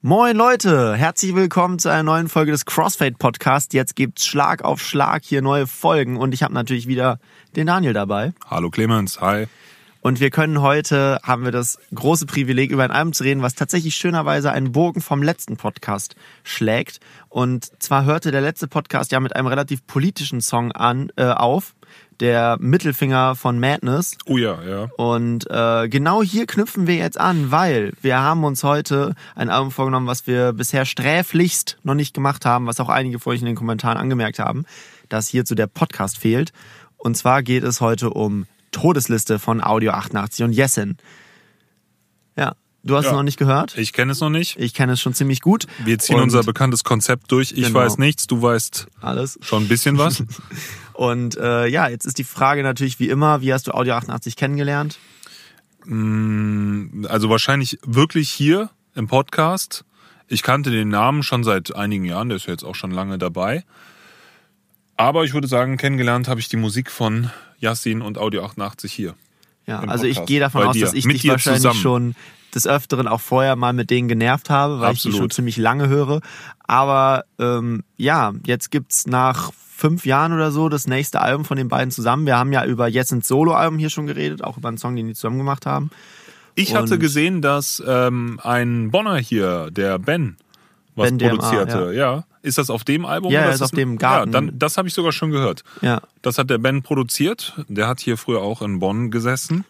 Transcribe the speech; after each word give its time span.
Moin 0.00 0.36
Leute, 0.36 0.94
herzlich 0.94 1.34
willkommen 1.34 1.80
zu 1.80 1.88
einer 1.88 2.04
neuen 2.04 2.28
Folge 2.28 2.52
des 2.52 2.64
Crossfade 2.64 3.16
Podcast. 3.18 3.74
Jetzt 3.74 3.96
gibt's 3.96 4.24
Schlag 4.24 4.64
auf 4.64 4.80
Schlag 4.80 5.24
hier 5.24 5.42
neue 5.42 5.66
Folgen 5.66 6.16
und 6.16 6.32
ich 6.32 6.44
habe 6.44 6.54
natürlich 6.54 6.86
wieder 6.86 7.18
den 7.56 7.66
Daniel 7.66 7.94
dabei. 7.94 8.32
Hallo 8.48 8.70
Clemens, 8.70 9.20
hi. 9.20 9.48
Und 10.00 10.20
wir 10.20 10.30
können 10.30 10.62
heute, 10.62 11.18
haben 11.24 11.42
wir 11.42 11.50
das 11.50 11.80
große 11.92 12.26
Privileg, 12.26 12.70
über 12.70 12.84
ein 12.84 12.92
Album 12.92 13.12
zu 13.12 13.24
reden, 13.24 13.42
was 13.42 13.56
tatsächlich 13.56 13.96
schönerweise 13.96 14.52
einen 14.52 14.70
Bogen 14.70 15.00
vom 15.00 15.20
letzten 15.20 15.56
Podcast 15.56 16.14
schlägt. 16.44 17.00
Und 17.28 17.82
zwar 17.82 18.04
hörte 18.04 18.30
der 18.30 18.40
letzte 18.40 18.68
Podcast 18.68 19.10
ja 19.10 19.18
mit 19.18 19.34
einem 19.34 19.48
relativ 19.48 19.84
politischen 19.84 20.40
Song 20.40 20.70
an, 20.70 21.10
äh, 21.16 21.24
auf, 21.24 21.74
der 22.20 22.56
Mittelfinger 22.60 23.34
von 23.34 23.58
Madness. 23.60 24.16
Oh 24.26 24.36
ja, 24.36 24.62
ja. 24.62 24.88
Und 24.96 25.48
äh, 25.50 25.88
genau 25.88 26.22
hier 26.22 26.46
knüpfen 26.46 26.86
wir 26.86 26.96
jetzt 26.96 27.18
an, 27.18 27.50
weil 27.50 27.92
wir 28.02 28.20
haben 28.20 28.44
uns 28.44 28.64
heute 28.64 29.14
ein 29.34 29.50
Album 29.50 29.70
vorgenommen, 29.70 30.06
was 30.06 30.26
wir 30.26 30.52
bisher 30.52 30.84
sträflichst 30.84 31.78
noch 31.82 31.94
nicht 31.94 32.14
gemacht 32.14 32.44
haben, 32.44 32.66
was 32.66 32.80
auch 32.80 32.88
einige 32.88 33.18
von 33.18 33.32
euch 33.32 33.40
in 33.40 33.46
den 33.46 33.56
Kommentaren 33.56 33.98
angemerkt 33.98 34.38
haben, 34.38 34.64
dass 35.08 35.28
hierzu 35.28 35.54
der 35.54 35.66
Podcast 35.66 36.18
fehlt. 36.18 36.52
Und 36.96 37.16
zwar 37.16 37.42
geht 37.42 37.62
es 37.62 37.80
heute 37.80 38.10
um 38.10 38.46
Todesliste 38.72 39.38
von 39.38 39.62
Audio 39.62 39.92
88 39.92 40.44
und 40.44 40.52
Jessen. 40.52 40.98
Ja, 42.36 42.54
du 42.88 42.96
hast 42.96 43.04
Ja. 43.04 43.10
es 43.10 43.16
noch 43.16 43.22
nicht 43.22 43.38
gehört? 43.38 43.78
Ich 43.78 43.92
kenne 43.92 44.12
es 44.12 44.20
noch 44.20 44.30
nicht. 44.30 44.58
Ich 44.58 44.74
kenne 44.74 44.92
es 44.94 45.00
schon 45.00 45.14
ziemlich 45.14 45.40
gut. 45.40 45.66
Wir 45.84 45.98
ziehen 45.98 46.16
Und 46.16 46.22
unser 46.22 46.42
bekanntes 46.42 46.82
Konzept 46.82 47.30
durch. 47.30 47.52
Ich 47.52 47.66
Genau. 47.66 47.78
weiß 47.78 47.98
nichts, 47.98 48.26
du 48.26 48.42
weißt 48.42 48.88
Alles. 49.00 49.38
schon 49.42 49.64
ein 49.64 49.68
bisschen 49.68 49.96
was. 49.98 50.24
Und 50.94 51.36
äh, 51.36 51.66
ja, 51.68 51.88
jetzt 51.88 52.04
ist 52.06 52.18
die 52.18 52.24
Frage 52.24 52.64
natürlich 52.64 52.98
wie 52.98 53.08
immer, 53.08 53.40
wie 53.40 53.52
hast 53.52 53.68
du 53.68 53.70
Audio 53.72 53.94
88 53.94 54.34
kennengelernt? 54.34 54.98
also 55.90 57.30
wahrscheinlich 57.30 57.78
wirklich 57.82 58.28
hier 58.30 58.68
im 58.94 59.06
Podcast. 59.06 59.84
Ich 60.26 60.42
kannte 60.42 60.70
den 60.70 60.88
Namen 60.90 61.22
schon 61.22 61.44
seit 61.44 61.74
einigen 61.74 62.04
Jahren, 62.04 62.28
der 62.28 62.36
ist 62.36 62.46
ja 62.46 62.52
jetzt 62.52 62.64
auch 62.64 62.74
schon 62.74 62.90
lange 62.90 63.16
dabei. 63.16 63.64
Aber 64.98 65.24
ich 65.24 65.32
würde 65.32 65.48
sagen, 65.48 65.78
kennengelernt 65.78 66.28
habe 66.28 66.40
ich 66.40 66.48
die 66.48 66.56
Musik 66.58 66.90
von 66.90 67.30
Yassin 67.58 68.02
und 68.02 68.18
Audio 68.18 68.44
88 68.44 68.92
hier. 68.92 69.14
Ja, 69.66 69.80
also 69.80 70.04
ich 70.04 70.24
gehe 70.26 70.40
davon 70.40 70.62
Bei 70.62 70.66
aus, 70.68 70.74
dir. 70.74 70.84
dass 70.86 70.94
ich 70.94 71.04
Mit 71.06 71.16
dich 71.22 71.28
wahrscheinlich 71.30 71.62
zusammen. 71.62 71.80
schon 71.80 72.14
des 72.54 72.66
Öfteren 72.66 73.08
auch 73.08 73.20
vorher 73.20 73.56
mal 73.56 73.72
mit 73.72 73.90
denen 73.90 74.08
genervt 74.08 74.50
habe, 74.50 74.80
weil 74.80 74.94
ich 74.94 75.02
die 75.02 75.08
Absolut. 75.08 75.30
schon 75.30 75.30
ziemlich 75.36 75.56
lange 75.56 75.88
höre. 75.88 76.20
Aber 76.66 77.24
ähm, 77.38 77.84
ja, 77.96 78.32
jetzt 78.46 78.70
gibt's 78.70 79.06
nach 79.06 79.52
fünf 79.52 80.06
Jahren 80.06 80.32
oder 80.32 80.50
so 80.50 80.68
das 80.68 80.86
nächste 80.86 81.20
Album 81.20 81.44
von 81.44 81.56
den 81.56 81.68
beiden 81.68 81.90
zusammen. 81.90 82.26
Wir 82.26 82.36
haben 82.36 82.52
ja 82.52 82.64
über 82.64 82.88
Jessens 82.88 83.28
Solo-Album 83.28 83.78
hier 83.78 83.90
schon 83.90 84.06
geredet, 84.06 84.42
auch 84.42 84.56
über 84.56 84.68
einen 84.68 84.78
Song, 84.78 84.96
den 84.96 85.06
die 85.06 85.14
zusammen 85.14 85.38
gemacht 85.38 85.66
haben. 85.66 85.90
Ich 86.54 86.74
hatte 86.74 86.94
Und- 86.94 87.00
gesehen, 87.00 87.42
dass 87.42 87.82
ähm, 87.86 88.40
ein 88.42 88.90
Bonner 88.90 89.16
hier, 89.18 89.70
der 89.70 89.98
Ben, 90.00 90.36
was 90.96 91.08
Ben 91.10 91.18
DMA, 91.18 91.28
produzierte. 91.36 91.92
Ja. 91.94 92.24
Ist 92.42 92.58
das 92.58 92.70
auf 92.70 92.82
dem 92.84 93.04
Album? 93.04 93.30
Ja, 93.32 93.42
oder 93.42 93.50
ist 93.52 93.62
auf 93.62 93.70
das 93.70 93.78
dem 93.78 93.98
Garten. 93.98 94.32
Ja, 94.32 94.40
dann, 94.40 94.58
das 94.58 94.78
habe 94.78 94.88
ich 94.88 94.94
sogar 94.94 95.12
schon 95.12 95.30
gehört. 95.30 95.62
Ja, 95.82 96.00
Das 96.22 96.38
hat 96.38 96.50
der 96.50 96.58
Ben 96.58 96.82
produziert. 96.82 97.54
Der 97.68 97.86
hat 97.88 98.00
hier 98.00 98.16
früher 98.16 98.40
auch 98.42 98.62
in 98.62 98.78
Bonn 98.80 99.10
gesessen. 99.10 99.64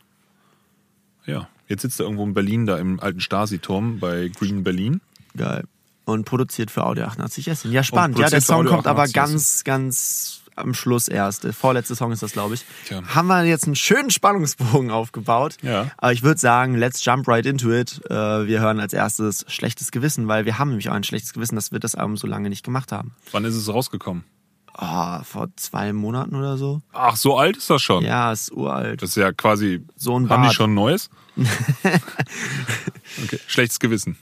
Ja, 1.26 1.48
jetzt 1.68 1.82
sitzt 1.82 2.00
er 2.00 2.04
irgendwo 2.04 2.24
in 2.24 2.34
Berlin, 2.34 2.66
da 2.66 2.78
im 2.78 2.98
alten 3.00 3.20
Stasi-Turm 3.20 3.98
bei 4.00 4.28
Green 4.28 4.64
Berlin. 4.64 5.00
geil. 5.36 5.64
Und 6.04 6.24
produziert 6.24 6.70
für 6.70 6.84
Audio 6.84 7.04
88 7.04 7.48
Essen. 7.48 7.70
Ja, 7.70 7.82
spannend. 7.82 8.18
Ja, 8.18 8.30
der 8.30 8.40
Song 8.40 8.64
kommt 8.64 8.86
aber 8.86 9.02
88 9.02 9.14
ganz, 9.14 9.64
ganz 9.64 10.40
am 10.56 10.72
Schluss 10.72 11.06
erst. 11.06 11.44
Der 11.44 11.52
vorletzte 11.52 11.94
Song 11.96 12.12
ist 12.12 12.22
das, 12.22 12.32
glaube 12.32 12.54
ich. 12.54 12.64
Tja. 12.86 13.02
Haben 13.14 13.26
wir 13.28 13.44
jetzt 13.44 13.66
einen 13.66 13.76
schönen 13.76 14.08
Spannungsbogen 14.10 14.90
aufgebaut. 14.90 15.56
Ja. 15.60 15.90
Aber 15.98 16.12
ich 16.14 16.22
würde 16.22 16.40
sagen, 16.40 16.76
let's 16.76 17.04
jump 17.04 17.28
right 17.28 17.44
into 17.44 17.70
it. 17.70 18.00
Äh, 18.08 18.14
Wir 18.46 18.60
hören 18.60 18.80
als 18.80 18.94
erstes 18.94 19.44
Schlechtes 19.48 19.90
Gewissen, 19.90 20.28
weil 20.28 20.46
wir 20.46 20.58
haben 20.58 20.70
nämlich 20.70 20.88
auch 20.88 20.94
ein 20.94 21.04
schlechtes 21.04 21.34
Gewissen, 21.34 21.56
dass 21.56 21.72
wir 21.72 21.78
das 21.78 21.94
Album 21.94 22.16
so 22.16 22.26
lange 22.26 22.48
nicht 22.48 22.64
gemacht 22.64 22.90
haben. 22.90 23.12
Wann 23.32 23.44
ist 23.44 23.54
es 23.54 23.68
rausgekommen? 23.68 24.24
Ah, 24.72 25.22
vor 25.24 25.48
zwei 25.56 25.92
Monaten 25.92 26.36
oder 26.36 26.56
so. 26.56 26.80
Ach, 26.94 27.16
so 27.16 27.36
alt 27.36 27.56
ist 27.58 27.68
das 27.68 27.82
schon. 27.82 28.02
Ja, 28.04 28.32
ist 28.32 28.50
uralt. 28.52 29.02
Das 29.02 29.10
ist 29.10 29.16
ja 29.16 29.32
quasi. 29.32 29.84
So 29.96 30.18
ein 30.18 30.30
Haben 30.30 30.42
die 30.42 30.46
Bart. 30.46 30.54
schon 30.54 30.72
Neues? 30.72 31.10
okay. 33.24 33.38
Schlechtes 33.46 33.78
Gewissen. 33.78 34.16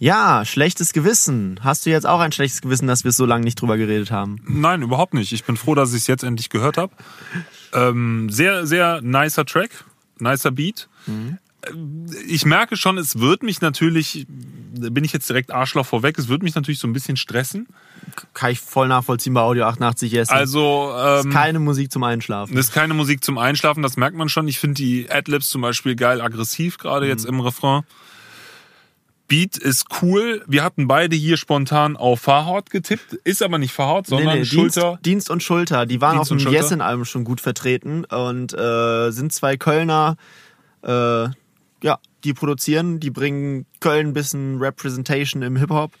Ja, 0.00 0.44
schlechtes 0.44 0.92
Gewissen. 0.92 1.58
Hast 1.62 1.84
du 1.84 1.90
jetzt 1.90 2.06
auch 2.06 2.20
ein 2.20 2.30
schlechtes 2.30 2.62
Gewissen, 2.62 2.86
dass 2.86 3.04
wir 3.04 3.10
so 3.12 3.26
lange 3.26 3.44
nicht 3.44 3.60
drüber 3.60 3.76
geredet 3.76 4.10
haben? 4.10 4.40
Nein, 4.46 4.82
überhaupt 4.82 5.12
nicht. 5.14 5.32
Ich 5.32 5.44
bin 5.44 5.56
froh, 5.56 5.74
dass 5.74 5.90
ich 5.90 6.02
es 6.02 6.06
jetzt 6.06 6.22
endlich 6.22 6.50
gehört 6.50 6.76
habe. 6.76 6.92
Ähm, 7.72 8.30
sehr, 8.30 8.66
sehr 8.66 9.00
nicer 9.02 9.44
Track, 9.44 9.84
nicer 10.18 10.52
Beat. 10.52 10.88
Mhm. 11.06 11.38
Ich 12.28 12.44
merke 12.44 12.76
schon, 12.76 12.96
es 12.98 13.18
wird 13.18 13.42
mich 13.42 13.60
natürlich, 13.60 14.26
da 14.74 14.90
bin 14.90 15.02
ich 15.02 15.12
jetzt 15.12 15.28
direkt 15.28 15.50
Arschloch 15.50 15.86
vorweg, 15.86 16.16
es 16.16 16.28
wird 16.28 16.44
mich 16.44 16.54
natürlich 16.54 16.78
so 16.78 16.86
ein 16.86 16.92
bisschen 16.92 17.16
stressen. 17.16 17.66
Kann 18.34 18.50
ich 18.50 18.60
voll 18.60 18.88
nachvollziehen 18.88 19.34
bei 19.34 19.40
Audio 19.40 19.64
88 19.64 20.14
Essen. 20.14 20.32
Also, 20.32 20.92
ähm, 20.96 21.30
Keine 21.30 21.58
Musik 21.58 21.90
zum 21.92 22.02
Einschlafen. 22.04 22.54
das 22.56 22.66
ist 22.66 22.72
keine 22.72 22.94
Musik 22.94 23.24
zum 23.24 23.38
Einschlafen, 23.38 23.82
das 23.82 23.96
merkt 23.96 24.16
man 24.16 24.28
schon. 24.28 24.48
Ich 24.48 24.58
finde 24.58 24.74
die 24.74 25.10
Adlibs 25.10 25.48
zum 25.48 25.60
Beispiel 25.62 25.94
geil 25.96 26.20
aggressiv, 26.20 26.78
gerade 26.78 27.06
jetzt 27.06 27.24
Mhm. 27.24 27.34
im 27.34 27.40
Refrain. 27.40 27.82
Beat 29.28 29.58
ist 29.58 29.84
cool. 30.00 30.42
Wir 30.46 30.64
hatten 30.64 30.88
beide 30.88 31.14
hier 31.14 31.36
spontan 31.36 31.98
auf 31.98 32.20
Fahrhaut 32.20 32.70
getippt. 32.70 33.12
Ist 33.24 33.42
aber 33.42 33.58
nicht 33.58 33.74
Fahrhaut, 33.74 34.06
sondern 34.06 34.42
Schulter. 34.46 34.92
Dienst, 34.92 35.04
Dienst 35.04 35.30
und 35.30 35.42
Schulter, 35.42 35.84
die 35.84 36.00
waren 36.00 36.16
Dienst 36.16 36.32
auf 36.32 36.38
dem. 36.38 36.50
Jessen-Album 36.50 37.04
schon 37.04 37.24
gut 37.24 37.42
vertreten 37.42 38.04
und 38.06 38.54
äh, 38.54 39.10
sind 39.10 39.34
zwei 39.34 39.58
Kölner, 39.58 40.16
äh, 40.82 41.24
ja, 41.82 41.98
die 42.24 42.32
produzieren, 42.32 43.00
die 43.00 43.10
bringen 43.10 43.66
Köln 43.80 44.08
ein 44.08 44.12
bisschen 44.14 44.58
Representation 44.60 45.42
im 45.42 45.56
Hip-Hop 45.56 45.92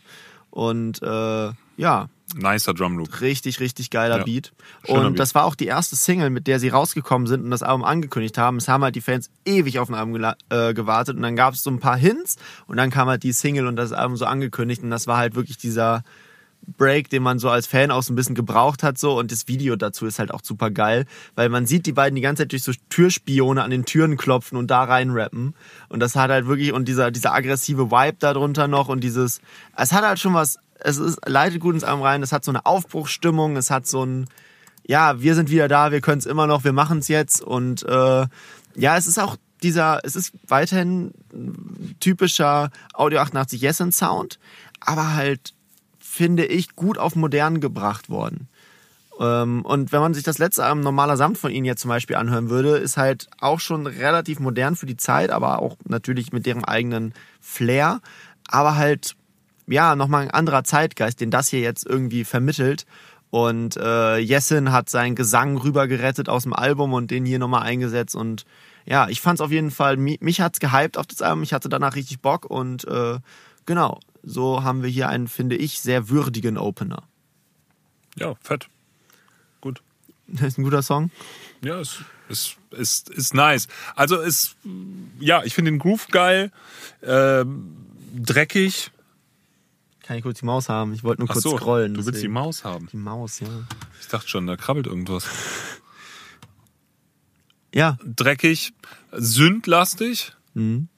und 0.50 1.02
äh, 1.02 1.50
ja, 1.78 2.08
Nicer 2.34 2.74
Drumloop. 2.74 3.22
richtig, 3.22 3.58
richtig 3.58 3.88
geiler 3.88 4.18
Ja. 4.18 4.24
Beat. 4.24 4.52
Schöner 4.84 5.06
und 5.06 5.12
Beat. 5.14 5.20
das 5.20 5.34
war 5.34 5.46
auch 5.46 5.54
die 5.54 5.64
erste 5.64 5.96
Single, 5.96 6.28
mit 6.28 6.46
der 6.46 6.60
sie 6.60 6.68
rausgekommen 6.68 7.26
sind 7.26 7.42
und 7.42 7.50
das 7.50 7.62
Album 7.62 7.84
angekündigt 7.84 8.36
haben. 8.36 8.58
Es 8.58 8.68
haben 8.68 8.84
halt 8.84 8.96
die 8.96 9.00
Fans 9.00 9.30
ewig 9.46 9.78
auf 9.78 9.88
ein 9.88 9.94
Album 9.94 10.22
äh, 10.50 10.74
gewartet 10.74 11.16
und 11.16 11.22
dann 11.22 11.36
gab 11.36 11.54
es 11.54 11.62
so 11.62 11.70
ein 11.70 11.80
paar 11.80 11.96
Hints 11.96 12.36
und 12.66 12.76
dann 12.76 12.90
kam 12.90 13.08
halt 13.08 13.22
die 13.22 13.32
Single 13.32 13.66
und 13.66 13.76
das 13.76 13.92
Album 13.92 14.18
so 14.18 14.26
angekündigt 14.26 14.82
und 14.82 14.90
das 14.90 15.06
war 15.06 15.16
halt 15.16 15.36
wirklich 15.36 15.56
dieser 15.56 16.02
Break, 16.76 17.08
den 17.08 17.22
man 17.22 17.38
so 17.38 17.48
als 17.48 17.66
Fan 17.66 17.90
auch 17.90 18.02
so 18.02 18.12
ein 18.12 18.16
bisschen 18.16 18.34
gebraucht 18.34 18.82
hat 18.82 18.98
so 18.98 19.18
und 19.18 19.32
das 19.32 19.48
Video 19.48 19.76
dazu 19.76 20.04
ist 20.04 20.18
halt 20.18 20.34
auch 20.34 20.42
super 20.42 20.70
geil, 20.70 21.06
weil 21.34 21.48
man 21.48 21.64
sieht 21.64 21.86
die 21.86 21.92
beiden 21.92 22.14
die 22.16 22.20
ganze 22.20 22.42
Zeit 22.42 22.52
durch 22.52 22.62
so 22.64 22.72
Türspione 22.90 23.62
an 23.62 23.70
den 23.70 23.86
Türen 23.86 24.18
klopfen 24.18 24.58
und 24.58 24.70
da 24.70 24.82
rein 24.84 25.10
rappen 25.10 25.54
und 25.88 26.00
das 26.00 26.14
hat 26.14 26.30
halt 26.30 26.46
wirklich 26.46 26.72
und 26.74 26.86
dieser 26.86 27.10
dieser 27.10 27.32
aggressive 27.32 27.90
Vibe 27.90 28.16
darunter 28.18 28.68
noch 28.68 28.88
und 28.88 29.02
dieses 29.02 29.40
es 29.76 29.92
hat 29.92 30.04
halt 30.04 30.18
schon 30.18 30.34
was 30.34 30.58
es 30.80 30.98
ist 30.98 31.18
leitet 31.26 31.60
gut 31.60 31.74
ins 31.74 31.84
Album 31.84 32.02
rein, 32.02 32.22
es 32.22 32.32
hat 32.32 32.44
so 32.44 32.50
eine 32.50 32.66
Aufbruchsstimmung, 32.66 33.56
es 33.56 33.70
hat 33.70 33.86
so 33.86 34.04
ein 34.04 34.26
ja, 34.88 35.20
wir 35.20 35.34
sind 35.34 35.50
wieder 35.50 35.68
da, 35.68 35.92
wir 35.92 36.00
können 36.00 36.18
es 36.18 36.26
immer 36.26 36.46
noch, 36.46 36.64
wir 36.64 36.72
machen 36.72 36.98
es 36.98 37.08
jetzt 37.08 37.42
und 37.42 37.82
äh, 37.84 38.26
ja, 38.74 38.96
es 38.96 39.06
ist 39.06 39.18
auch 39.18 39.36
dieser, 39.62 40.00
es 40.04 40.16
ist 40.16 40.32
weiterhin 40.46 41.12
typischer 42.00 42.70
Audio 42.94 43.20
88 43.20 43.60
Jessen 43.60 43.92
Sound, 43.92 44.38
aber 44.80 45.14
halt 45.14 45.52
finde 45.98 46.46
ich 46.46 46.74
gut 46.74 46.96
auf 46.96 47.16
modern 47.16 47.60
gebracht 47.60 48.08
worden. 48.08 48.48
Ähm, 49.20 49.64
und 49.64 49.92
wenn 49.92 50.00
man 50.00 50.14
sich 50.14 50.22
das 50.22 50.38
letzte 50.38 50.64
Album 50.64 50.80
Normaler 50.80 51.16
Samt 51.16 51.38
von 51.38 51.50
ihnen 51.50 51.66
jetzt 51.66 51.82
zum 51.82 51.90
Beispiel 51.90 52.16
anhören 52.16 52.48
würde, 52.48 52.76
ist 52.76 52.96
halt 52.96 53.28
auch 53.40 53.60
schon 53.60 53.86
relativ 53.86 54.40
modern 54.40 54.76
für 54.76 54.86
die 54.86 54.96
Zeit, 54.96 55.30
aber 55.30 55.60
auch 55.60 55.76
natürlich 55.84 56.32
mit 56.32 56.46
deren 56.46 56.64
eigenen 56.64 57.12
Flair, 57.40 58.00
aber 58.46 58.76
halt 58.76 59.16
ja, 59.68 59.94
nochmal 59.96 60.22
ein 60.24 60.30
anderer 60.30 60.64
Zeitgeist, 60.64 61.20
den 61.20 61.30
das 61.30 61.48
hier 61.48 61.60
jetzt 61.60 61.86
irgendwie 61.86 62.24
vermittelt. 62.24 62.86
Und 63.30 63.76
äh, 63.76 64.16
Jessin 64.18 64.72
hat 64.72 64.88
seinen 64.88 65.14
Gesang 65.14 65.58
rübergerettet 65.58 66.28
aus 66.30 66.44
dem 66.44 66.54
Album 66.54 66.94
und 66.94 67.10
den 67.10 67.26
hier 67.26 67.38
nochmal 67.38 67.62
eingesetzt. 67.62 68.14
Und 68.14 68.46
ja, 68.86 69.08
ich 69.08 69.20
fand's 69.20 69.42
auf 69.42 69.50
jeden 69.50 69.70
Fall, 69.70 69.96
mi- 69.98 70.18
mich 70.22 70.40
hat's 70.40 70.60
gehypt 70.60 70.96
auf 70.96 71.06
das 71.06 71.20
Album. 71.20 71.42
Ich 71.42 71.52
hatte 71.52 71.68
danach 71.68 71.94
richtig 71.94 72.20
Bock 72.20 72.46
und 72.46 72.86
äh, 72.88 73.18
genau, 73.66 74.00
so 74.22 74.62
haben 74.62 74.82
wir 74.82 74.88
hier 74.88 75.10
einen, 75.10 75.28
finde 75.28 75.56
ich, 75.56 75.80
sehr 75.80 76.08
würdigen 76.08 76.56
Opener. 76.56 77.02
Ja, 78.16 78.34
fett. 78.40 78.68
Gut. 79.60 79.82
Das 80.26 80.42
ist 80.48 80.58
ein 80.58 80.64
guter 80.64 80.82
Song. 80.82 81.10
Ja, 81.62 81.80
ist, 81.80 82.02
ist, 82.30 82.56
ist, 82.70 83.10
ist 83.10 83.34
nice. 83.34 83.68
Also 83.94 84.16
ist, 84.20 84.56
ja, 85.20 85.42
ich 85.44 85.54
finde 85.54 85.70
den 85.70 85.78
Groove 85.80 86.08
geil, 86.08 86.50
ähm, 87.02 87.76
dreckig. 88.16 88.90
Kann 90.08 90.16
ich 90.16 90.22
kurz 90.22 90.38
die 90.38 90.46
Maus 90.46 90.70
haben? 90.70 90.94
Ich 90.94 91.04
wollte 91.04 91.20
nur 91.20 91.28
Ach 91.28 91.34
kurz 91.34 91.42
so, 91.42 91.58
scrollen. 91.58 91.92
du 91.92 91.98
willst 91.98 92.08
die 92.08 92.12
deswegen. 92.12 92.32
Maus 92.32 92.64
haben. 92.64 92.88
Die 92.90 92.96
Maus, 92.96 93.40
ja. 93.40 93.48
Ich 94.00 94.08
dachte 94.08 94.26
schon, 94.26 94.46
da 94.46 94.56
krabbelt 94.56 94.86
irgendwas. 94.86 95.26
Ja, 97.74 97.98
Dreckig, 98.02 98.72
sündlastig. 99.12 100.32
Mhm. 100.54 100.88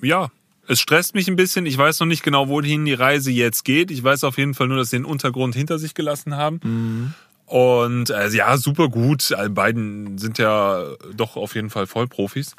Ja, 0.00 0.30
es 0.68 0.78
stresst 0.78 1.16
mich 1.16 1.26
ein 1.26 1.34
bisschen. 1.34 1.66
Ich 1.66 1.76
weiß 1.76 1.98
noch 1.98 2.06
nicht 2.06 2.22
genau, 2.22 2.46
wohin 2.46 2.84
die 2.84 2.94
Reise 2.94 3.32
jetzt 3.32 3.64
geht. 3.64 3.90
Ich 3.90 4.04
weiß 4.04 4.22
auf 4.22 4.38
jeden 4.38 4.54
Fall 4.54 4.68
nur, 4.68 4.76
dass 4.76 4.90
sie 4.90 4.96
den 4.98 5.04
Untergrund 5.04 5.56
hinter 5.56 5.80
sich 5.80 5.94
gelassen 5.94 6.36
haben. 6.36 6.60
Mhm. 6.62 7.14
Und 7.46 8.10
äh, 8.10 8.28
ja, 8.28 8.56
super 8.56 8.88
gut. 8.88 9.32
Alle 9.32 9.50
beiden 9.50 10.16
sind 10.16 10.38
ja 10.38 10.84
doch 11.16 11.34
auf 11.34 11.56
jeden 11.56 11.70
Fall 11.70 11.88
Vollprofis. 11.88 12.54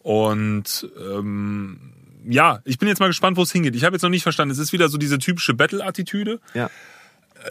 Und 0.00 0.86
ähm, 1.00 1.94
ja, 2.28 2.60
ich 2.64 2.78
bin 2.78 2.88
jetzt 2.88 2.98
mal 3.00 3.06
gespannt, 3.08 3.36
wo 3.36 3.42
es 3.42 3.52
hingeht. 3.52 3.74
Ich 3.76 3.84
habe 3.84 3.94
jetzt 3.96 4.02
noch 4.02 4.10
nicht 4.10 4.22
verstanden. 4.22 4.52
Es 4.52 4.58
ist 4.58 4.72
wieder 4.72 4.88
so 4.88 4.98
diese 4.98 5.18
typische 5.18 5.54
Battle-Attitüde. 5.54 6.40
Ja. 6.54 6.70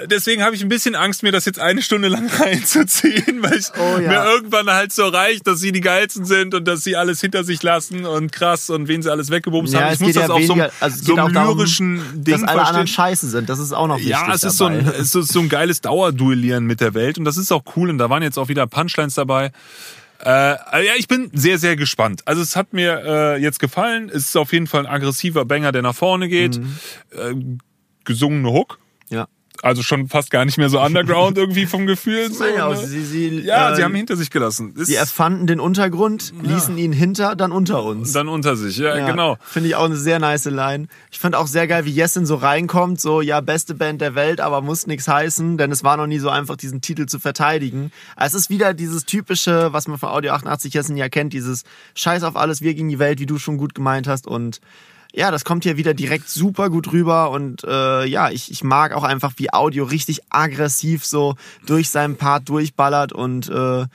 Deswegen 0.07 0.44
habe 0.44 0.54
ich 0.56 0.62
ein 0.62 0.68
bisschen 0.68 0.94
Angst, 0.94 1.24
mir 1.24 1.31
das 1.31 1.45
jetzt 1.45 1.57
eine 1.60 1.81
Stunde 1.81 2.10
lang 2.10 2.27
reinzuziehen, 2.39 3.42
weil 3.42 3.57
ich 3.60 3.68
Oh 3.80 3.98
ja. 4.00 4.10
mir 4.10 4.25
irgendwann 4.25 4.69
halt 4.69 4.92
so 4.92 5.07
reicht, 5.07 5.48
dass 5.48 5.62
sie 5.62 5.72
die 5.72 5.80
geilsten 5.80 6.25
sind 6.25 6.54
und 6.54 6.68
dass 6.68 6.83
sie 6.83 6.98
alles 6.98 7.22
hinter 7.22 7.45
sich 7.45 7.63
lassen 7.63 8.04
und 8.06 8.33
krass 8.33 8.69
und 8.69 8.89
wen 8.89 9.01
sie 9.01 9.10
alles 9.10 9.30
weggebumst 9.30 9.74
Ja, 9.74 9.81
haben. 9.81 9.94
Ich 9.94 10.00
muss 10.01 10.13
das 10.13 10.27
ja 10.27 10.33
auf 10.33 10.42
so, 10.44 10.50
weniger- 10.56 10.72
also 10.81 10.98
so 10.98 11.04
geht 11.13 11.19
einem 11.19 11.27
auch 11.30 11.31
darum, 11.31 11.57
lyrischen 11.57 12.01
Ding 12.16 12.33
dass 12.33 12.44
alle 12.44 12.62
anderen 12.63 12.88
verstehen. 12.88 12.88
scheiße 12.88 13.30
sind. 13.30 13.48
Das 13.48 13.60
ist 13.60 13.72
auch 13.72 13.88
noch 13.88 13.95
wichtig 13.98 14.12
Ja, 14.12 14.33
es 14.33 14.44
ist, 14.44 14.57
so 14.57 14.68
dabei. 14.68 14.80
ein, 14.80 14.88
es 15.00 15.16
ist 15.16 15.31
so 15.31 15.39
ein 15.39 15.48
geiles 15.48 15.80
Dauerduellieren 15.80 16.66
mit 16.66 16.81
der 16.81 16.94
Welt 16.94 17.18
und 17.18 17.24
das 17.24 17.38
ist 17.38 17.54
auch 17.54 17.63
cool 17.77 17.89
und 17.89 17.98
da 17.98 18.10
waren 18.10 18.22
jetzt 18.24 18.38
auch 18.38 18.50
wieder 18.50 18.68
Punchlines 18.68 19.13
dabei. 19.16 19.51
Äh, 20.24 20.30
ja, 20.86 20.94
ich 20.98 21.08
bin 21.08 21.30
sehr, 21.34 21.58
sehr 21.58 21.76
gespannt. 21.76 22.22
Also 22.26 22.42
es 22.42 22.56
hat 22.56 22.74
mir 22.74 23.04
äh, 23.06 23.42
jetzt 23.42 23.60
gefallen. 23.60 24.10
Es 24.10 24.28
ist 24.28 24.38
auf 24.38 24.54
jeden 24.54 24.68
Fall 24.68 24.86
ein 24.86 24.92
aggressiver 24.92 25.46
Banger, 25.46 25.72
der 25.72 25.82
nach 25.82 25.96
vorne 25.96 26.30
geht. 26.30 26.58
Mhm. 26.60 26.80
Äh, 27.12 27.58
gesungene 28.04 28.52
Hook. 28.52 28.80
ja. 29.10 29.28
Also 29.62 29.81
schon 29.84 30.07
fast 30.07 30.31
gar 30.31 30.46
nicht 30.46 30.57
mehr 30.57 30.69
so 30.69 30.80
underground 30.81 31.38
irgendwie 31.38 31.66
vom 31.66 31.86
Gefühl. 31.86 32.31
So, 32.31 32.46
Ja, 32.46 32.69
ne? 32.69 32.78
sie, 32.78 33.04
sie, 33.04 33.40
ja 33.42 33.72
äh, 33.72 33.75
sie 33.75 33.84
haben 33.84 33.92
ihn 33.92 33.98
hinter 33.98 34.16
sich 34.16 34.30
gelassen. 34.30 34.74
Ist 34.75 34.88
sie 34.88 34.96
erfanden 34.96 35.48
den 35.48 35.60
Untergrund, 35.60 36.34
ließen 36.42 36.78
ihn 36.78 36.92
hinter, 36.92 37.36
dann 37.36 37.52
unter 37.52 37.84
uns. 37.84 38.13
dann 38.13 38.28
unter 38.28 38.56
sich, 38.56 38.78
ja, 38.78 38.98
Ja, 38.98 39.10
genau. 39.10 39.38
Finde 39.42 39.69
ich 39.69 39.75
auch 39.75 39.86
eine 39.86 39.96
sehr 39.98 40.19
nice 40.19 40.46
Line. 40.46 40.88
Ich 41.12 41.19
fand 41.19 41.36
auch 41.36 41.48
sehr 41.48 41.68
geil, 41.68 41.86
wie 41.86 41.92
Jessin 41.92 42.25
so 42.25 42.36
reinkommt, 42.36 43.00
so, 43.02 43.22
ja, 43.22 43.42
beste 43.42 43.75
Band 43.75 44.02
der 44.02 44.16
Welt, 44.16 44.42
aber 44.42 44.62
muss 44.62 44.88
nichts 44.88 45.07
heißen, 45.07 45.58
denn 45.58 45.72
es 45.72 45.84
war 45.84 45.98
noch 45.98 46.08
nie 46.08 46.19
so 46.19 46.30
einfach, 46.30 46.56
diesen 46.56 46.81
Titel 46.81 47.06
zu 47.06 47.19
verteidigen. 47.19 47.92
Es 48.18 48.34
ist 48.34 48.50
wieder 48.50 48.74
dieses 48.74 49.06
typische, 49.06 49.74
was 49.74 49.88
man 49.88 49.98
von 49.98 50.10
Audio 50.10 50.34
88 50.34 50.74
Jessin 50.74 50.98
ja 50.98 51.10
kennt, 51.10 51.34
dieses 51.34 51.63
Scheiß 51.96 52.24
auf 52.24 52.36
alles, 52.36 52.62
wir 52.62 52.74
gegen 52.74 52.90
die 52.90 53.00
Welt, 53.00 53.19
wie 53.19 53.25
du 53.25 53.38
schon 53.38 53.58
gut 53.58 53.75
gemeint 53.75 54.08
hast 54.08 54.28
und 54.28 54.60
ja, 55.16 55.32
das 55.32 55.46
kommt 55.46 55.64
hier 55.64 55.78
wieder 55.78 55.94
direkt 55.94 56.28
super 56.30 56.70
gut 56.70 56.92
rüber 56.92 57.32
und 57.32 57.64
äh, 57.64 58.06
ja, 58.06 58.30
ich, 58.30 58.52
ich 58.52 58.64
mag 58.64 58.94
auch 58.94 59.04
einfach, 59.04 59.34
wie 59.38 59.54
Audio 59.54 59.86
richtig 59.86 60.20
aggressiv 60.30 61.06
so 61.06 61.36
durch 61.66 61.90
seinen 61.90 62.18
Part 62.18 62.50
durchballert 62.50 63.14
und 63.14 63.48
äh, 63.50 63.86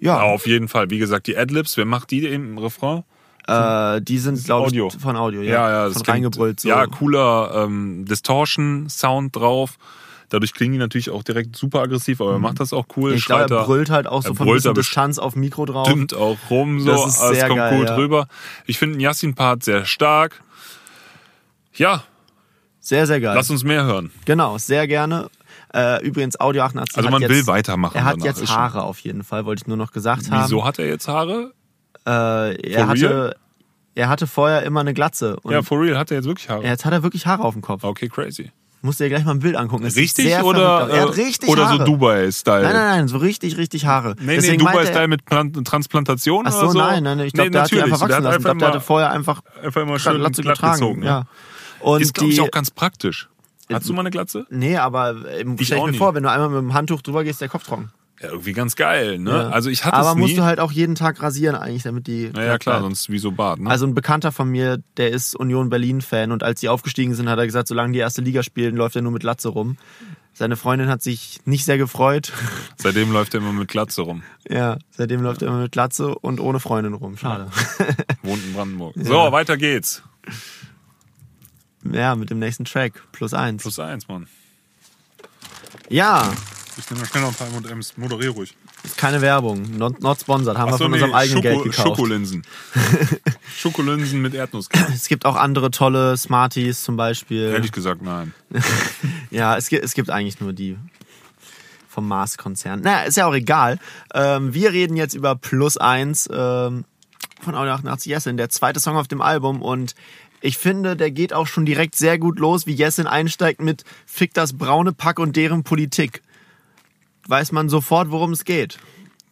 ja, 0.00 0.20
Auf 0.22 0.46
jeden 0.46 0.68
Fall. 0.68 0.90
Wie 0.90 0.98
gesagt, 0.98 1.26
die 1.26 1.36
Adlibs, 1.36 1.76
wer 1.76 1.84
macht 1.84 2.10
die 2.12 2.24
im 2.26 2.56
Refrain? 2.56 3.02
äh, 3.48 4.00
die 4.02 4.18
sind, 4.18 4.44
glaube 4.44 4.66
Audio. 4.68 4.88
ich, 4.94 5.00
von 5.02 5.16
Audio, 5.16 5.42
ja, 5.42 5.50
Ja, 5.52 5.70
ja, 5.70 5.84
das 5.86 5.94
von 5.94 6.02
klingt- 6.02 6.14
reingebrüllt. 6.16 6.60
So. 6.60 6.68
Ja, 6.68 6.86
cooler 6.86 7.64
ähm, 7.64 8.04
Distortion-Sound 8.06 9.34
drauf. 9.34 9.76
Dadurch 10.30 10.52
klingen 10.52 10.72
die 10.74 10.78
natürlich 10.78 11.10
auch 11.10 11.22
direkt 11.22 11.56
super 11.56 11.80
aggressiv, 11.80 12.20
aber 12.20 12.32
er 12.32 12.38
macht 12.38 12.60
das 12.60 12.72
auch 12.72 12.86
cool. 12.96 13.12
Mhm. 13.12 13.16
Ich 13.16 13.24
glaube, 13.24 13.54
er 13.54 13.64
brüllt 13.64 13.88
halt 13.90 14.06
auch 14.06 14.22
so 14.22 14.34
von 14.34 14.46
bisschen 14.46 14.70
aber 14.70 14.80
Distanz 14.80 15.18
auf 15.18 15.36
Mikro 15.36 15.64
drauf. 15.64 15.86
stimmt 15.86 16.14
auch 16.14 16.36
rum, 16.50 16.80
so. 16.80 16.90
Das 16.90 17.20
es 17.22 17.28
sehr 17.38 17.48
kommt 17.48 17.58
geil, 17.58 17.78
gut 17.78 17.88
ja. 17.88 17.96
rüber. 17.96 18.28
Ich 18.66 18.78
finde 18.78 18.96
den 18.96 19.00
Yassin-Part 19.00 19.62
sehr 19.64 19.86
stark. 19.86 20.42
Ja, 21.74 22.02
Sehr, 22.80 23.06
sehr 23.06 23.20
geil. 23.20 23.34
lass 23.34 23.50
uns 23.50 23.64
mehr 23.64 23.84
hören. 23.84 24.10
Genau, 24.24 24.58
sehr 24.58 24.86
gerne. 24.86 25.30
Äh, 25.74 26.04
übrigens, 26.04 26.40
Audio 26.40 26.62
88 26.62 26.96
Also 26.96 27.10
man 27.10 27.20
jetzt, 27.22 27.30
will 27.30 27.46
weitermachen. 27.46 27.96
Er 27.96 28.04
hat 28.04 28.16
danach, 28.16 28.24
jetzt 28.24 28.48
Haare 28.48 28.82
auf 28.82 28.98
jeden 29.00 29.22
Fall, 29.22 29.44
wollte 29.44 29.62
ich 29.62 29.66
nur 29.66 29.76
noch 29.76 29.92
gesagt 29.92 30.30
haben. 30.30 30.44
Wieso 30.44 30.64
hat 30.64 30.78
er 30.78 30.86
jetzt 30.86 31.08
Haare? 31.08 31.52
Äh, 32.06 32.10
er 32.10 32.80
For 32.80 32.88
hatte, 32.88 33.00
real? 33.00 33.36
er 33.94 34.08
hatte 34.08 34.26
vorher 34.26 34.62
immer 34.62 34.80
eine 34.80 34.94
Glatze. 34.94 35.36
Ja, 35.48 35.62
for 35.62 35.80
real, 35.80 35.98
hat 35.98 36.10
er 36.10 36.16
jetzt 36.16 36.26
wirklich 36.26 36.48
Haare? 36.48 36.64
jetzt 36.64 36.84
hat 36.84 36.92
er 36.92 37.02
wirklich 37.02 37.26
Haare 37.26 37.44
auf 37.44 37.52
dem 37.54 37.62
Kopf. 37.62 37.84
Okay, 37.84 38.08
crazy. 38.08 38.50
Musst 38.80 39.00
dir 39.00 39.08
gleich 39.08 39.24
mal 39.24 39.32
ein 39.32 39.40
Bild 39.40 39.56
angucken. 39.56 39.84
Es 39.86 39.94
sieht 39.94 40.16
Richtig 40.18 40.38
oder. 40.42 40.88
Er 40.88 41.02
hat 41.02 41.08
äh, 41.18 41.20
richtig 41.22 41.48
oder 41.48 41.66
Haare. 41.66 41.78
so 41.78 41.84
Dubai-Style? 41.84 42.62
Nein, 42.62 42.72
nein, 42.74 42.98
nein, 42.98 43.08
so 43.08 43.16
richtig, 43.18 43.56
richtig 43.56 43.86
Haare. 43.86 44.14
Nee, 44.20 44.26
nee, 44.26 44.34
Deswegen 44.36 44.64
er- 44.64 44.70
Dubai-Style 44.72 45.08
mit 45.08 45.24
Plan 45.24 45.52
Transplantation 45.64 46.44
Ach 46.46 46.52
so, 46.52 46.58
oder 46.60 46.70
so? 46.70 46.78
nein, 46.78 47.02
nein, 47.02 47.18
ich 47.20 47.32
glaube, 47.32 47.48
nee, 47.48 47.52
der 47.54 47.62
hat 47.62 47.70
die 47.70 47.74
natürlich. 47.76 47.92
einfach 47.94 48.00
wachsen 48.08 48.22
der 48.22 48.30
lassen. 48.30 48.38
Ich 48.38 48.44
glaube, 48.44 48.58
der 48.60 48.68
hatte 48.68 48.80
vorher 48.80 49.10
einfach 49.10 49.40
einfach 49.64 49.84
mal 49.86 49.98
schön 49.98 50.18
Glatze 50.18 50.42
glatt 50.42 50.54
getragen. 50.56 50.72
gezogen. 50.80 51.02
ja. 51.02 51.24
Und 51.80 52.02
Ist, 52.02 52.14
glaube 52.14 52.30
ich, 52.32 52.40
auch 52.40 52.50
ganz 52.50 52.70
praktisch. 52.70 53.28
Hast 53.72 53.88
du 53.88 53.92
mal 53.92 54.00
eine 54.00 54.10
Glatze? 54.10 54.46
Nee, 54.48 54.76
aber 54.76 55.14
ähm, 55.38 55.56
Ich 55.58 55.66
stell 55.66 55.80
dir 55.80 55.90
nie. 55.90 55.98
vor, 55.98 56.14
wenn 56.14 56.22
du 56.22 56.30
einmal 56.30 56.48
mit 56.48 56.58
dem 56.58 56.72
Handtuch 56.74 57.02
drüber 57.02 57.22
gehst, 57.24 57.40
der 57.40 57.48
Kopf 57.48 57.64
trocken. 57.64 57.90
Ja, 58.20 58.30
irgendwie 58.30 58.52
ganz 58.52 58.74
geil, 58.74 59.18
ne? 59.18 59.30
Ja. 59.30 59.48
Also 59.50 59.70
ich 59.70 59.84
hatte 59.84 59.96
aber 59.96 60.10
es 60.10 60.14
nie. 60.16 60.20
musst 60.22 60.36
du 60.36 60.42
halt 60.42 60.58
auch 60.58 60.72
jeden 60.72 60.96
Tag 60.96 61.22
rasieren 61.22 61.54
eigentlich, 61.54 61.84
damit 61.84 62.08
die. 62.08 62.32
ja, 62.34 62.42
ja, 62.42 62.58
klar, 62.58 62.80
sonst 62.80 63.10
wie 63.10 63.18
so 63.18 63.30
Bart, 63.30 63.60
ne? 63.60 63.70
Also 63.70 63.86
ein 63.86 63.94
Bekannter 63.94 64.32
von 64.32 64.48
mir, 64.48 64.82
der 64.96 65.10
ist 65.10 65.36
Union 65.36 65.68
Berlin-Fan 65.70 66.32
und 66.32 66.42
als 66.42 66.60
sie 66.60 66.68
aufgestiegen 66.68 67.14
sind, 67.14 67.28
hat 67.28 67.38
er 67.38 67.46
gesagt, 67.46 67.68
solange 67.68 67.92
die 67.92 68.00
erste 68.00 68.20
Liga 68.20 68.42
spielen, 68.42 68.76
läuft 68.76 68.96
er 68.96 69.02
nur 69.02 69.12
mit 69.12 69.22
Latze 69.22 69.50
rum. 69.50 69.76
Seine 70.32 70.56
Freundin 70.56 70.88
hat 70.88 71.02
sich 71.02 71.40
nicht 71.44 71.64
sehr 71.64 71.78
gefreut. 71.78 72.32
Seitdem 72.76 73.12
läuft 73.12 73.34
er 73.34 73.40
immer 73.40 73.52
mit 73.52 73.68
Glatze 73.68 74.02
rum. 74.02 74.22
ja, 74.48 74.78
seitdem 74.90 75.20
läuft 75.20 75.42
er 75.42 75.48
immer 75.48 75.62
mit 75.62 75.74
Latze 75.74 76.14
und 76.14 76.40
ohne 76.40 76.60
Freundin 76.60 76.94
rum. 76.94 77.16
Schade. 77.16 77.48
Wohnt 78.22 78.44
in 78.44 78.52
Brandenburg. 78.52 78.94
So, 78.96 79.32
weiter 79.32 79.56
geht's. 79.56 80.02
Ja, 81.90 82.14
mit 82.14 82.30
dem 82.30 82.38
nächsten 82.38 82.64
Track. 82.64 82.92
Plus 83.12 83.34
eins. 83.34 83.62
Plus 83.62 83.78
eins, 83.78 84.06
Mann. 84.08 84.26
Ja, 85.88 86.32
Ich 86.78 86.88
nehme 86.90 87.00
mal 87.00 87.06
schnell 87.06 87.22
noch 87.24 87.30
ein 87.30 87.34
paar 87.34 87.48
M&M's. 87.48 87.96
Moderier 87.96 88.30
ruhig. 88.30 88.54
keine 88.96 89.20
Werbung. 89.20 89.76
Not, 89.76 90.00
not 90.00 90.20
sponsored. 90.20 90.56
Haben 90.56 90.68
wir 90.68 90.74
Achso, 90.74 90.84
von 90.84 90.92
nee, 90.92 90.98
unserem 90.98 91.14
eigenen 91.14 91.42
Schoko, 91.42 91.54
Geld 91.54 91.64
gekauft. 91.64 91.88
Schokolinsen. 91.88 92.42
Schokolinsen 93.56 94.22
mit 94.22 94.34
Erdnusskern. 94.34 94.92
Es 94.94 95.08
gibt 95.08 95.26
auch 95.26 95.34
andere 95.34 95.72
tolle 95.72 96.16
Smarties 96.16 96.84
zum 96.84 96.96
Beispiel. 96.96 97.48
Ehrlich 97.48 97.72
gesagt, 97.72 98.02
nein. 98.02 98.32
Ja, 99.30 99.56
es 99.56 99.68
gibt, 99.68 99.84
es 99.84 99.92
gibt 99.92 100.08
eigentlich 100.08 100.40
nur 100.40 100.52
die 100.52 100.78
vom 101.88 102.06
Mars-Konzern. 102.06 102.80
Naja, 102.80 103.02
ist 103.02 103.16
ja 103.16 103.26
auch 103.26 103.34
egal. 103.34 103.78
Ähm, 104.14 104.54
wir 104.54 104.72
reden 104.72 104.96
jetzt 104.96 105.14
über 105.14 105.34
Plus 105.34 105.76
eins 105.76 106.28
ähm, 106.32 106.84
von 107.40 107.54
Audio 107.56 107.72
88 107.72 108.06
Jessin, 108.06 108.36
der 108.36 108.50
zweite 108.50 108.78
Song 108.78 108.96
auf 108.96 109.08
dem 109.08 109.20
Album. 109.20 109.62
Und 109.62 109.94
ich 110.40 110.58
finde, 110.58 110.96
der 110.96 111.10
geht 111.10 111.32
auch 111.32 111.48
schon 111.48 111.66
direkt 111.66 111.96
sehr 111.96 112.18
gut 112.18 112.38
los, 112.38 112.66
wie 112.66 112.72
Jessin 112.72 113.06
einsteigt 113.08 113.60
mit 113.60 113.82
Fick 114.06 114.32
das 114.32 114.56
braune 114.56 114.92
Pack 114.92 115.18
und 115.18 115.34
deren 115.34 115.64
Politik. 115.64 116.22
Weiß 117.28 117.52
man 117.52 117.68
sofort, 117.68 118.10
worum 118.10 118.32
es 118.32 118.44
geht. 118.44 118.78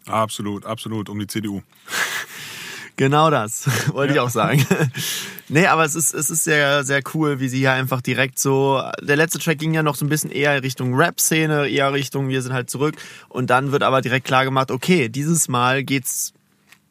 Absolut, 0.07 0.65
absolut. 0.65 1.09
Um 1.09 1.19
die 1.19 1.27
CDU. 1.27 1.63
Genau 2.99 3.29
das, 3.29 3.69
wollte 3.93 4.15
ich 4.15 4.21
auch 4.21 4.31
sagen. 4.31 4.65
nee, 5.49 5.67
aber 5.67 5.85
es 5.85 5.95
ist, 5.95 6.15
es 6.15 6.31
ist 6.31 6.45
sehr, 6.45 6.83
sehr 6.83 7.03
cool, 7.13 7.41
wie 7.41 7.49
sie 7.49 7.59
hier 7.59 7.73
einfach 7.73 8.01
direkt 8.01 8.39
so. 8.39 8.83
Der 9.03 9.17
letzte 9.17 9.39
Track 9.39 9.59
ging 9.59 9.75
ja 9.75 9.83
noch 9.83 9.97
so 9.97 10.07
ein 10.07 10.09
bisschen 10.09 10.31
eher 10.31 10.63
Richtung 10.63 10.95
Rap-Szene, 10.95 11.69
eher 11.69 11.93
Richtung 11.93 12.31
Wir 12.31 12.41
sind 12.41 12.55
halt 12.55 12.71
zurück. 12.71 12.97
Und 13.29 13.51
dann 13.51 13.71
wird 13.71 13.83
aber 13.83 14.01
direkt 14.01 14.27
klar 14.27 14.47
gemacht, 14.47 14.71
okay, 14.71 15.11
dieses 15.11 15.47
Mal 15.49 15.85
geht's 15.85 16.33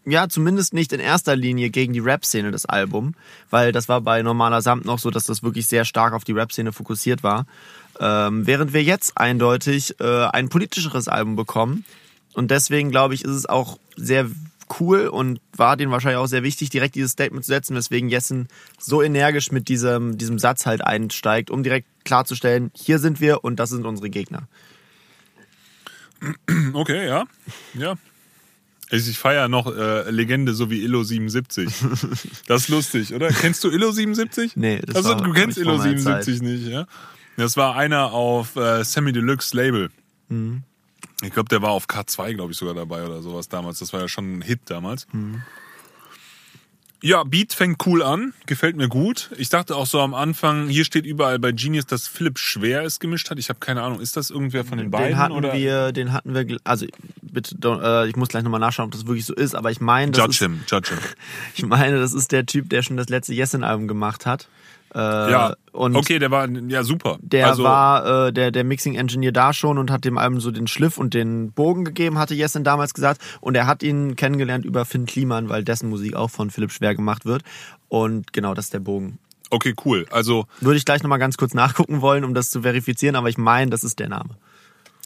ja 0.06 0.30
zumindest 0.30 0.76
nicht 0.76 0.94
in 0.94 1.00
erster 1.00 1.36
Linie 1.36 1.72
gegen 1.72 1.94
die 1.94 2.00
Rap-Szene 2.00 2.52
des 2.52 2.68
Albums, 2.68 3.16
weil 3.50 3.72
das 3.72 3.90
war 3.90 4.02
bei 4.02 4.22
Normaler 4.22 4.62
Samt 4.62 4.86
noch 4.86 5.00
so, 5.00 5.10
dass 5.10 5.24
das 5.24 5.42
wirklich 5.42 5.66
sehr 5.66 5.86
stark 5.86 6.14
auf 6.14 6.24
die 6.24 6.34
Rap-Szene 6.34 6.72
fokussiert 6.72 7.24
war. 7.24 7.48
Ähm, 8.00 8.46
während 8.46 8.74
wir 8.74 8.84
jetzt 8.84 9.18
eindeutig 9.18 10.00
äh, 10.00 10.26
ein 10.26 10.50
politischeres 10.50 11.08
Album 11.08 11.36
bekommen. 11.36 11.86
Und 12.34 12.52
deswegen 12.52 12.92
glaube 12.92 13.14
ich, 13.14 13.24
ist 13.24 13.32
es 13.32 13.46
auch 13.46 13.80
sehr 13.96 14.30
cool 14.80 15.08
und 15.08 15.40
war 15.56 15.78
denen 15.78 15.92
wahrscheinlich 15.92 16.18
auch 16.18 16.28
sehr 16.28 16.44
wichtig, 16.44 16.70
direkt 16.70 16.96
dieses 16.96 17.12
Statement 17.12 17.46
zu 17.46 17.50
setzen, 17.50 17.76
weswegen 17.76 18.10
Jessen 18.10 18.48
so 18.80 19.02
energisch 19.02 19.52
mit 19.52 19.70
diesem, 19.70 20.18
diesem 20.18 20.40
Satz 20.40 20.66
halt 20.66 20.82
einsteigt, 20.82 21.50
um 21.50 21.64
direkt 21.64 21.88
klarzustellen, 22.04 22.72
hier 22.74 23.00
sind 23.00 23.22
wir 23.22 23.44
und 23.44 23.58
das 23.58 23.70
sind 23.70 23.86
unsere 23.86 24.10
Gegner. 24.10 24.48
Okay, 26.74 27.08
ja. 27.08 27.26
Ja. 27.74 27.96
Ich, 28.92 29.10
ich 29.10 29.18
feiere 29.18 29.48
noch 29.48 29.76
äh, 29.76 30.10
Legende 30.10 30.54
so 30.54 30.70
wie 30.70 30.84
Illo 30.84 31.04
77. 31.04 31.70
Das 32.48 32.64
ist 32.64 32.70
lustig, 32.70 33.14
oder? 33.14 33.30
Kennst 33.30 33.64
du 33.64 33.70
Illo 33.70 33.92
77? 33.92 34.56
Nee, 34.56 34.82
das 34.86 34.98
also, 34.98 35.10
war 35.10 35.22
du 35.22 35.34
kennst 35.34 35.58
Illo 35.58 35.78
meiner 35.78 35.98
77 35.98 36.42
nicht, 36.42 36.68
ja? 36.68 36.88
Das 37.38 37.58
war 37.58 37.76
einer 37.76 38.14
auf 38.14 38.56
äh, 38.56 38.84
Sammy 38.84 39.12
Deluxe 39.12 39.56
Label. 39.56 39.90
Mhm. 40.30 40.64
Ich 41.22 41.32
glaube, 41.32 41.50
der 41.50 41.62
war 41.62 41.72
auf 41.72 41.88
K2, 41.88 42.34
glaube 42.34 42.52
ich, 42.52 42.58
sogar 42.58 42.74
dabei 42.74 43.06
oder 43.06 43.22
sowas 43.22 43.48
damals. 43.50 43.80
Das 43.80 43.94
war 43.94 44.02
ja 44.02 44.08
schon 44.08 44.40
ein 44.40 44.42
Hit 44.42 44.62
damals. 44.66 45.08
Mhm. 45.12 45.42
Ja, 47.02 47.24
Beat 47.24 47.54
fängt 47.54 47.86
cool 47.86 48.02
an, 48.02 48.34
gefällt 48.48 48.76
mir 48.76 48.88
gut. 48.88 49.30
Ich 49.38 49.50
dachte 49.50 49.76
auch 49.76 49.86
so 49.86 50.00
am 50.00 50.16
Anfang, 50.16 50.70
hier 50.70 50.86
steht 50.86 51.06
überall 51.06 51.38
bei 51.38 51.52
Genius, 51.52 51.86
dass 51.86 52.08
Philipp 52.08 52.40
Schwer 52.40 52.84
es 52.84 53.00
gemischt 53.00 53.30
hat. 53.30 53.38
Ich 53.38 53.50
habe 53.50 53.60
keine 53.60 53.84
Ahnung, 53.84 54.00
ist 54.00 54.18
das 54.18 54.32
irgendwer 54.32 54.66
von 54.66 54.80
den 54.80 54.90
beiden? 54.90 55.10
Den 55.10 55.18
hatten 55.18 55.34
oder? 55.34 55.54
wir, 55.54 55.92
den 55.92 56.14
hatten 56.14 56.34
wir, 56.34 56.58
also 56.64 56.88
bitte, 57.36 57.56
äh, 57.64 58.10
ich 58.10 58.16
muss 58.16 58.30
gleich 58.30 58.44
nochmal 58.44 58.60
nachschauen, 58.60 58.88
ob 58.88 58.92
das 58.92 59.06
wirklich 59.06 59.26
so 59.26 59.36
ist, 59.36 59.54
aber 59.54 59.70
ich 59.70 59.80
meine, 59.80 60.12
das 60.12 60.20
Judge 60.20 60.32
ist, 60.32 60.40
him, 60.40 60.64
judge 60.68 60.90
him. 60.90 61.00
ich 61.56 61.66
meine, 61.66 62.00
das 62.00 62.14
ist 62.14 62.32
der 62.32 62.48
Typ, 62.48 62.70
der 62.70 62.82
schon 62.82 62.98
das 62.98 63.10
letzte 63.10 63.34
Yesin-Album 63.34 63.88
gemacht 63.88 64.26
hat. 64.26 64.48
Äh, 64.96 65.00
Ja, 65.00 65.56
okay, 65.74 66.20
der 66.20 66.32
war 66.32 66.48
ja 66.50 66.84
super. 66.84 67.18
Der 67.22 67.48
also, 67.48 67.64
war 67.64 68.28
äh, 68.28 68.34
der, 68.34 68.52
der 68.52 68.64
Mixing 68.64 68.96
Engineer 68.96 69.34
da 69.34 69.52
schon 69.52 69.78
und 69.78 69.92
hat 69.92 70.06
dem 70.06 70.18
Album 70.18 70.40
so 70.40 70.52
den 70.52 70.68
Schliff 70.68 70.98
und 70.98 71.14
den 71.14 71.52
Bogen 71.52 71.84
gegeben, 71.84 72.18
hatte 72.18 72.34
Jessen 72.34 72.64
damals 72.64 72.94
gesagt. 72.94 73.22
Und 73.42 73.56
er 73.56 73.68
hat 73.68 73.84
ihn 73.84 74.16
kennengelernt 74.16 74.64
über 74.64 74.86
Finn 74.86 75.06
Kliman, 75.06 75.50
weil 75.50 75.64
dessen 75.64 75.90
Musik 75.90 76.16
auch 76.16 76.30
von 76.30 76.50
Philipp 76.50 76.72
Schwer 76.72 76.96
gemacht 76.96 77.26
wird. 77.26 77.44
Und 77.90 78.32
genau, 78.32 78.54
das 78.54 78.66
ist 78.66 78.74
der 78.74 78.80
Bogen. 78.80 79.20
Okay, 79.50 79.76
cool. 79.86 80.06
Also 80.12 80.48
Würde 80.62 80.78
ich 80.78 80.86
gleich 80.86 81.04
nochmal 81.04 81.20
ganz 81.20 81.38
kurz 81.38 81.54
nachgucken 81.54 82.02
wollen, 82.02 82.24
um 82.24 82.34
das 82.34 82.50
zu 82.50 82.62
verifizieren, 82.62 83.16
aber 83.16 83.30
ich 83.30 83.38
meine, 83.38 83.72
das 83.72 83.84
ist 83.84 84.00
der 84.00 84.10
Name. 84.10 84.32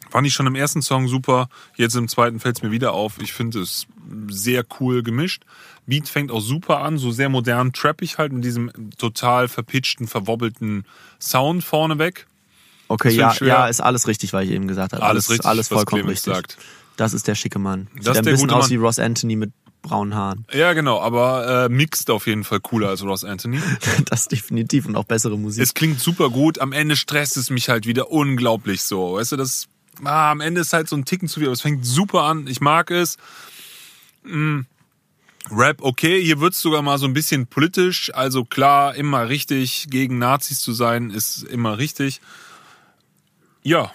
Fand 0.09 0.25
ich 0.25 0.33
schon 0.33 0.47
im 0.47 0.55
ersten 0.55 0.81
Song 0.81 1.07
super. 1.07 1.49
Jetzt 1.75 1.95
im 1.95 2.07
zweiten 2.07 2.39
fällt 2.39 2.57
es 2.57 2.63
mir 2.63 2.71
wieder 2.71 2.93
auf. 2.93 3.19
Ich 3.21 3.33
finde 3.33 3.59
es 3.61 3.85
sehr 4.29 4.63
cool 4.79 5.03
gemischt. 5.03 5.43
Beat 5.85 6.07
fängt 6.07 6.31
auch 6.31 6.41
super 6.41 6.79
an, 6.79 6.97
so 6.97 7.11
sehr 7.11 7.29
modern, 7.29 7.73
trappig 7.73 8.17
halt 8.17 8.31
mit 8.33 8.43
diesem 8.43 8.71
total 8.97 9.47
verpitchten, 9.47 10.07
verwobbelten 10.07 10.85
Sound 11.19 11.63
vorneweg. 11.63 12.27
Okay, 12.87 13.11
ja, 13.11 13.33
ja, 13.41 13.67
ist 13.67 13.81
alles 13.81 14.07
richtig, 14.07 14.33
was 14.33 14.45
ich 14.45 14.51
eben 14.51 14.67
gesagt 14.67 14.93
habe. 14.93 15.03
Alles 15.03 15.29
richtig, 15.29 15.47
alles 15.47 15.67
vollkommen 15.67 16.07
richtig. 16.07 16.33
sagt. 16.33 16.57
Das 16.97 17.13
ist 17.13 17.27
der 17.27 17.35
schicke 17.35 17.59
Mann. 17.59 17.87
Sieht 17.93 18.07
Das 18.07 18.11
ist 18.13 18.17
ein 18.17 18.23
der 18.25 18.31
bisschen 18.31 18.49
aus 18.51 18.63
Mann. 18.65 18.71
wie 18.71 18.75
Ross 18.77 18.99
Anthony 18.99 19.35
mit 19.35 19.51
braunen 19.81 20.15
Haaren. 20.15 20.45
Ja, 20.51 20.73
genau, 20.73 20.99
aber 20.99 21.65
äh, 21.65 21.69
mixed 21.69 22.09
auf 22.09 22.27
jeden 22.27 22.43
Fall 22.43 22.59
cooler 22.59 22.89
als 22.89 23.03
Ross 23.03 23.23
Anthony. 23.23 23.59
Das 24.09 24.27
definitiv 24.27 24.85
und 24.87 24.95
auch 24.95 25.05
bessere 25.05 25.37
Musik. 25.37 25.63
es 25.63 25.73
klingt 25.73 25.99
super 25.99 26.29
gut, 26.29 26.59
am 26.59 26.73
Ende 26.73 26.95
stresst 26.95 27.37
es 27.37 27.49
mich 27.49 27.69
halt 27.69 27.85
wieder 27.85 28.11
unglaublich 28.11 28.81
so. 28.81 29.13
Weißt 29.13 29.31
du, 29.31 29.37
das 29.37 29.67
ah, 30.03 30.31
am 30.31 30.41
Ende 30.41 30.61
ist 30.61 30.73
halt 30.73 30.89
so 30.89 30.95
ein 30.95 31.05
Ticken 31.05 31.27
zu 31.27 31.39
viel, 31.39 31.47
aber 31.47 31.53
es 31.53 31.61
fängt 31.61 31.85
super 31.85 32.23
an. 32.23 32.47
Ich 32.47 32.61
mag 32.61 32.91
es. 32.91 33.17
Mm. 34.23 34.61
Rap, 35.51 35.81
okay, 35.81 36.21
hier 36.23 36.39
wird's 36.41 36.61
sogar 36.61 36.81
mal 36.81 36.97
so 36.97 37.05
ein 37.07 37.13
bisschen 37.13 37.47
politisch. 37.47 38.11
Also 38.13 38.45
klar, 38.45 38.95
immer 38.95 39.29
richtig, 39.29 39.87
gegen 39.89 40.19
Nazis 40.19 40.59
zu 40.61 40.73
sein, 40.73 41.09
ist 41.09 41.43
immer 41.43 41.77
richtig. 41.77 42.21
Ja, 43.63 43.91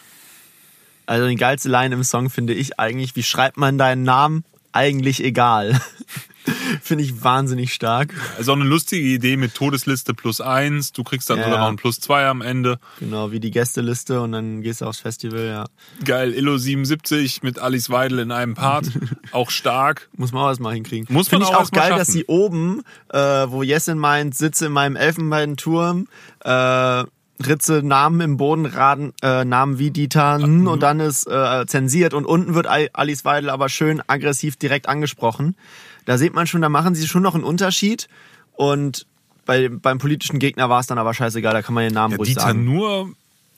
Also 1.06 1.28
die 1.28 1.36
geilste 1.36 1.68
Line 1.68 1.94
im 1.94 2.02
Song 2.04 2.30
finde 2.30 2.54
ich 2.54 2.78
eigentlich, 2.80 3.14
wie 3.14 3.22
schreibt 3.22 3.56
man 3.56 3.78
deinen 3.78 4.02
Namen? 4.02 4.44
Eigentlich 4.72 5.22
egal. 5.22 5.80
finde 6.82 7.04
ich 7.04 7.22
wahnsinnig 7.24 7.72
stark. 7.72 8.12
also 8.36 8.52
auch 8.52 8.56
eine 8.56 8.64
lustige 8.64 9.06
Idee 9.06 9.36
mit 9.36 9.54
Todesliste 9.54 10.14
plus 10.14 10.40
eins. 10.40 10.92
Du 10.92 11.02
kriegst 11.04 11.30
dann 11.30 11.38
Ja, 11.38 11.44
sogar 11.44 11.58
noch 11.60 11.68
ein 11.68 11.76
plus 11.76 12.00
zwei 12.00 12.26
am 12.26 12.42
Ende. 12.42 12.78
Genau, 13.00 13.32
wie 13.32 13.40
die 13.40 13.50
Gästeliste 13.50 14.20
und 14.20 14.32
dann 14.32 14.62
gehst 14.62 14.80
du 14.80 14.84
aufs 14.86 15.00
Festival, 15.00 15.46
ja. 15.46 15.64
Geil, 16.04 16.32
Illo 16.34 16.56
77 16.58 17.42
mit 17.42 17.58
Alice 17.58 17.90
Weidel 17.90 18.18
in 18.18 18.30
einem 18.32 18.54
Part. 18.54 18.86
auch 19.32 19.50
stark. 19.50 20.08
Muss 20.16 20.32
man 20.32 20.42
auch 20.42 20.48
erstmal 20.48 20.74
hinkriegen. 20.74 21.06
Muss 21.12 21.30
man 21.30 21.40
Finde 21.40 21.50
ich 21.52 21.56
auch 21.56 21.66
auch 21.66 21.70
geil, 21.70 21.88
schaffen. 21.88 21.98
dass 21.98 22.08
sie 22.08 22.24
oben, 22.26 22.82
äh, 23.12 23.18
wo 23.18 23.62
Jessin 23.62 23.98
meint, 23.98 24.34
sitze 24.36 24.66
in 24.66 24.72
meinem 24.72 24.96
Elfenbeinturm, 24.96 26.08
äh, 26.44 27.04
Ritze 27.44 27.82
Namen 27.82 28.20
im 28.20 28.36
Boden, 28.36 28.64
raden 28.64 29.12
äh, 29.20 29.44
Namen 29.44 29.78
wie 29.80 29.90
Dieter 29.90 30.36
n, 30.36 30.68
und 30.68 30.84
dann 30.84 31.00
ist 31.00 31.26
äh, 31.26 31.66
zensiert 31.66 32.14
und 32.14 32.26
unten 32.26 32.54
wird 32.54 32.68
Al- 32.68 32.90
Alice 32.92 33.24
Weidel 33.24 33.50
aber 33.50 33.68
schön 33.68 34.00
aggressiv 34.06 34.54
direkt 34.54 34.88
angesprochen. 34.88 35.56
Da 36.04 36.18
sieht 36.18 36.34
man 36.34 36.46
schon, 36.46 36.60
da 36.62 36.68
machen 36.68 36.94
sie 36.94 37.06
schon 37.06 37.22
noch 37.22 37.34
einen 37.34 37.44
Unterschied 37.44 38.08
und 38.52 39.06
bei, 39.46 39.68
beim 39.68 39.98
politischen 39.98 40.38
Gegner 40.38 40.68
war 40.70 40.80
es 40.80 40.86
dann 40.86 40.98
aber 40.98 41.12
scheißegal, 41.14 41.52
da 41.52 41.62
kann 41.62 41.74
man 41.74 41.84
den 41.84 41.92
Namen 41.94 42.12
Ja, 42.12 42.16
ruhig 42.18 42.28
Dieter 42.30 42.40
sagen. 42.42 42.64
Nur, 42.64 43.10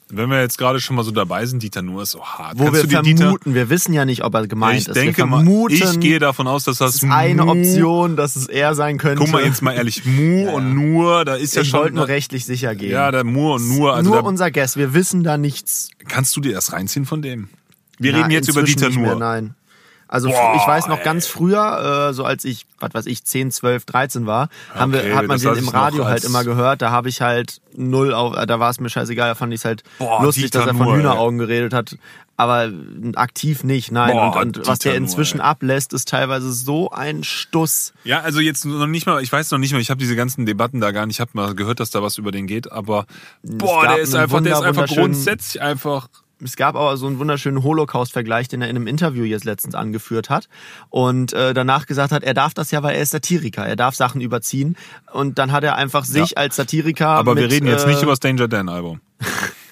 wenn 0.09 0.31
wir 0.31 0.41
jetzt 0.41 0.57
gerade 0.59 0.81
schon 0.81 0.95
mal 0.97 1.03
so 1.05 1.11
dabei 1.11 1.47
sind, 1.47 1.63
Dieter 1.63 1.83
Nur 1.83 2.03
ist 2.03 2.11
so 2.13 2.25
hart. 2.25 2.59
Wo 2.59 2.65
Kannst 2.67 2.91
wir 2.91 3.03
vermuten, 3.03 3.55
wir 3.55 3.71
wissen 3.71 3.93
ja 3.93 4.05
nicht, 4.05 4.23
ob 4.25 4.35
er 4.35 4.47
gemeint 4.47 4.81
ich 4.83 4.89
ist. 4.89 4.95
denke 4.95 5.19
wir 5.19 5.27
mal, 5.27 5.39
vermuten, 5.45 5.75
ich 5.75 6.01
gehe 6.01 6.19
davon 6.21 6.47
aus, 6.47 6.65
dass 6.65 6.79
das, 6.79 6.93
das 6.95 7.03
ist 7.03 7.11
eine 7.11 7.45
Mu- 7.45 7.51
Option, 7.53 8.15
dass 8.17 8.37
es 8.37 8.47
er 8.49 8.75
sein 8.77 8.99
könnte. 8.99 9.23
Guck 9.25 9.33
mal 9.33 9.43
jetzt 9.45 9.63
mal 9.63 9.73
ehrlich, 9.73 10.05
Mu 10.05 10.49
und 10.55 10.75
Nur, 10.75 11.25
da 11.25 11.35
ist 11.35 11.55
ja 11.57 11.63
ich 11.63 11.69
schon. 11.69 11.81
wollte 11.81 11.97
nur 11.97 12.07
rechtlich 12.09 12.45
sicher 12.47 12.75
gehen. 12.77 12.91
ja, 12.93 13.11
der 13.11 13.25
Mu 13.25 13.55
und 13.55 13.69
Nur, 13.69 13.95
also 13.95 14.11
nur 14.11 14.23
da, 14.23 14.29
unser 14.29 14.51
Guess. 14.53 14.77
Wir 14.77 14.95
wissen 14.95 15.23
da 15.25 15.39
nichts. 15.39 15.89
kannst 16.09 16.37
du 16.37 16.41
dir 16.41 16.53
das 16.55 16.73
reinziehen 16.73 17.05
von 17.07 17.23
dem? 17.23 17.49
Wir 17.99 18.13
Na, 18.13 18.19
reden 18.19 18.31
jetzt 18.31 18.49
über 18.49 18.63
Dieter 18.63 18.91
Nur. 18.91 19.03
Mehr, 19.03 19.15
nein. 19.17 19.55
Also 20.09 20.29
Boah, 20.29 20.55
ich 20.57 20.67
weiß 20.67 20.87
noch 20.87 20.99
ey. 20.99 21.05
ganz 21.05 21.27
früher, 21.27 22.09
äh, 22.11 22.15
so 22.15 22.25
als 22.25 22.45
ich, 22.45 22.67
was 22.79 22.95
weiß 22.95 23.07
ich, 23.07 23.25
10, 23.25 23.51
12, 23.51 23.85
13 23.85 24.27
war, 24.27 24.49
haben 24.75 24.95
Okay, 24.95 25.09
wir, 25.09 25.17
hat 25.17 25.27
man 25.27 25.41
den 25.41 25.55
im 25.57 25.69
Radio 25.69 26.05
halt 26.07 26.25
immer 26.25 26.45
gehört. 26.45 26.81
Da 26.81 26.91
habe 26.91 27.09
ich 27.09 27.23
halt 27.23 27.61
null 27.75 28.15
auf, 28.15 28.37
äh, 28.37 28.47
da 28.47 28.61
war 28.61 28.71
es 28.71 28.79
mir 28.79 28.89
scheißegal, 28.89 29.29
da 29.29 29.35
fand 29.35 29.53
ich 29.53 29.61
es 29.61 29.65
halt 29.65 29.83
Boah, 29.99 30.23
lustig, 30.23 30.45
Dieter 30.45 30.61
dass 30.61 30.69
er 30.69 30.75
von 30.75 30.87
Nuhr, 30.87 30.95
ey. 30.95 31.01
Hühneraugen 31.01 31.39
geredet 31.39 31.73
hat. 31.73 31.97
Aber 32.39 32.71
aktiv 33.15 33.65
nicht, 33.65 33.91
nein. 33.91 34.13
Boah, 34.13 34.37
und 34.37 34.59
und 34.59 34.67
was 34.67 34.79
der 34.81 34.95
inzwischen 34.95 35.41
ey. 35.41 35.47
ablässt, 35.47 35.93
ist 35.93 36.09
teilweise 36.09 36.53
so 36.53 36.91
ein 36.91 37.25
Stuss. 37.25 37.95
Ja, 38.05 38.21
also 38.21 38.41
jetzt 38.41 38.65
noch 38.67 38.87
nicht 38.87 39.07
mal, 39.07 39.23
ich 39.23 39.33
weiß 39.33 39.51
noch 39.51 39.59
nicht 39.59 39.73
mal, 39.73 39.81
ich 39.81 39.91
habe 39.91 39.99
diese 39.99 40.17
ganzen 40.17 40.47
Debatten 40.47 40.81
da 40.81 40.93
gar 40.93 41.07
nicht, 41.07 41.17
ich 41.17 41.21
habe 41.21 41.31
mal 41.33 41.55
gehört, 41.55 41.81
dass 41.81 41.91
da 41.91 42.03
was 42.03 42.19
über 42.19 42.31
den 42.31 42.47
geht, 42.47 42.71
aber 42.71 43.07
boah, 43.43 43.89
der 43.89 43.99
ist 43.99 44.15
einfach, 44.15 44.43
der 44.43 44.53
ist 44.53 44.63
einfach 44.63 44.87
grundsätzlich 44.87 45.63
einfach 45.63 46.09
es 46.45 46.57
gab 46.57 46.75
aber 46.77 46.97
so 46.97 47.07
einen 47.07 47.19
wunderschönen 47.19 47.63
Holocaust-Vergleich, 47.63 48.49
den 48.49 48.63
er 48.63 48.69
in 48.69 48.77
einem 48.77 48.87
Interview 48.87 49.25
jetzt 49.25 49.45
letztens 49.45 49.75
angeführt 49.75 50.29
hat 50.31 50.49
und 50.91 51.33
äh, 51.33 51.55
danach 51.55 51.87
gesagt 51.87 52.13
hat, 52.13 52.23
er 52.25 52.35
darf 52.35 52.53
das 52.55 52.71
ja, 52.71 52.83
weil 52.83 52.97
er 52.97 53.03
ist 53.03 53.11
Satiriker, 53.13 53.67
er 53.67 53.77
darf 53.77 53.95
Sachen 53.95 54.21
überziehen 54.21 54.77
und 55.13 55.39
dann 55.39 55.53
hat 55.53 55.65
er 55.65 55.77
einfach 55.77 56.05
sich 56.05 56.31
Ja. 56.33 56.37
als 56.37 56.57
Satiriker 56.57 57.09
Aber 57.09 57.35
mit, 57.35 57.45
wir 57.45 57.51
reden 57.51 57.67
jetzt 57.67 57.85
äh, 57.85 57.89
nicht 57.89 58.03
über 58.03 58.13
das 58.13 58.21
Danger 58.21 58.49
Dan 58.49 58.69
Album. 58.69 59.01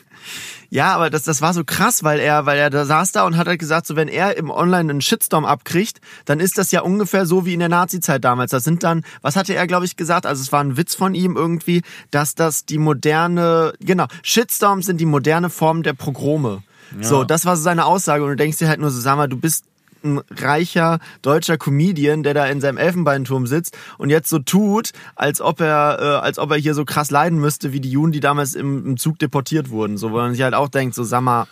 Ja, 0.74 0.92
aber 0.92 1.08
das, 1.08 1.22
das 1.22 1.40
war 1.40 1.54
so 1.54 1.62
krass, 1.64 2.02
weil 2.02 2.18
er, 2.18 2.46
weil 2.46 2.58
er 2.58 2.68
da 2.68 2.84
saß 2.84 3.12
da 3.12 3.24
und 3.26 3.36
hat 3.36 3.46
halt 3.46 3.60
gesagt, 3.60 3.86
so 3.86 3.94
wenn 3.94 4.08
er 4.08 4.36
im 4.36 4.50
Online 4.50 4.90
einen 4.90 5.00
Shitstorm 5.00 5.44
abkriegt, 5.44 6.00
dann 6.24 6.40
ist 6.40 6.58
das 6.58 6.72
ja 6.72 6.80
ungefähr 6.80 7.26
so 7.26 7.46
wie 7.46 7.54
in 7.54 7.60
der 7.60 7.68
Nazi-Zeit 7.68 8.24
damals. 8.24 8.50
Das 8.50 8.64
sind 8.64 8.82
dann, 8.82 9.04
was 9.22 9.36
hatte 9.36 9.54
er, 9.54 9.68
glaube 9.68 9.84
ich, 9.84 9.94
gesagt? 9.94 10.26
Also 10.26 10.42
es 10.42 10.50
war 10.50 10.64
ein 10.64 10.76
Witz 10.76 10.96
von 10.96 11.14
ihm 11.14 11.36
irgendwie, 11.36 11.82
dass 12.10 12.34
das 12.34 12.64
die 12.64 12.78
moderne, 12.78 13.72
genau, 13.78 14.06
Shitstorms 14.24 14.86
sind 14.86 15.00
die 15.00 15.06
moderne 15.06 15.48
Form 15.48 15.84
der 15.84 15.92
Pogrome. 15.92 16.64
So, 17.00 17.22
das 17.22 17.44
war 17.46 17.56
so 17.56 17.62
seine 17.62 17.84
Aussage 17.84 18.24
und 18.24 18.30
du 18.30 18.36
denkst 18.36 18.58
dir 18.58 18.68
halt 18.68 18.80
nur 18.80 18.90
so, 18.90 19.00
sag 19.00 19.16
mal, 19.16 19.28
du 19.28 19.36
bist 19.36 19.64
ein 20.04 20.20
reicher 20.36 20.98
deutscher 21.22 21.56
Comedian, 21.56 22.22
der 22.22 22.34
da 22.34 22.46
in 22.46 22.60
seinem 22.60 22.76
Elfenbeinturm 22.78 23.46
sitzt 23.46 23.76
und 23.98 24.10
jetzt 24.10 24.28
so 24.30 24.38
tut, 24.38 24.90
als 25.16 25.40
ob 25.40 25.60
er, 25.60 25.98
äh, 26.00 26.04
als 26.24 26.38
ob 26.38 26.50
er 26.50 26.56
hier 26.58 26.74
so 26.74 26.84
krass 26.84 27.10
leiden 27.10 27.38
müsste, 27.38 27.72
wie 27.72 27.80
die 27.80 27.90
Juden, 27.90 28.12
die 28.12 28.20
damals 28.20 28.54
im, 28.54 28.86
im 28.86 28.96
Zug 28.96 29.18
deportiert 29.18 29.70
wurden. 29.70 29.96
So, 29.96 30.12
wo 30.12 30.16
man 30.16 30.32
sich 30.32 30.42
halt 30.42 30.54
auch 30.54 30.68
denkt, 30.68 30.94
so 30.94 31.04
sag 31.04 31.22
mal, 31.22 31.46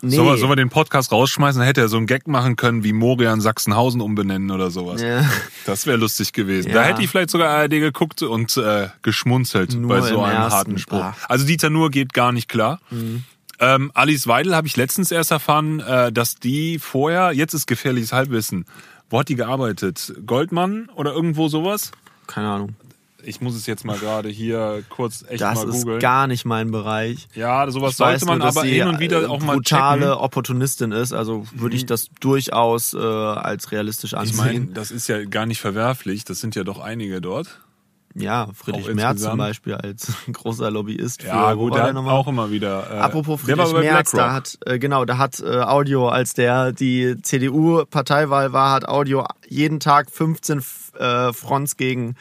nee. 0.00 0.16
Sollen 0.16 0.40
wir, 0.40 0.56
den 0.56 0.70
Podcast 0.70 1.12
rausschmeißen? 1.12 1.60
Dann 1.60 1.66
hätte 1.66 1.80
er 1.80 1.88
so 1.88 1.96
einen 1.96 2.06
Gag 2.06 2.26
machen 2.26 2.56
können, 2.56 2.82
wie 2.84 2.92
Morian 2.92 3.40
Sachsenhausen 3.40 4.00
umbenennen 4.00 4.50
oder 4.50 4.70
sowas. 4.70 5.00
Ja. 5.02 5.24
Das 5.66 5.86
wäre 5.86 5.96
lustig 5.96 6.32
gewesen. 6.32 6.68
Ja. 6.70 6.74
Da 6.74 6.82
hätte 6.84 7.02
ich 7.02 7.10
vielleicht 7.10 7.30
sogar 7.30 7.50
ARD 7.50 7.70
geguckt 7.70 8.22
und 8.22 8.56
äh, 8.56 8.88
geschmunzelt 9.02 9.74
Nur 9.74 9.88
bei 9.88 10.00
so 10.00 10.20
einem 10.22 10.38
harten 10.38 10.78
Spruch. 10.78 10.98
bah. 10.98 11.16
Also 11.28 11.46
Dieter 11.46 11.70
Nuhr 11.70 11.90
geht 11.90 12.12
gar 12.12 12.32
nicht 12.32 12.48
klar. 12.48 12.80
Mhm. 12.90 13.24
Ähm, 13.62 13.92
Alice 13.94 14.26
Weidel 14.26 14.56
habe 14.56 14.66
ich 14.66 14.76
letztens 14.76 15.10
erst 15.12 15.30
erfahren, 15.30 15.80
äh, 15.80 16.10
dass 16.12 16.34
die 16.34 16.78
vorher, 16.80 17.32
jetzt 17.32 17.54
ist 17.54 17.66
gefährliches 17.66 18.12
Halbwissen, 18.12 18.66
wo 19.08 19.20
hat 19.20 19.28
die 19.28 19.36
gearbeitet? 19.36 20.12
Goldmann 20.26 20.88
oder 20.96 21.12
irgendwo 21.12 21.48
sowas? 21.48 21.92
Keine 22.26 22.48
Ahnung. 22.50 22.74
Ich 23.24 23.40
muss 23.40 23.54
es 23.54 23.66
jetzt 23.66 23.84
mal 23.84 23.96
gerade 23.96 24.28
hier 24.30 24.82
kurz 24.88 25.24
echt 25.28 25.40
Das 25.42 25.54
mal 25.64 25.68
ist 25.68 25.82
googeln. 25.82 26.00
gar 26.00 26.26
nicht 26.26 26.44
mein 26.44 26.72
Bereich. 26.72 27.28
Ja, 27.36 27.70
sowas 27.70 27.92
Ich 27.92 27.96
sollte 27.98 28.24
man 28.26 28.38
nur, 28.38 28.48
aber 28.48 28.64
hin 28.64 28.88
und 28.88 28.98
wieder 28.98 29.22
äh, 29.22 29.26
auch 29.26 29.38
mal 29.40 29.54
brutale. 29.54 30.06
Mhm. 30.06 30.20
Opportunistin 30.22 30.90
ist, 30.90 31.12
also 31.12 31.46
würde 31.54 31.76
ich 31.76 31.86
das 31.86 32.08
durchaus 32.18 32.94
äh, 32.94 32.98
als 32.98 33.70
realistisch 33.70 34.14
Ich 34.14 34.18
ansehen. 34.18 34.36
meine, 34.38 34.66
das 34.74 34.90
ist 34.90 35.06
ja 35.06 35.24
gar 35.24 35.46
nicht 35.46 35.60
verwerflich. 35.60 36.24
Das 36.24 36.40
sind 36.40 36.56
ja 36.56 36.64
doch 36.64 36.80
einige 36.80 37.20
dort. 37.20 37.60
Ja, 38.14 38.48
Friedrich 38.54 38.86
Merz 38.94 39.12
insgesamt. 39.12 39.32
zum 39.32 39.38
Beispiel 39.38 39.74
als 39.74 40.12
großer 40.32 40.70
Lobbyist. 40.70 41.22
Ja, 41.22 41.50
für, 41.50 41.56
gut, 41.56 41.74
der 41.74 41.84
hat 41.84 41.96
auch 41.96 42.28
immer 42.28 42.50
wieder. 42.50 42.90
Äh, 42.90 42.98
Apropos 42.98 43.40
Friedrich 43.40 43.72
Merz, 43.72 44.10
da 44.10 44.32
hat, 44.32 44.58
äh, 44.66 44.78
genau, 44.78 45.04
da 45.04 45.18
hat 45.18 45.40
äh, 45.40 45.60
Audio, 45.60 46.08
als 46.08 46.34
der 46.34 46.72
die 46.72 47.16
CDU-Parteiwahl 47.22 48.52
war, 48.52 48.72
hat 48.72 48.88
Audio 48.88 49.24
jeden 49.48 49.80
Tag 49.80 50.10
15 50.10 50.58
F- 50.58 50.92
äh, 50.98 51.32
Fronts 51.32 51.76
gegen 51.76 52.14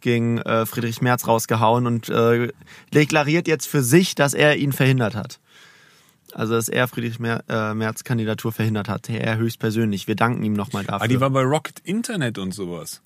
gegen 0.00 0.36
äh, 0.38 0.66
Friedrich 0.66 1.00
Merz 1.00 1.26
rausgehauen 1.26 1.86
und 1.86 2.10
äh, 2.10 2.48
deklariert 2.92 3.48
jetzt 3.48 3.66
für 3.66 3.82
sich, 3.82 4.14
dass 4.14 4.34
er 4.34 4.56
ihn 4.58 4.72
verhindert 4.74 5.14
hat. 5.14 5.40
Also 6.34 6.52
dass 6.54 6.68
er 6.68 6.88
Friedrich 6.88 7.18
Mer 7.20 7.42
äh, 7.48 7.72
Merz 7.72 8.04
Kandidatur 8.04 8.52
verhindert 8.52 8.88
hat. 8.90 9.08
Er 9.08 9.38
höchstpersönlich. 9.38 10.06
Wir 10.06 10.14
danken 10.14 10.42
ihm 10.42 10.52
nochmal 10.52 10.84
dafür. 10.84 11.04
Ah, 11.04 11.08
die 11.08 11.20
war 11.20 11.30
bei 11.30 11.42
Rocket 11.42 11.78
Internet 11.84 12.36
und 12.38 12.52
sowas. 12.52 13.00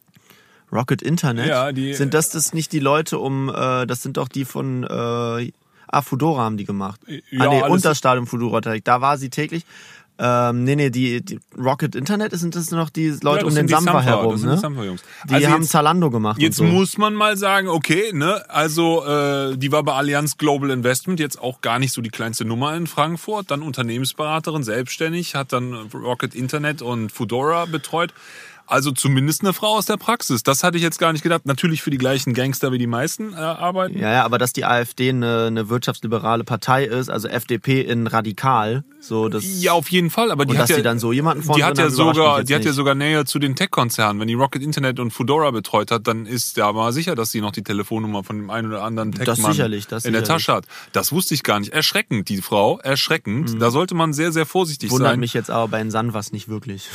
Rocket 0.72 1.02
Internet? 1.02 1.46
Ja, 1.46 1.72
die- 1.72 1.94
sind 1.94 2.14
das 2.14 2.30
das 2.30 2.52
nicht 2.52 2.72
die 2.72 2.80
Leute 2.80 3.18
um, 3.18 3.48
äh, 3.48 3.86
das 3.86 4.02
sind 4.02 4.16
doch 4.16 4.28
die 4.28 4.44
von 4.44 4.84
äh, 4.84 5.52
Ah, 5.90 6.02
Fudora 6.02 6.42
haben 6.42 6.58
die 6.58 6.66
gemacht. 6.66 7.00
Ja, 7.06 7.46
ah, 7.46 7.48
nee, 7.48 7.62
alles- 7.62 7.72
Unterstadium 7.72 8.26
Fudora 8.26 8.60
direkt. 8.60 8.86
Da 8.86 9.00
war 9.00 9.16
sie 9.16 9.30
täglich. 9.30 9.64
Ähm, 10.20 10.64
nee, 10.64 10.74
nee, 10.76 10.90
die, 10.90 11.22
die 11.24 11.38
Rocket 11.56 11.94
Internet 11.94 12.32
sind 12.38 12.56
das 12.56 12.70
noch 12.72 12.90
die 12.90 13.08
Leute 13.08 13.24
Ja, 13.24 13.34
das 13.36 13.42
um 13.44 13.54
den 13.54 13.68
sind 13.68 13.70
Sampa, 13.84 14.02
herum, 14.02 14.32
das 14.32 14.40
sind 14.40 14.50
ne? 14.50 14.56
die 14.56 14.60
Sampa-Jungs. 14.60 15.02
Die 15.30 15.34
Also 15.34 15.48
haben 15.48 15.62
jetzt- 15.62 15.70
Zalando 15.70 16.10
gemacht 16.10 16.40
Jetzt 16.42 16.60
und 16.60 16.66
so. 16.66 16.72
muss 16.74 16.98
man 16.98 17.14
mal 17.14 17.36
sagen, 17.38 17.68
okay, 17.68 18.10
ne, 18.12 18.42
also 18.50 19.06
äh, 19.06 19.56
die 19.56 19.70
war 19.72 19.82
bei 19.84 19.92
Allianz 19.92 20.36
Global 20.36 20.70
Investment 20.70 21.20
jetzt 21.20 21.40
auch 21.40 21.60
gar 21.62 21.78
nicht 21.78 21.92
so 21.94 22.02
die 22.02 22.10
kleinste 22.10 22.44
Nummer 22.44 22.74
in 22.74 22.86
Frankfurt, 22.88 23.50
dann 23.52 23.62
Unternehmensberaterin, 23.62 24.64
selbstständig, 24.64 25.36
hat 25.36 25.52
dann 25.52 25.72
Rocket 25.94 26.34
Internet 26.34 26.82
und 26.82 27.12
Fudora 27.12 27.64
betreut. 27.66 28.12
Also 28.68 28.92
zumindest 28.92 29.40
eine 29.42 29.52
Frau 29.52 29.76
aus 29.76 29.86
der 29.86 29.96
Praxis. 29.96 30.42
Das 30.42 30.62
hatte 30.62 30.76
ich 30.76 30.82
jetzt 30.82 30.98
gar 30.98 31.12
nicht 31.12 31.22
gedacht. 31.22 31.46
Natürlich 31.46 31.82
für 31.82 31.90
die 31.90 31.98
gleichen 31.98 32.34
Gangster 32.34 32.70
wie 32.70 32.78
die 32.78 32.86
meisten 32.86 33.32
äh, 33.32 33.36
arbeiten. 33.36 33.98
Ja, 33.98 34.12
ja, 34.12 34.24
aber 34.24 34.38
dass 34.38 34.52
die 34.52 34.64
AfD 34.64 35.08
eine, 35.08 35.46
eine 35.46 35.68
wirtschaftsliberale 35.68 36.44
Partei 36.44 36.84
ist, 36.84 37.08
also 37.08 37.28
FDP 37.28 37.80
in 37.80 38.06
radikal, 38.06 38.84
so 39.00 39.28
das. 39.28 39.44
Ja, 39.62 39.72
auf 39.72 39.90
jeden 39.90 40.10
Fall. 40.10 40.30
Aber 40.30 40.44
die 40.44 40.50
und 40.52 40.58
hat 40.58 40.64
dass 40.64 40.70
ja, 40.70 40.76
die 40.76 40.82
dann 40.82 40.98
so 40.98 41.12
jemanden 41.12 41.42
vorne 41.42 41.60
die 41.60 41.64
hat 41.64 41.78
ja 41.78 41.88
sogar, 41.88 42.44
die 42.44 42.54
hat 42.54 42.64
ja 42.64 42.72
sogar 42.72 42.94
Nähe 42.94 43.24
zu 43.24 43.38
den 43.38 43.56
Tech-Konzernen. 43.56 44.20
Wenn 44.20 44.28
die 44.28 44.34
Rocket 44.34 44.62
Internet 44.62 45.00
und 45.00 45.12
Fedora 45.12 45.50
betreut 45.50 45.90
hat, 45.90 46.06
dann 46.06 46.26
ist 46.26 46.56
ja 46.56 46.70
mal 46.72 46.92
sicher, 46.92 47.14
dass 47.14 47.30
sie 47.30 47.40
noch 47.40 47.52
die 47.52 47.62
Telefonnummer 47.62 48.22
von 48.24 48.36
dem 48.36 48.50
einen 48.50 48.68
oder 48.68 48.82
anderen 48.82 49.12
Tech-Mann 49.12 49.52
sicherlich, 49.52 49.84
in 49.84 49.90
der 49.90 50.00
sicherlich. 50.00 50.28
Tasche 50.28 50.52
hat. 50.52 50.64
Das 50.92 51.10
wusste 51.12 51.34
ich 51.34 51.42
gar 51.42 51.58
nicht. 51.60 51.72
Erschreckend, 51.72 52.28
die 52.28 52.42
Frau. 52.42 52.78
Erschreckend. 52.80 53.60
Da 53.62 53.70
sollte 53.70 53.94
man 53.94 54.12
sehr, 54.12 54.30
sehr 54.32 54.44
vorsichtig 54.46 54.90
Mhm. 54.90 54.94
Wundert 54.94 55.10
sein. 55.12 55.20
mich 55.20 55.32
jetzt 55.34 55.50
aber 55.50 55.68
bei 55.68 55.78
den 55.78 55.90
Sanwas 55.90 56.32
nicht 56.32 56.48
wirklich. 56.48 56.88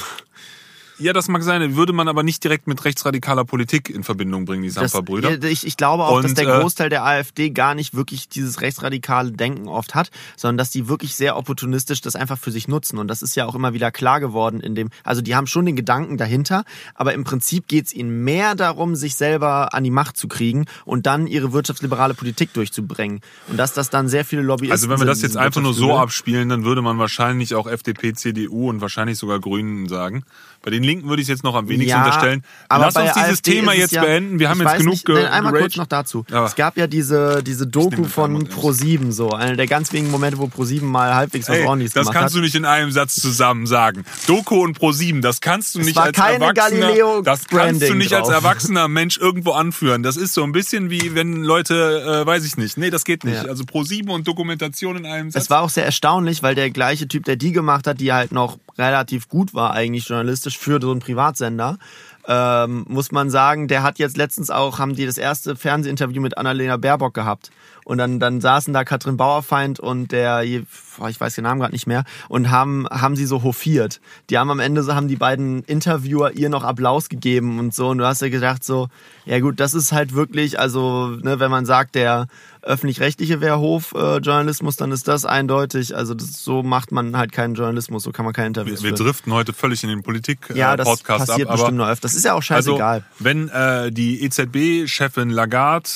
Ja, 1.00 1.14
das 1.14 1.28
mag 1.28 1.44
sein. 1.44 1.76
Würde 1.76 1.94
man 1.94 2.08
aber 2.08 2.24
nicht 2.24 2.44
direkt 2.44 2.68
mit 2.68 2.84
rechtsradikaler 2.86 3.46
Politik 3.46 3.90
in 3.90 4.04
Verbindung 4.04 4.46
bringen, 4.46 4.64
die 4.64 4.70
ja, 4.70 5.50
ich, 5.50 5.66
ich 5.66 5.78
glaube 5.78 6.04
auch, 6.04 6.22
dass 6.22 6.32
Und, 6.32 6.38
der 6.38 6.48
äh, 6.48 6.60
Großteil 6.60 6.90
der 6.90 7.06
AfD 7.06 7.50
gar 7.50 7.76
nicht 7.76 7.94
wirklich 7.94 8.30
dieses 8.30 8.62
rechtsradikale 8.62 9.32
Denken 9.32 9.68
oft 9.68 9.96
hat, 9.96 10.12
sondern 10.36 10.58
dass 10.58 10.70
die 10.70 10.88
wirklich 10.88 11.16
sehr 11.16 11.38
opportunistisch 11.38 12.02
das 12.02 12.16
einfach 12.16 12.38
für 12.38 12.52
sich 12.52 12.68
nutzen. 12.68 12.98
Und 12.98 13.08
das 13.08 13.22
ist 13.22 13.36
ja 13.36 13.46
auch 13.46 13.56
immer 13.56 13.74
wieder 13.74 13.92
klar 13.92 14.20
geworden 14.20 14.60
in 14.60 14.76
dem, 14.76 14.90
also 15.04 15.22
die 15.22 15.36
haben 15.36 15.48
schon 15.48 15.66
den 15.66 15.76
Gedanken 15.76 16.18
dahinter, 16.18 16.64
aber 16.96 17.14
im 17.14 17.24
Prinzip 17.24 17.68
geht 17.68 17.86
es 17.86 17.94
ihnen 17.94 18.24
mehr 18.24 18.56
darum, 18.56 18.96
sich 18.96 19.16
selber 19.16 19.74
an 19.74 19.84
die 19.84 19.92
Macht 19.92 20.18
zu 20.18 20.28
kriegen 20.28 20.66
und 20.86 21.06
dann 21.06 21.28
ihre 21.28 21.54
wirtschaftsliberale 21.54 22.14
Politik 22.14 22.54
durchzubringen. 22.54 23.22
Und 23.48 23.58
dass 23.58 23.74
das 23.74 23.90
dann 23.90 24.08
sehr 24.08 24.26
viele 24.26 24.42
Lobbyisten 24.42 24.72
Also 24.72 24.90
wenn 24.90 25.00
wir 25.00 25.06
das 25.06 25.22
jetzt 25.22 25.38
einfach 25.38 25.62
nur 25.62 25.74
so 25.74 25.98
abspielen, 25.98 26.50
dann 26.50 26.64
würde 26.64 26.82
man 26.82 26.98
wahrscheinlich 27.00 27.56
auch 27.56 27.68
FDP, 27.68 28.14
CDU 28.14 28.70
und 28.70 28.82
wahrscheinlich 28.82 29.18
sogar 29.18 29.40
Grünen 29.40 29.88
sagen. 29.88 30.24
Bei 30.64 30.72
den 30.72 30.82
Linken 30.82 31.10
würde 31.10 31.22
ich 31.22 31.26
es 31.26 31.30
jetzt 31.30 31.44
noch 31.44 31.56
am 31.56 31.68
wenigsten 31.68 31.90
Ja, 31.90 32.06
unterstellen. 32.06 32.44
aber 32.70 32.86
Lass 32.86 32.96
uns 32.96 33.14
dieses 33.14 33.30
AfD 33.30 33.52
Thema 33.52 33.74
jetzt 33.74 33.92
ja, 33.92 34.02
beenden. 34.02 34.40
Wir 34.40 34.50
haben 34.50 34.62
jetzt 34.62 34.78
genug 34.78 34.94
nicht, 34.94 35.06
ge 35.06 35.16
nein, 35.16 35.26
Einmal 35.26 35.54
kurz 35.54 35.76
noch 35.76 35.88
dazu. 35.88 36.26
Ja. 36.32 36.46
Es 36.46 36.56
gab 36.56 36.78
ja 36.78 36.88
diese, 36.88 37.44
diese 37.44 37.68
Doku 37.68 38.06
von 38.06 38.32
Timer 38.32 38.50
ernst. 38.50 38.58
Pro7 38.58 39.12
so, 39.12 39.32
einer 39.32 39.58
der 39.58 39.68
ganz 39.68 39.92
wenigen 39.92 40.10
Momente, 40.10 40.38
wo 40.38 40.46
Pro7 40.46 40.84
mal 40.84 41.16
halbwegs 41.16 41.50
was 41.50 41.58
Ey, 41.58 41.66
ordentliches 41.66 41.94
das 41.94 42.04
gemacht 42.04 42.18
kannst 42.18 42.36
hat. 42.36 42.40
du 42.40 42.44
nicht 42.44 42.56
in 42.56 42.64
einem 42.64 42.92
Satz 42.92 43.16
zusammen 43.16 43.68
sagen. 43.68 44.06
Doku 44.26 44.64
und 44.64 44.80
Pro7, 44.80 45.20
das 45.20 45.42
kannst 45.42 45.76
du 45.76 45.80
nicht 45.80 45.98
als 45.98 46.16
keine 46.16 46.46
Erwachsener, 46.46 47.22
das 47.24 47.46
kannst 47.48 47.82
du 47.82 47.94
nicht 47.94 48.14
als 48.14 48.30
erwachsener 48.30 48.88
Mensch 48.88 49.18
irgendwo 49.18 49.52
anführen. 49.52 50.02
Das 50.02 50.16
ist 50.16 50.34
so 50.34 50.44
ein 50.44 50.54
bisschen 50.54 50.90
wie 50.90 51.14
wenn 51.14 51.44
Leute, 51.44 52.22
äh, 52.24 52.26
weiß 52.26 52.46
ich 52.46 52.56
nicht. 52.56 52.78
Nee, 52.78 52.90
das 52.90 53.04
geht 53.04 53.26
nicht. 53.26 53.50
Also 53.50 53.66
Pro7 53.66 54.10
und 54.10 54.28
Dokumentation 54.28 54.96
in 54.96 55.06
einem 55.06 55.30
Satz. 55.30 55.44
Es 55.44 55.50
war 55.50 55.62
auch 55.62 55.70
sehr 55.70 55.86
erstaunlich, 55.86 56.42
weil 56.42 56.56
der 56.56 56.70
gleiche 56.70 57.08
Typ, 57.08 57.26
der 57.26 57.36
die 57.36 57.52
gemacht 57.52 57.86
hat, 57.86 58.00
die 58.00 58.14
halt 58.14 58.32
noch 58.32 58.58
relativ 58.78 59.30
gut 59.30 59.54
war 59.54 59.74
eigentlich 59.74 60.08
journalistisch 60.08 60.58
für 60.58 60.80
so 60.82 60.92
einen 60.92 61.00
Privatsender, 61.00 61.78
ähm, 62.26 62.86
muss 62.88 63.12
man 63.12 63.30
sagen, 63.30 63.68
der 63.68 63.84
hat 63.84 64.00
jetzt 64.00 64.16
letztens 64.16 64.50
auch, 64.50 64.80
haben 64.80 64.96
die 64.96 65.06
das 65.06 65.18
erste 65.18 65.56
Fernsehinterview 65.56 66.22
mit 66.22 66.38
Annalena 66.38 66.78
Baerbock 66.78 67.14
gehabt. 67.14 67.52
Und 67.84 67.98
dann, 67.98 68.18
dann 68.22 68.40
saßen 68.40 68.74
da 68.74 68.86
Katrin 68.86 69.18
Bauerfeind 69.18 69.78
und 69.82 70.14
der, 70.14 70.44
ich 70.44 70.66
weiß 70.98 71.36
den 71.36 71.44
Namen 71.44 71.60
gerade 71.60 71.74
nicht 71.74 71.86
mehr, 71.86 72.06
und 72.30 72.50
haben, 72.50 72.88
haben 72.90 73.18
sie 73.18 73.26
so 73.26 73.44
hofiert. 73.44 74.00
Die 74.30 74.38
haben 74.38 74.50
am 74.52 74.62
Ende 74.62 74.84
so, 74.84 74.96
haben 74.96 75.10
die 75.10 75.18
beiden 75.18 75.64
Interviewer 75.64 76.32
ihr 76.32 76.48
noch 76.48 76.64
Applaus 76.64 77.10
gegeben 77.10 77.60
und 77.60 77.76
so. 77.76 77.90
Und 77.90 77.98
du 77.98 78.06
hast 78.06 78.22
ja 78.22 78.30
gedacht 78.30 78.64
so, 78.64 78.88
ja 79.26 79.42
gut, 79.42 79.60
das 79.60 79.74
ist 79.74 79.92
halt 79.92 80.14
wirklich, 80.14 80.60
also, 80.60 81.10
ne, 81.22 81.42
wenn 81.42 81.52
man 81.52 81.66
sagt, 81.66 81.96
der 81.96 82.28
öffentlich-rechtliche 82.64 83.42
wäre 83.42 83.60
Hofjournalismus, 83.60 84.76
dann 84.76 84.92
ist 84.92 85.08
das 85.08 85.26
eindeutig. 85.26 85.96
Also 85.96 86.14
das, 86.14 86.44
so 86.44 86.64
macht 86.64 86.92
man 86.92 87.18
halt 87.18 87.32
keinen 87.32 87.56
Journalismus, 87.56 88.04
so 88.04 88.12
kann 88.12 88.26
man 88.26 88.34
kein 88.34 88.48
Interview 88.48 88.74
wir, 88.76 88.82
wir 88.82 88.94
driften 88.94 89.34
heute 89.34 89.54
völlig 89.54 89.84
in 89.84 89.90
den 89.90 90.04
Politik-Podcast 90.04 90.58
Ja, 90.58 90.76
das 90.78 90.88
ab. 90.88 91.04
passiert 91.04 91.48
aber 91.48 91.58
bestimmt 91.58 91.78
noch 91.78 91.88
öfter. 91.88 92.04
Das 92.04 92.16
ist 92.16 92.26
ja 92.26 92.34
auch 92.34 92.44
scheißegal. 92.44 93.04
Also, 93.04 93.06
wenn 93.20 93.50
äh, 93.50 93.92
die 93.92 94.24
EZB-Chefin 94.24 95.30
Lagarde 95.30 95.90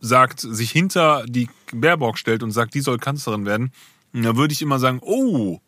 sagt, 0.00 0.40
sich 0.40 0.70
hinter 0.70 1.24
die 1.26 1.48
Baerbock 1.72 2.18
stellt 2.18 2.42
und 2.42 2.50
sagt, 2.50 2.74
die 2.74 2.80
soll 2.80 2.98
Kanzlerin 2.98 3.46
werden, 3.46 3.72
dann 4.12 4.36
würde 4.36 4.52
ich 4.52 4.62
immer 4.62 4.78
sagen, 4.78 5.00
oh, 5.02 5.60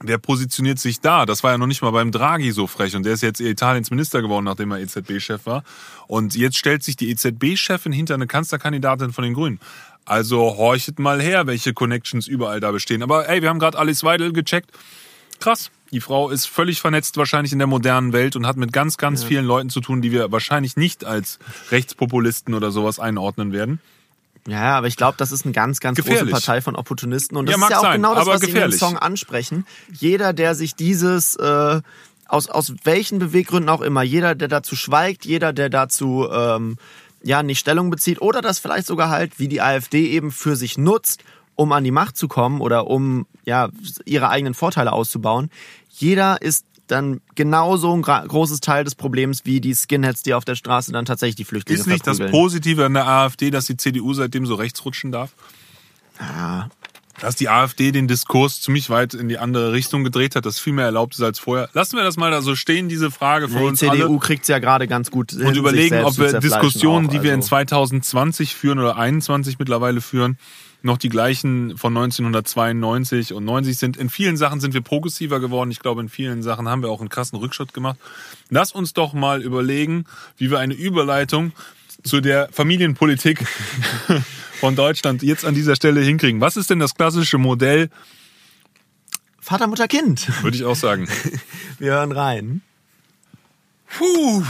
wer 0.00 0.18
positioniert 0.18 0.78
sich 0.78 1.00
da? 1.00 1.26
Das 1.26 1.42
war 1.42 1.52
ja 1.52 1.58
noch 1.58 1.66
nicht 1.66 1.82
mal 1.82 1.90
beim 1.90 2.12
Draghi 2.12 2.52
so 2.52 2.66
frech 2.66 2.96
und 2.96 3.04
der 3.04 3.14
ist 3.14 3.22
jetzt 3.22 3.40
Italiens 3.40 3.90
Minister 3.90 4.22
geworden, 4.22 4.44
nachdem 4.44 4.70
er 4.70 4.78
EZB-Chef 4.78 5.46
war. 5.46 5.64
Und 6.06 6.36
jetzt 6.36 6.56
stellt 6.56 6.82
sich 6.82 6.96
die 6.96 7.10
EZB-Chefin 7.10 7.92
hinter 7.92 8.14
eine 8.14 8.26
Kanzlerkandidatin 8.26 9.12
von 9.12 9.24
den 9.24 9.34
Grünen. 9.34 9.60
Also 10.04 10.56
horchet 10.56 10.98
mal 10.98 11.20
her, 11.20 11.46
welche 11.46 11.74
Connections 11.74 12.26
überall 12.26 12.60
da 12.60 12.70
bestehen. 12.70 13.02
Aber 13.02 13.28
ey, 13.28 13.42
wir 13.42 13.48
haben 13.48 13.58
gerade 13.58 13.78
Alice 13.78 14.04
Weidel 14.04 14.32
gecheckt. 14.32 14.70
Krass. 15.40 15.70
Die 15.90 16.00
Frau 16.00 16.28
ist 16.28 16.46
völlig 16.46 16.80
vernetzt 16.80 17.16
wahrscheinlich 17.16 17.52
in 17.52 17.58
der 17.58 17.66
modernen 17.66 18.12
Welt 18.12 18.36
und 18.36 18.46
hat 18.46 18.56
mit 18.56 18.72
ganz, 18.72 18.98
ganz 18.98 19.24
vielen 19.24 19.46
Leuten 19.46 19.70
zu 19.70 19.80
tun, 19.80 20.02
die 20.02 20.12
wir 20.12 20.30
wahrscheinlich 20.30 20.76
nicht 20.76 21.04
als 21.04 21.38
Rechtspopulisten 21.70 22.52
oder 22.54 22.70
sowas 22.70 22.98
einordnen 22.98 23.52
werden. 23.52 23.80
Ja, 24.48 24.76
aber 24.78 24.86
ich 24.86 24.96
glaube, 24.96 25.16
das 25.18 25.30
ist 25.30 25.44
eine 25.44 25.52
ganz, 25.52 25.78
ganz 25.78 25.98
große 25.98 26.08
Gefährlich. 26.10 26.32
Partei 26.32 26.60
von 26.62 26.74
Opportunisten. 26.74 27.36
Und 27.36 27.46
das 27.46 27.56
Ja, 27.56 27.62
ist 27.64 27.70
ja 27.70 27.78
auch 27.78 27.82
sein, 27.82 27.96
genau 27.96 28.14
das, 28.14 28.26
was 28.26 28.40
sie 28.40 28.46
in 28.46 28.52
dem 28.52 28.54
gefährlich. 28.54 28.78
Song 28.80 28.96
ansprechen. 28.98 29.66
Jeder, 29.92 30.32
der 30.32 30.54
sich 30.54 30.74
dieses, 30.74 31.36
äh, 31.36 31.80
aus, 32.26 32.48
aus 32.48 32.72
welchen 32.84 33.18
Beweggründen 33.18 33.68
auch 33.68 33.80
immer, 33.82 34.02
jeder, 34.02 34.34
der 34.34 34.48
dazu 34.48 34.74
schweigt, 34.76 35.24
jeder, 35.24 35.52
der 35.52 35.68
dazu 35.70 36.28
ähm, 36.30 36.76
ja 37.22 37.42
nicht 37.42 37.58
Stellung 37.58 37.90
bezieht 37.90 38.20
oder 38.20 38.40
das 38.40 38.58
vielleicht 38.58 38.86
sogar 38.86 39.10
halt, 39.10 39.38
wie 39.38 39.48
die 39.48 39.60
AfD 39.60 40.06
eben 40.10 40.30
für 40.30 40.56
sich 40.56 40.78
nutzt, 40.78 41.22
um 41.54 41.72
an 41.72 41.84
die 41.84 41.90
Macht 41.90 42.16
zu 42.16 42.28
kommen 42.28 42.60
oder 42.60 42.86
um 42.86 43.26
ja 43.44 43.68
ihre 44.04 44.28
eigenen 44.28 44.54
Vorteile 44.54 44.92
auszubauen. 44.92 45.50
Jeder 45.90 46.40
ist 46.40 46.64
dann 46.90 47.20
genauso 47.34 47.94
ein 47.94 48.02
großes 48.02 48.60
Teil 48.60 48.84
des 48.84 48.94
Problems 48.94 49.44
wie 49.44 49.60
die 49.60 49.74
Skinheads, 49.74 50.22
die 50.22 50.34
auf 50.34 50.44
der 50.44 50.54
Straße 50.56 50.92
dann 50.92 51.04
tatsächlich 51.04 51.36
die 51.36 51.44
Flüchtlinge 51.44 51.80
Ist 51.80 51.86
nicht 51.86 52.06
das 52.06 52.16
verprügeln. 52.18 52.42
Positive 52.42 52.84
an 52.86 52.94
der 52.94 53.06
AfD, 53.06 53.50
dass 53.50 53.66
die 53.66 53.76
CDU 53.76 54.12
seitdem 54.14 54.46
so 54.46 54.54
rechts 54.54 54.84
rutschen 54.84 55.12
darf? 55.12 55.30
Ja, 56.20 56.68
Dass 57.20 57.34
die 57.36 57.48
AfD 57.48 57.90
den 57.92 58.06
Diskurs 58.08 58.60
ziemlich 58.60 58.90
weit 58.90 59.14
in 59.14 59.28
die 59.28 59.38
andere 59.38 59.72
Richtung 59.72 60.04
gedreht 60.04 60.36
hat, 60.36 60.46
das 60.46 60.58
viel 60.60 60.72
mehr 60.72 60.84
erlaubt 60.84 61.14
ist 61.14 61.22
als 61.22 61.38
vorher. 61.38 61.68
Lassen 61.72 61.96
wir 61.96 62.04
das 62.04 62.16
mal 62.16 62.30
da 62.30 62.42
so 62.42 62.54
stehen, 62.54 62.88
diese 62.88 63.10
Frage 63.10 63.48
für 63.48 63.58
die 63.58 63.64
uns 63.64 63.78
CDU 63.80 64.06
alle. 64.06 64.18
kriegt's 64.18 64.48
ja 64.48 64.58
gerade 64.58 64.86
ganz 64.86 65.10
gut 65.10 65.32
hin, 65.32 65.42
Und 65.46 65.56
überlegen, 65.56 66.04
ob 66.04 66.16
wir 66.18 66.38
Diskussionen, 66.40 67.06
auch, 67.06 67.10
die 67.10 67.22
wir 67.22 67.32
in 67.32 67.40
also. 67.40 67.48
2020 67.48 68.54
führen 68.54 68.78
oder 68.78 68.96
21 68.96 69.58
mittlerweile 69.58 70.00
führen, 70.00 70.38
noch 70.82 70.98
die 70.98 71.08
gleichen 71.08 71.76
von 71.76 71.96
1992 71.96 73.32
und 73.32 73.44
90 73.44 73.76
sind. 73.76 73.96
In 73.96 74.08
vielen 74.08 74.36
Sachen 74.36 74.60
sind 74.60 74.74
wir 74.74 74.80
progressiver 74.80 75.40
geworden. 75.40 75.70
Ich 75.70 75.80
glaube, 75.80 76.00
in 76.00 76.08
vielen 76.08 76.42
Sachen 76.42 76.68
haben 76.68 76.82
wir 76.82 76.90
auch 76.90 77.00
einen 77.00 77.08
krassen 77.08 77.38
Rückschritt 77.38 77.74
gemacht. 77.74 77.98
Lass 78.48 78.72
uns 78.72 78.92
doch 78.92 79.12
mal 79.12 79.42
überlegen, 79.42 80.04
wie 80.36 80.50
wir 80.50 80.58
eine 80.58 80.74
Überleitung 80.74 81.52
zu 82.04 82.20
der 82.20 82.48
Familienpolitik 82.52 83.44
von 84.60 84.76
Deutschland 84.76 85.22
jetzt 85.22 85.44
an 85.44 85.54
dieser 85.54 85.74
Stelle 85.74 86.00
hinkriegen. 86.00 86.40
Was 86.40 86.56
ist 86.56 86.70
denn 86.70 86.78
das 86.78 86.94
klassische 86.94 87.38
Modell? 87.38 87.90
Vater, 89.40 89.66
Mutter, 89.66 89.88
Kind. 89.88 90.42
Würde 90.42 90.56
ich 90.56 90.64
auch 90.64 90.76
sagen. 90.76 91.08
Wir 91.78 91.92
hören 91.92 92.12
rein. 92.12 92.62
Puh. 93.96 94.44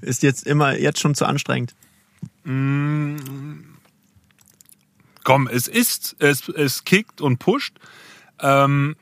Ist 0.00 0.22
jetzt 0.22 0.46
immer 0.46 0.76
jetzt 0.76 0.98
schon 0.98 1.14
zu 1.14 1.24
anstrengend. 1.24 1.74
Komm, 2.44 3.76
es 5.48 5.68
ist, 5.68 6.16
es, 6.18 6.48
es 6.48 6.84
kickt 6.84 7.20
und 7.20 7.38
pusht. 7.38 7.76
Ähm, 8.40 8.96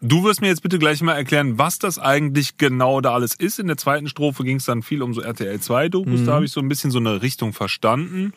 du 0.00 0.24
wirst 0.24 0.40
mir 0.40 0.48
jetzt 0.48 0.62
bitte 0.62 0.78
gleich 0.78 1.00
mal 1.02 1.14
erklären, 1.14 1.58
was 1.58 1.78
das 1.78 1.98
eigentlich 1.98 2.56
genau 2.58 3.00
da 3.00 3.14
alles 3.14 3.34
ist. 3.34 3.58
In 3.58 3.66
der 3.66 3.76
zweiten 3.78 4.08
Strophe 4.08 4.44
ging 4.44 4.58
es 4.58 4.66
dann 4.66 4.82
viel 4.82 5.02
um 5.02 5.14
so 5.14 5.20
RTL 5.22 5.58
2 5.60 5.88
Dokus. 5.88 6.24
Da 6.24 6.34
habe 6.34 6.44
ich 6.44 6.52
so 6.52 6.60
ein 6.60 6.68
bisschen 6.68 6.90
so 6.90 6.98
eine 6.98 7.22
Richtung 7.22 7.52
verstanden. 7.52 8.32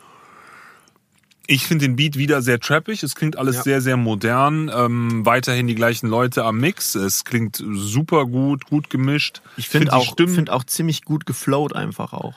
Ich 1.48 1.64
finde 1.66 1.86
den 1.86 1.94
Beat 1.94 2.16
wieder 2.16 2.42
sehr 2.42 2.58
trappig. 2.58 3.04
Es 3.04 3.14
klingt 3.14 3.38
alles 3.38 3.56
Ja. 3.56 3.62
sehr, 3.62 3.80
sehr 3.80 3.96
modern. 3.96 4.68
Ähm, 4.74 5.24
weiterhin 5.24 5.68
die 5.68 5.76
gleichen 5.76 6.08
Leute 6.08 6.44
am 6.44 6.58
Mix. 6.58 6.96
Es 6.96 7.24
klingt 7.24 7.62
super 7.64 8.26
gut, 8.26 8.64
gut 8.66 8.90
gemischt. 8.90 9.42
Ich 9.56 9.68
finde 9.68 9.86
die 9.86 9.92
auch, 9.92 10.16
find 10.16 10.50
auch 10.50 10.64
ziemlich 10.64 11.02
gut 11.02 11.24
geflowt 11.24 11.76
einfach 11.76 12.12
auch. 12.12 12.34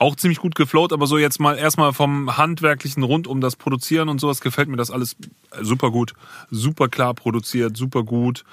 Auch 0.00 0.16
ziemlich 0.16 0.38
gut 0.38 0.54
geflowt, 0.54 0.94
aber 0.94 1.06
so 1.06 1.18
jetzt 1.18 1.40
mal 1.40 1.58
erstmal 1.58 1.92
vom 1.92 2.36
handwerklichen 2.38 3.02
rund 3.02 3.26
um 3.26 3.40
das 3.42 3.54
Produzieren 3.54 4.08
und 4.08 4.18
sowas 4.18 4.40
gefällt 4.40 4.68
mir 4.68 4.78
das 4.78 4.90
alles 4.90 5.14
super 5.60 5.90
gut. 5.90 6.14
Super 6.50 6.88
klar 6.88 7.12
produziert, 7.12 7.76
super 7.76 8.02
gut. 8.02 8.44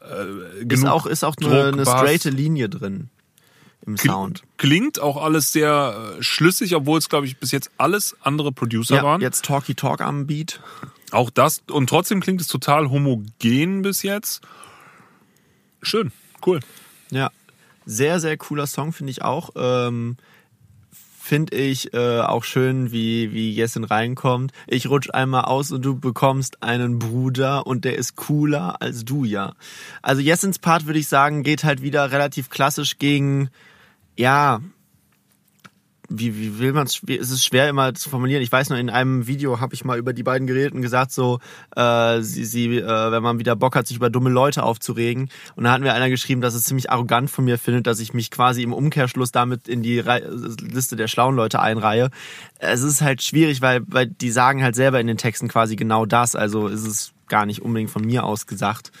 Äh, 0.00 0.64
Ist 0.68 0.84
auch, 0.84 1.06
ist 1.06 1.24
auch 1.24 1.36
Druck, 1.36 1.52
eine, 1.52 1.68
eine 1.68 1.82
straighte 1.82 2.30
Linie 2.30 2.68
drin 2.68 3.08
im 3.86 3.96
Sound. 3.96 4.42
Klingt 4.56 4.98
auch 5.00 5.16
alles 5.16 5.52
sehr 5.52 6.16
äh, 6.18 6.22
schlüssig, 6.24 6.74
obwohl 6.74 6.98
es, 6.98 7.08
glaube 7.08 7.26
ich, 7.26 7.38
bis 7.38 7.52
jetzt 7.52 7.70
alles 7.78 8.16
andere 8.22 8.50
Producer 8.50 8.96
Ja, 8.96 9.04
waren. 9.04 9.20
jetzt 9.20 9.44
Talky 9.44 9.76
Talk 9.76 10.00
am 10.00 10.26
Beat. 10.26 10.60
Auch 11.12 11.30
das. 11.30 11.62
Und 11.70 11.88
trotzdem 11.88 12.20
klingt 12.20 12.40
es 12.40 12.48
total 12.48 12.90
homogen 12.90 13.82
bis 13.82 14.02
jetzt. 14.02 14.40
Schön, 15.82 16.10
cool. 16.44 16.58
Ja, 17.10 17.30
sehr, 17.84 18.18
sehr 18.18 18.36
cooler 18.36 18.66
Song 18.66 18.92
finde 18.92 19.12
ich 19.12 19.22
auch. 19.22 19.50
Ähm, 19.54 20.16
finde 21.26 21.56
ich 21.56 21.92
äh, 21.92 22.20
auch 22.20 22.44
schön, 22.44 22.92
wie, 22.92 23.32
wie 23.32 23.50
Jessin 23.50 23.82
reinkommt. 23.82 24.52
Ich 24.68 24.88
rutsch 24.88 25.10
einmal 25.12 25.44
aus 25.46 25.72
und 25.72 25.84
du 25.84 25.98
bekommst 25.98 26.62
einen 26.62 27.00
Bruder 27.00 27.66
und 27.66 27.84
der 27.84 27.96
ist 27.96 28.14
cooler 28.14 28.80
als 28.80 29.04
du, 29.04 29.24
ja. 29.24 29.54
Also 30.02 30.22
Jessins 30.22 30.60
Part, 30.60 30.86
würde 30.86 31.00
ich 31.00 31.08
sagen, 31.08 31.42
geht 31.42 31.64
halt 31.64 31.82
wieder 31.82 32.12
relativ 32.12 32.48
klassisch 32.48 32.98
gegen, 32.98 33.50
ja, 34.16 34.60
wie, 36.08 36.36
wie 36.38 36.58
will 36.58 36.72
man 36.72 36.86
es, 36.86 37.00
es 37.08 37.44
schwer 37.44 37.68
immer 37.68 37.94
zu 37.94 38.08
formulieren. 38.08 38.42
Ich 38.42 38.52
weiß 38.52 38.70
nur, 38.70 38.78
in 38.78 38.90
einem 38.90 39.26
Video 39.26 39.60
habe 39.60 39.74
ich 39.74 39.84
mal 39.84 39.98
über 39.98 40.12
die 40.12 40.22
beiden 40.22 40.46
geredet 40.46 40.72
und 40.72 40.82
gesagt, 40.82 41.12
so, 41.12 41.40
äh, 41.74 42.20
sie, 42.20 42.44
sie 42.44 42.78
äh, 42.78 43.12
wenn 43.12 43.22
man 43.22 43.38
wieder 43.38 43.56
Bock 43.56 43.76
hat, 43.76 43.86
sich 43.86 43.96
über 43.96 44.10
dumme 44.10 44.30
Leute 44.30 44.62
aufzuregen. 44.62 45.28
Und 45.54 45.64
da 45.64 45.72
hat 45.72 45.80
mir 45.80 45.92
einer 45.92 46.10
geschrieben, 46.10 46.40
dass 46.40 46.54
es 46.54 46.64
ziemlich 46.64 46.90
arrogant 46.90 47.30
von 47.30 47.44
mir 47.44 47.58
findet, 47.58 47.86
dass 47.86 48.00
ich 48.00 48.14
mich 48.14 48.30
quasi 48.30 48.62
im 48.62 48.72
Umkehrschluss 48.72 49.32
damit 49.32 49.68
in 49.68 49.82
die 49.82 49.98
Re 49.98 50.22
Liste 50.60 50.96
der 50.96 51.08
schlauen 51.08 51.36
Leute 51.36 51.60
einreihe. 51.60 52.10
Es 52.58 52.82
ist 52.82 53.02
halt 53.02 53.22
schwierig, 53.22 53.60
weil, 53.62 53.82
weil 53.86 54.06
die 54.06 54.30
sagen 54.30 54.62
halt 54.62 54.74
selber 54.74 55.00
in 55.00 55.06
den 55.06 55.18
Texten 55.18 55.48
quasi 55.48 55.76
genau 55.76 56.06
das. 56.06 56.36
Also 56.36 56.68
ist 56.68 56.86
es 56.86 57.12
gar 57.28 57.46
nicht 57.46 57.62
unbedingt 57.62 57.90
von 57.90 58.04
mir 58.04 58.24
aus 58.24 58.46
gesagt. 58.46 58.92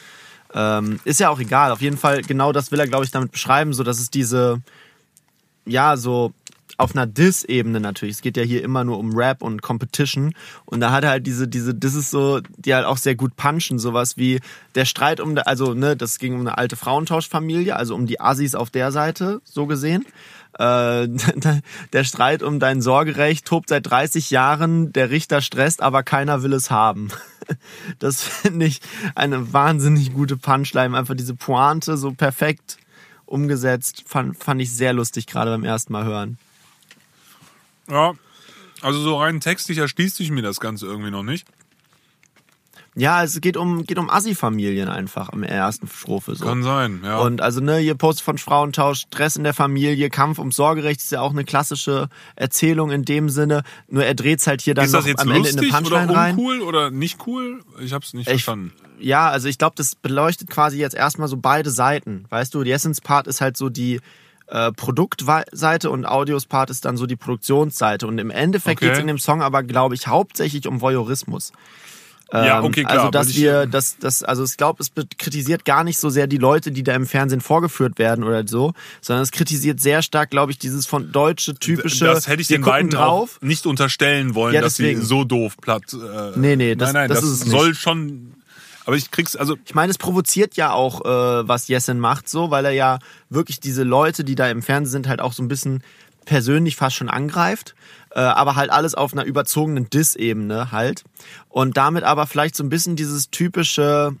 Ähm, 0.54 1.00
ist 1.04 1.20
ja 1.20 1.28
auch 1.30 1.40
egal. 1.40 1.72
Auf 1.72 1.80
jeden 1.80 1.98
Fall, 1.98 2.22
genau 2.22 2.52
das 2.52 2.72
will 2.72 2.80
er, 2.80 2.86
glaube 2.86 3.04
ich, 3.04 3.10
damit 3.10 3.32
beschreiben, 3.32 3.72
so 3.72 3.82
dass 3.82 3.98
es 3.98 4.10
diese, 4.10 4.62
ja, 5.64 5.96
so 5.96 6.32
auf 6.78 6.94
einer 6.94 7.06
Diss-Ebene 7.06 7.80
natürlich. 7.80 8.16
Es 8.16 8.22
geht 8.22 8.36
ja 8.36 8.42
hier 8.42 8.62
immer 8.62 8.84
nur 8.84 8.98
um 8.98 9.16
Rap 9.16 9.42
und 9.42 9.62
Competition. 9.62 10.34
Und 10.64 10.80
da 10.80 10.90
hat 10.92 11.04
er 11.04 11.10
halt 11.10 11.26
diese, 11.26 11.48
diese 11.48 11.74
Disses 11.74 12.10
so, 12.10 12.40
die 12.56 12.74
halt 12.74 12.84
auch 12.84 12.98
sehr 12.98 13.14
gut 13.14 13.36
punchen. 13.36 13.78
Sowas 13.78 14.16
wie 14.16 14.40
der 14.74 14.84
Streit 14.84 15.20
um, 15.20 15.38
also, 15.44 15.74
ne, 15.74 15.96
das 15.96 16.18
ging 16.18 16.34
um 16.34 16.40
eine 16.40 16.58
alte 16.58 16.76
Frauentauschfamilie, 16.76 17.74
also 17.74 17.94
um 17.94 18.06
die 18.06 18.20
Assis 18.20 18.54
auf 18.54 18.70
der 18.70 18.92
Seite, 18.92 19.40
so 19.44 19.66
gesehen. 19.66 20.04
Äh, 20.58 21.08
der 21.92 22.04
Streit 22.04 22.42
um 22.42 22.58
dein 22.60 22.82
Sorgerecht 22.82 23.46
tobt 23.46 23.68
seit 23.68 23.88
30 23.88 24.30
Jahren, 24.30 24.92
der 24.92 25.10
Richter 25.10 25.40
stresst, 25.40 25.82
aber 25.82 26.02
keiner 26.02 26.42
will 26.42 26.52
es 26.52 26.70
haben. 26.70 27.08
Das 28.00 28.24
finde 28.24 28.66
ich 28.66 28.80
eine 29.14 29.52
wahnsinnig 29.52 30.12
gute 30.12 30.36
Punchline. 30.36 30.98
Einfach 30.98 31.14
diese 31.14 31.36
Pointe 31.36 31.96
so 31.96 32.10
perfekt 32.10 32.76
umgesetzt. 33.24 34.02
Fand, 34.04 34.36
fand 34.42 34.60
ich 34.60 34.72
sehr 34.72 34.92
lustig, 34.92 35.28
gerade 35.28 35.52
beim 35.52 35.62
ersten 35.62 35.92
Mal 35.92 36.04
hören. 36.04 36.38
Ja, 37.90 38.14
also 38.82 39.00
so 39.00 39.18
rein 39.18 39.40
textlich 39.40 39.78
erschließt 39.78 40.16
sich 40.16 40.30
mir 40.30 40.42
das 40.42 40.60
Ganze 40.60 40.86
irgendwie 40.86 41.10
noch 41.10 41.22
nicht. 41.22 41.46
Ja, 42.98 43.22
es 43.22 43.38
geht 43.42 43.58
um, 43.58 43.84
geht 43.84 43.98
um 43.98 44.08
Assi-Familien 44.08 44.88
einfach 44.88 45.28
am 45.28 45.42
ersten 45.42 45.86
Strophe. 45.86 46.34
So. 46.34 46.46
Kann 46.46 46.62
sein, 46.62 47.02
ja. 47.04 47.18
Und 47.18 47.42
also, 47.42 47.60
ne, 47.60 47.76
hier 47.76 47.94
Post 47.94 48.22
von 48.22 48.38
Frauentausch, 48.38 49.00
Stress 49.00 49.36
in 49.36 49.44
der 49.44 49.52
Familie, 49.52 50.08
Kampf 50.08 50.38
ums 50.38 50.56
Sorgerecht 50.56 51.00
ist 51.00 51.12
ja 51.12 51.20
auch 51.20 51.32
eine 51.32 51.44
klassische 51.44 52.08
Erzählung 52.36 52.90
in 52.90 53.04
dem 53.04 53.28
Sinne. 53.28 53.64
Nur 53.88 54.02
er 54.06 54.14
dreht's 54.14 54.46
halt 54.46 54.62
hier 54.62 54.72
dann 54.72 54.86
ist 54.86 54.94
das 54.94 55.06
jetzt 55.06 55.20
am 55.20 55.30
Ende 55.30 55.50
in 55.50 55.58
eine 55.58 55.68
Punchline 55.68 56.06
oder 56.10 56.16
rein. 56.18 56.38
uncool 56.38 56.62
oder 56.62 56.90
nicht 56.90 57.26
cool? 57.26 57.60
Ich 57.80 57.92
hab's 57.92 58.14
nicht 58.14 58.28
Ich- 58.28 58.44
verstanden. 58.44 58.72
Ja, 58.98 59.28
also 59.28 59.46
ich 59.48 59.58
glaube, 59.58 59.74
das 59.76 59.94
beleuchtet 59.94 60.48
quasi 60.48 60.78
jetzt 60.78 60.94
erstmal 60.96 61.28
so 61.28 61.36
beide 61.36 61.68
Seiten. 61.70 62.24
Weißt 62.30 62.54
du, 62.54 62.64
die 62.64 62.70
Essence-Part 62.70 63.26
ist 63.26 63.42
halt 63.42 63.58
so 63.58 63.68
die 63.68 64.00
äh, 64.48 64.70
Produktseite 64.72 65.90
und 65.90 66.06
Audios-Part 66.06 66.70
ist 66.70 66.84
dann 66.84 66.96
so 66.96 67.06
die 67.06 67.16
Produktionsseite. 67.16 68.06
Und 68.06 68.18
im 68.18 68.30
Endeffekt 68.30 68.78
Okay. 68.78 68.86
geht's 68.88 69.00
in 69.00 69.06
dem 69.06 69.18
Song 69.18 69.42
aber, 69.42 69.62
glaube 69.62 69.94
ich, 69.94 70.06
hauptsächlich 70.06 70.66
um 70.68 70.80
Voyeurismus. 70.80 71.52
Ja, 72.32 72.58
Ähm, 72.58 72.64
okay, 72.64 72.82
klar, 72.82 72.98
Also, 72.98 73.10
dass 73.12 73.36
wir, 73.36 73.66
das, 73.66 73.98
das, 73.98 74.24
also 74.24 74.42
ich 74.42 74.56
glaube, 74.56 74.82
es 74.82 74.90
kritisiert 75.16 75.64
gar 75.64 75.84
nicht 75.84 75.96
so 75.98 76.10
sehr 76.10 76.26
die 76.26 76.38
Leute, 76.38 76.72
die 76.72 76.82
da 76.82 76.92
im 76.94 77.06
Fernsehen 77.06 77.40
vorgeführt 77.40 78.00
werden 78.00 78.24
oder 78.24 78.46
so, 78.48 78.72
sondern 79.00 79.22
es 79.22 79.30
kritisiert 79.30 79.78
sehr 79.80 80.02
stark, 80.02 80.30
glaube 80.30 80.50
ich, 80.50 80.58
dieses 80.58 80.86
von 80.86 81.12
deutsche 81.12 81.54
typische. 81.54 82.04
das 82.06 82.26
hätte 82.26 82.42
ich 82.42 82.48
den 82.48 82.62
beiden 82.62 82.90
drauf. 82.90 83.38
nicht 83.42 83.64
unterstellen 83.64 84.34
wollen, 84.34 84.54
Ja, 84.56 84.60
dass 84.60 84.74
sie 84.74 84.96
so 84.96 85.22
doof 85.22 85.56
platt. 85.60 85.84
Äh, 85.92 86.36
Nee, 86.36 86.56
nee, 86.56 86.74
das- 86.74 86.92
nein, 86.92 87.02
nein, 87.02 87.08
das 87.10 87.20
das, 87.20 87.28
ist 87.28 87.34
es 87.38 87.44
nicht. 87.44 87.52
soll 87.52 87.74
schon. 87.76 88.34
Aber 88.86 88.96
ich 88.96 89.10
krieg's 89.10 89.36
also. 89.36 89.56
Ich 89.66 89.74
meine, 89.74 89.90
es 89.90 89.98
provoziert 89.98 90.56
ja 90.56 90.72
auch, 90.72 91.04
äh, 91.04 91.48
was 91.48 91.68
Jessen 91.68 91.98
macht, 92.00 92.28
so, 92.28 92.50
weil 92.50 92.64
er 92.64 92.70
ja 92.70 92.98
wirklich 93.28 93.60
diese 93.60 93.82
Leute, 93.82 94.24
die 94.24 94.36
da 94.36 94.48
im 94.48 94.62
Fernsehen 94.62 94.92
sind, 94.92 95.08
halt 95.08 95.20
auch 95.20 95.32
so 95.32 95.42
ein 95.42 95.48
bisschen 95.48 95.82
persönlich 96.24 96.76
fast 96.76 96.96
schon 96.96 97.08
angreift, 97.08 97.74
äh, 98.10 98.20
aber 98.20 98.56
halt 98.56 98.70
alles 98.70 98.94
auf 98.94 99.12
einer 99.12 99.24
überzogenen 99.24 99.90
Diss-Ebene 99.90 100.72
halt. 100.72 101.04
Und 101.48 101.76
damit 101.76 102.04
aber 102.04 102.26
vielleicht 102.26 102.56
so 102.56 102.64
ein 102.64 102.68
bisschen 102.68 102.96
dieses 102.96 103.30
typische 103.30 104.16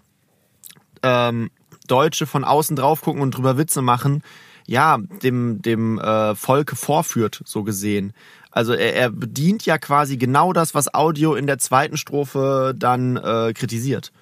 ähm, 1.02 1.50
Deutsche 1.86 2.26
von 2.26 2.44
außen 2.44 2.76
drauf 2.76 3.02
gucken 3.02 3.22
und 3.22 3.32
drüber 3.36 3.58
Witze 3.58 3.82
machen, 3.82 4.22
ja, 4.66 4.98
dem, 5.22 5.62
dem 5.62 5.98
äh, 6.00 6.34
Volke 6.34 6.74
vorführt, 6.74 7.40
so 7.44 7.62
gesehen. 7.62 8.12
Also 8.50 8.72
er, 8.72 8.94
er 8.94 9.10
bedient 9.10 9.64
ja 9.64 9.78
quasi 9.78 10.16
genau 10.16 10.52
das, 10.52 10.74
was 10.74 10.92
Audio 10.92 11.34
in 11.34 11.46
der 11.46 11.58
zweiten 11.58 11.96
Strophe 11.96 12.74
dann 12.76 13.16
äh, 13.16 13.52
kritisiert. 13.52 14.12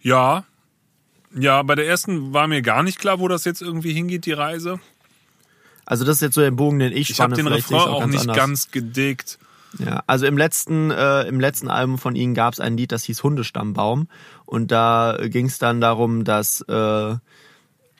Ja. 0.00 0.44
Ja, 1.34 1.62
bei 1.62 1.74
der 1.74 1.86
ersten 1.86 2.32
war 2.32 2.48
mir 2.48 2.62
gar 2.62 2.82
nicht 2.82 2.98
klar, 2.98 3.20
wo 3.20 3.28
das 3.28 3.44
jetzt 3.44 3.62
irgendwie 3.62 3.92
hingeht, 3.92 4.26
die 4.26 4.32
Reise. 4.32 4.80
Also 5.86 6.04
das 6.04 6.16
ist 6.16 6.22
jetzt 6.22 6.34
so 6.34 6.40
der 6.40 6.50
Bogen, 6.50 6.78
den 6.78 6.92
ich 6.92 7.10
Ich 7.10 7.20
habe 7.20 7.34
den 7.34 7.46
Refrain 7.46 7.78
ich's 7.78 7.86
auch 7.86 8.06
nicht 8.06 8.20
anders. 8.20 8.36
ganz 8.36 8.70
gedickt. 8.70 9.38
Ja, 9.78 10.02
also 10.06 10.26
im 10.26 10.36
letzten, 10.36 10.90
äh, 10.90 11.22
im 11.22 11.38
letzten 11.38 11.68
Album 11.68 11.98
von 11.98 12.16
ihnen 12.16 12.34
gab 12.34 12.52
es 12.52 12.60
ein 12.60 12.76
Lied, 12.76 12.90
das 12.90 13.04
hieß 13.04 13.22
Hundestammbaum. 13.22 14.08
Und 14.44 14.72
da 14.72 15.16
ging 15.22 15.46
es 15.46 15.58
dann 15.58 15.80
darum, 15.80 16.24
dass, 16.24 16.60
äh, 16.62 17.14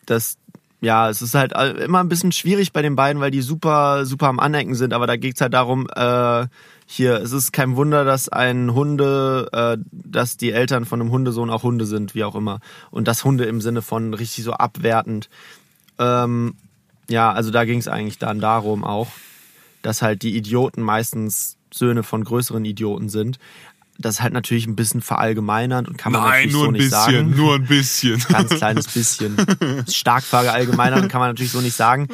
dass 0.07 0.37
ja, 0.81 1.11
es 1.11 1.21
ist 1.23 1.35
halt 1.35 1.53
immer 1.53 2.01
ein 2.01 2.09
bisschen 2.09 2.33
schwierig 2.33 2.73
bei 2.73 2.83
den 2.83 2.97
beiden, 2.97 3.21
weil 3.21 3.31
die 3.31 3.43
super, 3.43 4.07
super 4.07 4.29
am 4.29 4.41
Anecken 4.41 4.75
sind. 4.75 4.93
Aber 4.93 5.07
da 5.07 5.17
geht 5.17 5.35
es 5.35 5.41
halt 5.41 5.53
darum, 5.53 5.87
äh, 5.95 6.47
hier, 6.93 7.21
es 7.23 7.31
ist 7.31 7.53
kein 7.53 7.77
Wunder, 7.77 8.05
dass 8.05 8.29
ein 8.29 8.75
Hunde, 8.75 9.49
äh, 9.53 9.77
dass 9.93 10.37
die 10.37 10.51
Eltern 10.51 10.85
von 10.85 11.01
einem 11.01 11.13
Hundesohn 11.13 11.49
auch 11.49 11.63
Hunde 11.63 11.87
sind, 11.87 12.17
wie 12.17 12.25
auch 12.25 12.35
immer. 12.35 12.59
Und 12.91 13.07
das 13.07 13.25
Hunde 13.25 13.45
im 13.45 13.61
Sinne 13.61 13.81
von 13.81 14.13
richtig 14.13 14.43
so 14.43 14.55
abwertend. 14.55 15.31
Ähm, 16.01 16.57
ja, 17.09 17.31
also 17.31 17.53
da 17.53 17.65
ging 17.65 17.79
es 17.79 17.87
eigentlich 17.87 18.19
dann 18.19 18.41
darum 18.41 18.83
auch, 18.83 19.07
dass 19.83 20.03
halt 20.03 20.23
die 20.23 20.37
Idioten 20.37 20.83
meistens 20.83 21.59
Söhne 21.73 22.03
von 22.03 22.25
größeren 22.25 22.65
Idioten 22.65 23.09
sind. 23.09 23.39
Das 23.97 24.17
ist 24.17 24.23
halt 24.23 24.33
natürlich 24.33 24.67
ein 24.67 24.75
bisschen 24.75 25.01
verallgemeinert 25.01 25.87
und 25.87 25.97
kann 25.97 26.11
man 26.11 26.23
Nein, 26.23 26.49
natürlich 26.49 26.53
nur 26.55 26.63
so 26.63 26.69
ein 26.69 26.73
nicht 26.73 26.91
bisschen, 26.91 27.15
sagen. 27.15 27.37
nur 27.37 27.55
ein 27.55 27.67
bisschen. 27.67 28.25
Ganz 28.29 28.51
kleines 28.51 28.89
bisschen. 28.89 29.37
Stark 29.89 30.25
verallgemeinert 30.25 31.09
kann 31.09 31.21
man 31.21 31.31
natürlich 31.31 31.53
so 31.53 31.61
nicht 31.61 31.77
sagen. 31.77 32.09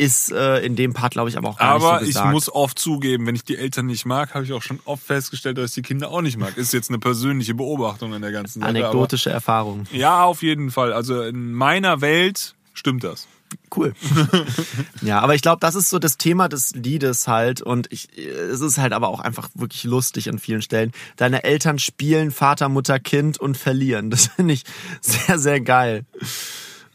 Ist 0.00 0.32
äh, 0.32 0.60
in 0.60 0.76
dem 0.76 0.94
Part, 0.94 1.12
glaube 1.12 1.28
ich, 1.28 1.36
aber 1.36 1.50
auch 1.50 1.58
gar 1.58 1.74
Aber 1.74 1.92
nicht 1.92 2.00
so 2.00 2.04
ich 2.04 2.14
gesagt. 2.14 2.32
muss 2.32 2.50
oft 2.50 2.78
zugeben, 2.78 3.26
wenn 3.26 3.34
ich 3.34 3.44
die 3.44 3.58
Eltern 3.58 3.84
nicht 3.84 4.06
mag, 4.06 4.32
habe 4.32 4.46
ich 4.46 4.52
auch 4.54 4.62
schon 4.62 4.80
oft 4.86 5.02
festgestellt, 5.02 5.58
dass 5.58 5.72
ich 5.72 5.74
die 5.74 5.82
Kinder 5.82 6.10
auch 6.10 6.22
nicht 6.22 6.38
mag. 6.38 6.56
Ist 6.56 6.72
jetzt 6.72 6.88
eine 6.88 6.98
persönliche 6.98 7.52
Beobachtung 7.52 8.14
an 8.14 8.22
der 8.22 8.32
ganzen 8.32 8.60
Sache. 8.60 8.70
Anekdotische 8.70 9.28
Erfahrung. 9.28 9.80
Aber 9.90 9.96
ja, 9.98 10.24
auf 10.24 10.42
jeden 10.42 10.70
Fall. 10.70 10.94
Also 10.94 11.20
in 11.20 11.52
meiner 11.52 12.00
Welt 12.00 12.54
stimmt 12.72 13.04
das. 13.04 13.28
Cool. 13.76 13.92
ja, 15.02 15.20
aber 15.20 15.34
ich 15.34 15.42
glaube, 15.42 15.60
das 15.60 15.74
ist 15.74 15.90
so 15.90 15.98
das 15.98 16.16
Thema 16.16 16.48
des 16.48 16.74
Liedes 16.74 17.28
halt. 17.28 17.60
Und 17.60 17.92
ich, 17.92 18.08
es 18.16 18.60
ist 18.60 18.78
halt 18.78 18.94
aber 18.94 19.08
auch 19.08 19.20
einfach 19.20 19.50
wirklich 19.54 19.84
lustig 19.84 20.30
an 20.30 20.38
vielen 20.38 20.62
Stellen. 20.62 20.92
Deine 21.16 21.44
Eltern 21.44 21.78
spielen 21.78 22.30
Vater, 22.30 22.70
Mutter, 22.70 22.98
Kind 22.98 23.38
und 23.38 23.56
verlieren. 23.56 24.10
Das 24.10 24.28
finde 24.28 24.54
ich 24.54 24.64
sehr, 25.00 25.38
sehr 25.38 25.60
geil. 25.60 26.06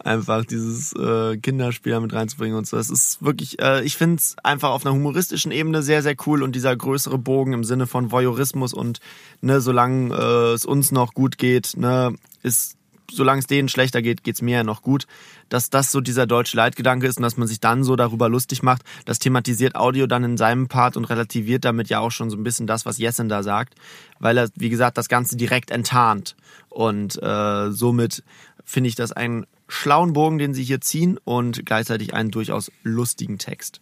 Einfach 0.06 0.46
dieses 0.46 0.94
äh, 0.94 1.36
Kinderspiel 1.38 2.00
mit 2.00 2.14
reinzubringen 2.14 2.56
und 2.56 2.68
so. 2.68 2.78
Es 2.78 2.92
ist 2.92 3.24
wirklich, 3.24 3.60
äh, 3.60 3.84
ich 3.84 3.98
finde 3.98 4.18
es 4.18 4.36
einfach 4.44 4.70
auf 4.70 4.86
einer 4.86 4.94
humoristischen 4.94 5.52
Ebene 5.52 5.82
sehr, 5.82 6.04
sehr 6.04 6.16
cool 6.28 6.44
und 6.44 6.54
dieser 6.56 6.76
größere 6.76 7.18
Bogen 7.18 7.54
im 7.54 7.64
Sinne 7.64 7.88
von 7.88 8.12
Voyeurismus 8.12 8.72
und 8.72 9.00
ne, 9.42 9.62
solange 9.62 10.14
äh, 10.14 10.54
es 10.54 10.64
uns 10.64 10.92
noch 10.92 11.16
gut 11.16 11.40
geht, 11.40 11.76
ne, 11.76 12.14
ist 12.44 12.78
solange 13.12 13.40
es 13.40 13.48
denen 13.48 13.68
schlechter 13.68 14.04
geht, 14.04 14.24
geht's 14.24 14.44
mir 14.44 14.58
ja 14.58 14.64
noch 14.64 14.84
gut. 14.84 15.08
Dass 15.50 15.72
das 15.72 15.92
so 15.92 16.02
dieser 16.02 16.28
deutsche 16.28 16.56
Leitgedanke 16.56 17.08
ist 17.08 17.18
und 17.18 17.24
dass 17.24 17.38
man 17.38 17.48
sich 17.48 17.60
dann 17.60 17.84
so 17.84 17.96
darüber 17.96 18.30
lustig 18.30 18.62
macht, 18.62 18.84
das 19.06 19.18
thematisiert 19.18 19.76
Audio 19.76 20.06
dann 20.06 20.24
in 20.24 20.38
seinem 20.38 20.68
Part 20.68 20.98
und 20.98 21.06
relativiert 21.06 21.66
damit 21.66 21.90
ja 21.90 22.00
auch 22.00 22.12
schon 22.12 22.30
so 22.30 22.38
ein 22.38 22.44
bisschen 22.44 22.68
das, 22.68 22.86
was 22.86 23.00
Jessen 23.00 23.28
da 23.28 23.42
sagt, 23.42 23.74
weil 24.20 24.38
er, 24.38 24.50
wie 24.56 24.70
gesagt, 24.70 25.00
das 25.00 25.10
Ganze 25.10 25.36
direkt 25.36 25.72
enttarnt. 25.72 26.36
Und 26.70 27.22
äh, 27.24 27.72
somit 27.72 28.24
finde 28.64 28.90
ich 28.90 28.96
das 28.96 29.12
einen 29.12 29.48
schlauen 29.68 30.14
Bogen, 30.14 30.38
den 30.38 30.54
sie 30.54 30.64
hier 30.64 30.82
ziehen 30.82 31.18
und 31.24 31.66
gleichzeitig 31.66 32.14
einen 32.14 32.32
durchaus 32.32 32.72
lustigen 32.84 33.38
Text. 33.38 33.82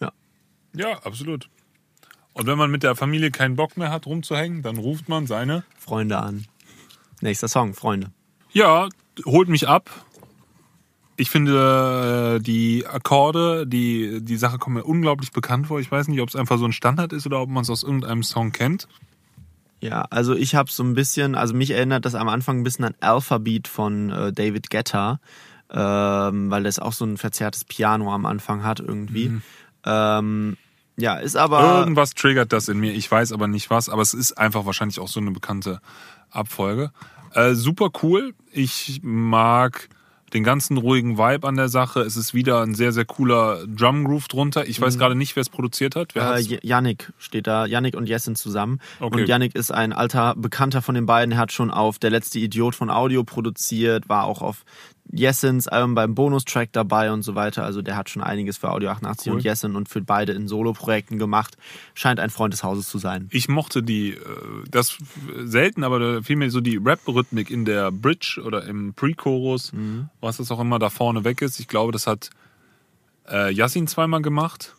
Ja. 0.00 0.12
Ja, 0.74 0.98
absolut. 1.02 1.48
Und 2.32 2.46
wenn 2.46 2.58
man 2.58 2.70
mit 2.70 2.82
der 2.82 2.94
Familie 2.94 3.30
keinen 3.30 3.56
Bock 3.56 3.78
mehr 3.78 3.90
hat, 3.90 4.06
rumzuhängen, 4.06 4.62
dann 4.62 4.76
ruft 4.76 5.08
man 5.08 5.26
seine. 5.26 5.64
Freunde 5.78 6.18
an. 6.18 6.46
Nächster 7.22 7.48
Song, 7.48 7.72
Freunde. 7.72 8.12
Ja, 8.52 8.88
holt 9.24 9.48
mich 9.48 9.66
ab. 9.68 9.90
Ich 11.16 11.30
finde 11.30 12.36
äh, 12.36 12.42
die 12.42 12.86
Akkorde, 12.86 13.66
die, 13.66 14.22
die 14.22 14.36
Sache 14.36 14.58
kommt 14.58 14.76
mir 14.76 14.84
unglaublich 14.84 15.32
bekannt 15.32 15.68
vor. 15.68 15.80
Ich 15.80 15.90
weiß 15.90 16.08
nicht, 16.08 16.20
ob 16.20 16.28
es 16.28 16.36
einfach 16.36 16.58
so 16.58 16.66
ein 16.66 16.72
Standard 16.72 17.14
ist 17.14 17.24
oder 17.24 17.40
ob 17.40 17.48
man 17.48 17.62
es 17.62 17.70
aus 17.70 17.82
irgendeinem 17.82 18.22
Song 18.22 18.52
kennt. 18.52 18.86
Ja, 19.86 20.02
also 20.10 20.34
ich 20.34 20.54
habe 20.54 20.70
so 20.70 20.82
ein 20.82 20.94
bisschen, 20.94 21.36
also 21.36 21.54
mich 21.54 21.70
erinnert 21.70 22.04
das 22.04 22.16
am 22.16 22.28
Anfang 22.28 22.58
ein 22.58 22.62
bisschen 22.64 22.86
an 22.86 22.94
Alphabet 23.00 23.68
von 23.68 24.10
äh, 24.10 24.32
David 24.32 24.68
Guetta, 24.68 25.20
ähm, 25.70 26.50
weil 26.50 26.64
das 26.64 26.80
auch 26.80 26.92
so 26.92 27.04
ein 27.04 27.16
verzerrtes 27.16 27.64
Piano 27.64 28.12
am 28.12 28.26
Anfang 28.26 28.64
hat 28.64 28.80
irgendwie. 28.80 29.28
Mhm. 29.28 29.42
Ähm, 29.84 30.56
ja, 30.96 31.16
ist 31.16 31.36
aber 31.36 31.78
Irgendwas 31.78 32.14
triggert 32.14 32.52
das 32.52 32.68
in 32.68 32.80
mir. 32.80 32.92
Ich 32.92 33.08
weiß 33.08 33.32
aber 33.32 33.46
nicht 33.46 33.70
was, 33.70 33.88
aber 33.88 34.02
es 34.02 34.12
ist 34.12 34.32
einfach 34.32 34.66
wahrscheinlich 34.66 34.98
auch 34.98 35.08
so 35.08 35.20
eine 35.20 35.30
bekannte 35.30 35.80
Abfolge. 36.30 36.90
Äh, 37.32 37.54
super 37.54 37.90
cool. 38.02 38.34
Ich 38.50 39.00
mag 39.04 39.88
den 40.32 40.44
ganzen 40.44 40.76
ruhigen 40.76 41.18
Vibe 41.18 41.46
an 41.46 41.56
der 41.56 41.68
Sache. 41.68 42.00
Es 42.00 42.16
ist 42.16 42.34
wieder 42.34 42.62
ein 42.62 42.74
sehr, 42.74 42.92
sehr 42.92 43.04
cooler 43.04 43.66
Drum 43.66 44.04
Groove 44.04 44.28
drunter. 44.28 44.66
Ich 44.66 44.80
weiß 44.80 44.98
gerade 44.98 45.14
nicht, 45.14 45.36
wer 45.36 45.40
es 45.40 45.48
produziert 45.48 45.96
hat. 45.96 46.14
Wer 46.14 46.36
äh, 46.36 46.58
Yannick 46.62 47.12
steht 47.18 47.46
da, 47.46 47.66
Yannick 47.66 47.96
und 47.96 48.08
Jessin 48.08 48.34
zusammen. 48.34 48.80
Okay. 49.00 49.20
Und 49.20 49.28
Yannick 49.28 49.54
ist 49.54 49.70
ein 49.70 49.92
alter 49.92 50.34
Bekannter 50.36 50.82
von 50.82 50.94
den 50.94 51.06
beiden. 51.06 51.32
Er 51.32 51.38
hat 51.38 51.52
schon 51.52 51.70
auf 51.70 51.98
Der 51.98 52.10
letzte 52.10 52.38
Idiot 52.38 52.74
von 52.74 52.90
Audio 52.90 53.24
produziert, 53.24 54.08
war 54.08 54.24
auch 54.24 54.42
auf 54.42 54.64
Jessens 55.12 55.68
Album 55.68 55.94
beim 55.94 56.14
Bonustrack 56.14 56.72
dabei 56.72 57.12
und 57.12 57.22
so 57.22 57.34
weiter. 57.34 57.64
Also 57.64 57.80
der 57.80 57.96
hat 57.96 58.10
schon 58.10 58.22
einiges 58.22 58.56
für 58.58 58.70
Audio 58.70 58.90
88 58.90 59.28
Cool. 59.28 59.34
und 59.36 59.44
Jessin 59.44 59.76
und 59.76 59.88
für 59.88 60.00
beide 60.00 60.32
in 60.32 60.48
Soloprojekten 60.48 61.18
gemacht. 61.18 61.56
Scheint 61.94 62.18
ein 62.20 62.30
Freund 62.30 62.52
des 62.52 62.62
Hauses 62.64 62.88
zu 62.88 62.98
sein. 62.98 63.28
Ich 63.30 63.48
mochte 63.48 63.82
die, 63.82 64.10
äh, 64.10 64.18
das 64.70 64.98
selten, 65.44 65.84
aber 65.84 66.22
vielmehr 66.22 66.50
so 66.50 66.60
die 66.60 66.76
Rap-Rhythmik 66.76 67.50
in 67.50 67.64
der 67.64 67.92
Bridge 67.92 68.40
oder 68.44 68.64
im 68.64 68.94
Pre-Chorus, 68.94 69.72
Mhm. 69.72 70.08
was 70.20 70.38
das 70.38 70.50
auch 70.50 70.60
immer 70.60 70.78
da 70.78 70.90
vorne 70.90 71.24
weg 71.24 71.40
ist. 71.42 71.60
Ich 71.60 71.68
glaube, 71.68 71.92
das 71.92 72.06
hat 72.06 72.30
äh, 73.30 73.52
Yassin 73.52 73.86
zweimal 73.86 74.22
gemacht. 74.22 74.74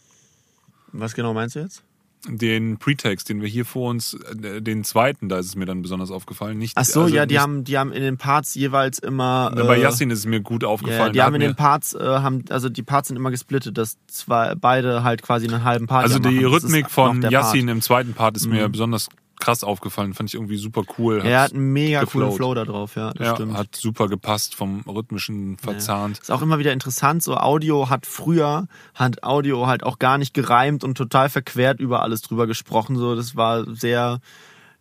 Was 0.94 1.14
genau 1.16 1.34
meinst 1.34 1.56
du 1.56 1.60
jetzt? 1.60 1.84
Den 2.28 2.78
Pretext, 2.78 3.30
den 3.30 3.42
wir 3.42 3.48
hier 3.48 3.64
vor 3.64 3.90
uns, 3.90 4.16
äh, 4.16 4.62
den 4.62 4.84
zweiten, 4.84 5.30
da 5.30 5.38
ist 5.38 5.46
es 5.46 5.56
mir 5.56 5.66
dann 5.66 5.82
besonders 5.82 6.12
aufgefallen. 6.12 6.58
Nicht, 6.58 6.74
Ach 6.76 6.84
so, 6.84 7.04
also 7.04 7.16
ja, 7.16 7.26
die 7.26 7.40
haben, 7.40 7.64
die 7.64 7.78
haben 7.78 7.92
in 7.92 8.02
den 8.02 8.18
Parts 8.18 8.56
jeweils 8.56 9.00
immer. 9.00 9.52
Na, 9.56 9.64
Bei 9.64 9.78
äh, 9.78 9.82
Yassin 9.82 10.10
ist 10.10 10.20
es 10.20 10.26
mir 10.26 10.42
gut 10.42 10.64
aufgefallen. 10.64 11.08
Ja, 11.08 11.10
die 11.10 11.22
haben 11.22 11.36
in 11.36 11.42
den 11.42 11.56
Parts, 11.56 11.94
äh, 11.94 12.00
haben, 12.00 12.44
also 12.50 12.70
die 12.70 12.84
Parts 12.84 13.10
sind 13.10 13.18
immer 13.18 13.32
gesplittet, 13.32 13.78
dass 13.78 13.98
zwei, 14.08 14.56
beide 14.56 15.04
halt 15.04 15.22
quasi 15.22 15.48
einen 15.48 15.64
halben 15.64 15.88
Part 15.88 16.04
Also 16.04 16.20
die 16.20 16.42
machen. 16.42 16.46
Rhythmik 16.46 16.90
von 16.90 17.22
Yassin 17.22 17.68
im 17.68 17.82
zweiten 17.82 18.14
Part 18.14 18.36
ist 18.36 18.48
mir 18.48 18.68
besonders 18.68 19.10
krass 19.48 19.64
aufgefallen. 19.64 20.14
Fand 20.14 20.30
ich 20.30 20.34
irgendwie 20.36 20.58
super 20.58 20.84
cool. 20.98 21.20
Ja, 21.20 21.24
er 21.24 21.42
hat 21.44 21.54
einen 21.54 21.72
mega 21.72 22.00
coolen 22.04 22.28
geflowt. 22.28 22.36
Flow 22.36 22.54
da 22.54 22.66
drauf, 22.66 22.96
ja, 22.98 23.14
das 23.14 23.28
ja, 23.28 23.36
stimmt. 23.36 23.56
hat 23.58 23.76
super 23.78 24.10
gepasst, 24.10 24.56
vom 24.56 24.82
rhythmischen 24.82 25.58
verzahnt. 25.58 26.20
Ist 26.20 26.32
auch 26.32 26.42
immer 26.42 26.60
wieder 26.60 26.74
interessant, 26.74 27.24
so 27.24 27.38
Audio 27.38 27.90
hat 27.90 28.06
früher, 28.06 28.68
hat 28.94 29.24
Audio 29.24 29.68
halt 29.68 29.84
auch 29.84 30.00
gar 30.00 30.18
nicht 30.18 30.34
gereimt 30.34 30.84
und 30.84 30.98
total 30.98 31.30
verquert 31.30 31.80
über 31.80 32.02
alles 32.02 32.22
drüber 32.22 32.46
gesprochen, 32.46 32.98
so, 32.98 33.16
das 33.16 33.38
war 33.38 33.74
sehr, 33.74 34.20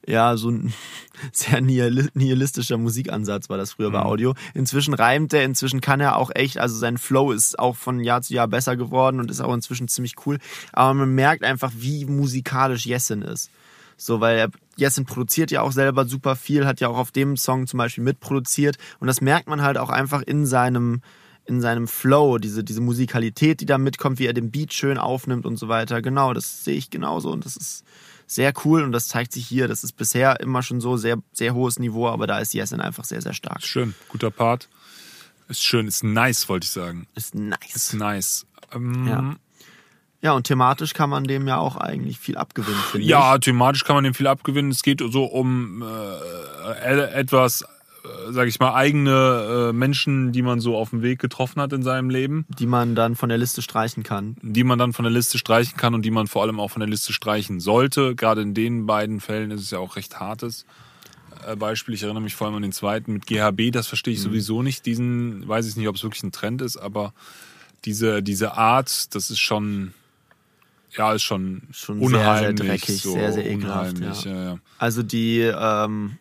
ja, 0.05 0.37
so 0.37 0.51
ein 0.51 0.73
sehr 1.33 1.61
nihili- 1.63 2.11
nihilistischer 2.15 2.77
Musikansatz 2.77 3.49
war 3.49 3.59
das 3.59 3.75
früher 3.75 3.93
bei 3.93 4.03
Audio. 4.03 4.35
Inzwischen 4.55 4.95
reimt 4.95 5.33
er, 5.33 5.45
inzwischen 5.45 5.81
kann 5.81 6.01
er 6.01 6.17
auch 6.17 6.33
echt, 6.35 6.59
also 6.59 6.77
sein 6.77 6.99
Flow 6.99 7.31
ist 7.31 7.57
auch 7.57 7.77
von 7.77 8.01
Jahr 8.01 8.23
zu 8.23 8.35
Jahr 8.35 8.49
besser 8.49 8.77
geworden 8.77 9.21
und 9.21 9.31
ist 9.31 9.41
auch 9.41 9.55
inzwischen 9.55 9.87
ziemlich 9.87 10.15
cool. 10.27 10.39
Aber 10.73 10.93
man 10.93 11.15
merkt 11.15 11.45
einfach, 11.45 11.71
wie 11.77 12.05
musikalisch 12.05 12.85
Jessin 12.85 13.23
ist. 13.23 13.49
So, 13.97 14.21
weil 14.21 14.39
er, 14.39 14.51
Jessin 14.77 15.07
produziert 15.07 15.51
ja 15.51 15.63
auch 15.63 15.73
selber 15.73 16.07
super 16.07 16.37
viel, 16.37 16.67
hat 16.67 16.81
ja 16.81 16.89
auch 16.89 16.99
auf 16.99 17.11
dem 17.11 17.37
Song 17.37 17.67
zum 17.67 17.79
Beispiel 17.79 18.05
mitproduziert. 18.05 18.77
Und 19.01 19.07
das 19.07 19.21
merkt 19.21 19.49
man 19.49 19.63
halt 19.63 19.79
auch 19.79 19.89
einfach 19.89 20.23
in 20.23 20.45
seinem, 20.47 21.01
in 21.47 21.61
seinem 21.61 21.89
Flow, 21.89 22.39
diese, 22.39 22.63
diese 22.63 22.81
Musikalität, 22.81 23.61
die 23.61 23.67
da 23.67 23.79
mitkommt, 23.79 24.19
wie 24.19 24.27
er 24.27 24.35
den 24.35 24.51
Beat 24.51 24.75
schön 24.75 24.99
aufnimmt 24.99 25.47
und 25.47 25.57
so 25.57 25.69
weiter. 25.69 26.03
Genau, 26.03 26.35
das 26.35 26.65
sehe 26.65 26.75
ich 26.77 26.91
genauso 26.91 27.31
und 27.31 27.45
das 27.45 27.57
ist 27.57 27.85
sehr 28.27 28.53
cool 28.65 28.83
und 28.83 28.93
das 28.93 29.09
zeigt 29.09 29.33
sich 29.33 29.47
hier. 29.47 29.69
Das 29.69 29.85
ist 29.85 29.93
bisher 29.93 30.41
immer 30.41 30.63
schon 30.63 30.81
so 30.81 30.97
sehr, 30.97 31.19
sehr 31.33 31.55
hohes 31.55 31.79
Niveau, 31.79 32.09
aber 32.09 32.27
da 32.27 32.39
ist 32.39 32.53
Jessin 32.53 32.81
einfach 32.81 33.05
sehr, 33.05 33.23
sehr 33.23 33.33
stark. 33.35 33.63
Schön, 33.63 33.95
guter 34.09 34.31
Part. 34.31 34.69
Ist 35.49 35.63
schön, 35.63 35.87
ist 35.87 36.03
nice, 36.03 36.49
wollte 36.49 36.65
ich 36.65 36.73
sagen. 36.73 37.07
Ist 37.15 37.35
nice. 37.35 37.75
Ist 37.75 37.95
nice. 37.95 38.47
Ähm, 38.73 39.07
Ja. 39.07 39.37
Ja, 40.23 40.33
und 40.33 40.45
thematisch 40.45 40.95
kann 40.95 41.11
man 41.11 41.25
dem 41.25 41.47
ja 41.47 41.59
auch 41.59 41.77
eigentlich 41.77 42.19
viel 42.19 42.37
abgewinnen, 42.37 42.81
finde 42.91 43.07
Ja, 43.07 43.39
thematisch 43.39 43.85
kann 43.85 43.97
man 43.97 44.05
dem 44.05 44.15
viel 44.15 44.27
abgewinnen. 44.27 44.71
Es 44.71 44.83
geht 44.83 45.03
so 45.07 45.25
um 45.25 45.83
äh, 45.83 47.13
etwas, 47.13 47.63
äh, 47.63 48.33
sag 48.33 48.49
ich 48.49 48.59
mal, 48.59 48.75
eigene 48.75 49.69
äh, 49.71 49.73
Menschen, 49.73 50.33
die 50.33 50.43
man 50.43 50.61
so 50.61 50.77
auf 50.77 50.91
dem 50.91 51.03
Weg 51.03 51.19
getroffen 51.19 51.61
hat 51.61 51.73
in 51.73 51.83
seinem 51.83 52.11
Leben, 52.11 52.47
ich. 52.49 52.57
Die 52.57 52.67
man 52.67 52.95
dann 52.95 53.15
von 53.15 53.29
der 53.29 53.39
Liste 53.39 53.63
streichen 53.63 54.03
kann. 54.03 54.37
die 54.43 54.65
man 54.65 54.79
dann 54.79 54.93
von 54.93 55.05
der 55.05 55.13
Liste 55.13 55.39
streichen 55.39 55.77
kann 55.77 55.95
und 55.95 56.03
die 56.03 56.11
man 56.11 56.27
vor 56.27 56.43
allem 56.43 56.61
auch 56.61 56.71
von 56.71 56.81
der 56.81 56.89
Liste 56.89 57.13
streichen 57.13 57.61
sollte. 57.61 58.15
Gerade 58.15 58.41
in 58.41 58.55
den 58.55 58.87
beiden 58.87 59.21
Fällen 59.21 59.51
ist 59.51 59.61
es 59.61 59.71
ja 59.71 59.79
auch 59.79 59.97
recht 59.97 60.19
hartes 60.19 60.65
äh, 61.47 61.57
Beispiel. 61.57 61.95
Ich 61.95 62.03
erinnere 62.03 62.23
mich 62.23 62.35
vor 62.35 62.47
allem 62.47 62.57
an 62.57 62.63
den 62.63 62.73
zweiten 62.73 63.13
mit 63.13 63.27
GHB. 63.27 63.71
Das 63.73 63.87
verstehe 63.87 64.15
ich 64.15 64.23
sowieso 64.23 64.63
nicht. 64.63 64.87
Diesen, 64.87 65.47
weiß 65.47 65.69
ich 65.69 65.77
nicht, 65.77 65.89
ob 65.89 65.97
es 65.97 66.03
wirklich 66.03 66.23
ein 66.23 66.33
Trend 66.33 66.63
ist, 66.63 66.77
aber 66.77 67.13
diese, 67.85 68.23
diese 68.23 68.55
Art, 68.55 69.15
das 69.15 69.31
ist 69.31 69.39
schon, 69.41 69.93
ja, 70.97 71.13
ist 71.13 71.23
schon, 71.23 71.63
Schon 71.73 71.99
sehr, 71.99 72.07
unheimlich. 72.07 72.59
sehr 72.59 72.69
dreckig, 72.69 73.03
so 73.03 73.13
sehr, 73.13 73.33
sehr 73.33 73.47
ekelhaft, 73.51 73.99
ja. 73.99 74.13
ja, 74.13 74.45
ja. 74.45 74.59
Also 74.79 75.03
die, 75.03 75.41
ähm, 75.41 76.19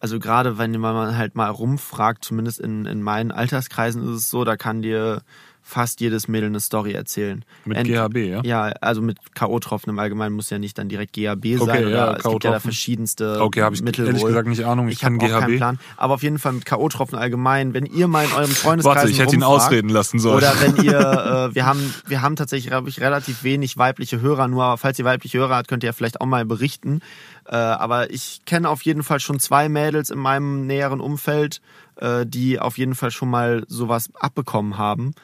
also 0.00 0.18
gerade 0.18 0.58
wenn 0.58 0.78
man 0.78 1.16
halt 1.16 1.34
mal 1.34 1.48
rumfragt, 1.48 2.24
zumindest 2.24 2.60
in, 2.60 2.86
in 2.86 3.02
meinen 3.02 3.32
Alterskreisen 3.32 4.02
ist 4.02 4.16
es 4.16 4.30
so, 4.30 4.44
da 4.44 4.56
kann 4.56 4.82
dir 4.82 5.22
fast 5.68 6.00
jedes 6.00 6.28
Mädel 6.28 6.48
eine 6.48 6.60
Story 6.60 6.92
erzählen. 6.92 7.44
Mit 7.66 7.76
Ent- 7.76 7.88
GHB, 7.88 8.16
ja? 8.16 8.40
Ja, 8.42 8.62
also 8.80 9.02
mit 9.02 9.18
K.O.-Tropfen 9.34 9.90
im 9.90 9.98
Allgemeinen 9.98 10.34
muss 10.34 10.48
ja 10.48 10.58
nicht 10.58 10.78
dann 10.78 10.88
direkt 10.88 11.12
GHB 11.12 11.58
sein. 11.58 11.60
Okay, 11.60 11.84
oder 11.84 11.90
ja, 11.90 12.16
es 12.16 12.22
gibt 12.24 12.44
ja 12.44 12.52
da 12.52 12.60
verschiedenste 12.60 13.42
Okay, 13.42 13.62
habe 13.62 13.74
ich 13.74 13.82
Mittel 13.82 14.06
ehrlich 14.06 14.22
wohl. 14.22 14.30
gesagt 14.30 14.48
nicht 14.48 14.64
Ahnung. 14.64 14.88
Ich, 14.88 14.98
kann 14.98 15.20
auch 15.20 15.28
keinen 15.28 15.46
GHB. 15.50 15.56
Plan. 15.58 15.78
Aber 15.98 16.14
auf 16.14 16.22
jeden 16.22 16.38
Fall 16.38 16.52
mit 16.52 16.64
K.O.-Tropfen 16.64 17.16
allgemein, 17.16 17.74
wenn 17.74 17.84
ihr 17.84 18.08
mal 18.08 18.24
in 18.24 18.32
eurem 18.32 18.50
Freundeskreis 18.50 18.96
Warte, 18.96 19.10
ich 19.10 19.18
hätte 19.18 19.36
ihn 19.36 19.42
ausreden 19.42 19.90
lassen 19.90 20.18
sollen. 20.18 20.38
Oder 20.38 20.54
wenn 20.60 20.76
ihr, 20.82 20.98
äh, 21.50 21.54
wir 21.54 21.66
haben, 21.66 21.94
wir 22.06 22.22
haben 22.22 22.36
tatsächlich, 22.36 22.72
ich, 22.86 23.00
relativ 23.00 23.42
wenig 23.42 23.76
weibliche 23.76 24.22
Hörer 24.22 24.48
nur, 24.48 24.64
aber 24.64 24.78
falls 24.78 24.98
ihr 24.98 25.04
weibliche 25.04 25.38
Hörer 25.38 25.56
habt, 25.56 25.68
könnt 25.68 25.82
ihr 25.82 25.88
ja 25.88 25.92
vielleicht 25.92 26.22
auch 26.22 26.26
mal 26.26 26.46
berichten. 26.46 27.00
Äh, 27.46 27.56
aber 27.56 28.10
ich 28.10 28.40
kenne 28.46 28.68
auf 28.68 28.82
jeden 28.82 29.02
Fall 29.02 29.20
schon 29.20 29.38
zwei 29.38 29.68
Mädels 29.68 30.10
in 30.10 30.18
meinem 30.18 30.66
näheren 30.66 31.00
Umfeld, 31.00 31.60
äh, 31.96 32.26
die 32.26 32.58
auf 32.60 32.78
jeden 32.78 32.94
Fall 32.94 33.10
schon 33.10 33.30
mal 33.30 33.64
sowas 33.68 34.10
abbekommen 34.14 34.78
haben. 34.78 35.14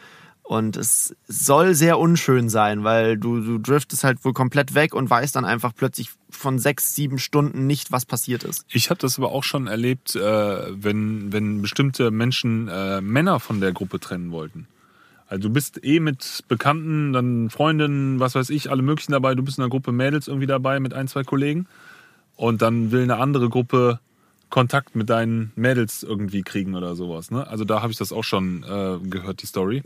Und 0.47 0.77
es 0.77 1.17
soll 1.27 1.75
sehr 1.75 1.99
unschön 1.99 2.51
sein, 2.51 2.85
weil 2.85 3.17
du, 3.17 3.41
du 3.41 3.57
driftest 3.57 4.05
halt 4.05 4.23
wohl 4.27 4.35
komplett 4.35 4.75
weg 4.75 4.95
und 4.95 5.09
weißt 5.09 5.35
dann 5.35 5.47
einfach 5.47 5.73
plötzlich 5.75 6.11
von 6.29 6.59
sechs, 6.59 6.95
sieben 6.95 7.19
Stunden 7.19 7.67
nicht, 7.67 7.93
was 7.93 8.05
passiert 8.05 8.45
ist. 8.45 8.67
Ich 8.69 8.91
habe 8.91 9.01
das 9.01 9.17
aber 9.19 9.33
auch 9.33 9.43
schon 9.43 9.69
erlebt, 9.69 10.15
äh, 10.15 10.21
wenn, 10.21 11.33
wenn 11.33 11.63
bestimmte 11.63 12.11
Menschen 12.11 12.69
äh, 12.69 13.01
Männer 13.01 13.41
von 13.41 13.63
der 13.63 13.73
Gruppe 13.73 14.01
trennen 14.01 14.33
wollten. 14.33 14.69
Also 15.27 15.49
du 15.49 15.55
bist 15.55 15.83
eh 15.83 15.99
mit 15.99 16.45
Bekannten, 16.47 17.15
dann 17.15 17.49
Freundinnen, 17.49 18.21
was 18.21 18.35
weiß 18.35 18.51
ich, 18.51 18.71
alle 18.71 18.83
möglichen 18.83 19.13
dabei. 19.13 19.35
Du 19.35 19.43
bist 19.43 19.57
in 19.57 19.65
einer 19.65 19.71
Gruppe 19.71 19.93
Mädels 19.93 20.29
irgendwie 20.29 20.47
dabei 20.47 20.79
mit 20.79 20.93
ein, 20.93 21.09
zwei 21.09 21.23
Kollegen. 21.23 21.67
Und 22.37 22.61
dann 22.61 22.91
will 22.93 23.03
eine 23.03 23.17
andere 23.17 23.49
Gruppe 23.49 23.99
Kontakt 24.51 24.95
mit 24.95 25.09
deinen 25.09 25.53
Mädels 25.57 26.03
irgendwie 26.03 26.43
kriegen 26.43 26.75
oder 26.75 26.95
sowas. 26.95 27.31
Ne? 27.31 27.47
Also 27.47 27.65
da 27.65 27.81
habe 27.81 27.93
ich 27.93 27.99
das 27.99 28.13
auch 28.13 28.23
schon 28.23 28.63
äh, 28.63 28.99
gehört, 29.09 29.41
die 29.41 29.47
Story. 29.47 29.83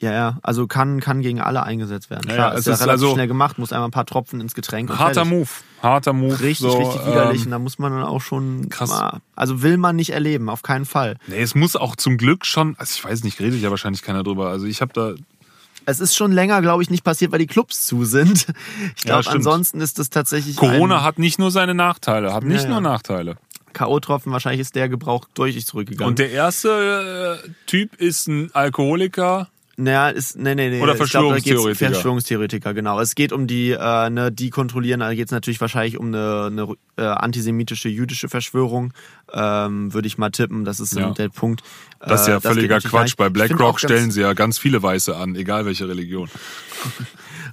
Ja, 0.00 0.12
ja, 0.12 0.38
also 0.42 0.68
kann, 0.68 1.00
kann 1.00 1.22
gegen 1.22 1.40
alle 1.40 1.64
eingesetzt 1.64 2.08
werden. 2.08 2.28
Ja, 2.28 2.34
Klar, 2.34 2.48
ja, 2.52 2.54
ist 2.54 2.60
es 2.60 2.66
ja 2.66 2.72
ist 2.74 2.80
relativ 2.82 3.02
also- 3.02 3.14
schnell 3.14 3.26
gemacht, 3.26 3.58
muss 3.58 3.72
einmal 3.72 3.88
ein 3.88 3.92
paar 3.92 4.06
Tropfen 4.06 4.40
ins 4.40 4.54
Getränk. 4.54 4.96
Harter. 4.96 5.24
Move. 5.24 5.48
Harter 5.82 6.12
Move. 6.12 6.40
Richtig, 6.40 6.58
so, 6.70 6.76
richtig 6.78 7.04
widerlich. 7.06 7.40
ähm, 7.40 7.46
und 7.46 7.50
da 7.50 7.58
muss 7.58 7.78
man 7.80 7.92
dann 7.92 8.04
auch 8.04 8.20
schon. 8.20 8.68
krass. 8.68 8.90
Mal, 8.90 9.20
also 9.34 9.62
will 9.62 9.76
man 9.76 9.96
nicht 9.96 10.10
erleben, 10.10 10.48
auf 10.50 10.62
keinen 10.62 10.84
Fall. 10.84 11.16
Nee, 11.26 11.40
es 11.40 11.54
muss 11.56 11.74
auch 11.74 11.96
zum 11.96 12.16
Glück 12.16 12.46
schon, 12.46 12.76
also 12.78 12.92
ich 12.96 13.04
weiß 13.04 13.24
nicht, 13.24 13.40
redet 13.40 13.60
ja 13.60 13.70
wahrscheinlich 13.70 14.02
keiner 14.02 14.22
drüber. 14.22 14.48
Also 14.50 14.66
ich 14.66 14.80
habe 14.80 14.92
da, 14.92 15.14
Es 15.84 15.98
ist 15.98 16.14
schon 16.16 16.30
länger, 16.30 16.62
glaube 16.62 16.82
ich, 16.84 16.90
nicht 16.90 17.02
passiert, 17.02 17.32
weil 17.32 17.38
die 17.40 17.46
Clubs 17.48 17.84
zu 17.86 18.04
sind. 18.04 18.46
Ich 18.96 19.04
Ja, 19.04 19.10
glaube, 19.10 19.22
stimmt. 19.24 19.36
ansonsten 19.38 19.80
ist 19.80 19.98
das 19.98 20.10
tatsächlich. 20.10 20.54
Corona 20.56 21.02
hat 21.02 21.18
nicht 21.18 21.38
nur 21.40 21.50
seine 21.50 21.74
Nachteile, 21.74 22.32
hat 22.32 22.44
nicht 22.44 22.62
Ja, 22.62 22.68
nur 22.68 22.76
ja. 22.78 22.82
Nachteile. 22.82 23.36
K.O.-Tropfen, 23.72 24.30
wahrscheinlich 24.32 24.60
ist 24.60 24.74
der 24.76 24.88
Gebrauch 24.88 25.26
deutlich 25.34 25.66
zurückgegangen. 25.66 26.08
Und 26.10 26.18
der 26.18 26.30
erste 26.30 27.40
äh, 27.44 27.48
Typ 27.66 27.94
ist 28.00 28.26
ein 28.28 28.50
Alkoholiker. 28.54 29.48
Naja, 29.80 30.08
ist, 30.08 30.36
nee, 30.36 30.56
nee, 30.56 30.70
nee. 30.70 30.80
Oder 30.82 30.94
Ich 30.94 30.98
glaub, 30.98 31.08
Verschwörungstheoretiker. 31.08 31.90
Verschwörungstheoretiker, 31.92 32.74
genau. 32.74 32.98
Es 32.98 33.14
geht 33.14 33.32
um 33.32 33.46
die, 33.46 33.70
äh, 33.70 34.10
ne, 34.10 34.32
die 34.32 34.50
kontrollieren, 34.50 34.98
da 34.98 35.14
geht 35.14 35.26
es 35.26 35.30
natürlich 35.30 35.60
wahrscheinlich 35.60 35.98
um 35.98 36.08
eine, 36.08 36.46
eine 36.50 36.74
äh, 36.96 37.02
antisemitische, 37.02 37.88
jüdische 37.88 38.28
Verschwörung, 38.28 38.92
ähm, 39.32 39.94
würde 39.94 40.08
ich 40.08 40.18
mal 40.18 40.30
tippen. 40.30 40.64
Das 40.64 40.80
ist 40.80 40.96
Ja. 40.96 41.10
der 41.12 41.28
Punkt. 41.28 41.62
Das 42.00 42.22
ist 42.22 42.28
Äh, 42.28 42.30
ja 42.30 42.36
geht 42.38 42.42
völliger 42.52 42.74
natürlich 42.76 42.90
Quatsch. 42.92 43.16
Bei 43.16 43.28
BlackRock 43.28 43.80
stellen 43.80 44.10
sie 44.10 44.20
ja 44.20 44.32
ganz 44.32 44.58
viele 44.58 44.82
Weiße 44.82 45.16
an, 45.16 45.34
egal 45.34 45.66
welche 45.66 45.88
Religion. 45.88 46.28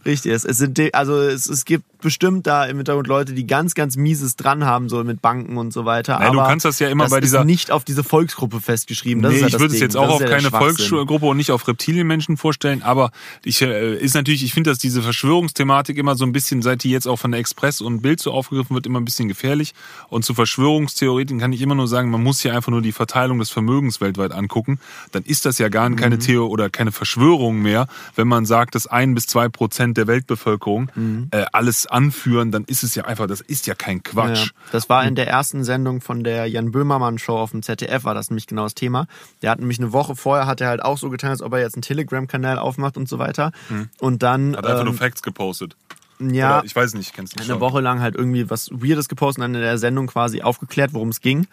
Richtig, 0.05 0.31
es, 0.33 0.45
es 0.45 0.57
sind, 0.59 0.79
also 0.93 1.17
es, 1.19 1.47
es 1.49 1.65
gibt 1.65 1.83
bestimmt 1.99 2.45
da 2.45 2.65
im 2.65 2.77
Hintergrund 2.77 3.07
Leute, 3.07 3.33
die 3.33 3.47
ganz, 3.47 3.73
ganz 3.73 3.97
mieses 3.97 4.35
dran 4.35 4.63
haben, 4.63 4.87
so 4.87 5.03
mit 5.03 5.19
Banken 5.19 5.57
und 5.57 5.73
so 5.73 5.85
weiter. 5.85 6.17
Du 6.19 6.23
aber 6.39 6.47
kannst 6.47 6.63
das 6.63 6.77
ja 6.77 6.89
immer 6.89 7.05
das 7.05 7.11
bei 7.11 7.21
dieser- 7.21 7.39
ist 7.39 7.45
nicht 7.45 7.71
auf 7.71 7.83
diese 7.83 8.03
Volksgruppe 8.03 8.61
festgeschrieben. 8.61 9.23
Das 9.23 9.31
nee, 9.31 9.37
ist 9.37 9.41
ja 9.41 9.47
ich 9.47 9.53
das 9.53 9.61
würde 9.61 9.73
es 9.73 9.79
jetzt 9.79 9.97
auch 9.97 10.03
Das 10.05 10.13
auf 10.13 10.21
ja 10.21 10.27
keine. 10.27 10.51
Volksgruppe 10.51 11.25
und 11.25 11.37
nicht 11.37 11.49
auf 11.49 11.67
Reptilienmenschen 11.67 12.33
Menschen 12.33 12.37
vorstellen, 12.37 12.83
aber 12.83 13.09
ich 13.43 13.63
äh, 13.63 13.95
ist 13.95 14.13
natürlich, 14.13 14.43
ich 14.43 14.53
finde, 14.53 14.69
dass 14.69 14.77
diese 14.77 15.01
Verschwörungsthematik 15.01 15.97
immer 15.97 16.15
so 16.15 16.23
ein 16.23 16.31
bisschen, 16.31 16.61
seit 16.61 16.83
die 16.83 16.91
jetzt 16.91 17.07
auch 17.07 17.17
von 17.17 17.31
der 17.31 17.39
Express 17.39 17.81
und 17.81 18.01
Bild 18.03 18.19
so 18.19 18.31
aufgegriffen 18.31 18.75
wird, 18.75 18.85
immer 18.85 18.99
ein 18.99 19.05
bisschen 19.05 19.27
gefährlich. 19.27 19.73
Und 20.09 20.23
zu 20.23 20.35
Verschwörungstheorien 20.35 21.39
kann 21.39 21.51
ich 21.51 21.61
immer 21.61 21.73
nur 21.75 21.87
sagen, 21.87 22.11
man 22.11 22.21
muss 22.21 22.41
hier 22.41 22.53
einfach 22.55 22.71
nur 22.71 22.83
die 22.83 22.91
Verteilung 22.91 23.39
des 23.39 23.49
Vermögens 23.49 24.01
weltweit 24.01 24.31
angucken. 24.35 24.79
Dann 25.11 25.23
ist 25.23 25.45
das 25.45 25.57
ja 25.57 25.69
gar 25.69 25.89
keine 25.95 26.19
Theo 26.19 26.47
oder 26.47 26.69
keine 26.69 26.91
Verschwörung 26.91 27.61
mehr, 27.61 27.87
wenn 28.15 28.27
man 28.27 28.45
sagt, 28.45 28.75
dass 28.75 28.87
ein 28.87 29.15
bis 29.15 29.27
zwei 29.27 29.49
Prozent 29.49 29.97
der 29.97 30.07
Weltbevölkerung 30.07 30.89
äh, 31.31 31.45
alles 31.51 31.87
anführen, 31.87 32.51
dann 32.51 32.63
ist 32.65 32.83
es 32.83 32.95
ja 32.95 33.05
einfach, 33.05 33.27
das 33.27 33.41
ist 33.41 33.67
ja 33.67 33.75
kein 33.75 34.03
Quatsch. 34.03 34.47
Ja, 34.47 34.51
das 34.71 34.89
war 34.89 35.05
in 35.05 35.15
der 35.15 35.27
ersten 35.27 35.63
Sendung 35.63 36.01
von 36.01 36.23
der 36.23 36.47
Jan 36.47 36.71
Böhmermann 36.71 37.17
Show 37.17 37.37
auf 37.37 37.51
dem 37.51 37.63
ZDF, 37.63 38.03
war 38.03 38.13
das 38.13 38.29
nämlich 38.29 38.47
genau 38.47 38.63
das 38.63 38.75
Thema. 38.75 39.07
Der 39.41 39.51
hat 39.51 39.59
nämlich 39.59 39.79
eine 39.79 39.93
Woche 39.93 40.15
vorher, 40.15 40.47
hat 40.47 40.61
er 40.61 40.69
halt 40.69 40.81
auch 40.83 40.97
so 40.97 41.09
getan, 41.09 41.31
als 41.31 41.41
ob 41.41 41.53
er 41.53 41.59
jetzt 41.59 41.75
einen 41.75 41.81
Telegram-Kanal 41.81 42.57
aufmacht 42.59 42.97
und 42.97 43.07
so 43.09 43.19
weiter. 43.19 43.51
Und 43.99 44.23
dann, 44.23 44.55
Hat 44.55 44.65
einfach 44.65 44.83
nur 44.83 44.93
ähm, 44.93 44.99
Facts 44.99 45.21
gepostet. 45.21 45.75
ja, 46.19 46.59
Oder, 46.59 46.65
ich 46.65 46.75
weiß 46.75 46.93
nicht, 46.95 47.13
kennst 47.13 47.39
du 47.39 47.43
eine 47.43 47.59
Woche 47.59 47.81
lang 47.81 47.99
halt 48.01 48.15
irgendwie 48.15 48.49
was 48.49 48.69
Weirdes 48.71 49.09
gepostet 49.09 49.39
und 49.39 49.53
dann 49.53 49.55
in 49.55 49.61
der 49.61 49.77
Sendung 49.77 50.07
quasi 50.07 50.41
aufgeklärt, 50.41 50.93
worum 50.93 51.09
es 51.09 51.21
ging. 51.21 51.47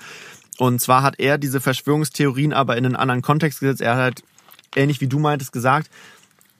Und 0.59 0.81
zwar 0.81 1.03
hat 1.03 1.19
er 1.19 1.39
diese 1.39 1.61
Verschwörungstheorien 1.61 2.53
aber 2.53 2.77
in 2.77 2.87
einen 2.87 2.97
anderen 2.97 3.23
Kontext 3.23 3.61
gesetzt. 3.61 3.81
Er 3.81 3.93
hat 3.93 4.01
halt, 4.01 4.23
ähnlich 4.77 5.01
wie 5.01 5.09
du 5.09 5.19
meintest, 5.19 5.53
gesagt, 5.53 5.91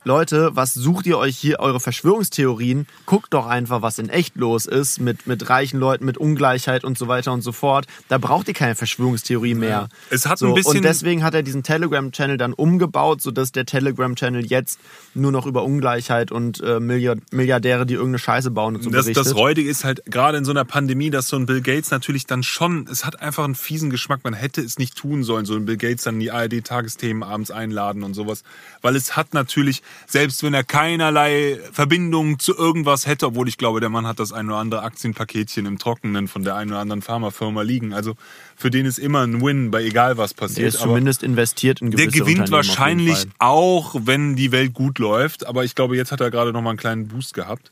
Leute, 0.05 0.51
was 0.55 0.75
sucht 0.75 1.07
ihr 1.07 1.17
euch 1.17 1.39
hier, 1.39 1.61
eure 1.61 1.79
Verschwörungstheorien? 1.79 2.87
Guckt 3.07 3.33
doch 3.33 3.47
einfach, 3.47 3.83
was 3.83 3.99
in 4.01 4.09
echt 4.09 4.35
los 4.37 4.67
ist 4.67 5.01
mit, 5.01 5.29
mit 5.29 5.49
reichen 5.49 5.79
Leuten, 5.79 6.05
mit 6.05 6.19
Ungleichheit 6.19 6.83
und 6.83 6.99
so 6.99 7.07
weiter 7.07 7.33
und 7.33 7.43
so 7.43 7.53
fort. 7.53 7.87
Da 8.09 8.19
braucht 8.19 8.49
ihr 8.49 8.55
keine 8.55 8.75
Verschwörungstheorie 8.75 9.55
mehr. 9.55 9.89
Es 10.11 10.27
hat 10.27 10.39
so, 10.39 10.49
ein 10.49 10.55
bisschen- 10.55 10.79
Und 10.79 10.83
deswegen 10.85 11.23
hat 11.23 11.35
er 11.35 11.45
diesen 11.45 11.63
Telegram-Channel 11.63 12.37
dann 12.37 12.53
umgebaut, 12.53 13.23
sodass 13.23 13.53
der 13.53 13.65
Telegram-Channel 13.65 14.45
jetzt 14.45 14.81
nur 15.15 15.31
noch 15.31 15.47
über 15.47 15.63
Ungleichheit 15.63 16.33
und 16.33 16.61
äh, 16.61 16.81
Milliard 16.81 17.21
Milliardäre, 17.33 17.87
die 17.87 17.95
irgendeine 17.95 18.19
Scheiße 18.19 18.51
bauen 18.51 18.75
und 18.77 18.83
so 18.83 18.91
Das, 18.91 19.05
berichtet. 19.05 19.27
das 19.27 19.37
Räudige 19.37 19.71
ist 19.71 19.85
halt 19.85 20.03
gerade 20.07 20.37
in 20.39 20.45
so 20.45 20.51
einer 20.51 20.65
Pandemie, 20.65 21.11
dass 21.11 21.29
so 21.29 21.37
ein 21.37 21.47
Bill 21.47 21.61
Gates 21.61 21.93
natürlich 21.93 22.27
dann 22.27 22.43
schon, 22.43 22.89
es 22.91 23.05
hat 23.05 23.21
einfach 23.21 23.45
einen 23.45 23.55
fiesen 23.55 23.91
Geschmack. 23.91 24.21
Man 24.25 24.35
hätte 24.35 24.61
es 24.63 24.79
nicht 24.79 24.97
tun 24.97 25.23
sollen, 25.23 25.45
so 25.47 25.55
ein 25.55 25.65
Bill 25.65 25.77
Gates 25.77 26.03
dann 26.05 26.15
in 26.15 26.21
die 26.21 26.33
ARD-Tagesthemen 26.33 27.23
abends 27.23 27.53
einladen 27.53 28.03
und 28.03 28.15
sowas. 28.15 28.43
Weil 28.81 28.97
es 28.97 29.17
hat 29.17 29.33
natürlich, 29.33 29.83
selbst 30.07 30.43
wenn 30.43 30.55
er 30.55 30.65
keinerlei 30.65 31.59
Verbindung 31.73 32.39
zu 32.39 32.57
irgendwas 32.57 33.07
hätte, 33.07 33.27
obwohl 33.27 33.49
ich 33.49 33.59
glaube, 33.59 33.81
der 33.81 33.89
Mann 33.89 34.07
hat 34.07 34.19
das 34.19 34.33
ein 34.33 34.49
oder 34.49 34.59
andere 34.59 34.83
Aktienpaketchen 34.83 35.67
im 35.67 35.79
Trockenen 35.79 36.29
von 36.29 36.45
der 36.45 36.57
einen 36.57 36.71
oder 36.71 36.81
anderen 36.81 37.03
Pharmafirma 37.03 37.63
liegen. 37.63 37.93
Also 37.93 38.15
für 38.57 38.71
den 38.71 38.87
ist 38.87 38.99
immer 38.99 39.23
ein 39.23 39.41
Win, 39.43 39.71
bei 39.71 39.83
egal 39.83 40.17
was 40.17 40.35
der 40.35 40.47
passiert. 40.47 40.69
ist 40.69 40.77
Aber 40.77 40.91
zumindest 40.91 41.23
investiert 41.23 41.81
in 41.81 41.91
gewisse 41.91 42.11
der 42.11 42.21
gewinnt 42.21 42.51
wahrscheinlich 42.51 43.27
auch, 43.39 43.95
wenn 44.05 44.37
die 44.37 44.53
Welt 44.53 44.75
gut 44.75 44.99
läuft. 44.99 45.47
Aber 45.47 45.65
ich 45.65 45.75
glaube, 45.75 45.97
jetzt 45.97 46.13
hat 46.13 46.21
er 46.21 46.31
gerade 46.31 46.53
noch 46.53 46.63
mal 46.63 46.71
einen 46.71 46.79
kleinen 46.79 47.09
Boost 47.09 47.35
gehabt. 47.35 47.71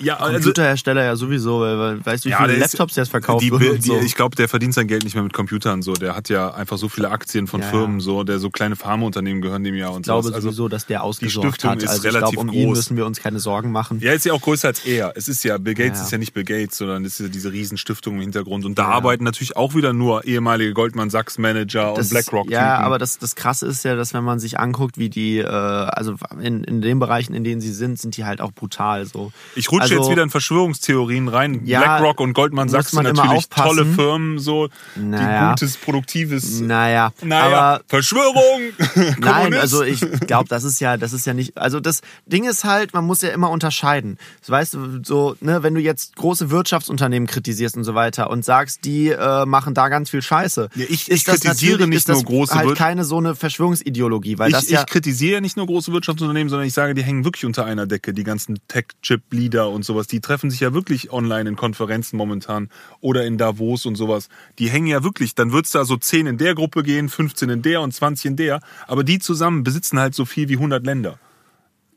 Ja, 0.00 0.16
also 0.16 0.34
Computerhersteller 0.34 1.04
ja 1.04 1.16
sowieso, 1.16 1.60
weil, 1.60 1.78
weil 1.78 2.06
weißt 2.06 2.24
du, 2.24 2.28
wie 2.30 2.32
viele 2.34 2.48
der 2.48 2.56
ist- 2.56 2.72
Laptops 2.72 2.96
jetzt 2.96 3.10
verkauft 3.10 3.42
die, 3.42 3.50
die, 3.50 3.80
so. 3.86 4.00
Ich 4.00 4.14
glaube, 4.14 4.34
der 4.36 4.48
verdient 4.48 4.74
sein 4.74 4.86
Geld 4.88 5.04
nicht 5.04 5.14
mehr 5.14 5.22
mit 5.22 5.32
Computern 5.32 5.82
so. 5.82 5.92
Der 5.92 6.16
hat 6.16 6.28
ja 6.28 6.52
einfach 6.54 6.78
so 6.78 6.88
viele 6.88 7.10
Aktien 7.10 7.46
von 7.46 7.60
Ja, 7.60 7.66
Firmen 7.68 7.98
ja. 7.98 8.04
so, 8.04 8.24
der 8.24 8.38
so 8.38 8.50
kleine 8.50 8.76
Pharmaunternehmen 8.76 9.42
gehören 9.42 9.62
dem 9.64 9.74
ja 9.74 9.88
und 9.88 10.00
ich 10.00 10.04
glaube 10.04 10.22
sowas. 10.24 10.34
Also, 10.34 10.48
sowieso, 10.48 10.68
dass 10.68 10.86
der 10.86 11.02
ausgesorgt 11.02 11.48
Stiftung 11.56 11.70
hat. 11.72 11.82
ist 11.82 11.88
Also 11.90 12.08
ich 12.08 12.14
relativ 12.14 12.34
glaube, 12.38 12.48
um 12.48 12.54
ihn 12.54 12.66
groß. 12.66 12.76
müssen 12.78 12.96
wir 12.96 13.06
uns 13.06 13.20
keine 13.20 13.38
Sorgen 13.40 13.72
machen. 13.72 14.00
Ja, 14.00 14.12
ist 14.12 14.24
ja 14.24 14.32
auch 14.32 14.40
größer 14.40 14.68
als 14.68 14.84
er. 14.86 15.12
Es 15.16 15.28
ist 15.28 15.44
ja, 15.44 15.58
Bill 15.58 15.74
Gates 15.74 15.98
Ja. 15.98 16.04
ist 16.04 16.12
ja 16.12 16.18
nicht 16.18 16.32
Bill 16.34 16.44
Gates, 16.44 16.78
sondern 16.78 17.04
es 17.04 17.20
ist 17.20 17.26
ja 17.26 17.28
diese 17.32 17.52
Riesenstiftung 17.52 18.14
im 18.16 18.20
Hintergrund. 18.22 18.64
Und 18.64 18.78
da 18.78 18.82
Ja. 18.84 18.88
arbeiten 18.88 19.24
natürlich 19.24 19.56
auch 19.56 19.74
wieder 19.74 19.92
nur 19.92 20.24
ehemalige 20.24 20.72
Goldman 20.72 21.10
Sachs 21.10 21.36
Manager 21.38 21.94
Das 21.94 22.06
und 22.06 22.10
BlackRock. 22.10 22.50
ja, 22.50 22.78
aber 22.78 22.98
das, 22.98 23.18
das 23.18 23.34
Krasse 23.36 23.66
ist 23.66 23.84
ja, 23.84 23.96
dass 23.96 24.14
wenn 24.14 24.24
man 24.24 24.38
sich 24.40 24.58
anguckt, 24.58 24.96
wie 24.98 25.10
die, 25.10 25.38
äh, 25.38 25.46
also 25.46 26.14
in, 26.40 26.64
in 26.64 26.80
den 26.80 26.98
Bereichen, 26.98 27.34
in 27.34 27.44
denen 27.44 27.60
sie 27.60 27.72
sind, 27.72 27.98
sind 27.98 28.16
die 28.16 28.24
halt 28.24 28.40
auch 28.40 28.52
brutal. 28.52 29.04
So. 29.06 29.32
Ich 29.56 29.70
rutsche 29.70 29.82
also, 29.82 29.89
jetzt 29.90 30.10
wieder 30.10 30.22
in 30.22 30.30
Verschwörungstheorien 30.30 31.28
rein. 31.28 31.60
Ja, 31.64 31.80
BlackRock 31.80 32.20
und 32.20 32.32
Goldman 32.32 32.68
Sachs 32.68 32.90
sind 32.92 33.02
natürlich 33.02 33.48
tolle 33.48 33.84
Firmen, 33.86 34.38
so 34.38 34.68
Naja. 34.96 35.54
die 35.54 35.60
gutes, 35.60 35.76
produktives. 35.76 36.60
Naja, 36.60 37.12
Naja, 37.22 37.44
aber 37.56 37.84
Verschwörung! 37.88 38.60
Nein, 39.18 39.54
also 39.54 39.82
ich 39.82 40.00
glaube, 40.26 40.48
das 40.48 40.64
ist 40.64 40.80
ja, 40.80 40.96
das 40.96 41.12
ist 41.12 41.26
ja 41.26 41.34
nicht. 41.34 41.56
Also 41.58 41.80
das 41.80 42.00
Ding 42.26 42.44
ist 42.48 42.64
halt, 42.64 42.94
man 42.94 43.04
muss 43.04 43.22
ja 43.22 43.30
immer 43.30 43.50
unterscheiden. 43.50 44.18
Das 44.40 44.50
weißt 44.50 44.74
du, 44.74 45.00
so, 45.04 45.36
ne, 45.40 45.62
wenn 45.62 45.74
du 45.74 45.80
jetzt 45.80 46.16
große 46.16 46.50
Wirtschaftsunternehmen 46.50 47.26
kritisierst 47.26 47.76
und 47.76 47.84
so 47.84 47.94
weiter 47.94 48.30
und 48.30 48.44
sagst, 48.44 48.84
die 48.84 49.08
äh, 49.08 49.44
machen 49.46 49.74
da 49.74 49.88
ganz 49.88 50.10
viel 50.10 50.22
Scheiße. 50.22 50.68
Ja, 50.74 50.84
ich- 50.88 51.10
ich 51.10 51.24
kritisiere 51.24 51.86
nicht 51.86 52.08
nur 52.08 52.22
große 52.22 52.54
halt 52.54 52.76
keine 52.76 53.04
so 53.04 53.18
eine 53.18 53.34
Verschwörungsideologie, 53.34 54.38
weil 54.38 54.48
Ich, 54.48 54.54
das 54.54 54.70
ja 54.70 54.80
ich 54.80 54.86
kritisiere 54.86 55.40
nicht 55.40 55.56
nur 55.56 55.66
große 55.66 55.92
Wirtschaftsunternehmen, 55.92 56.48
sondern 56.50 56.66
ich 56.66 56.74
sage, 56.74 56.94
die 56.94 57.02
hängen 57.02 57.24
wirklich 57.24 57.44
unter 57.44 57.64
einer 57.64 57.86
Decke. 57.86 58.12
Die 58.14 58.24
ganzen 58.24 58.58
Tech-Chip-Leader 58.68 59.68
und 59.70 59.79
sowas, 59.84 60.06
die 60.06 60.20
treffen 60.20 60.50
sich 60.50 60.60
ja 60.60 60.74
wirklich 60.74 61.12
online 61.12 61.48
in 61.48 61.56
Konferenzen 61.56 62.16
momentan 62.16 62.68
oder 63.00 63.24
in 63.24 63.38
Davos 63.38 63.86
und 63.86 63.96
sowas. 63.96 64.28
Die 64.58 64.70
hängen 64.70 64.86
ja 64.86 65.04
wirklich, 65.04 65.34
dann 65.34 65.52
wird's 65.52 65.70
da 65.70 65.84
so 65.84 65.96
10 65.96 66.26
in 66.26 66.38
der 66.38 66.54
Gruppe 66.54 66.82
gehen, 66.82 67.08
15 67.08 67.50
in 67.50 67.62
der 67.62 67.80
und 67.80 67.92
20 67.92 68.26
in 68.26 68.36
der. 68.36 68.60
Aber 68.86 69.04
die 69.04 69.18
zusammen 69.18 69.62
besitzen 69.62 69.98
halt 69.98 70.14
so 70.14 70.24
viel 70.24 70.48
wie 70.48 70.56
100 70.56 70.84
Länder. 70.84 71.18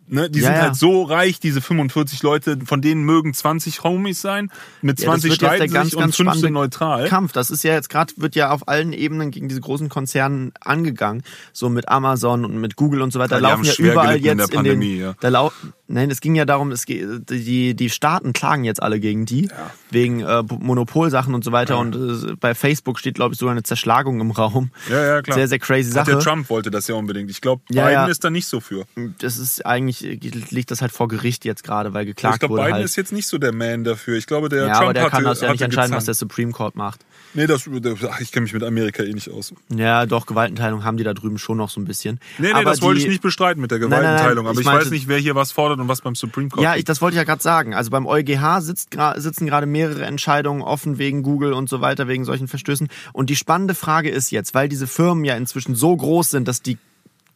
Ne, 0.07 0.29
die 0.29 0.39
Ja, 0.39 0.47
sind 0.47 0.55
ja. 0.55 0.61
halt 0.63 0.75
so 0.75 1.03
reich, 1.03 1.39
diese 1.39 1.61
45 1.61 2.23
Leute, 2.23 2.57
von 2.65 2.81
denen 2.81 3.03
mögen 3.03 3.33
20 3.33 3.83
Homies 3.83 4.21
sein, 4.21 4.51
mit 4.81 4.99
Ja, 4.99 5.05
das 5.11 5.21
20 5.21 5.23
wird 5.23 5.31
jetzt 5.31 5.41
der 5.41 5.55
streiten 5.55 5.73
ganz, 5.73 5.85
sich 5.87 5.95
und 5.95 6.01
ganz 6.01 6.15
15 6.17 6.25
spannende 6.39 6.51
neutral. 6.51 7.07
Kampf. 7.07 7.31
Das 7.31 7.49
ist 7.51 7.63
ja 7.63 7.73
jetzt 7.73 7.89
gerade, 7.89 8.13
wird 8.17 8.35
ja 8.35 8.51
auf 8.51 8.67
allen 8.67 8.93
Ebenen 8.93 9.31
gegen 9.31 9.47
diese 9.49 9.61
großen 9.61 9.89
Konzerne 9.89 10.51
angegangen. 10.59 11.23
So 11.53 11.69
mit 11.69 11.87
Amazon 11.89 12.45
und 12.45 12.59
mit 12.59 12.75
Google 12.75 13.01
und 13.01 13.13
so 13.13 13.19
weiter. 13.19 13.35
Ja, 13.35 13.41
Da 13.41 13.49
laufen 13.49 13.63
ja 13.65 13.73
überall 13.77 14.19
gelitten 14.19 14.29
in 14.29 14.39
jetzt 14.39 14.51
der 14.53 14.59
in, 14.59 14.63
den. 14.65 14.73
Pandemie, 14.79 14.97
ja. 14.97 15.15
Da 15.19 15.29
lau 15.29 15.51
Nein, 15.93 16.09
es 16.09 16.21
ging 16.21 16.33
ja 16.33 16.45
darum, 16.45 16.71
es 16.71 16.85
die, 16.85 17.75
die 17.75 17.89
Staaten 17.89 18.33
klagen 18.33 18.63
jetzt 18.63 18.81
alle 18.81 18.99
gegen 18.99 19.25
die, 19.25 19.49
wegen 19.91 20.21
äh, 20.21 20.41
Monopolsachen 20.41 21.35
und 21.35 21.43
so 21.43 21.51
weiter. 21.51 21.77
Und 21.77 21.95
äh, 21.95 22.35
bei 22.39 22.55
Facebook 22.55 22.99
steht, 22.99 23.15
glaube 23.15 23.33
ich, 23.33 23.39
sogar 23.39 23.51
eine 23.51 23.63
Zerschlagung 23.63 24.19
im 24.19 24.31
Raum. 24.31 24.71
Ja, 24.89 25.05
ja, 25.05 25.21
klar. 25.21 25.37
Sehr, 25.37 25.47
sehr 25.47 25.59
crazy 25.59 25.91
Sache. 25.91 26.11
der 26.11 26.19
Trump 26.19 26.49
wollte 26.49 26.71
das 26.71 26.87
ja 26.87 26.95
unbedingt. 26.95 27.29
Ich 27.29 27.41
glaube, 27.41 27.61
Ja, 27.69 27.83
Biden 27.83 27.93
ja. 27.93 28.05
ist 28.07 28.23
da 28.23 28.29
nicht 28.31 28.47
so 28.47 28.59
für. 28.59 28.85
Das 29.19 29.37
ist 29.37 29.65
eigentlich, 29.65 29.92
liegt 30.01 30.71
das 30.71 30.81
halt 30.81 30.91
vor 30.91 31.07
Gericht 31.07 31.45
jetzt 31.45 31.63
gerade, 31.63 31.93
weil 31.93 32.03
Ich 32.03 32.07
geklagt 32.15 32.39
glaube, 32.39 32.53
wurde 32.53 32.63
Biden 32.63 32.73
halt. 32.75 32.85
ist 32.85 32.95
jetzt 32.95 33.11
nicht 33.13 33.27
so 33.27 33.37
der 33.37 33.53
Man 33.53 33.83
dafür. 33.83 34.17
Ich 34.17 34.27
glaube, 34.27 34.49
der 34.49 34.67
ja, 34.67 34.73
Trump 34.73 34.81
aber 34.83 34.93
der 34.93 35.03
hatte, 35.03 35.11
kann 35.11 35.23
das 35.23 35.41
ja 35.41 35.51
nicht 35.51 35.61
entscheiden, 35.61 35.93
was 35.95 36.05
der 36.05 36.13
gezankt. 36.13 36.31
Supreme 36.33 36.51
Court 36.51 36.75
macht. 36.75 37.01
Nee, 37.35 37.47
das, 37.47 37.67
ach, 38.11 38.19
ich 38.21 38.31
kenne 38.31 38.43
mich 38.43 38.53
mit 38.53 38.63
Amerika 38.63 39.01
eh 39.03 39.11
nicht 39.11 39.29
aus. 39.31 39.53
Ja, 39.75 40.05
doch, 40.05 40.27
Gewaltenteilung 40.27 40.83
haben 40.83 40.97
die 40.97 41.03
da 41.03 41.13
drüben 41.15 41.39
schon 41.39 41.57
noch 41.57 41.69
so 41.69 41.81
ein 41.81 41.85
bisschen. 41.85 42.19
Nee, 42.37 42.47
nee, 42.47 42.53
aber 42.53 42.65
das 42.65 42.81
wollte 42.83 42.99
die- 42.99 43.05
ich 43.05 43.09
nicht 43.11 43.21
bestreiten 43.23 43.59
mit 43.59 43.71
der 43.71 43.79
nein, 43.79 43.89
nein, 43.89 44.01
Gewaltenteilung. 44.01 44.45
aber 44.47 44.53
ich 44.53 44.59
ich, 44.59 44.65
meinte- 44.65 44.85
weiß 44.85 44.91
nicht, 44.91 45.07
wer 45.07 45.17
hier 45.17 45.33
was 45.33 45.51
fordert 45.51 45.79
und 45.79 45.87
was 45.87 46.01
beim 46.01 46.13
Supreme 46.15 46.49
Court. 46.49 46.63
Ja, 46.63 46.75
ich, 46.75 46.83
das 46.85 47.01
wollte 47.01 47.15
ich 47.15 47.17
ja 47.17 47.23
gerade 47.23 47.41
sagen. 47.41 47.73
Also 47.73 47.89
beim 47.89 48.05
EuGH 48.05 48.61
sitzt, 48.61 48.95
sitzen 49.15 49.45
gerade 49.47 49.65
mehrere 49.65 50.05
Entscheidungen 50.05 50.61
offen 50.61 50.99
wegen 50.99 51.23
Google 51.23 51.53
und 51.53 51.69
so 51.69 51.81
weiter, 51.81 52.07
wegen 52.07 52.23
solchen 52.23 52.47
Verstößen. 52.47 52.87
Und 53.13 53.29
die 53.31 53.35
spannende 53.35 53.73
Frage 53.73 54.09
ist 54.11 54.29
jetzt, 54.31 54.53
weil 54.53 54.69
diese 54.69 54.85
Firmen 54.85 55.23
ja 55.25 55.35
inzwischen 55.35 55.73
so 55.75 55.95
groß 55.97 56.29
sind, 56.29 56.47
dass 56.47 56.61
die 56.61 56.77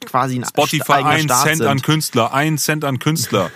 quasi 0.05 0.36
ein 0.39 0.45
Spotify, 0.45 0.93
ein 1.03 1.27
Cent 1.29 1.57
sind. 1.57 1.67
an 1.67 1.81
Künstler, 1.81 2.33
ein 2.33 2.57
Cent 2.57 2.83
an 2.86 2.99
Künstler. 2.99 3.51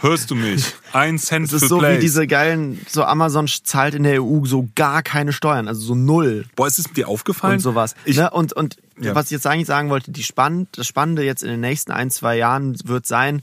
Hörst 0.00 0.30
du 0.30 0.34
mich? 0.34 0.74
Ein 0.92 1.18
Cent 1.18 1.46
Das 1.50 1.62
ist 1.62 1.68
so 1.70 1.76
wie 1.78 1.80
Plays. 1.80 2.00
diese 2.00 2.26
geilen, 2.26 2.84
so 2.86 3.02
Amazon 3.04 3.46
zahlt 3.48 3.94
in 3.94 4.02
der 4.02 4.22
EU 4.22 4.44
so 4.44 4.68
gar 4.74 5.02
keine 5.02 5.32
Steuern, 5.32 5.68
also 5.68 5.80
so 5.80 5.94
null. 5.94 6.44
Boah, 6.54 6.66
ist 6.66 6.78
es 6.78 6.84
dir 6.92 7.08
aufgefallen? 7.08 7.54
und 7.54 7.60
sowas. 7.60 7.94
Ich, 8.04 8.18
ne? 8.18 8.30
Und, 8.30 8.52
und 8.52 8.76
Ja. 9.00 9.14
was 9.14 9.26
ich 9.26 9.30
jetzt 9.30 9.46
eigentlich 9.46 9.66
sagen 9.66 9.88
wollte, 9.88 10.10
die 10.10 10.22
spannend, 10.22 10.68
das 10.76 10.86
Spannende 10.86 11.22
jetzt 11.24 11.42
in 11.42 11.48
den 11.48 11.60
nächsten 11.60 11.92
ein, 11.92 12.10
zwei 12.10 12.36
Jahren 12.36 12.76
wird 12.84 13.06
sein, 13.06 13.40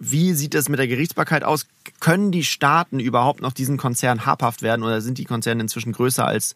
wie 0.00 0.32
sieht 0.34 0.56
es 0.56 0.68
mit 0.68 0.80
der 0.80 0.88
Gerichtsbarkeit 0.88 1.44
aus? 1.44 1.66
Können 2.00 2.32
die 2.32 2.42
Staaten 2.42 2.98
überhaupt 2.98 3.40
noch 3.40 3.52
diesen 3.52 3.76
Konzern 3.76 4.26
habhaft 4.26 4.62
werden 4.62 4.82
oder 4.82 5.00
sind 5.00 5.18
die 5.18 5.24
Konzerne 5.24 5.62
inzwischen 5.62 5.92
größer 5.92 6.26
als, 6.26 6.54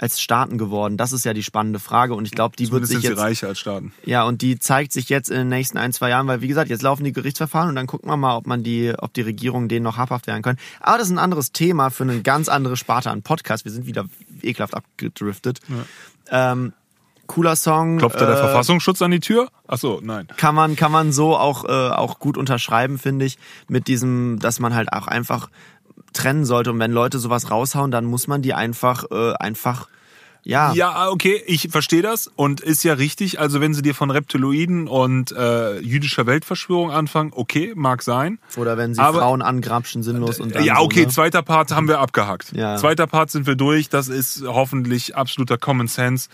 als 0.00 0.20
Staaten 0.20 0.58
geworden? 0.58 0.96
Das 0.96 1.12
ist 1.12 1.24
ja 1.24 1.34
die 1.34 1.42
spannende 1.42 1.78
Frage 1.78 2.14
und 2.14 2.24
ich 2.24 2.30
glaube, 2.30 2.56
die 2.56 2.64
wird 2.64 2.86
Zumindest 2.86 2.92
sich 2.92 3.02
sind 3.02 3.08
sie 3.10 3.14
jetzt 3.14 3.20
reicher 3.20 3.48
als 3.48 3.58
Staaten. 3.58 3.92
ja, 4.04 4.22
und 4.24 4.42
die 4.42 4.58
zeigt 4.58 4.92
sich 4.92 5.08
jetzt 5.08 5.30
in 5.30 5.36
den 5.36 5.48
nächsten 5.48 5.78
ein, 5.78 5.92
zwei 5.92 6.10
Jahren, 6.10 6.26
weil 6.26 6.40
wie 6.40 6.48
gesagt, 6.48 6.70
jetzt 6.70 6.82
laufen 6.82 7.04
die 7.04 7.12
Gerichtsverfahren 7.12 7.68
und 7.68 7.74
dann 7.76 7.86
gucken 7.86 8.08
wir 8.08 8.16
mal, 8.16 8.36
ob 8.36 8.46
man 8.46 8.62
die, 8.62 8.92
ob 8.96 9.12
die 9.14 9.22
Regierungen 9.22 9.68
denen 9.68 9.84
noch 9.84 9.96
habhaft 9.96 10.26
werden 10.26 10.42
können. 10.42 10.58
Aber 10.80 10.98
das 10.98 11.08
ist 11.08 11.12
ein 11.12 11.18
anderes 11.18 11.52
Thema 11.52 11.90
für 11.90 12.04
eine 12.04 12.22
ganz 12.22 12.48
andere 12.48 12.76
Sparte 12.76 13.10
an 13.10 13.22
Podcast. 13.22 13.64
Wir 13.64 13.72
sind 13.72 13.86
wieder 13.86 14.04
ekelhaft 14.42 14.74
abgedriftet. 14.74 15.60
Ähm, 16.30 16.72
cooler 17.26 17.56
Song. 17.56 17.98
Klopft 17.98 18.20
da 18.20 18.26
der 18.26 18.36
äh, 18.36 18.38
Verfassungsschutz 18.38 19.00
an 19.02 19.10
die 19.10 19.20
Tür? 19.20 19.48
Ach 19.66 19.78
so, 19.78 20.00
nein. 20.02 20.26
Kann 20.36 20.54
man, 20.54 20.76
kann 20.76 20.90
man 20.90 21.12
so 21.12 21.36
auch, 21.36 21.64
äh, 21.64 21.68
auch 21.68 22.18
gut 22.18 22.36
unterschreiben, 22.36 22.98
finde 22.98 23.26
ich, 23.26 23.38
mit 23.68 23.86
diesem, 23.86 24.38
dass 24.40 24.60
man 24.60 24.74
halt 24.74 24.92
auch 24.92 25.06
einfach 25.06 25.50
trennen 26.12 26.44
sollte. 26.44 26.72
Und 26.72 26.78
wenn 26.78 26.92
Leute 26.92 27.18
sowas 27.18 27.50
raushauen, 27.50 27.90
dann 27.90 28.04
muss 28.04 28.26
man 28.26 28.42
die 28.42 28.54
einfach, 28.54 29.04
äh, 29.10 29.32
einfach 29.34 29.88
Ja. 30.44 30.72
Ja, 30.72 31.10
okay, 31.10 31.42
ich 31.46 31.68
verstehe 31.70 32.00
das 32.00 32.28
und 32.34 32.60
ist 32.60 32.82
ja 32.82 32.94
richtig. 32.94 33.38
Also 33.38 33.60
wenn 33.60 33.74
sie 33.74 33.82
dir 33.82 33.94
von 33.94 34.10
Reptiloiden 34.10 34.86
und 34.88 35.32
äh, 35.32 35.78
jüdischer 35.80 36.24
Weltverschwörung 36.26 36.90
anfangen, 36.90 37.32
okay, 37.34 37.72
mag 37.76 38.02
sein. 38.02 38.38
Oder 38.56 38.78
wenn 38.78 38.94
sie 38.94 39.00
Aber- 39.00 39.18
Frauen 39.18 39.42
angrapschen, 39.42 40.02
sinnlos 40.02 40.40
und 40.40 40.54
dann 40.54 40.64
Ja, 40.64 40.76
so, 40.76 40.82
okay, 40.84 41.02
ne? 41.02 41.08
zweiter 41.08 41.42
Part 41.42 41.72
haben 41.72 41.86
wir 41.88 41.98
abgehakt. 41.98 42.52
Ja. 42.54 42.76
Zweiter 42.76 43.06
Part 43.06 43.30
sind 43.30 43.46
wir 43.46 43.56
durch. 43.56 43.90
Das 43.90 44.08
ist 44.08 44.42
hoffentlich 44.46 45.16
absoluter 45.16 45.58
Common 45.58 45.88
Sense, 45.88 46.28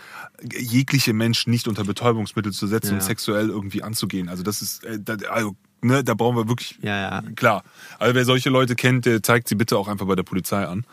jegliche 0.53 1.11
Menschen 1.11 1.49
nicht 1.51 1.67
unter 1.67 1.83
Betäubungsmittel 1.83 2.53
zu 2.53 2.67
setzen 2.67 2.89
Ja. 2.89 2.93
und 2.93 3.01
sexuell 3.03 3.49
irgendwie 3.49 3.83
anzugehen. 3.83 4.29
Also 4.29 4.43
das 4.43 4.61
ist, 4.61 4.85
äh, 4.85 4.99
also, 5.29 5.55
ne, 5.85 6.03
da 6.03 6.13
brauchen 6.13 6.35
wir 6.35 6.47
wirklich 6.47 6.77
Ja, 6.81 6.97
ja. 6.97 7.23
Klar. 7.35 7.63
Also 7.99 8.15
wer 8.15 8.25
solche 8.25 8.49
Leute 8.49 8.75
kennt, 8.75 9.05
der 9.05 9.23
zeigt 9.23 9.47
sie 9.47 9.55
bitte 9.55 9.77
auch 9.77 9.87
einfach 9.87 10.05
bei 10.05 10.15
der 10.15 10.23
Polizei 10.23 10.65
an. 10.65 10.85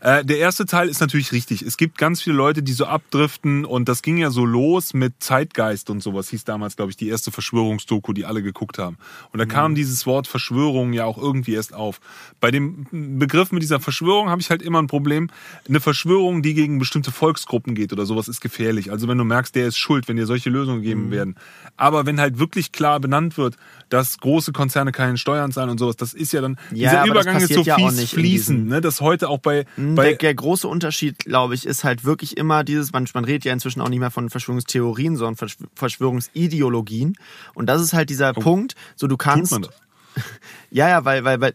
Äh, 0.00 0.24
der 0.24 0.38
erste 0.38 0.66
Teil 0.66 0.88
ist 0.88 1.00
natürlich 1.00 1.32
richtig. 1.32 1.62
Es 1.62 1.76
gibt 1.76 1.98
ganz 1.98 2.22
viele 2.22 2.36
Leute, 2.36 2.62
die 2.62 2.72
so 2.72 2.86
abdriften 2.86 3.64
und 3.64 3.88
das 3.88 4.02
ging 4.02 4.18
ja 4.18 4.30
so 4.30 4.44
los 4.44 4.94
mit 4.94 5.14
Zeitgeist 5.20 5.90
und 5.90 6.02
sowas, 6.02 6.28
hieß 6.30 6.44
damals, 6.44 6.76
glaube 6.76 6.90
ich, 6.90 6.96
die 6.96 7.08
erste 7.08 7.32
Verschwörungsdoku, 7.32 8.12
die 8.12 8.24
alle 8.24 8.42
geguckt 8.42 8.78
haben. 8.78 8.98
Und 9.32 9.38
da 9.38 9.46
kam 9.46 9.74
dieses 9.74 10.06
Wort 10.06 10.26
Verschwörung 10.26 10.92
ja 10.92 11.04
auch 11.04 11.18
irgendwie 11.18 11.54
erst 11.54 11.74
auf. 11.74 12.00
Bei 12.40 12.50
dem 12.50 12.86
Begriff 13.18 13.52
mit 13.52 13.62
dieser 13.62 13.80
Verschwörung 13.80 14.28
habe 14.28 14.40
ich 14.40 14.50
halt 14.50 14.62
immer 14.62 14.80
ein 14.80 14.86
Problem. 14.86 15.28
Eine 15.68 15.80
Verschwörung, 15.80 16.42
die 16.42 16.54
gegen 16.54 16.78
bestimmte 16.78 17.10
Volksgruppen 17.10 17.74
geht 17.74 17.92
oder 17.92 18.06
sowas, 18.06 18.28
ist 18.28 18.40
gefährlich. 18.40 18.90
Also 18.90 19.08
wenn 19.08 19.18
du 19.18 19.24
merkst, 19.24 19.54
der 19.54 19.66
ist 19.66 19.78
schuld, 19.78 20.08
wenn 20.08 20.16
dir 20.16 20.26
solche 20.26 20.50
Lösungen 20.50 20.82
gegeben 20.82 21.10
werden. 21.10 21.36
Aber 21.76 22.06
wenn 22.06 22.20
halt 22.20 22.38
wirklich 22.38 22.72
klar 22.72 23.00
benannt 23.00 23.36
wird, 23.36 23.56
dass 23.88 24.18
große 24.18 24.52
Konzerne 24.52 24.92
keine 24.92 25.18
Steuern 25.18 25.52
zahlen 25.52 25.70
und 25.70 25.78
sowas, 25.78 25.96
das 25.96 26.14
ist 26.14 26.32
ja 26.32 26.40
dann, 26.40 26.58
Ja, 26.72 26.90
dieser 26.90 27.06
Übergang 27.06 27.36
ist 27.36 27.52
so 27.52 27.62
ja 27.62 27.76
fies 27.76 28.10
fließend, 28.10 28.68
ne, 28.68 28.80
dass 28.80 29.00
heute 29.00 29.28
auch 29.28 29.38
bei, 29.38 29.64
Der, 29.76 29.95
bei 29.96 30.14
der 30.14 30.34
große 30.34 30.68
Unterschied, 30.68 31.18
glaube 31.20 31.54
ich, 31.54 31.66
ist 31.66 31.84
halt 31.84 32.04
wirklich 32.04 32.36
immer 32.36 32.62
dieses, 32.64 32.92
man, 32.92 33.06
man 33.14 33.24
redet 33.24 33.44
ja 33.44 33.52
inzwischen 33.52 33.80
auch 33.80 33.88
nicht 33.88 34.00
mehr 34.00 34.10
von 34.10 34.30
Verschwörungstheorien, 34.30 35.16
sondern 35.16 35.34
Verschw- 35.36 35.66
Verschwörungsideologien. 35.74 37.16
Und 37.54 37.66
das 37.66 37.82
ist 37.82 37.92
halt 37.92 38.10
dieser 38.10 38.32
Punkt, 38.32 38.74
so 38.94 39.06
du 39.06 39.14
Oh. 39.14 39.16
tut 39.16 39.24
kannst, 39.24 39.52
man 39.52 39.62
das? 39.62 39.72
ja, 40.70 40.88
ja, 40.88 41.04
weil, 41.04 41.24
weil, 41.24 41.40
weil 41.40 41.54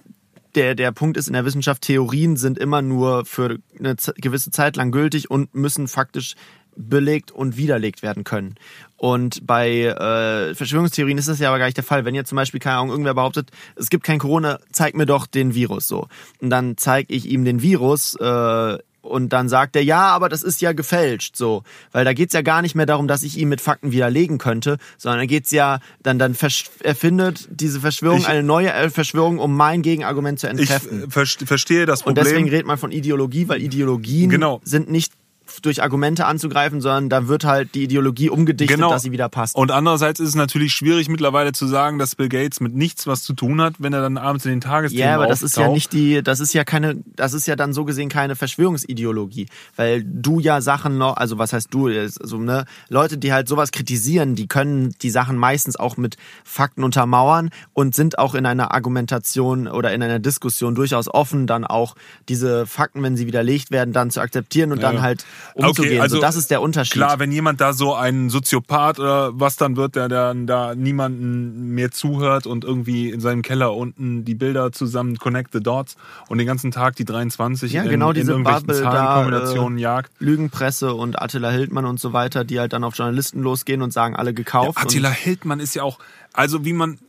der, 0.55 0.75
der 0.75 0.91
Punkt 0.91 1.17
ist 1.17 1.27
in 1.27 1.33
der 1.33 1.45
Wissenschaft, 1.45 1.81
Theorien 1.83 2.35
sind 2.35 2.57
immer 2.57 2.81
nur 2.81 3.25
für 3.25 3.57
eine 3.79 3.95
gewisse 4.17 4.51
Zeit 4.51 4.75
lang 4.75 4.91
gültig 4.91 5.31
und 5.31 5.55
müssen 5.55 5.87
faktisch 5.87 6.35
belegt 6.75 7.31
und 7.31 7.57
widerlegt 7.57 8.01
werden 8.01 8.23
können. 8.23 8.55
Und 8.97 9.45
bei 9.47 9.85
äh, 9.85 10.53
Verschwörungstheorien 10.55 11.17
ist 11.17 11.27
das 11.27 11.39
ja 11.39 11.49
aber 11.49 11.57
gar 11.59 11.65
nicht 11.65 11.77
der 11.77 11.83
Fall. 11.83 12.05
Wenn 12.05 12.13
jetzt 12.15 12.29
zum 12.29 12.35
Beispiel, 12.35 12.59
keine 12.59 12.77
Ahnung, 12.77 12.91
irgendwer 12.91 13.15
behauptet, 13.15 13.49
es 13.75 13.89
gibt 13.89 14.03
kein 14.03 14.19
Corona, 14.19 14.59
zeig 14.71 14.95
mir 14.95 15.05
doch 15.07 15.25
den 15.27 15.55
Virus 15.55 15.87
so. 15.87 16.07
Und 16.39 16.49
dann 16.51 16.77
zeige 16.77 17.13
ich 17.13 17.25
ihm 17.27 17.43
den 17.43 17.61
Virus 17.61 18.15
äh, 18.15 18.77
und 19.01 19.33
dann 19.33 19.49
sagt 19.49 19.75
er, 19.75 19.83
ja, 19.83 20.01
aber 20.09 20.29
das 20.29 20.43
ist 20.43 20.61
ja 20.61 20.73
gefälscht, 20.73 21.35
so. 21.35 21.63
Weil 21.91 22.05
da 22.05 22.13
geht's 22.13 22.35
ja 22.35 22.43
gar 22.43 22.61
nicht 22.61 22.75
mehr 22.75 22.85
darum, 22.85 23.07
dass 23.07 23.23
ich 23.23 23.35
ihn 23.39 23.49
mit 23.49 23.59
Fakten 23.59 23.91
widerlegen 23.91 24.37
könnte, 24.37 24.77
sondern 24.99 25.21
da 25.21 25.25
geht's 25.25 25.49
ja, 25.49 25.79
dann, 26.03 26.19
dann 26.19 26.35
erfindet 26.83 27.47
diese 27.49 27.79
Verschwörung 27.79 28.19
Ich- 28.19 28.27
eine 28.27 28.43
neue 28.43 28.91
Verschwörung, 28.91 29.39
um 29.39 29.55
mein 29.57 29.81
Gegenargument 29.81 30.39
zu 30.39 30.45
Ich 30.47 30.51
entkräften. 30.59 31.09
verste- 31.09 31.47
verstehe 31.47 31.87
das 31.87 32.01
Und 32.01 32.13
Problem. 32.13 32.25
deswegen 32.25 32.49
redet 32.49 32.67
man 32.67 32.77
von 32.77 32.91
Ideologie, 32.91 33.47
weil 33.49 33.63
Ideologien 33.63 34.29
Genau. 34.29 34.61
sind 34.63 34.91
nicht 34.91 35.13
durch 35.59 35.83
Argumente 35.83 36.25
anzugreifen, 36.25 36.79
sondern 36.81 37.09
da 37.09 37.27
wird 37.27 37.43
halt 37.43 37.75
die 37.75 37.83
Ideologie 37.83 38.29
umgedichtet, 38.29 38.77
Genau. 38.77 38.91
dass 38.91 39.01
sie 39.03 39.11
wieder 39.11 39.27
passt. 39.29 39.55
Und 39.55 39.71
andererseits 39.71 40.19
ist 40.19 40.29
es 40.29 40.35
natürlich 40.35 40.71
schwierig 40.73 41.09
mittlerweile 41.09 41.51
zu 41.51 41.67
sagen, 41.67 41.99
dass 41.99 42.15
Bill 42.15 42.29
Gates 42.29 42.59
mit 42.61 42.73
nichts 42.75 43.07
was 43.07 43.23
zu 43.23 43.33
tun 43.33 43.59
hat, 43.61 43.73
wenn 43.79 43.91
er 43.93 44.01
dann 44.01 44.17
abends 44.17 44.45
in 44.45 44.51
den 44.51 44.61
Tagesthemen 44.61 45.05
Ja, 45.07 45.15
aber 45.15 45.27
das 45.27 45.41
ist 45.41 45.57
ja 45.57 45.63
auftaucht. 45.63 45.75
nicht 45.75 45.93
die, 45.93 46.23
das 46.23 46.39
ist 46.39 46.53
ja 46.53 46.63
keine, 46.63 46.97
das 47.15 47.33
ist 47.33 47.47
ja 47.47 47.55
dann 47.55 47.73
so 47.73 47.83
gesehen 47.85 48.07
keine 48.09 48.35
Verschwörungsideologie, 48.35 49.47
weil 49.75 50.03
du 50.03 50.39
ja 50.39 50.61
Sachen 50.61 50.97
noch, 50.97 51.17
also 51.17 51.37
was 51.37 51.53
heißt 51.53 51.67
du, 51.73 51.87
also 51.87 52.37
ne, 52.37 52.65
Leute, 52.89 53.17
die 53.17 53.33
halt 53.33 53.47
sowas 53.47 53.71
kritisieren, 53.71 54.35
die 54.35 54.47
können 54.47 54.95
die 55.01 55.09
Sachen 55.09 55.35
meistens 55.37 55.75
auch 55.75 55.97
mit 55.97 56.17
Fakten 56.43 56.83
untermauern 56.83 57.49
und 57.73 57.95
sind 57.95 58.17
auch 58.19 58.35
in 58.35 58.45
einer 58.45 58.73
Argumentation 58.73 59.67
oder 59.67 59.93
in 59.93 60.01
einer 60.03 60.19
Diskussion 60.19 60.75
durchaus 60.75 61.07
offen, 61.07 61.47
dann 61.47 61.65
auch 61.65 61.95
diese 62.29 62.65
Fakten, 62.65 63.03
wenn 63.03 63.17
sie 63.17 63.27
widerlegt 63.27 63.71
werden, 63.71 63.93
dann 63.93 64.11
zu 64.11 64.21
akzeptieren 64.21 64.71
und 64.71 64.83
dann 64.83 64.95
Ja. 64.95 65.01
halt 65.01 65.25
umzugehen. 65.53 66.01
also 66.01 66.17
so, 66.17 66.21
das 66.21 66.35
ist 66.35 66.51
der 66.51 66.61
Unterschied. 66.61 66.93
Klar, 66.93 67.19
wenn 67.19 67.31
jemand 67.31 67.61
da 67.61 67.73
so 67.73 67.93
ein 67.93 68.29
Soziopath 68.29 68.99
oder 68.99 69.31
was 69.39 69.55
dann 69.55 69.75
wird, 69.75 69.95
der 69.95 70.09
dann 70.09 70.47
da 70.47 70.75
niemanden 70.75 71.73
mehr 71.73 71.91
zuhört 71.91 72.47
und 72.47 72.63
irgendwie 72.63 73.09
in 73.09 73.19
seinem 73.19 73.41
Keller 73.41 73.75
unten 73.75 74.25
die 74.25 74.35
Bilder 74.35 74.71
zusammen 74.71 75.17
connect 75.17 75.53
the 75.53 75.61
dots 75.61 75.95
und 76.29 76.37
den 76.37 76.47
ganzen 76.47 76.71
Tag 76.71 76.95
die 76.95 77.05
23 77.05 77.71
Ja, 77.73 77.83
in, 77.83 77.89
genau 77.89 78.09
in 78.09 78.15
diese 78.15 78.31
irgendwelchen 78.31 78.67
Bubble 78.67 78.81
da, 78.81 78.91
Zahlenkombinationen 78.91 79.77
äh, 79.77 79.81
jagt. 79.81 80.11
Lügenpresse 80.19 80.93
und 80.93 81.21
Attila 81.21 81.49
Hildmann 81.49 81.85
und 81.85 81.99
so 81.99 82.13
weiter, 82.13 82.43
die 82.43 82.59
halt 82.59 82.73
dann 82.73 82.83
auf 82.83 82.95
Journalisten 82.95 83.41
losgehen 83.41 83.81
und 83.81 83.91
sagen, 83.91 84.15
alle 84.15 84.33
gekauft. 84.33 84.77
Attila 84.77 85.09
und, 85.09 85.15
Hildmann 85.15 85.59
ist 85.59 85.75
ja 85.75 85.83
auch, 85.83 85.99
also 86.33 86.65
wie 86.65 86.73
man 86.73 86.99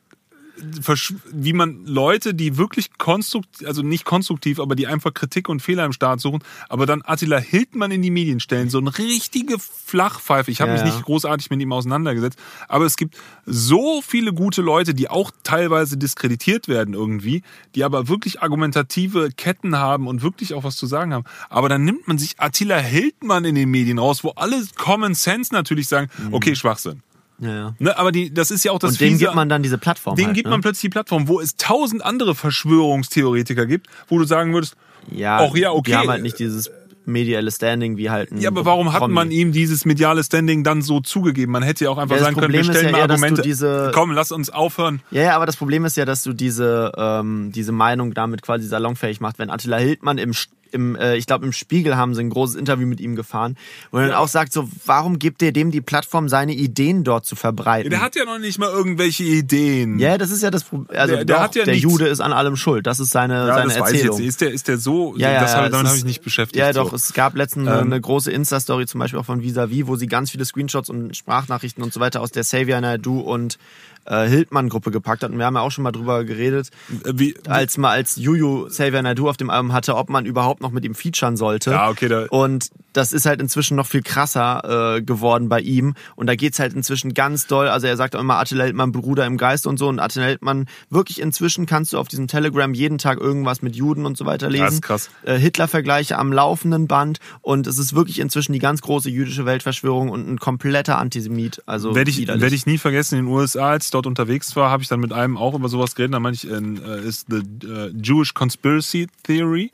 wie 1.32 1.52
man 1.52 1.84
Leute, 1.86 2.34
die 2.34 2.56
wirklich 2.56 2.96
konstruktiv, 2.98 3.66
also 3.66 3.82
nicht 3.82 4.04
konstruktiv, 4.04 4.60
aber 4.60 4.74
die 4.74 4.86
einfach 4.86 5.12
Kritik 5.14 5.48
und 5.48 5.60
Fehler 5.60 5.84
im 5.84 5.92
Staat 5.92 6.20
suchen, 6.20 6.42
aber 6.68 6.86
dann 6.86 7.02
Attila 7.04 7.38
Hildmann 7.38 7.90
in 7.90 8.02
die 8.02 8.10
Medien 8.10 8.40
stellen, 8.40 8.70
so 8.70 8.78
eine 8.78 8.96
richtige 8.98 9.56
Flachpfeife. 9.58 10.50
Ich 10.50 10.60
habe 10.60 10.72
Ja, 10.72 10.82
mich 10.82 10.94
nicht 10.94 11.04
großartig 11.04 11.50
mit 11.50 11.60
ihm 11.60 11.72
auseinandergesetzt, 11.72 12.38
aber 12.68 12.84
es 12.84 12.96
gibt 12.96 13.16
so 13.46 14.02
viele 14.02 14.32
gute 14.32 14.62
Leute, 14.62 14.94
die 14.94 15.08
auch 15.08 15.30
teilweise 15.42 15.96
diskreditiert 15.96 16.68
werden 16.68 16.94
irgendwie, 16.94 17.42
die 17.74 17.84
aber 17.84 18.08
wirklich 18.08 18.42
argumentative 18.42 19.30
Ketten 19.36 19.78
haben 19.78 20.06
und 20.06 20.22
wirklich 20.22 20.54
auch 20.54 20.64
was 20.64 20.76
zu 20.76 20.86
sagen 20.86 21.12
haben. 21.12 21.24
Aber 21.48 21.68
dann 21.68 21.84
nimmt 21.84 22.08
man 22.08 22.18
sich 22.18 22.34
Attila 22.38 22.78
Hildmann 22.78 23.44
in 23.44 23.54
den 23.54 23.70
Medien 23.70 23.98
raus, 23.98 24.24
wo 24.24 24.30
alle 24.30 24.62
Common 24.76 25.14
Sense 25.14 25.52
natürlich 25.52 25.88
sagen, 25.88 26.08
okay, 26.30 26.54
Schwachsinn. 26.54 27.02
Ja, 27.38 27.54
ja. 27.54 27.74
Ne, 27.78 27.98
aber 27.98 28.12
die, 28.12 28.32
das 28.32 28.50
ist 28.50 28.64
ja 28.64 28.72
auch 28.72 28.78
das 28.78 28.92
und 28.92 29.00
dem 29.00 29.18
gibt 29.18 29.34
man 29.34 29.48
dann 29.48 29.62
diese 29.62 29.78
Plattform. 29.78 30.16
dem 30.16 30.26
halt, 30.26 30.34
gibt 30.34 30.46
ne? 30.46 30.50
man 30.52 30.60
plötzlich 30.60 30.82
die 30.82 30.88
Plattform, 30.90 31.28
wo 31.28 31.40
es 31.40 31.56
tausend 31.56 32.04
andere 32.04 32.34
Verschwörungstheoretiker 32.34 33.66
gibt, 33.66 33.86
wo 34.08 34.18
du 34.18 34.24
sagen 34.24 34.52
würdest, 34.52 34.76
ja, 35.10 35.38
auch 35.38 35.56
ja, 35.56 35.72
okay. 35.72 35.90
Die 35.92 35.96
haben 35.96 36.08
halt 36.10 36.22
nicht 36.22 36.38
dieses 36.38 36.70
mediale 37.04 37.50
Standing 37.50 37.96
wie 37.96 38.10
halt 38.10 38.30
ein 38.30 38.38
ja, 38.40 38.48
aber 38.48 38.64
warum 38.64 38.92
hat 38.92 39.08
man 39.08 39.32
ihm 39.32 39.50
dieses 39.50 39.84
mediale 39.84 40.22
Standing 40.22 40.62
dann 40.62 40.82
so 40.82 41.00
zugegeben? 41.00 41.50
Man 41.50 41.64
hätte 41.64 41.84
ja 41.84 41.90
auch 41.90 41.98
einfach 41.98 42.14
Ja, 42.14 42.22
sagen 42.22 42.36
können, 42.36 42.52
wir 42.52 42.60
Problem 42.60 42.72
stellen 42.76 42.86
ja 42.86 42.92
mal 42.92 42.98
eher, 42.98 43.10
Argumente. 43.10 43.42
diese- 43.42 43.90
Komm, 43.92 44.12
lass 44.12 44.30
uns 44.30 44.50
aufhören. 44.50 45.02
Ja, 45.10 45.22
ja, 45.22 45.36
aber 45.36 45.46
das 45.46 45.56
Problem 45.56 45.84
ist 45.84 45.96
ja, 45.96 46.04
dass 46.04 46.22
du 46.22 46.32
diese, 46.32 46.92
ähm, 46.96 47.50
diese 47.52 47.72
Meinung 47.72 48.14
damit 48.14 48.42
quasi 48.42 48.68
salonfähig 48.68 49.20
macht. 49.20 49.40
Wenn 49.40 49.50
Attila 49.50 49.78
Hildmann 49.78 50.18
im, 50.18 50.32
im 50.72 50.96
äh, 50.96 51.16
ich 51.16 51.26
glaube 51.26 51.44
im 51.46 51.52
Spiegel 51.52 51.96
haben 51.96 52.14
sie 52.14 52.20
ein 52.22 52.30
großes 52.30 52.56
Interview 52.56 52.86
mit 52.86 53.00
ihm 53.00 53.14
gefahren, 53.16 53.56
wo 53.90 53.98
er 53.98 54.08
dann 54.08 54.16
auch 54.16 54.28
sagt, 54.28 54.52
so, 54.52 54.68
warum 54.86 55.18
gibt 55.18 55.42
ihr 55.42 55.52
dem 55.52 55.70
die 55.70 55.80
Plattform, 55.80 56.28
seine 56.28 56.54
Ideen 56.54 57.04
dort 57.04 57.26
zu 57.26 57.36
verbreiten? 57.36 57.90
Der 57.90 58.00
hat 58.00 58.16
ja 58.16 58.24
noch 58.24 58.38
nicht 58.38 58.58
mal 58.58 58.68
irgendwelche 58.70 59.24
Ideen. 59.24 59.98
ja, 59.98 60.18
das 60.18 60.30
ist 60.30 60.42
ja 60.42 60.50
das 60.50 60.64
Problem. 60.64 60.98
Also 60.98 61.14
Der- 61.16 61.24
der 61.24 61.36
doch, 61.36 61.42
hat 61.42 61.54
ja 61.54 61.64
der 61.64 61.74
nichts- 61.74 61.90
Jude 61.90 62.06
ist 62.06 62.20
an 62.20 62.32
allem 62.32 62.56
schuld. 62.56 62.86
Das 62.86 63.00
ist 63.00 63.10
seine, 63.10 63.34
Ja, 63.34 63.54
seine 63.54 63.68
das 63.68 63.80
weiß 63.80 63.90
ich 63.92 63.96
Erzählung. 63.98 64.18
jetzt. 64.18 64.28
Ist 64.28 64.40
der, 64.40 64.50
ist 64.52 64.68
der 64.68 64.78
so? 64.78 65.14
Ja, 65.16 65.30
ja, 65.32 65.40
das 65.42 65.54
hab, 65.54 65.70
damit 65.70 65.86
habe 65.86 65.96
ich 65.96 66.04
nicht 66.04 66.22
beschäftigt. 66.22 66.56
Ja, 66.58 66.72
so. 66.72 66.84
doch. 66.84 66.92
Es 66.92 67.12
gab 67.12 67.34
letztens 67.36 67.68
Ähm. 67.68 67.74
eine 67.74 68.00
große 68.00 68.30
Insta-Story, 68.30 68.86
zum 68.86 68.98
Beispiel 69.00 69.18
auch 69.20 69.24
von 69.26 69.42
Visavi, 69.42 69.86
wo 69.86 69.96
sie 69.96 70.06
ganz 70.06 70.30
viele 70.30 70.44
Screenshots 70.44 70.88
und 70.90 71.16
Sprachnachrichten 71.16 71.82
und 71.82 71.92
so 71.92 72.00
weiter 72.00 72.20
aus 72.20 72.30
der 72.30 72.42
Xavier 72.42 72.80
Naidoo 72.80 73.20
und 73.20 73.58
äh, 74.04 74.26
Hildmann-Gruppe 74.28 74.90
gepackt 74.90 75.22
hat. 75.22 75.30
Und 75.30 75.38
wir 75.38 75.46
haben 75.46 75.54
ja 75.54 75.60
auch 75.62 75.70
schon 75.70 75.84
mal 75.84 75.92
drüber 75.92 76.24
geredet, 76.24 76.70
Äh, 77.04 77.12
Wie, 77.14 77.34
als 77.48 77.78
mal 77.78 77.90
als 77.90 78.16
Juju 78.16 78.66
Xavier 78.68 79.02
Naidoo 79.02 79.28
auf 79.28 79.36
dem 79.36 79.50
Album 79.50 79.72
hatte, 79.72 79.96
ob 79.96 80.08
man 80.10 80.26
überhaupt 80.26 80.60
noch 80.60 80.70
mit 80.70 80.84
ihm 80.84 80.94
featuren 80.94 81.36
sollte. 81.36 81.70
Ja, 81.70 81.88
okay, 81.88 82.08
da- 82.08 82.26
Und 82.30 82.70
das 82.92 83.12
ist 83.14 83.24
halt 83.24 83.40
inzwischen 83.40 83.74
noch 83.76 83.86
viel 83.86 84.02
krasser 84.02 84.96
äh, 84.96 85.02
geworden 85.02 85.48
bei 85.48 85.60
ihm. 85.60 85.94
Und 86.14 86.26
da 86.26 86.34
geht's 86.34 86.58
halt 86.58 86.74
inzwischen 86.74 87.14
ganz 87.14 87.46
doll. 87.46 87.68
Also 87.68 87.86
er 87.86 87.96
sagt 87.96 88.14
auch 88.14 88.20
immer 88.20 88.38
Attila 88.38 88.64
Hildmann, 88.64 88.92
Bruder 88.92 89.24
im 89.24 89.38
Geist 89.38 89.66
und 89.66 89.78
so. 89.78 89.88
Und 89.88 89.98
Attila 89.98 90.26
Hildmann, 90.26 90.66
wirklich 90.90 91.20
inzwischen 91.20 91.64
kannst 91.64 91.92
du 91.94 91.98
auf 91.98 92.08
diesem 92.08 92.26
Telegram 92.28 92.74
jeden 92.74 92.98
Tag 92.98 93.18
irgendwas 93.18 93.62
mit 93.62 93.76
Juden 93.76 94.04
und 94.04 94.18
so 94.18 94.26
weiter 94.26 94.50
lesen. 94.50 94.64
Das 94.64 94.74
ist 94.74 94.82
krass. 94.82 95.10
Äh, 95.24 95.38
Hitler-Vergleiche 95.38 96.18
am 96.18 96.32
laufenden 96.32 96.86
Band. 96.86 97.18
Und 97.40 97.66
es 97.66 97.78
ist 97.78 97.94
wirklich 97.94 98.18
inzwischen 98.18 98.52
die 98.52 98.58
ganz 98.58 98.82
große 98.82 99.08
jüdische 99.08 99.46
Weltverschwörung 99.46 100.10
und 100.10 100.28
ein 100.28 100.38
kompletter 100.38 100.98
Antisemit. 100.98 101.62
Also 101.64 101.94
Werde 101.94 102.10
ich, 102.10 102.18
widerlich. 102.18 102.42
werd 102.42 102.52
ich 102.52 102.66
nie 102.66 102.76
vergessen, 102.78 103.18
in 103.18 103.24
den 103.24 103.32
USA, 103.34 103.70
als 103.70 103.88
dort 103.94 104.06
unterwegs 104.06 104.54
war, 104.56 104.70
habe 104.70 104.82
ich 104.82 104.88
dann 104.88 105.00
mit 105.00 105.12
einem 105.12 105.36
auch 105.36 105.54
über 105.54 105.68
sowas 105.68 105.94
geredet. 105.94 106.14
Dann 106.14 106.22
meinte 106.22 106.46
ich, 106.46 106.52
äh, 106.52 107.06
ist 107.06 107.26
the 107.28 107.42
äh, 107.66 107.92
Jewish 108.00 108.34
Conspiracy 108.34 109.08
Theory. 109.22 109.70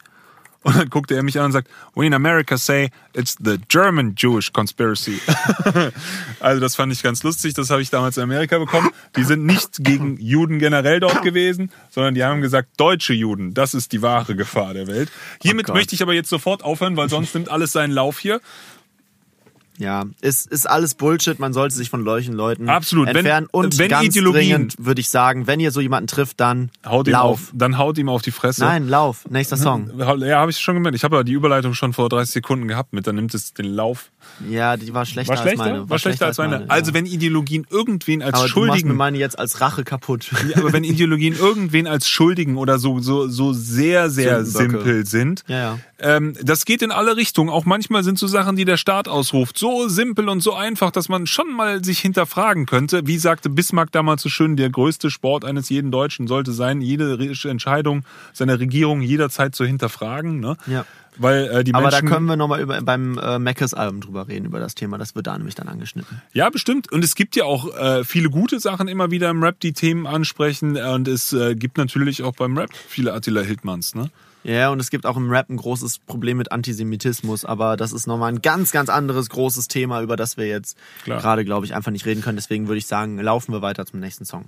Und 0.62 0.76
dann 0.76 0.90
guckte 0.90 1.14
er 1.14 1.22
mich 1.22 1.38
an 1.38 1.46
und 1.46 1.52
sagt, 1.52 1.68
we 1.94 2.04
in 2.04 2.12
America 2.12 2.58
say 2.58 2.90
it's 3.14 3.36
the 3.42 3.58
German 3.68 4.14
Jewish 4.16 4.52
Conspiracy. 4.52 5.20
also 6.40 6.60
das 6.60 6.74
fand 6.74 6.92
ich 6.92 7.02
ganz 7.02 7.22
lustig, 7.22 7.54
das 7.54 7.70
habe 7.70 7.80
ich 7.80 7.90
damals 7.90 8.16
in 8.16 8.24
Amerika 8.24 8.58
bekommen. 8.58 8.90
Die 9.16 9.22
sind 9.22 9.46
nicht 9.46 9.84
gegen 9.84 10.18
Juden 10.18 10.58
generell 10.58 10.98
dort 10.98 11.22
gewesen, 11.22 11.70
sondern 11.90 12.14
die 12.14 12.24
haben 12.24 12.40
gesagt, 12.40 12.70
deutsche 12.76 13.14
Juden, 13.14 13.54
das 13.54 13.72
ist 13.72 13.92
die 13.92 14.02
wahre 14.02 14.34
Gefahr 14.34 14.74
der 14.74 14.88
Welt. 14.88 15.12
Hiermit 15.40 15.66
Gott. 15.66 15.76
möchte 15.76 15.94
ich 15.94 16.02
aber 16.02 16.12
jetzt 16.12 16.28
sofort 16.28 16.64
aufhören, 16.64 16.96
weil 16.96 17.08
sonst 17.08 17.34
nimmt 17.34 17.48
alles 17.50 17.70
seinen 17.72 17.92
Lauf 17.92 18.18
hier. 18.18 18.40
Ja, 19.78 20.04
ist, 20.20 20.46
ist 20.48 20.68
alles 20.68 20.94
Bullshit. 20.94 21.38
Man 21.38 21.52
sollte 21.52 21.74
sich 21.74 21.88
von 21.90 22.04
solchen 22.04 22.34
Leuten 22.34 22.68
Absolut. 22.68 23.06
Wenn- 23.08 23.16
entfernen. 23.16 23.46
und 23.52 23.78
wenn 23.78 23.88
ganz 23.88 24.06
Ideologien- 24.14 24.32
dringend 24.32 24.74
würde 24.78 25.00
ich 25.00 25.08
sagen, 25.08 25.46
wenn 25.46 25.60
ihr 25.60 25.70
so 25.70 25.80
jemanden 25.80 26.08
trifft, 26.08 26.40
dann 26.40 26.70
Haut 26.84 27.06
ihm 27.06 27.12
lauf. 27.12 27.30
auf, 27.30 27.52
dann 27.54 27.78
haut 27.78 27.96
ihm 27.98 28.08
auf 28.08 28.22
die 28.22 28.30
Fresse. 28.32 28.62
Nein, 28.62 28.88
lauf. 28.88 29.24
Nächster 29.30 29.56
Song. 29.56 29.90
Ja, 29.98 30.06
habe 30.40 30.50
ich 30.50 30.58
schon 30.58 30.74
gemerkt. 30.74 30.96
Ich 30.96 31.04
habe 31.04 31.16
ja 31.16 31.22
die 31.22 31.32
Überleitung 31.32 31.74
schon 31.74 31.92
vor 31.92 32.08
30 32.08 32.32
Sekunden 32.32 32.66
gehabt 32.68 32.92
mit, 32.92 33.06
dann 33.06 33.14
nimmt 33.14 33.32
es 33.34 33.54
den 33.54 33.66
Lauf. 33.66 34.10
Ja, 34.48 34.76
die 34.76 34.94
war 34.94 35.04
schlechter, 35.04 35.34
War 35.34 35.42
schlechter? 35.42 35.62
als 35.62 35.70
meine. 35.72 35.90
War, 35.90 35.98
schlechter 35.98 36.26
als 36.26 36.38
meine. 36.38 36.60
ja. 36.60 36.64
Also 36.68 36.94
wenn 36.94 37.06
Ideologien 37.06 37.66
irgendwen 37.70 38.22
als 38.22 38.34
aber 38.34 38.48
du 38.48 38.48
machst 38.48 38.56
mir 38.56 38.68
Schuldigen 38.68 38.96
meine 38.96 39.18
jetzt 39.18 39.38
als 39.38 39.60
Rache 39.60 39.84
kaputt. 39.84 40.30
Ja, 40.48 40.58
aber 40.58 40.72
wenn 40.72 40.84
Ideologien 40.84 41.34
irgendwen 41.36 41.86
als 41.86 42.08
Schuldigen 42.08 42.56
oder 42.56 42.78
so, 42.78 43.00
so, 43.00 43.28
so 43.28 43.52
sehr, 43.52 44.08
sehr 44.10 44.44
simpel 44.44 45.04
sind, 45.06 45.42
Ja, 45.48 45.56
ja. 45.58 45.78
ähm, 45.98 46.34
das 46.42 46.64
geht 46.64 46.82
in 46.82 46.90
alle 46.92 47.16
Richtungen. 47.16 47.50
Auch 47.50 47.64
manchmal 47.64 48.04
sind 48.04 48.18
so 48.18 48.26
Sachen, 48.26 48.56
die 48.56 48.64
der 48.64 48.76
Staat 48.76 49.08
ausruft, 49.08 49.58
so 49.58 49.88
simpel 49.88 50.28
und 50.28 50.40
so 50.40 50.54
einfach, 50.54 50.90
dass 50.90 51.08
man 51.08 51.26
schon 51.26 51.52
mal 51.52 51.84
sich 51.84 51.98
hinterfragen 51.98 52.66
könnte. 52.66 53.06
Wie 53.06 53.18
sagte 53.18 53.50
Bismarck 53.50 53.92
damals 53.92 54.22
so 54.22 54.28
schön, 54.28 54.56
der 54.56 54.70
größte 54.70 55.10
Sport 55.10 55.44
eines 55.44 55.68
jeden 55.68 55.90
Deutschen 55.90 56.26
sollte 56.28 56.52
sein, 56.52 56.80
jede 56.80 57.18
Entscheidung 57.48 58.04
seiner 58.32 58.60
Regierung 58.60 59.02
jederzeit 59.02 59.54
zu 59.54 59.64
hinterfragen. 59.64 60.40
Ne? 60.40 60.56
Ja. 60.66 60.84
Weil 61.18 61.46
äh, 61.48 61.64
die 61.64 61.74
Aber 61.74 61.90
da 61.90 61.98
Menschen, 61.98 62.08
können 62.08 62.26
wir 62.26 62.36
nochmal 62.36 62.60
über, 62.60 62.80
beim 62.80 63.18
äh, 63.18 63.38
Mackes-Album 63.38 64.00
drüber 64.00 64.28
reden, 64.28 64.46
über 64.46 64.60
das 64.60 64.74
Thema. 64.74 64.98
Das 64.98 65.14
wird 65.14 65.26
da 65.26 65.36
nämlich 65.36 65.54
dann 65.54 65.68
angeschnitten. 65.68 66.22
Ja, 66.32 66.48
bestimmt. 66.48 66.90
Und 66.90 67.04
es 67.04 67.14
gibt 67.14 67.36
ja 67.36 67.44
auch 67.44 67.76
äh, 67.76 68.04
viele 68.04 68.30
gute 68.30 68.60
Sachen 68.60 68.88
immer 68.88 69.10
wieder 69.10 69.28
im 69.30 69.42
Rap, 69.42 69.60
die 69.60 69.72
Themen 69.72 70.06
ansprechen. 70.06 70.76
Und 70.76 71.08
es 71.08 71.32
äh, 71.32 71.54
gibt 71.54 71.76
natürlich 71.76 72.22
auch 72.22 72.34
beim 72.34 72.56
Rap 72.56 72.70
viele 72.72 73.12
Attila 73.12 73.40
Hildmanns. 73.40 73.94
Ne? 73.94 74.10
Ja, 74.44 74.70
und 74.70 74.80
es 74.80 74.90
gibt 74.90 75.04
auch 75.06 75.16
im 75.16 75.30
Rap 75.30 75.50
ein 75.50 75.56
großes 75.56 75.98
Problem 75.98 76.36
mit 76.38 76.52
Antisemitismus, 76.52 77.44
aber 77.44 77.76
das 77.76 77.92
ist 77.92 78.06
nochmal 78.06 78.32
ein 78.32 78.40
ganz, 78.40 78.70
ganz 78.70 78.88
anderes 78.88 79.28
großes 79.28 79.68
Thema, 79.68 80.00
über 80.00 80.16
das 80.16 80.36
wir 80.36 80.46
jetzt 80.46 80.78
Klar. 81.04 81.20
gerade, 81.20 81.44
glaube 81.44 81.66
ich, 81.66 81.74
einfach 81.74 81.90
nicht 81.90 82.06
reden 82.06 82.22
können. 82.22 82.36
Deswegen 82.36 82.68
würde 82.68 82.78
ich 82.78 82.86
sagen, 82.86 83.18
laufen 83.18 83.52
wir 83.52 83.62
weiter 83.62 83.84
zum 83.84 84.00
nächsten 84.00 84.24
Song. 84.24 84.46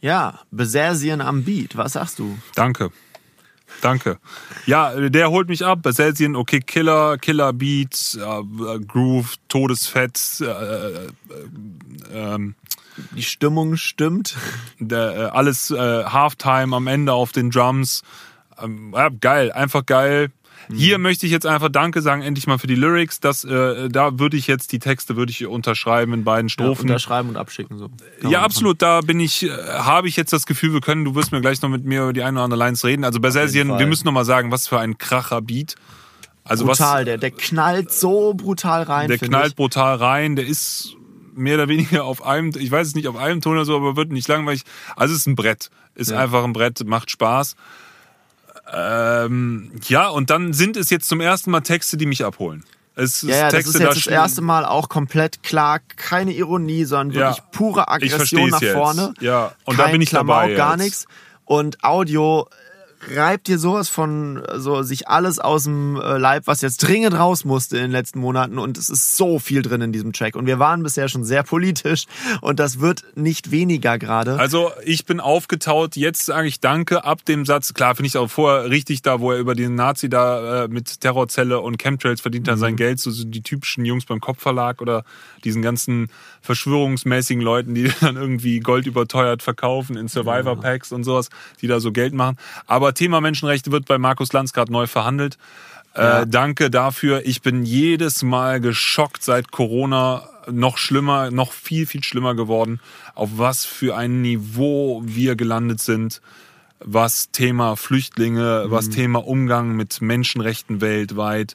Ja, 0.00 0.40
Besersien 0.50 1.20
am 1.20 1.44
Beat, 1.44 1.76
was 1.76 1.94
sagst 1.94 2.20
du? 2.20 2.38
Danke. 2.54 2.90
Danke. 3.80 4.18
Ja, 4.66 5.08
der 5.08 5.30
holt 5.30 5.48
mich 5.48 5.64
ab. 5.64 5.82
Baselsian, 5.82 6.36
okay, 6.36 6.60
Killer, 6.60 7.18
Killer 7.18 7.52
Beat, 7.52 8.18
äh, 8.20 8.78
Groove, 8.80 9.36
Todesfett, 9.48 10.40
äh, 10.40 10.44
äh, 10.44 11.08
ähm, 12.12 12.54
Die 13.12 13.22
Stimmung 13.22 13.76
stimmt. 13.76 14.36
der, 14.78 15.16
äh, 15.16 15.24
alles 15.30 15.70
äh, 15.70 16.04
Halftime 16.04 16.74
am 16.74 16.86
Ende 16.86 17.12
auf 17.12 17.32
den 17.32 17.50
Drums. 17.50 18.02
Ähm, 18.60 18.92
ja, 18.96 19.08
geil, 19.08 19.52
einfach 19.52 19.86
geil. 19.86 20.30
Hier 20.74 20.98
möchte 20.98 21.26
ich 21.26 21.32
jetzt 21.32 21.46
einfach 21.46 21.68
Danke 21.70 22.02
sagen, 22.02 22.22
endlich 22.22 22.46
mal 22.46 22.58
für 22.58 22.66
die 22.66 22.74
Lyrics. 22.74 23.20
Das, 23.20 23.44
äh, 23.44 23.88
da 23.88 24.18
würde 24.18 24.36
ich 24.36 24.46
jetzt 24.46 24.72
die 24.72 24.78
Texte 24.78 25.16
würde 25.16 25.30
ich 25.30 25.46
unterschreiben 25.46 26.12
in 26.12 26.24
beiden 26.24 26.48
Ja, 26.48 26.52
Strophen. 26.52 26.82
unterschreiben 26.82 27.28
und 27.30 27.36
abschicken. 27.36 27.78
So. 27.78 27.88
Kann 28.20 28.30
Ja, 28.30 28.42
absolut. 28.42 28.82
Da 28.82 29.00
bin 29.00 29.18
ich, 29.20 29.44
äh, 29.44 29.50
habe 29.50 30.08
ich 30.08 30.16
jetzt 30.16 30.32
das 30.32 30.46
Gefühl, 30.46 30.72
wir 30.72 30.80
können, 30.80 31.04
du 31.04 31.14
wirst 31.14 31.32
mir 31.32 31.40
gleich 31.40 31.62
noch 31.62 31.68
mit 31.70 31.84
mir 31.84 32.02
über 32.02 32.12
die 32.12 32.22
eine 32.22 32.38
oder 32.38 32.44
andere 32.44 32.58
Lines 32.58 32.84
reden. 32.84 33.04
Also 33.04 33.18
Fall. 33.70 33.78
wir 33.80 33.86
müssen 33.86 34.04
noch 34.04 34.12
mal 34.12 34.24
sagen, 34.24 34.50
was 34.50 34.68
für 34.68 34.78
ein 34.78 34.98
kracher 34.98 35.40
Beat. 35.40 35.74
Also 36.44 36.64
Brutal, 36.64 37.00
was, 37.00 37.04
der, 37.04 37.18
der 37.18 37.30
knallt 37.30 37.92
so 37.92 38.32
brutal 38.34 38.82
rein. 38.84 39.08
der 39.08 39.18
knallt 39.18 39.48
ich. 39.50 39.56
brutal 39.56 39.96
rein, 39.96 40.34
der 40.36 40.46
ist 40.46 40.94
mehr 41.34 41.54
oder 41.54 41.68
weniger 41.68 42.04
auf 42.04 42.24
einem, 42.24 42.52
ich 42.58 42.70
weiß 42.70 42.86
es 42.88 42.94
nicht, 42.94 43.06
auf 43.06 43.16
einem 43.16 43.40
Ton 43.40 43.52
oder 43.52 43.64
so, 43.64 43.76
aber 43.76 43.96
wird 43.96 44.10
nicht 44.12 44.28
langweilig. 44.28 44.62
Also 44.96 45.12
es 45.14 45.20
ist 45.20 45.26
ein 45.26 45.36
Brett. 45.36 45.70
Ist 45.94 46.10
Ja. 46.10 46.18
einfach 46.18 46.44
ein 46.44 46.52
Brett, 46.52 46.84
macht 46.86 47.10
Spaß. 47.10 47.54
Ähm, 48.72 49.72
ja, 49.86 50.08
und 50.08 50.30
dann 50.30 50.52
sind 50.52 50.76
es 50.76 50.90
jetzt 50.90 51.08
zum 51.08 51.20
ersten 51.20 51.50
Mal 51.50 51.60
Texte, 51.62 51.96
die 51.96 52.06
mich 52.06 52.24
abholen. 52.24 52.64
Es 52.94 53.22
ist 53.22 53.30
Ja, 53.30 53.36
ja, 53.36 53.42
das 53.44 53.52
Texte, 53.54 53.70
ist 53.70 53.80
jetzt 53.80 53.90
das 53.90 53.98
stehen- 54.00 54.12
erste 54.14 54.40
Mal 54.42 54.64
auch 54.64 54.88
komplett 54.88 55.42
klar, 55.42 55.78
keine 55.96 56.32
Ironie, 56.32 56.84
sondern 56.84 57.16
Ja. 57.18 57.28
wirklich 57.30 57.50
pure 57.52 57.82
Ich 58.00 58.12
Aggression 58.12 58.50
nach 58.50 58.60
jetzt. 58.60 58.72
vorne. 58.74 59.14
Ja, 59.20 59.52
und 59.64 59.76
Kein 59.76 59.86
da 59.86 59.92
bin 59.92 60.02
ich 60.02 60.08
Klamauk, 60.10 60.40
dabei. 60.42 60.54
gar 60.54 60.72
jetzt. 60.72 60.82
nichts. 60.82 61.06
Und 61.44 61.82
Audio 61.84 62.48
reibt 63.14 63.46
dir 63.46 63.58
sowas 63.58 63.88
von 63.88 64.42
so 64.56 64.82
sich 64.82 65.08
alles 65.08 65.38
aus 65.38 65.64
dem 65.64 65.96
äh, 65.96 66.18
Leib, 66.18 66.46
was 66.46 66.60
jetzt 66.60 66.78
dringend 66.78 67.14
raus 67.14 67.44
musste 67.44 67.76
in 67.76 67.84
den 67.84 67.90
letzten 67.90 68.18
Monaten 68.18 68.58
und 68.58 68.76
es 68.76 68.88
ist 68.88 69.16
so 69.16 69.38
viel 69.38 69.62
drin 69.62 69.80
in 69.80 69.92
diesem 69.92 70.12
Track 70.12 70.36
und 70.36 70.46
wir 70.46 70.58
waren 70.58 70.82
bisher 70.82 71.08
schon 71.08 71.24
sehr 71.24 71.42
politisch 71.42 72.06
und 72.40 72.58
das 72.58 72.80
wird 72.80 73.04
nicht 73.14 73.50
weniger 73.50 73.98
gerade. 73.98 74.38
Also 74.38 74.72
ich 74.84 75.04
bin 75.04 75.20
aufgetaut, 75.20 75.96
jetzt 75.96 76.26
sage 76.26 76.48
ich 76.48 76.60
Danke 76.60 77.04
ab 77.04 77.24
dem 77.24 77.46
Satz. 77.46 77.72
Klar, 77.72 77.94
finde 77.94 78.08
ich 78.08 78.18
auch 78.18 78.28
vorher 78.28 78.70
richtig 78.70 79.02
da, 79.02 79.20
wo 79.20 79.32
er 79.32 79.38
über 79.38 79.54
den 79.54 79.74
Nazi 79.74 80.08
da 80.08 80.64
äh, 80.64 80.68
mit 80.68 81.00
Terrorzelle 81.00 81.60
und 81.60 81.78
Chemtrails 81.78 82.20
verdient 82.20 82.48
hat 82.48 82.58
sein 82.58 82.76
Geld, 82.76 83.00
so, 83.00 83.10
so 83.10 83.24
die 83.24 83.42
typischen 83.42 83.84
Jungs 83.84 84.04
beim 84.04 84.20
Kopfverlag 84.20 84.80
oder 84.82 85.04
diesen 85.44 85.62
ganzen 85.62 86.08
verschwörungsmäßigen 86.42 87.42
Leuten, 87.42 87.74
die 87.74 87.90
dann 88.00 88.16
irgendwie 88.16 88.60
Gold 88.60 88.86
überteuert 88.86 89.42
verkaufen 89.42 89.96
in 89.96 90.08
Survivor 90.08 90.56
Packs 90.56 90.92
und 90.92 91.04
sowas, 91.04 91.28
die 91.60 91.66
da 91.66 91.80
so 91.80 91.92
Geld 91.92 92.14
machen. 92.14 92.36
Aber 92.66 92.87
Thema 92.94 93.20
Menschenrechte 93.20 93.72
wird 93.72 93.86
bei 93.86 93.98
Markus 93.98 94.32
Lanz 94.32 94.52
gerade 94.52 94.72
neu 94.72 94.86
verhandelt. 94.86 95.38
Ja. 95.96 96.22
Äh, 96.22 96.26
danke 96.26 96.70
dafür. 96.70 97.22
Ich 97.24 97.42
bin 97.42 97.64
jedes 97.64 98.22
Mal 98.22 98.60
geschockt 98.60 99.22
seit 99.24 99.50
Corona. 99.50 100.28
Noch 100.50 100.78
schlimmer, 100.78 101.30
noch 101.30 101.52
viel, 101.52 101.84
viel 101.86 102.02
schlimmer 102.02 102.34
geworden, 102.34 102.80
auf 103.14 103.30
was 103.36 103.66
für 103.66 103.96
ein 103.96 104.22
Niveau 104.22 105.02
wir 105.04 105.36
gelandet 105.36 105.80
sind, 105.80 106.22
was 106.80 107.30
Thema 107.32 107.76
Flüchtlinge, 107.76 108.64
Mhm. 108.66 108.70
was 108.70 108.88
Thema 108.88 109.26
Umgang 109.26 109.76
mit 109.76 110.00
Menschenrechten 110.00 110.80
weltweit. 110.80 111.54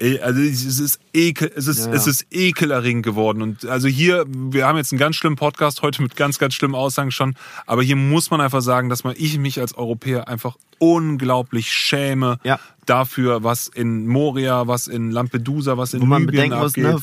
Also 0.00 0.40
es 0.40 0.80
ist 0.80 0.98
ekel, 1.12 1.52
es 1.54 1.68
ist, 1.68 1.86
Ja, 1.86 1.92
ja. 1.92 1.92
es 1.92 2.06
ist 2.06 2.26
ekelerregend 2.30 3.04
geworden. 3.04 3.42
Und 3.42 3.64
also 3.66 3.86
hier, 3.86 4.24
wir 4.28 4.66
haben 4.66 4.76
jetzt 4.76 4.92
einen 4.92 4.98
ganz 4.98 5.16
schlimmen 5.16 5.36
Podcast 5.36 5.82
heute 5.82 6.02
mit 6.02 6.16
ganz, 6.16 6.38
ganz 6.38 6.54
schlimmen 6.54 6.74
Aussagen 6.74 7.12
schon. 7.12 7.36
Aber 7.66 7.82
hier 7.82 7.96
muss 7.96 8.30
man 8.30 8.40
einfach 8.40 8.62
sagen, 8.62 8.88
dass 8.88 9.04
man, 9.04 9.14
ich 9.16 9.38
mich 9.38 9.60
als 9.60 9.74
Europäer 9.74 10.26
einfach 10.26 10.56
unglaublich 10.78 11.72
schäme 11.72 12.38
Ja. 12.42 12.58
Dafür, 12.86 13.42
was 13.44 13.68
in 13.68 14.06
Moria, 14.06 14.66
was 14.66 14.86
in 14.86 15.10
Lampedusa, 15.10 15.76
was 15.78 15.94
in 15.94 16.00
wo 16.02 16.06
man 16.06 16.22
Libyen 16.22 16.50
bedenken 16.50 16.58
muss, 16.58 16.72
abgeht. 16.72 16.84
ne, 16.84 17.00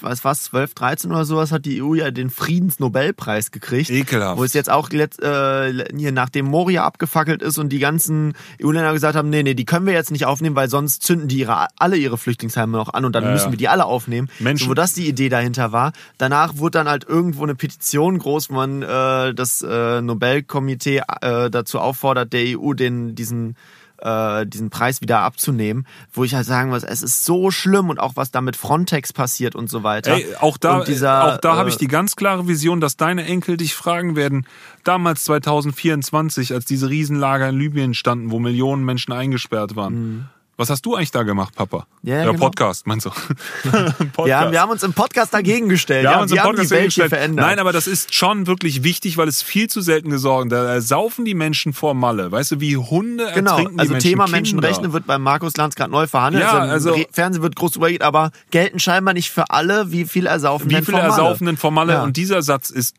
was 0.00 0.24
was 0.24 0.42
12, 0.44 0.74
13 0.74 1.10
oder 1.10 1.24
sowas 1.24 1.52
hat 1.52 1.64
die 1.64 1.82
EU 1.82 1.94
ja 1.94 2.10
den 2.10 2.30
Friedensnobelpreis 2.30 3.50
gekriegt. 3.50 3.90
Ekelhaft. 3.90 4.38
Wo 4.38 4.44
es 4.44 4.52
jetzt 4.52 4.70
auch 4.70 4.90
letzt, 4.90 5.22
äh, 5.22 5.84
hier 5.96 6.12
nachdem 6.12 6.46
Moria 6.46 6.84
abgefackelt 6.84 7.42
ist 7.42 7.58
und 7.58 7.68
die 7.70 7.78
ganzen 7.78 8.34
EU-Länder 8.62 8.92
gesagt 8.92 9.16
haben, 9.16 9.30
nee, 9.30 9.42
nee, 9.42 9.54
die 9.54 9.64
können 9.64 9.86
wir 9.86 9.92
jetzt 9.92 10.10
nicht 10.10 10.26
aufnehmen, 10.26 10.56
weil 10.56 10.68
sonst 10.68 11.02
zünden 11.02 11.28
die 11.28 11.38
ihre, 11.38 11.66
alle 11.78 11.96
ihre 11.96 12.18
Flüchtlingsheime 12.18 12.76
noch 12.76 12.92
an 12.94 13.04
und 13.04 13.14
dann 13.14 13.24
Ja, 13.24 13.30
müssen 13.32 13.46
ja. 13.46 13.50
wir 13.52 13.58
die 13.58 13.68
alle 13.68 13.84
aufnehmen. 13.84 14.28
Menschen- 14.38 14.64
So, 14.64 14.70
wo 14.70 14.74
das 14.74 14.94
die 14.94 15.08
Idee 15.08 15.28
dahinter 15.28 15.72
war. 15.72 15.92
Danach 16.18 16.56
wurde 16.58 16.78
dann 16.78 16.88
halt 16.88 17.04
irgendwo 17.04 17.42
eine 17.44 17.54
Petition 17.54 18.18
groß, 18.18 18.50
wo 18.50 18.54
man 18.54 18.82
äh, 18.82 19.34
das 19.34 19.62
äh, 19.62 20.00
Nobelkomitee 20.00 21.02
äh, 21.20 21.50
dazu 21.50 21.78
auffordert, 21.80 22.32
der 22.32 22.58
EU 22.58 22.72
den 22.74 23.14
diesen 23.14 23.56
äh, 24.04 24.46
diesen 24.46 24.70
Preis 24.70 25.00
wieder 25.00 25.20
abzunehmen, 25.20 25.86
wo 26.12 26.24
ich 26.24 26.34
halt 26.34 26.46
sagen 26.46 26.70
muss, 26.70 26.84
es 26.84 27.02
ist 27.02 27.24
so 27.24 27.50
schlimm 27.50 27.88
und 27.88 27.98
auch 27.98 28.16
was 28.16 28.30
da 28.30 28.40
mit 28.40 28.56
Frontex 28.56 29.12
passiert 29.12 29.54
und 29.54 29.68
so 29.68 29.82
weiter. 29.82 30.14
Ey, 30.14 30.26
auch 30.40 30.58
da, 30.58 30.78
und 30.78 30.88
dieser, 30.88 31.34
auch 31.34 31.38
da 31.38 31.56
habe 31.56 31.70
ich 31.70 31.76
äh, 31.76 31.78
die 31.78 31.88
ganz 31.88 32.14
klare 32.14 32.46
Vision, 32.46 32.80
dass 32.80 32.96
deine 32.96 33.24
Enkel 33.24 33.56
dich 33.56 33.74
fragen 33.74 34.14
werden, 34.14 34.46
damals 34.84 35.24
2024, 35.24 36.52
als 36.52 36.64
diese 36.66 36.90
Riesenlager 36.90 37.48
in 37.48 37.58
Libyen 37.58 37.94
standen, 37.94 38.30
wo 38.30 38.38
Millionen 38.38 38.84
Menschen 38.84 39.12
eingesperrt 39.12 39.74
waren. 39.74 40.28
Was 40.56 40.70
hast 40.70 40.86
du 40.86 40.94
eigentlich 40.94 41.10
da 41.10 41.24
gemacht, 41.24 41.54
Papa? 41.56 41.86
Ja, 42.02 42.18
ja 42.18 42.30
genau. 42.30 42.44
Podcast, 42.44 42.86
meinst 42.86 43.06
du? 43.06 43.10
Podcast. 43.64 44.16
wir, 44.24 44.38
haben, 44.38 44.52
wir 44.52 44.60
haben 44.60 44.70
uns 44.70 44.84
im 44.84 44.92
Podcast 44.92 45.34
dagegen 45.34 45.68
gestellt. 45.68 46.04
Wir 46.04 46.10
ja, 46.10 46.14
haben 46.14 46.22
uns 46.22 46.30
im 46.30 46.36
wir 46.36 46.42
haben 46.44 46.50
Podcast 46.50 46.70
die 46.70 46.74
Welt 46.76 46.92
hier 46.92 47.08
verändert. 47.08 47.44
Nein, 47.44 47.58
aber 47.58 47.72
das 47.72 47.88
ist 47.88 48.14
schon 48.14 48.46
wirklich 48.46 48.84
wichtig, 48.84 49.16
weil 49.16 49.26
es 49.26 49.42
viel 49.42 49.68
zu 49.68 49.80
selten 49.80 50.10
gesorgt. 50.10 50.52
Da 50.52 50.80
saufen 50.80 51.24
die 51.24 51.34
Menschen 51.34 51.72
vor 51.72 51.94
Malle. 51.94 52.30
Weißt 52.30 52.52
du, 52.52 52.60
wie 52.60 52.76
Hunde 52.76 53.32
Genau, 53.34 53.52
ertrinken 53.52 53.74
die 53.74 53.80
also 53.80 53.92
Menschen. 53.94 54.10
Thema. 54.10 54.28
Menschenrechte 54.28 54.92
wird 54.92 55.06
beim 55.06 55.22
Markus 55.22 55.56
Lanz 55.56 55.74
gerade 55.74 55.90
neu 55.90 56.06
verhandelt. 56.06 56.44
Ja, 56.44 56.52
also- 56.52 56.92
Re- 56.92 57.06
Fernsehen 57.10 57.42
wird 57.42 57.56
groß 57.56 57.72
drüber 57.72 57.86
geredet, 57.86 58.06
aber 58.06 58.30
gelten 58.52 58.78
scheinbar 58.78 59.14
nicht 59.14 59.30
für 59.30 59.50
alle, 59.50 59.90
wie 59.90 60.04
viel 60.04 60.26
ersaufen 60.26 60.70
Wie 60.70 60.74
denn 60.74 60.84
viele 60.84 60.98
von 61.56 61.74
Malle. 61.74 62.02
Und 62.02 62.16
dieser 62.16 62.42
Satz 62.42 62.70
ist, 62.70 62.96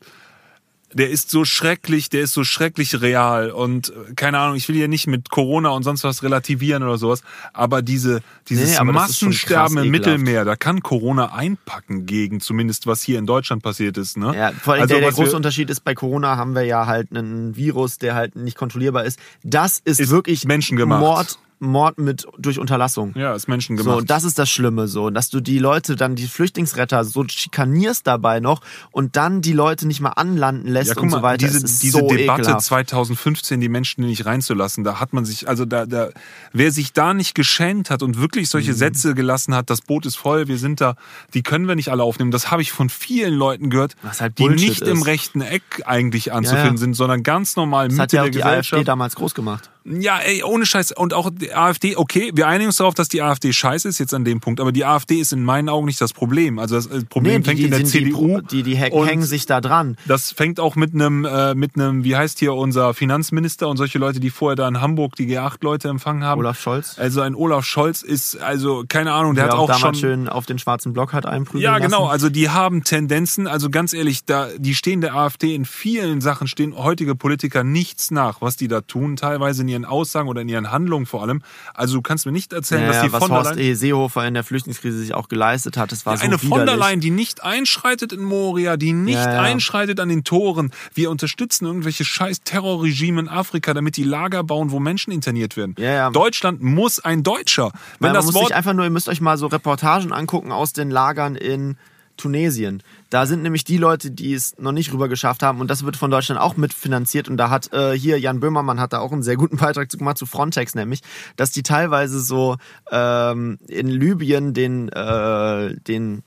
der 0.96 1.10
ist 1.10 1.30
so 1.30 1.44
schrecklich, 1.44 2.08
der 2.08 2.22
ist 2.22 2.32
so 2.32 2.42
schrecklich 2.42 3.00
real. 3.00 3.50
Und 3.50 3.90
äh, 3.90 4.14
keine 4.14 4.38
Ahnung, 4.38 4.56
ich 4.56 4.66
will 4.68 4.76
hier 4.76 4.88
nicht 4.88 5.06
mit 5.06 5.30
Corona 5.30 5.68
und 5.70 5.82
sonst 5.82 6.04
was 6.04 6.22
relativieren 6.22 6.82
oder 6.82 6.96
sowas, 6.98 7.22
aber 7.52 7.82
diese, 7.82 8.20
dieses 8.48 8.70
Nee, 8.70 8.76
aber 8.76 8.92
Massensterben 8.92 9.78
im. 9.78 9.90
Mittelmeer, 9.90 10.44
da 10.44 10.56
kann 10.56 10.80
Corona 10.80 11.32
einpacken 11.32 12.06
gegen 12.06 12.40
zumindest, 12.40 12.86
was 12.86 13.02
hier 13.02 13.18
in 13.18 13.26
Deutschland 13.26 13.62
passiert 13.62 13.96
ist. 13.98 14.16
Ne? 14.16 14.34
Ja, 14.34 14.52
vor 14.52 14.74
allem 14.74 14.82
Also, 14.82 14.94
der, 14.94 15.02
der 15.02 15.12
große 15.12 15.36
Unterschied 15.36 15.70
ist, 15.70 15.80
bei 15.84 15.94
Corona 15.94 16.36
haben 16.36 16.54
wir 16.54 16.62
ja 16.62 16.86
halt 16.86 17.10
einen 17.10 17.56
Virus, 17.56 17.98
der 17.98 18.14
halt 18.14 18.36
nicht 18.36 18.56
kontrollierbar 18.56 19.04
ist. 19.04 19.18
Das 19.42 19.80
ist, 19.84 20.00
Ist 20.00 20.10
wirklich 20.10 20.44
menschengemacht. 20.44 21.00
Mord, 21.00 21.38
Mord 21.58 21.98
mit 21.98 22.26
durch 22.38 22.58
Unterlassung. 22.58 23.12
Ja, 23.16 23.34
ist 23.34 23.48
Menschen 23.48 23.76
So, 23.76 23.84
gemacht. 23.84 23.98
und 24.00 24.10
das 24.10 24.24
ist 24.24 24.38
das 24.38 24.50
Schlimme 24.50 24.88
so, 24.88 25.10
dass 25.10 25.30
du 25.30 25.40
die 25.40 25.58
Leute 25.58 25.96
dann, 25.96 26.14
die 26.14 26.26
Flüchtlingsretter, 26.26 27.04
so 27.04 27.24
schikanierst 27.26 28.06
dabei 28.06 28.40
noch 28.40 28.60
und 28.90 29.16
dann 29.16 29.40
die 29.40 29.52
Leute 29.52 29.86
nicht 29.86 30.00
mal 30.00 30.10
anlanden 30.10 30.68
lässt 30.68 30.88
Ja, 30.88 30.94
guck 30.94 31.04
und 31.04 31.10
mal, 31.10 31.16
so 31.18 31.22
weiter. 31.22 31.46
diese, 31.46 31.60
diese 31.60 31.98
so 31.98 32.08
Debatte 32.08 32.42
ekelhaft. 32.42 32.64
2015, 32.66 33.60
die 33.60 33.68
Menschen 33.68 34.04
nicht 34.04 34.26
reinzulassen, 34.26 34.84
da 34.84 35.00
hat 35.00 35.12
man 35.12 35.24
sich, 35.24 35.48
also 35.48 35.64
da, 35.64 35.86
da, 35.86 36.10
wer 36.52 36.70
sich 36.72 36.92
da 36.92 37.14
nicht 37.14 37.34
geschämt 37.34 37.90
hat 37.90 38.02
und 38.02 38.18
wirklich 38.20 38.48
solche 38.50 38.72
Mhm. 38.72 38.76
Sätze 38.76 39.14
gelassen 39.14 39.54
hat, 39.54 39.70
das 39.70 39.80
Boot 39.80 40.06
ist 40.06 40.16
voll, 40.16 40.48
wir 40.48 40.58
sind 40.58 40.80
da, 40.80 40.96
die 41.34 41.42
können 41.42 41.68
wir 41.68 41.74
nicht 41.76 41.90
alle 41.90 42.02
aufnehmen. 42.02 42.30
Das 42.30 42.50
habe 42.50 42.62
ich 42.62 42.72
von 42.72 42.88
vielen 42.90 43.34
Leuten 43.34 43.70
gehört, 43.70 43.94
halt 44.20 44.38
die 44.38 44.48
nicht 44.48 44.82
im 44.82 44.98
ist. 44.98 45.06
rechten 45.06 45.40
Eck 45.40 45.62
eigentlich 45.86 46.32
anzufinden 46.32 46.66
Ja, 46.66 46.72
ja. 46.72 46.78
sind, 46.78 46.94
sondern 46.94 47.22
ganz 47.22 47.56
normal 47.56 47.88
Das 47.88 47.96
Mitte 47.96 48.02
hat 48.02 48.12
ja 48.12 48.20
auch 48.20 48.24
der 48.24 48.30
die 48.32 48.38
Gesellschaft. 48.38 48.72
AfD 48.74 48.84
damals 48.84 49.14
groß 49.16 49.34
gemacht. 49.34 49.70
Ja, 49.88 50.18
ey, 50.18 50.42
ohne 50.42 50.66
Scheiß. 50.66 50.92
Und 50.92 51.14
auch 51.14 51.30
die 51.30 51.54
AfD, 51.54 51.96
okay, 51.96 52.30
wir 52.34 52.48
einigen 52.48 52.68
uns 52.68 52.76
darauf, 52.78 52.94
dass 52.94 53.08
die 53.08 53.22
AfD 53.22 53.52
scheiße 53.52 53.88
ist 53.88 53.98
jetzt 53.98 54.12
an 54.14 54.24
dem 54.24 54.40
Punkt, 54.40 54.60
aber 54.60 54.72
die 54.72 54.84
AfD 54.84 55.16
ist 55.20 55.32
in 55.32 55.44
meinen 55.44 55.68
Augen 55.68 55.86
nicht 55.86 56.00
das 56.00 56.12
Problem. 56.12 56.58
Also 56.58 56.74
das 56.76 56.88
Problem 57.04 57.38
Nee, 57.40 57.44
fängt 57.44 57.58
die, 57.60 57.64
in 57.64 57.70
der 57.70 57.84
CDU. 57.84 58.40
Die, 58.40 58.62
die, 58.62 58.74
die 58.74 58.76
hängen 58.76 59.22
sich 59.22 59.46
da 59.46 59.60
dran. 59.60 59.96
Das 60.06 60.32
fängt 60.32 60.58
auch 60.58 60.74
mit 60.74 60.92
einem, 60.94 61.24
äh, 61.24 61.54
mit 61.54 61.76
einem, 61.76 62.02
wie 62.04 62.16
heißt 62.16 62.38
hier 62.40 62.54
unser 62.54 62.94
Finanzminister 62.94 63.68
und 63.68 63.76
solche 63.76 63.98
Leute, 63.98 64.18
die 64.18 64.30
vorher 64.30 64.56
da 64.56 64.66
in 64.66 64.80
Hamburg 64.80 65.14
die 65.16 65.26
G8-Leute 65.26 65.88
empfangen 65.88 66.24
haben. 66.24 66.40
Olaf 66.40 66.58
Scholz. 66.60 66.98
Also 66.98 67.20
ein 67.20 67.34
Olaf 67.36 67.64
Scholz 67.64 68.02
ist, 68.02 68.36
also 68.40 68.84
keine 68.88 69.12
Ahnung, 69.12 69.34
der 69.34 69.44
Der 69.44 69.52
hat 69.52 69.58
auch, 69.58 69.64
auch 69.70 69.78
damals 69.78 69.98
schon. 70.00 70.08
schön 70.10 70.28
auf 70.28 70.46
den 70.46 70.58
schwarzen 70.58 70.92
Block 70.92 71.12
hat 71.12 71.26
einprügeln 71.26 71.62
Ja, 71.62 71.76
lassen. 71.76 71.90
genau. 71.92 72.06
Also 72.06 72.28
die 72.28 72.50
haben 72.50 72.82
Tendenzen. 72.82 73.46
Also 73.46 73.70
ganz 73.70 73.92
ehrlich, 73.92 74.24
da 74.24 74.48
die 74.58 74.74
stehen 74.74 75.00
der 75.00 75.14
AfD 75.14 75.54
in 75.54 75.64
vielen 75.64 76.20
Sachen 76.20 76.48
stehen 76.48 76.76
heutige 76.76 77.14
Politiker 77.14 77.62
nichts 77.62 78.10
nach, 78.10 78.40
was 78.40 78.56
die 78.56 78.66
da 78.68 78.80
tun, 78.80 79.16
teilweise 79.16 79.62
in 79.62 79.68
ihren 79.68 79.75
Aussagen 79.84 80.28
oder 80.28 80.40
in 80.40 80.48
ihren 80.48 80.70
Handlungen 80.70 81.06
vor 81.06 81.22
allem. 81.22 81.42
Also 81.74 81.94
du 81.96 82.02
kannst 82.02 82.26
mir 82.26 82.32
nicht 82.32 82.52
erzählen, 82.52 82.82
Ja, 82.82 82.92
dass 82.92 83.02
die 83.02 83.12
was 83.12 83.18
von 83.20 83.30
der 83.30 83.38
Horst 83.38 83.54
Leyen 83.56 83.70
E. 83.70 83.74
Seehofer 83.74 84.26
in 84.26 84.34
der 84.34 84.44
Flüchtlingskrise 84.44 84.98
sich 84.98 85.14
auch 85.14 85.28
geleistet 85.28 85.76
hat, 85.76 85.92
das 85.92 86.06
war 86.06 86.16
so 86.16 86.24
eine 86.24 86.38
von 86.38 86.50
der 86.50 86.62
widerlich. 86.62 86.84
Leyen, 86.84 87.00
die 87.00 87.10
nicht 87.10 87.42
einschreitet 87.44 88.12
in 88.12 88.22
Moria, 88.22 88.76
die 88.76 88.92
nicht 88.92 89.14
Ja, 89.16 89.34
ja. 89.34 89.40
einschreitet 89.42 90.00
an 90.00 90.08
den 90.08 90.24
Toren. 90.24 90.70
Wir 90.94 91.10
unterstützen 91.10 91.66
irgendwelche 91.66 92.04
scheiß 92.04 92.40
Terrorregime 92.44 93.20
in 93.20 93.28
Afrika, 93.28 93.74
damit 93.74 93.96
die 93.96 94.04
Lager 94.04 94.42
bauen, 94.44 94.70
wo 94.70 94.80
Menschen 94.80 95.12
interniert 95.12 95.56
werden. 95.56 95.74
Ja, 95.78 95.90
ja. 95.90 96.10
Deutschland 96.10 96.62
muss 96.62 97.00
ein 97.00 97.22
Deutscher. 97.22 97.72
Wenn 97.98 98.08
man 98.08 98.14
das 98.14 98.26
muss 98.26 98.34
Wort 98.34 98.46
sich 98.48 98.56
einfach 98.56 98.72
nur, 98.72 98.84
ihr 98.84 98.90
müsst 98.90 99.08
euch 99.08 99.20
mal 99.20 99.36
so 99.36 99.46
Reportagen 99.46 100.12
angucken 100.12 100.52
aus 100.52 100.72
den 100.72 100.90
Lagern 100.90 101.34
in 101.36 101.76
Tunesien. 102.16 102.82
Da 103.10 103.26
sind 103.26 103.42
nämlich 103.42 103.64
die 103.64 103.76
Leute, 103.76 104.10
die 104.10 104.34
es 104.34 104.58
noch 104.58 104.72
nicht 104.72 104.92
rüber 104.92 105.08
geschafft 105.08 105.42
haben 105.42 105.60
und 105.60 105.70
das 105.70 105.84
wird 105.84 105.96
von 105.96 106.10
Deutschland 106.10 106.40
auch 106.40 106.56
mitfinanziert 106.56 107.28
und 107.28 107.36
da 107.36 107.50
hat 107.50 107.72
äh, 107.72 107.92
hier 107.92 108.18
Jan 108.18 108.40
Böhmermann 108.40 108.80
hat 108.80 108.92
da 108.92 108.98
auch 108.98 109.12
einen 109.12 109.22
sehr 109.22 109.36
guten 109.36 109.56
Beitrag 109.58 109.90
zu 109.90 109.98
gemacht 109.98 110.18
zu 110.18 110.26
Frontex 110.26 110.74
nämlich, 110.74 111.02
dass 111.36 111.50
die 111.50 111.62
teilweise 111.62 112.20
so 112.20 112.56
ähm, 112.90 113.58
in 113.68 113.88
Libyen 113.88 114.54
den 114.54 114.88
äh, 114.88 115.76
den 115.80 116.22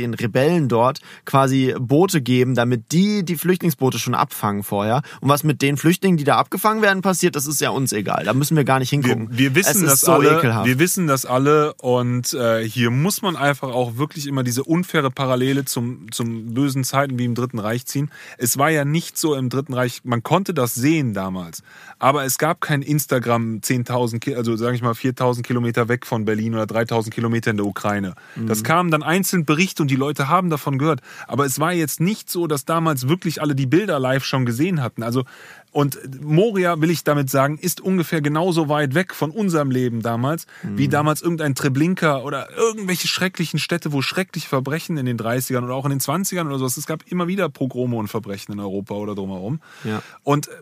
den 0.00 0.14
Rebellen 0.14 0.68
dort 0.68 1.00
quasi 1.24 1.74
Boote 1.78 2.20
geben, 2.20 2.54
damit 2.54 2.92
die 2.92 3.24
die 3.24 3.36
Flüchtlingsboote 3.36 3.98
schon 3.98 4.14
abfangen 4.14 4.62
vorher. 4.62 5.02
Und 5.20 5.28
was 5.28 5.44
mit 5.44 5.62
den 5.62 5.76
Flüchtlingen, 5.76 6.16
die 6.16 6.24
da 6.24 6.36
abgefangen 6.36 6.82
werden, 6.82 7.02
passiert, 7.02 7.36
das 7.36 7.46
ist 7.46 7.60
ja 7.60 7.70
uns 7.70 7.92
egal. 7.92 8.24
Da 8.24 8.32
müssen 8.34 8.56
wir 8.56 8.64
gar 8.64 8.78
nicht 8.78 8.92
wir, 8.92 9.00
hingucken. 9.02 9.28
wir 9.36 9.54
wissen 9.54 9.70
es 9.70 9.76
ist 9.82 9.90
das 9.90 10.00
so 10.02 10.12
alle. 10.12 10.38
ekelhaft. 10.38 10.66
Wir 10.66 10.78
wissen 10.78 11.06
das 11.06 11.24
alle 11.26 11.74
und 11.74 12.32
äh, 12.34 12.62
hier 12.66 12.90
muss 12.90 13.22
man 13.22 13.36
einfach 13.36 13.68
auch 13.70 13.96
wirklich 13.96 14.26
immer 14.26 14.42
diese 14.42 14.64
unfaire 14.64 15.10
Parallele 15.10 15.64
zum 15.64 16.10
zum 16.10 16.54
bösen 16.54 16.84
Zeiten 16.84 17.18
wie 17.18 17.24
im 17.24 17.34
Dritten 17.34 17.58
Reich 17.58 17.86
ziehen. 17.86 18.10
Es 18.38 18.58
war 18.58 18.70
ja 18.70 18.84
nicht 18.84 19.16
so 19.18 19.34
im 19.34 19.48
Dritten 19.48 19.74
Reich. 19.74 20.00
Man 20.04 20.22
konnte 20.22 20.54
das 20.54 20.74
sehen 20.74 21.14
damals, 21.14 21.62
aber 21.98 22.24
es 22.24 22.38
gab 22.38 22.60
kein 22.60 22.82
Instagram 22.82 23.60
10.000, 23.62 24.18
Ki- 24.20 24.34
also 24.34 24.56
sage 24.56 24.76
ich 24.76 24.82
mal 24.82 24.92
4.000 24.92 25.42
Kilometer 25.42 25.88
weg 25.88 26.06
von 26.06 26.24
Berlin 26.24 26.54
oder 26.54 26.64
3.000 26.64 27.10
Kilometer 27.10 27.50
in 27.50 27.56
der 27.58 27.66
Ukraine. 27.66 28.14
Mhm. 28.36 28.46
Das 28.46 28.64
kam 28.64 28.90
dann 28.90 29.02
einzeln 29.02 29.44
Berichte 29.44 29.82
und 29.82 29.89
die 29.90 29.96
Leute 29.96 30.28
haben 30.28 30.48
davon 30.50 30.78
gehört. 30.78 31.00
Aber 31.26 31.44
es 31.44 31.58
war 31.58 31.72
jetzt 31.72 32.00
nicht 32.00 32.30
so, 32.30 32.46
dass 32.46 32.64
damals 32.64 33.08
wirklich 33.08 33.42
alle 33.42 33.54
die 33.54 33.66
Bilder 33.66 33.98
live 33.98 34.24
schon 34.24 34.46
gesehen 34.46 34.82
hatten. 34.82 35.02
Also 35.02 35.24
und 35.72 35.98
Moria, 36.22 36.80
will 36.80 36.90
ich 36.90 37.04
damit 37.04 37.30
sagen, 37.30 37.56
ist 37.58 37.80
ungefähr 37.80 38.20
genauso 38.20 38.68
weit 38.68 38.94
weg 38.94 39.14
von 39.14 39.30
unserem 39.30 39.70
Leben 39.70 40.02
damals, 40.02 40.46
wie 40.62 40.86
Mhm. 40.86 40.90
damals 40.90 41.22
irgendein 41.22 41.54
Treblinka 41.54 42.18
oder 42.22 42.48
irgendwelche 42.56 43.06
schrecklichen 43.06 43.58
Städte, 43.60 43.92
wo 43.92 44.02
schreckliche 44.02 44.48
Verbrechen 44.48 44.96
in 44.96 45.06
den 45.06 45.16
30ern 45.16 45.62
oder 45.64 45.74
auch 45.74 45.84
in 45.84 45.90
den 45.90 46.00
20ern 46.00 46.46
oder 46.48 46.58
sowas. 46.58 46.76
Es 46.76 46.86
gab 46.86 47.04
immer 47.06 47.28
wieder 47.28 47.48
Pogrome 47.48 47.96
und 47.96 48.08
Verbrechen 48.08 48.52
in 48.52 48.58
Europa 48.60 48.94
oder 48.94 49.14
drumherum. 49.14 49.60
Ja. 49.84 50.02
Und 50.24 50.48
äh, 50.48 50.52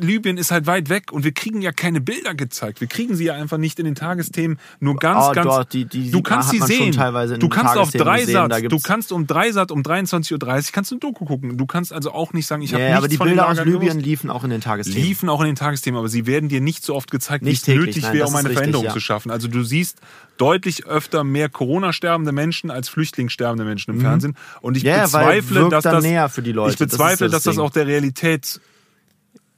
Libyen 0.00 0.36
ist 0.38 0.50
halt 0.50 0.66
weit 0.66 0.88
weg 0.88 1.12
und 1.12 1.22
wir 1.24 1.32
kriegen 1.32 1.62
ja 1.62 1.70
keine 1.72 2.00
Bilder 2.00 2.34
gezeigt. 2.34 2.80
Wir 2.80 2.88
kriegen 2.88 3.14
sie 3.14 3.24
ja 3.24 3.34
einfach 3.34 3.58
nicht 3.58 3.78
in 3.78 3.84
den 3.84 3.94
Tagesthemen. 3.94 4.58
Nur 4.80 4.96
ganz, 4.96 5.26
Oh, 5.28 5.32
ganz. 5.32 5.46
dort, 5.46 5.72
die- 5.72 5.84
die 5.84 6.10
du 6.10 6.20
kannst 6.22 6.50
sie 6.50 6.58
sehen. 6.58 6.92
du 7.38 7.48
kannst 7.48 7.76
auf 7.76 7.90
Dreisat, 7.92 8.50
du 8.72 8.78
kannst 8.80 9.12
um 9.12 9.26
Dreisat 9.26 9.70
um 9.70 9.82
23.30 9.82 10.32
Uhr 10.32 10.72
kannst 10.72 10.90
du 10.90 10.96
ein 10.96 11.00
Doku 11.00 11.24
gucken. 11.26 11.56
Du 11.56 11.66
kannst 11.66 11.92
also 11.92 12.12
auch 12.12 12.32
nicht 12.32 12.46
sagen, 12.46 12.62
ich 12.62 12.72
habe 12.72 12.82
Ja, 12.82 12.88
nichts 12.88 12.98
aber 12.98 13.08
die 13.08 13.16
Bilder 13.18 13.48
aus 13.48 13.64
Libyen 13.64 14.00
liefen 14.00 14.30
auch 14.34 14.44
in 14.44 14.50
den 14.50 14.60
Tagesthemen. 14.60 15.02
liefen 15.02 15.28
auch 15.28 15.40
in 15.40 15.46
den 15.46 15.56
Tagesthemen, 15.56 15.98
aber 15.98 16.08
sie 16.08 16.26
werden 16.26 16.48
dir 16.48 16.60
nicht 16.60 16.84
so 16.84 16.94
oft 16.94 17.10
gezeigt, 17.10 17.44
wie 17.44 17.50
Nicht 17.50 17.60
es 17.60 17.64
täglich, 17.64 17.86
nötig 17.86 18.02
nein, 18.02 18.14
wäre, 18.14 18.26
um 18.26 18.34
eine 18.34 18.44
richtig, 18.44 18.58
Veränderung 18.58 18.86
ja. 18.86 18.92
zu 18.92 19.00
schaffen. 19.00 19.30
Also 19.30 19.48
du 19.48 19.62
siehst 19.62 19.98
deutlich 20.36 20.86
öfter 20.86 21.24
mehr 21.24 21.48
Corona-sterbende 21.48 22.32
Menschen 22.32 22.70
als 22.70 22.88
Flüchtlingssterbende 22.88 23.64
Menschen 23.64 23.94
im 23.94 24.00
Fernsehen. 24.00 24.36
Und 24.60 24.76
ich 24.76 24.82
Mhm. 24.82 24.88
Ja, 24.88 25.02
bezweifle, 25.04 25.68
dass 25.68 25.84
das 25.84 26.04
ich 26.04 26.78
bezweifle, 26.78 27.26
das 27.26 27.44
dass 27.44 27.54
das 27.54 27.58
auch 27.58 27.70
der 27.70 27.86
Realität 27.86 28.60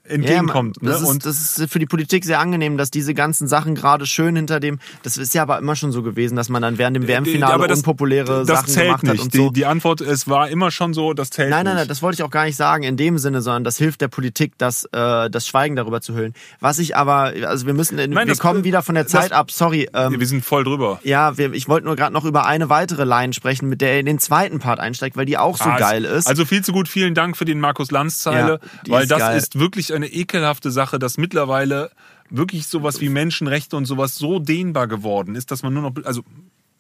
Ja, 0.06 0.10
entgegenkommt. 0.16 0.76
das, 0.82 1.00
ne? 1.00 1.06
ist, 1.06 1.10
Und 1.10 1.24
das 1.24 1.58
ist 1.58 1.72
für 1.72 1.78
die 1.78 1.86
Politik 1.86 2.24
sehr 2.26 2.38
angenehm, 2.38 2.76
dass 2.76 2.90
diese 2.90 3.14
ganzen 3.14 3.48
Sachen 3.48 3.74
gerade 3.74 4.04
schön 4.04 4.36
hinter 4.36 4.60
dem. 4.60 4.78
Das 5.02 5.16
ist 5.16 5.32
ja 5.32 5.40
aber 5.42 5.58
immer 5.58 5.76
schon 5.76 5.92
so 5.92 6.02
gewesen, 6.02 6.36
dass 6.36 6.50
man 6.50 6.60
dann 6.60 6.76
während 6.76 6.96
dem 6.96 7.08
WM-Finale 7.08 7.64
Äh, 7.64 7.68
das- 7.68 7.78
unpopuläre 7.78 8.44
das 8.44 8.46
Sachen 8.46 8.68
zählt 8.68 8.86
gemacht 8.86 9.02
nicht. 9.04 9.12
hat 9.14 9.20
und 9.20 9.32
die, 9.34 9.38
so. 9.38 9.50
die 9.50 9.64
Antwort, 9.64 10.02
es 10.02 10.28
war 10.28 10.48
immer 10.50 10.70
schon 10.70 10.92
so, 10.92 11.14
das 11.14 11.30
zählt 11.30 11.48
Nein, 11.48 11.64
nein, 11.64 11.74
nicht. 11.74 11.80
nein, 11.82 11.88
das 11.88 12.02
wollte 12.02 12.16
ich 12.16 12.22
auch 12.22 12.30
gar 12.30 12.44
nicht 12.44 12.56
sagen 12.56 12.82
in 12.82 12.98
dem 12.98 13.16
Sinne, 13.16 13.40
sondern 13.40 13.64
das 13.64 13.78
hilft 13.78 14.02
der 14.02 14.08
Politik, 14.08 14.52
das, 14.58 14.84
äh, 14.92 15.30
das 15.30 15.46
Schweigen 15.46 15.74
darüber 15.74 16.02
zu 16.02 16.14
hüllen. 16.14 16.34
Was 16.60 16.78
ich 16.78 16.96
aber, 16.96 17.32
also 17.46 17.66
wir 17.66 17.72
müssen, 17.72 17.96
Nein, 17.96 18.10
wir 18.14 18.26
das- 18.26 18.38
kommen 18.38 18.62
wieder 18.64 18.82
von 18.82 18.94
der 18.96 19.04
das- 19.04 19.12
Zeit 19.12 19.32
ab, 19.32 19.50
sorry. 19.50 19.88
Ähm, 19.94 20.20
wir 20.20 20.26
sind 20.26 20.44
voll 20.44 20.64
drüber. 20.64 21.00
ja, 21.02 21.38
wir, 21.38 21.54
ich 21.54 21.66
wollte 21.68 21.86
nur 21.86 21.96
gerade 21.96 22.12
noch 22.12 22.26
über 22.26 22.44
eine 22.44 22.68
weitere 22.68 23.04
Line 23.04 23.32
sprechen, 23.32 23.70
mit 23.70 23.80
der 23.80 23.92
er 23.94 24.00
in 24.00 24.06
den 24.06 24.18
zweiten 24.18 24.58
Part 24.58 24.80
einsteigt, 24.80 25.16
weil 25.16 25.24
die 25.24 25.38
auch 25.38 25.56
so 25.56 25.64
Ah, 25.64 25.78
geil 25.78 26.04
ist. 26.04 26.26
Also 26.26 26.44
viel 26.44 26.62
zu 26.62 26.72
gut. 26.72 26.88
Vielen 26.88 27.14
Dank 27.14 27.38
für 27.38 27.46
den 27.46 27.58
Markus 27.58 27.90
Lanz-Zeile, 27.90 28.60
Ja, 28.86 28.92
weil 28.92 29.02
ist 29.04 29.10
das 29.10 29.18
geil. 29.18 29.38
ist 29.38 29.58
wirklich 29.58 29.93
eine 29.94 30.08
ekelhafte 30.08 30.70
Sache, 30.70 30.98
dass 30.98 31.16
mittlerweile 31.18 31.90
wirklich 32.30 32.66
sowas 32.66 33.00
wie 33.00 33.08
Menschenrechte 33.08 33.76
und 33.76 33.84
sowas 33.84 34.16
so 34.16 34.38
dehnbar 34.38 34.88
geworden 34.88 35.34
ist, 35.34 35.50
dass 35.50 35.62
man 35.62 35.74
nur 35.74 35.82
noch, 35.82 36.04
also 36.04 36.22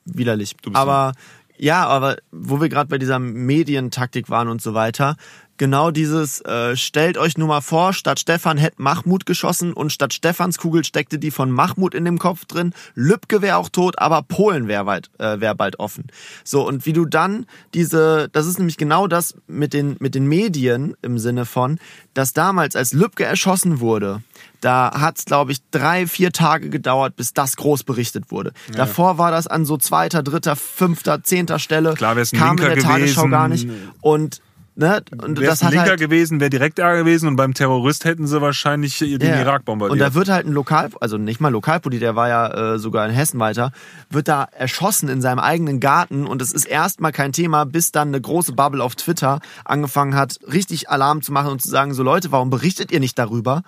widerlich. 0.04 0.56
bist 0.56 0.76
Aber 0.76 1.12
ja, 1.56 1.86
aber 1.86 2.16
wo 2.32 2.60
wir 2.60 2.68
gerade 2.68 2.88
bei 2.88 2.98
dieser 2.98 3.18
Medientaktik 3.18 4.28
waren 4.28 4.48
und 4.48 4.60
so 4.60 4.74
weiter, 4.74 5.16
genau 5.56 5.90
dieses, 5.90 6.40
äh, 6.42 6.76
stellt 6.76 7.18
euch 7.18 7.38
nur 7.38 7.48
mal 7.48 7.60
vor, 7.60 7.92
statt 7.92 8.20
Stefan 8.20 8.58
hätte 8.58 8.82
Mahmoud 8.82 9.26
geschossen 9.26 9.72
und 9.72 9.92
statt 9.92 10.12
Stefans 10.12 10.58
Kugel 10.58 10.84
steckte 10.84 11.18
die 11.18 11.30
von 11.30 11.50
Mahmoud 11.50 11.94
in 11.94 12.04
dem 12.04 12.18
Kopf 12.18 12.44
drin. 12.44 12.74
Lübcke 12.94 13.42
wäre 13.42 13.56
auch 13.56 13.68
tot, 13.68 13.98
aber 13.98 14.22
Polen 14.22 14.68
wäre 14.68 14.84
bald, 14.84 15.10
äh, 15.18 15.40
wär 15.40 15.54
bald 15.54 15.78
offen. 15.78 16.06
So, 16.44 16.66
und 16.66 16.86
wie 16.86 16.92
du 16.92 17.04
dann 17.04 17.46
diese, 17.74 18.28
das 18.32 18.46
ist 18.46 18.58
nämlich 18.58 18.76
genau 18.76 19.06
das 19.06 19.34
mit 19.46 19.72
den, 19.72 19.96
mit 20.00 20.14
den 20.14 20.26
Medien 20.26 20.96
im 21.02 21.18
Sinne 21.18 21.44
von, 21.44 21.78
dass 22.14 22.32
damals, 22.32 22.76
als 22.76 22.92
Lübcke 22.92 23.24
erschossen 23.24 23.80
wurde, 23.80 24.22
da 24.60 24.92
hat 24.98 25.18
es, 25.18 25.24
glaube 25.26 25.52
ich, 25.52 25.58
drei, 25.70 26.06
vier 26.06 26.32
Tage 26.32 26.70
gedauert, 26.70 27.16
bis 27.16 27.34
das 27.34 27.56
groß 27.56 27.84
berichtet 27.84 28.30
wurde. 28.30 28.52
Davor 28.72 29.18
war 29.18 29.30
das 29.30 29.46
an 29.46 29.66
so 29.66 29.76
zweiter, 29.76 30.22
dritter, 30.22 30.56
fünfter, 30.56 31.22
zehnter 31.22 31.58
Stelle. 31.58 31.94
Klar 31.94 32.16
wär's 32.16 32.32
ein 32.32 32.38
kam 32.38 32.56
in 32.56 32.62
Linker 32.62 32.74
der 32.74 32.82
Tagesschau 32.82 33.22
gewesen. 33.22 33.30
gar 33.30 33.48
nicht. 33.48 33.68
Und, 34.00 34.40
ne, 34.76 35.02
und 35.22 35.38
wäre 35.38 35.50
das 35.50 35.62
ein 35.62 35.66
hat 35.66 35.74
Linker 35.74 35.90
halt, 35.90 36.00
gewesen, 36.00 36.40
wäre 36.40 36.50
direkt 36.50 36.78
da 36.78 36.94
gewesen 36.94 37.28
und 37.28 37.36
beim 37.36 37.54
Terrorist 37.54 38.04
hätten 38.04 38.26
sie 38.26 38.40
wahrscheinlich 38.40 38.98
den 38.98 39.20
Ja. 39.20 39.40
Irak 39.40 39.64
bombardiert. 39.64 39.92
Und 39.92 39.98
da 39.98 40.14
wird 40.14 40.28
halt 40.28 40.46
ein 40.46 40.52
Lokal, 40.52 40.90
also 41.00 41.18
nicht 41.18 41.40
mal 41.40 41.50
Lokalpolitiker, 41.50 42.06
der 42.06 42.16
war 42.16 42.28
ja 42.28 42.74
äh, 42.74 42.78
sogar 42.78 43.06
in 43.06 43.12
Hessen 43.12 43.40
weiter, 43.40 43.72
wird 44.10 44.28
da 44.28 44.44
erschossen 44.44 45.08
in 45.08 45.20
seinem 45.20 45.38
eigenen 45.38 45.80
Garten 45.80 46.26
und 46.26 46.42
es 46.42 46.52
ist 46.52 46.64
erstmal 46.64 47.12
kein 47.12 47.32
Thema, 47.32 47.64
bis 47.64 47.92
dann 47.92 48.08
eine 48.08 48.20
große 48.20 48.52
Bubble 48.52 48.82
auf 48.82 48.94
Twitter 48.94 49.40
angefangen 49.64 50.14
hat, 50.14 50.38
richtig 50.50 50.90
Alarm 50.90 51.22
zu 51.22 51.32
machen 51.32 51.50
und 51.52 51.62
zu 51.62 51.68
sagen, 51.68 51.94
so 51.94 52.02
Leute, 52.02 52.32
warum 52.32 52.50
berichtet 52.50 52.90
ihr 52.92 53.00
nicht 53.00 53.18
darüber? 53.18 53.62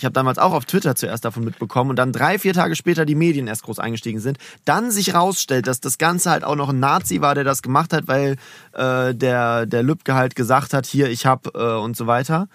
Ich 0.00 0.06
habe 0.06 0.14
damals 0.14 0.38
auch 0.38 0.54
auf 0.54 0.64
Twitter 0.64 0.94
zuerst 0.94 1.26
davon 1.26 1.44
mitbekommen 1.44 1.90
und 1.90 1.96
dann 1.96 2.10
drei, 2.10 2.38
vier 2.38 2.54
Tage 2.54 2.74
später 2.74 3.04
die 3.04 3.14
Medien 3.14 3.46
erst 3.46 3.64
groß 3.64 3.78
eingestiegen 3.78 4.18
sind. 4.18 4.38
Dann 4.64 4.90
sich 4.90 5.14
rausstellt, 5.14 5.66
dass 5.66 5.80
das 5.80 5.98
Ganze 5.98 6.30
halt 6.30 6.42
auch 6.42 6.56
noch 6.56 6.70
ein 6.70 6.80
Nazi 6.80 7.20
war, 7.20 7.34
der 7.34 7.44
das 7.44 7.60
gemacht 7.60 7.92
hat, 7.92 8.08
weil 8.08 8.36
äh, 8.72 9.14
der, 9.14 9.66
der 9.66 9.82
Lübcke 9.82 10.14
halt 10.14 10.36
gesagt 10.36 10.72
hat, 10.72 10.86
hier, 10.86 11.10
ich 11.10 11.26
hab 11.26 11.54
äh, 11.54 11.58
und 11.58 11.98
so 11.98 12.06
weiter 12.06 12.48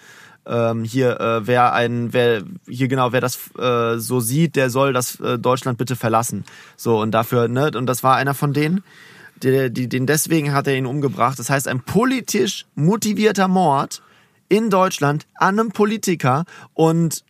ähm, 0.44 0.82
hier 0.82 1.20
äh, 1.20 1.46
wer 1.46 1.72
ein 1.72 2.12
wer 2.12 2.42
hier 2.68 2.88
genau 2.88 3.12
wer 3.12 3.20
das 3.20 3.38
äh, 3.58 3.98
so 3.98 4.18
sieht, 4.18 4.56
der 4.56 4.70
soll 4.70 4.92
das 4.92 5.20
äh, 5.20 5.38
Deutschland 5.38 5.78
bitte 5.78 5.94
verlassen. 5.94 6.44
So 6.76 7.00
und 7.00 7.12
dafür 7.12 7.46
ne 7.46 7.70
und 7.76 7.86
das 7.86 8.02
war 8.02 8.16
einer 8.16 8.34
von 8.34 8.52
denen. 8.52 8.82
Der, 9.42 9.68
die, 9.68 9.88
den 9.88 10.06
deswegen 10.06 10.52
hat 10.52 10.66
er 10.66 10.76
ihn 10.76 10.86
umgebracht. 10.86 11.38
Das 11.38 11.50
heißt, 11.50 11.68
ein 11.68 11.80
politisch 11.80 12.64
motivierter 12.74 13.48
Mord 13.48 14.02
in 14.48 14.70
Deutschland 14.70 15.26
an 15.34 15.58
einem 15.58 15.72
Politiker 15.72 16.44
und 16.74 17.24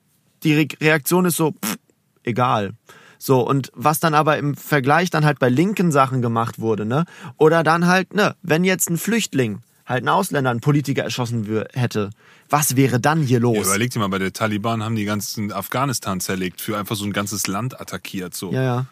die 0.47 0.55
Re 0.55 0.67
Reaktion 0.81 1.25
ist 1.27 1.37
so 1.37 1.53
pff, 1.53 1.77
egal. 2.23 2.73
So, 3.19 3.41
und 3.41 3.73
was 3.75 3.99
dann 3.99 4.15
aber 4.15 4.39
im 4.39 4.55
Vergleich 4.55 5.11
dann 5.11 5.25
halt 5.25 5.39
bei 5.39 5.49
linken 5.49 5.91
Sachen 5.91 6.23
gemacht 6.23 6.59
wurde, 6.61 6.85
ne? 6.87 7.05
Oder 7.37 7.63
dann 7.63 7.87
halt, 7.87 8.15
ne, 8.15 8.37
wenn 8.43 8.63
jetzt 8.63 8.89
ein 8.91 8.99
Flüchtling, 8.99 9.61
halt 9.87 10.05
ein 10.05 10.09
Ausländer, 10.09 10.51
einen 10.51 10.61
Politiker 10.61 11.03
erschossen 11.03 11.65
hätte, 11.73 12.11
was 12.51 12.77
wäre 12.77 13.01
dann 13.01 13.23
hier 13.23 13.39
Ja, 13.39 13.43
los? 13.43 13.67
überleg 13.67 13.91
dir 13.91 13.99
mal, 14.01 14.09
bei 14.09 14.19
der 14.19 14.33
Taliban 14.33 14.83
haben 14.83 14.95
die 14.97 15.05
ganzen 15.05 15.51
Afghanistan 15.51 16.21
zerlegt, 16.21 16.61
für 16.61 16.79
einfach 16.79 16.95
so 16.95 17.05
ein 17.05 17.13
ganzes 17.13 17.47
Land 17.47 17.81
attackiert. 17.81 18.35
So. 18.35 18.53
Ja, 18.53 18.63
ja. 18.63 18.87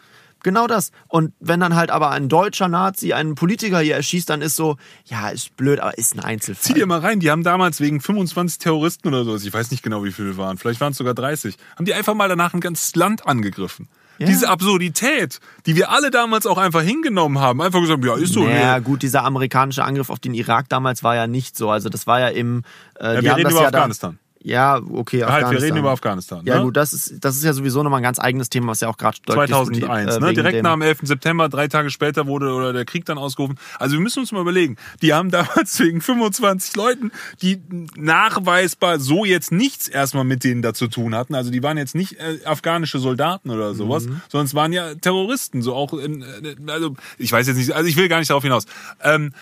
Genau 0.44 0.68
das. 0.68 0.92
Und 1.08 1.32
wenn 1.40 1.58
dann 1.58 1.74
halt 1.74 1.90
aber 1.90 2.10
ein 2.12 2.28
deutscher 2.28 2.68
Nazi 2.68 3.12
einen 3.12 3.34
Politiker 3.34 3.80
hier 3.80 3.96
erschießt, 3.96 4.30
dann 4.30 4.40
ist 4.42 4.54
so, 4.54 4.76
ja, 5.06 5.28
ist 5.30 5.56
blöd, 5.56 5.80
aber 5.80 5.98
ist 5.98 6.14
ein 6.14 6.20
Einzelfall. 6.20 6.62
Zieh 6.62 6.74
dir 6.74 6.86
mal 6.86 7.00
rein, 7.00 7.18
die 7.18 7.32
haben 7.32 7.42
damals 7.42 7.80
wegen 7.80 8.00
25 8.00 8.58
Terroristen 8.58 9.08
oder 9.08 9.24
so, 9.24 9.34
ich 9.34 9.52
weiß 9.52 9.72
nicht 9.72 9.82
genau, 9.82 10.04
wie 10.04 10.12
viele 10.12 10.36
waren, 10.36 10.56
vielleicht 10.58 10.80
waren 10.80 10.92
es 10.92 10.98
sogar 10.98 11.14
30, 11.14 11.56
haben 11.76 11.84
die 11.84 11.94
einfach 11.94 12.14
mal 12.14 12.28
danach 12.28 12.54
ein 12.54 12.60
ganzes 12.60 12.94
Land 12.94 13.26
angegriffen. 13.26 13.88
Ja. 14.18 14.26
Diese 14.28 14.48
Absurdität, 14.48 15.40
die 15.66 15.74
wir 15.74 15.90
alle 15.90 16.12
damals 16.12 16.46
auch 16.46 16.56
einfach 16.58 16.82
hingenommen 16.82 17.40
haben, 17.40 17.60
einfach 17.60 17.80
gesagt, 17.80 18.04
ja, 18.04 18.14
ist 18.14 18.32
so. 18.32 18.46
Ja, 18.46 18.78
nee. 18.78 18.84
gut, 18.84 19.02
dieser 19.02 19.24
amerikanische 19.24 19.82
Angriff 19.82 20.08
auf 20.08 20.20
den 20.20 20.34
Irak 20.34 20.68
damals 20.68 21.02
war 21.02 21.16
ja 21.16 21.26
nicht 21.26 21.56
so. 21.58 21.68
Also 21.68 21.88
das 21.88 22.06
war 22.06 22.20
ja 22.20 22.28
im. 22.28 22.62
Äh, 23.00 23.16
Ja, 23.16 23.22
wir 23.22 23.36
reden 23.38 23.50
über 23.50 23.62
ja 23.62 23.70
da- 23.72 23.78
Afghanistan. 23.78 24.20
Ja, 24.46 24.76
okay, 24.76 25.22
Halt, 25.22 25.30
Afghanistan. 25.44 25.52
wir 25.52 25.62
reden 25.62 25.76
über 25.78 25.90
Afghanistan. 25.90 26.42
Ja, 26.44 26.56
ne? 26.58 26.62
gut, 26.64 26.76
das 26.76 26.92
ist, 26.92 27.14
das 27.24 27.34
ist 27.36 27.44
ja 27.44 27.54
sowieso 27.54 27.82
nochmal 27.82 28.00
ein 28.00 28.02
ganz 28.02 28.18
eigenes 28.18 28.50
Thema, 28.50 28.68
was 28.68 28.80
ja 28.82 28.88
auch 28.88 28.98
gerade 28.98 29.16
deutlich 29.24 29.48
2001, 29.56 30.16
äh, 30.16 30.20
ne? 30.20 30.34
direkt 30.34 30.56
dem- 30.58 30.62
nach 30.64 30.74
dem 30.74 30.82
11. 30.82 30.98
September, 31.04 31.48
drei 31.48 31.66
Tage 31.66 31.88
später 31.88 32.26
wurde 32.26 32.52
oder 32.52 32.74
der 32.74 32.84
Krieg 32.84 33.06
dann 33.06 33.16
ausgerufen. 33.16 33.56
Also 33.78 33.94
wir 33.94 34.00
müssen 34.00 34.20
uns 34.20 34.32
mal 34.32 34.42
überlegen, 34.42 34.76
die 35.00 35.14
haben 35.14 35.30
damals 35.32 35.80
wegen 35.80 36.02
25 36.02 36.76
Leuten, 36.76 37.10
die 37.40 37.58
nachweisbar 37.96 39.00
so 39.00 39.24
jetzt 39.24 39.50
nichts 39.50 39.88
erstmal 39.88 40.24
mit 40.24 40.44
denen 40.44 40.60
da 40.62 40.74
zu 40.74 40.88
tun 40.88 41.14
hatten. 41.14 41.34
Also 41.34 41.50
die 41.50 41.62
waren 41.62 41.78
jetzt 41.78 41.94
nicht 41.94 42.18
äh, 42.20 42.38
afghanische 42.44 42.98
Soldaten 42.98 43.50
oder 43.50 43.74
sowas, 43.74 44.04
Mhm. 44.04 44.20
sondern 44.30 44.46
es 44.46 44.54
waren 44.54 44.72
ja 44.74 44.94
Terroristen, 44.94 45.62
so 45.62 45.74
auch 45.74 45.94
in, 45.94 46.22
äh, 46.22 46.54
also 46.70 46.94
ich 47.18 47.32
weiß 47.32 47.46
jetzt 47.46 47.56
nicht, 47.56 47.72
also 47.72 47.88
ich 47.88 47.96
will 47.96 48.08
gar 48.08 48.18
nicht 48.18 48.30
darauf 48.30 48.42
hinaus. 48.42 48.66
Ähm, 49.02 49.32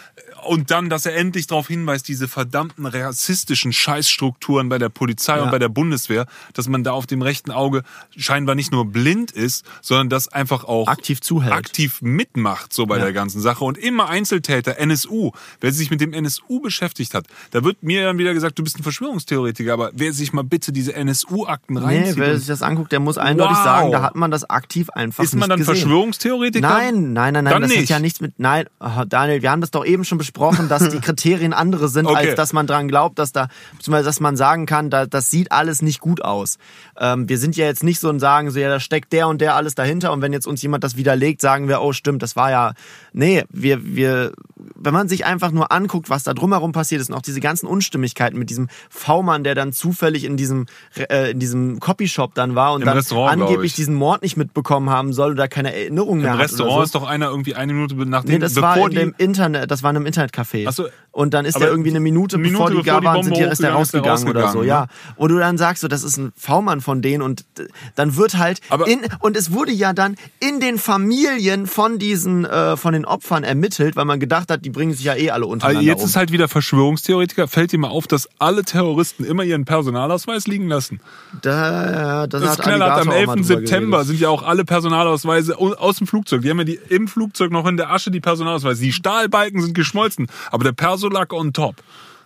und 0.46 0.70
dann, 0.70 0.88
dass 0.90 1.06
er 1.06 1.16
endlich 1.16 1.46
darauf 1.48 1.68
hinweist, 1.68 2.06
diese 2.08 2.28
verdammten 2.28 2.86
rassistischen 2.86 3.72
Scheißstrukturen 3.72 4.68
bei 4.68 4.78
der 4.78 4.91
Polizei 4.94 5.36
Ja. 5.36 5.42
und 5.42 5.50
bei 5.50 5.58
der 5.58 5.68
Bundeswehr, 5.68 6.26
dass 6.54 6.68
man 6.68 6.84
da 6.84 6.92
auf 6.92 7.06
dem 7.06 7.22
rechten 7.22 7.50
Auge 7.50 7.82
scheinbar 8.16 8.54
nicht 8.54 8.72
nur 8.72 8.84
blind 8.86 9.30
ist, 9.32 9.64
sondern 9.80 10.08
das 10.08 10.28
einfach 10.28 10.64
auch 10.64 10.88
Aktiv 10.88 11.20
zuhält. 11.20 11.52
aktiv 11.52 12.00
mitmacht 12.02 12.72
so 12.72 12.86
bei 12.86 12.98
Ja. 12.98 13.04
der 13.04 13.12
ganzen 13.12 13.40
Sache 13.40 13.64
und 13.64 13.78
immer 13.78 14.08
Einzeltäter 14.08 14.78
NSU. 14.78 15.32
Wer 15.60 15.72
sich 15.72 15.90
mit 15.90 16.00
dem 16.00 16.12
NSU 16.12 16.60
beschäftigt 16.60 17.14
hat, 17.14 17.26
da 17.50 17.64
wird 17.64 17.82
mir 17.82 18.04
dann 18.04 18.18
wieder 18.18 18.34
gesagt, 18.34 18.58
du 18.58 18.62
bist 18.62 18.78
ein 18.78 18.82
Verschwörungstheoretiker, 18.82 19.72
aber 19.72 19.90
wer 19.94 20.12
sich 20.12 20.32
mal 20.32 20.44
bitte 20.44 20.72
diese 20.72 20.94
NSU-Akten 20.94 21.74
Nee, 21.74 21.80
reinzieht, 21.80 22.16
wer 22.16 22.32
und- 22.32 22.38
sich 22.38 22.46
das 22.46 22.62
anguckt, 22.62 22.92
der 22.92 23.00
muss 23.00 23.18
eindeutig 23.18 23.56
Wow. 23.56 23.64
sagen, 23.64 23.92
da 23.92 24.02
hat 24.02 24.14
man 24.14 24.30
das 24.30 24.48
aktiv 24.48 24.90
einfach 24.90 25.24
ist 25.24 25.34
man 25.34 25.48
dann 25.48 25.58
gesehen. 25.58 25.74
Verschwörungstheoretiker? 25.76 26.68
Nein, 26.68 27.12
nein, 27.12 27.32
nein, 27.34 27.44
nein, 27.44 27.52
Dann 27.52 27.62
das 27.62 27.70
nicht. 27.70 27.82
hat 27.82 27.88
ja 27.88 27.98
nichts 27.98 28.20
mit. 28.20 28.38
Nein, 28.38 28.66
oh, 28.80 29.04
Daniel, 29.06 29.42
wir 29.42 29.50
haben 29.50 29.60
das 29.60 29.70
doch 29.70 29.84
eben 29.84 30.04
schon 30.04 30.18
besprochen, 30.18 30.68
dass 30.68 30.88
die 30.88 31.00
Kriterien 31.00 31.52
andere 31.52 31.88
sind, 31.88 32.06
Okay. 32.06 32.28
als 32.28 32.34
dass 32.34 32.52
man 32.52 32.66
dran 32.66 32.88
glaubt, 32.88 33.18
dass 33.18 33.32
da, 33.32 33.48
beziehungsweise 33.76 34.04
dass 34.06 34.20
man 34.20 34.36
sagen 34.36 34.66
kann, 34.66 34.81
da, 34.90 35.06
das 35.06 35.30
sieht 35.30 35.52
alles 35.52 35.82
nicht 35.82 36.00
gut 36.00 36.22
aus. 36.22 36.58
Ähm, 36.98 37.28
wir 37.28 37.38
sind 37.38 37.56
ja 37.56 37.66
jetzt 37.66 37.84
nicht 37.84 38.00
so 38.00 38.08
und 38.08 38.20
sagen 38.20 38.50
so, 38.50 38.58
ja, 38.58 38.68
da 38.68 38.80
steckt 38.80 39.12
der 39.12 39.28
und 39.28 39.40
der 39.40 39.54
alles 39.54 39.74
dahinter 39.74 40.12
und 40.12 40.22
wenn 40.22 40.32
jetzt 40.32 40.46
uns 40.46 40.62
jemand 40.62 40.84
das 40.84 40.96
widerlegt, 40.96 41.40
sagen 41.40 41.68
wir, 41.68 41.82
oh 41.82 41.92
stimmt, 41.92 42.22
das 42.22 42.36
war 42.36 42.50
ja. 42.50 42.72
Nee, 43.12 43.44
wir, 43.50 43.84
wir, 43.84 44.32
wenn 44.56 44.94
man 44.94 45.08
sich 45.08 45.24
einfach 45.24 45.50
nur 45.52 45.72
anguckt, 45.72 46.10
was 46.10 46.24
da 46.24 46.34
drumherum 46.34 46.72
passiert 46.72 47.00
ist 47.00 47.10
und 47.10 47.16
auch 47.16 47.22
diese 47.22 47.40
ganzen 47.40 47.66
Unstimmigkeiten 47.66 48.38
mit 48.38 48.50
diesem 48.50 48.68
V-Mann, 48.90 49.44
der 49.44 49.54
dann 49.54 49.72
zufällig 49.72 50.24
in 50.24 50.36
diesem, 50.36 50.66
äh, 50.96 51.30
in 51.30 51.38
diesem 51.38 51.80
Copyshop 51.80 52.34
dann 52.34 52.54
war 52.54 52.72
und 52.74 52.82
Im 52.82 52.86
dann 52.86 52.96
Restaurant, 52.96 53.40
angeblich 53.42 53.72
ich. 53.72 53.76
diesen 53.76 53.94
Mord 53.94 54.22
nicht 54.22 54.36
mitbekommen 54.36 54.90
haben 54.90 55.12
soll 55.12 55.32
oder 55.32 55.48
keine 55.48 55.74
Erinnerung 55.74 56.20
mehr 56.20 56.34
Im. 56.34 56.40
Restaurant 56.40 56.78
so. 56.78 56.82
ist 56.82 56.94
doch 56.94 57.06
einer 57.06 57.26
irgendwie 57.26 57.54
eine 57.54 57.72
Minute 57.72 57.94
nachdem, 58.06 58.34
Nee, 58.34 58.38
das 58.38 58.56
war 58.56 58.76
in 58.78 58.90
die 58.90 58.96
dem 58.96 59.14
Internet, 59.18 59.70
das 59.70 59.82
war 59.82 59.90
in 59.90 59.96
einem 59.96 60.06
Internetcafé. 60.06 60.66
Ach 60.68 60.72
so, 60.72 60.86
und 61.10 61.34
dann 61.34 61.44
ist 61.44 61.58
der 61.60 61.68
irgendwie 61.68 61.90
eine 61.90 62.00
Minute, 62.00 62.36
eine 62.36 62.48
bevor 62.48 62.70
Minute 62.70 62.82
die 62.82 62.88
bevor 62.88 63.00
da 63.00 63.06
waren, 63.06 63.22
sind 63.22 63.36
die, 63.36 63.42
ist 63.42 63.62
der 63.62 63.74
hochgegangen, 63.78 63.82
ist 63.82 63.92
der 63.92 64.02
rausgegangen 64.02 64.30
oder 64.30 64.40
so, 64.40 64.46
rausgegangen, 64.58 64.68
ja. 64.72 64.80
ne? 64.82 64.86
Und 65.16 65.30
du 65.30 65.38
dann 65.38 65.58
sagst, 65.58 65.82
so, 65.82 65.88
das 65.88 66.02
ist 66.02 66.16
ein 66.16 66.32
V-Mann 66.36 66.80
von 66.80 67.02
denen 67.02 67.22
und 67.22 67.44
äh, 67.58 67.64
dann 67.94 68.16
wird 68.16 68.36
halt 68.38 68.60
Aber- 68.68 68.86
in, 68.88 69.00
und 69.20 69.36
es 69.36 69.52
wurde 69.52 69.72
ja 69.72 69.92
dann 69.92 70.16
in 70.40 70.60
den 70.60 70.78
Familien 70.78 71.66
von 71.66 71.98
diesen, 71.98 72.44
äh, 72.44 72.76
von 72.76 72.92
den 72.92 73.04
Opfern 73.04 73.44
ermittelt, 73.44 73.96
weil 73.96 74.04
man 74.04 74.20
gedacht 74.20 74.50
hat, 74.50 74.64
die 74.64 74.70
bringen 74.70 74.92
sich 74.92 75.04
ja 75.04 75.14
eh 75.14 75.30
alle 75.30 75.46
untereinander 75.46 75.78
Also 75.80 75.88
jetzt 75.90 76.02
um. 76.02 76.08
ist 76.08 76.16
halt 76.16 76.32
wieder 76.32 76.48
Verschwörungstheoretiker. 76.48 77.48
Fällt 77.48 77.72
dir 77.72 77.78
mal 77.78 77.88
auf, 77.88 78.06
dass 78.06 78.28
alle 78.38 78.64
Terroristen 78.64 79.24
immer 79.24 79.44
ihren 79.44 79.64
Personalausweis 79.64 80.46
liegen 80.46 80.68
lassen? 80.68 81.00
da, 81.42 82.26
das, 82.26 82.40
Das 82.42 82.50
hat 82.58 82.62
knallhart. 82.62 83.00
Am 83.02 83.10
Alligator 83.10 83.10
auch 83.10 83.14
mal 83.14 83.16
11. 83.16 83.26
drüber 83.26 83.44
September 83.44 83.96
geredet. 83.98 84.06
sind 84.08 84.20
ja 84.20 84.28
auch 84.28 84.42
alle 84.42 84.64
Personalausweise 84.64 85.58
au- 85.58 85.74
aus 85.74 85.96
dem 85.98 86.06
Flugzeug. 86.06 86.42
Die 86.42 86.50
haben 86.50 86.58
ja 86.58 86.64
die 86.64 86.78
im 86.88 87.08
Flugzeug 87.08 87.50
noch 87.50 87.66
in 87.66 87.76
der 87.76 87.90
Asche 87.90 88.10
die 88.10 88.20
Personalausweise. 88.20 88.82
Die 88.82 88.92
Stahlbalken 88.92 89.60
sind 89.62 89.74
geschmolzen, 89.74 90.26
aber 90.50 90.64
der 90.64 90.72
Persolack 90.72 91.32
on 91.32 91.52
top. 91.52 91.76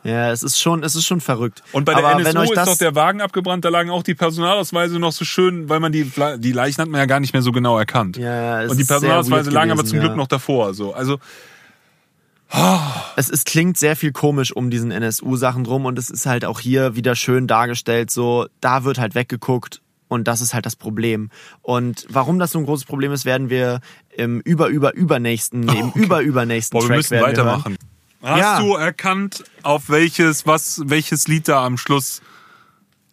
Ja, 0.06 0.30
es 0.30 0.42
ist 0.42 0.60
schon, 0.60 0.82
es 0.82 0.94
ist 0.94 1.04
schon 1.04 1.20
verrückt. 1.20 1.62
Und 1.72 1.84
bei 1.84 1.94
der 1.94 2.06
Aber 2.06 2.20
NSU 2.20 2.52
ist 2.52 2.66
doch 2.66 2.78
der 2.78 2.94
Wagen 2.94 3.20
abgebrannt, 3.20 3.64
da 3.64 3.68
lagen 3.68 3.90
auch 3.90 4.02
die 4.02 4.14
Personalausweise 4.14 4.98
noch 4.98 5.12
so 5.12 5.24
schön, 5.24 5.68
weil 5.68 5.80
man 5.80 5.92
die, 5.92 6.10
die 6.38 6.52
Leichen 6.52 6.82
hat 6.82 6.88
man 6.88 7.00
ja 7.00 7.06
gar 7.06 7.20
nicht 7.20 7.32
mehr 7.32 7.42
so 7.42 7.52
genau 7.52 7.78
erkannt. 7.78 8.16
Ja, 8.16 8.24
ja, 8.24 8.62
es 8.62 8.70
Und 8.70 8.78
die 8.78 8.84
Personalausweise 8.84 9.50
lagen 9.50 9.70
aber 9.70 9.84
zum 9.84 9.98
Glück 9.98 10.12
ja. 10.12 10.16
noch 10.16 10.28
davor. 10.28 10.74
So. 10.74 10.94
Also 10.94 11.18
es, 13.16 13.28
es 13.28 13.44
klingt 13.44 13.76
sehr 13.76 13.96
viel 13.96 14.12
komisch 14.12 14.52
um 14.52 14.70
diesen 14.70 14.90
NSU-Sachen 14.90 15.64
drum 15.64 15.84
und 15.84 15.98
es 15.98 16.10
ist 16.10 16.26
halt 16.26 16.44
auch 16.44 16.60
hier 16.60 16.94
wieder 16.94 17.16
schön 17.16 17.46
dargestellt, 17.46 18.10
so, 18.10 18.46
da 18.60 18.84
wird 18.84 18.98
halt 18.98 19.14
weggeguckt 19.14 19.82
und 20.08 20.28
das 20.28 20.40
ist 20.40 20.54
halt 20.54 20.66
das 20.66 20.76
Problem. 20.76 21.30
Und 21.62 22.06
warum 22.08 22.38
das 22.38 22.52
so 22.52 22.58
ein 22.58 22.64
großes 22.64 22.86
Problem 22.86 23.12
ist, 23.12 23.24
werden 23.24 23.50
wir 23.50 23.80
im 24.16 24.40
über, 24.40 24.68
über, 24.68 24.94
übernächsten, 24.94 25.68
im 25.68 25.90
über, 25.94 26.20
übernächsten 26.20 26.78
Boah, 26.78 26.84
wir 26.84 26.88
Track 26.88 26.96
müssen 26.98 27.10
wir 27.12 27.22
weitermachen. 27.22 27.72
hören. 27.72 27.95
Hast 28.22 28.38
Ja. 28.40 28.60
du 28.60 28.74
erkannt, 28.74 29.44
auf 29.62 29.88
welches, 29.88 30.46
was, 30.46 30.82
welches 30.86 31.28
Lied 31.28 31.48
da 31.48 31.64
am 31.64 31.76
Schluss 31.76 32.22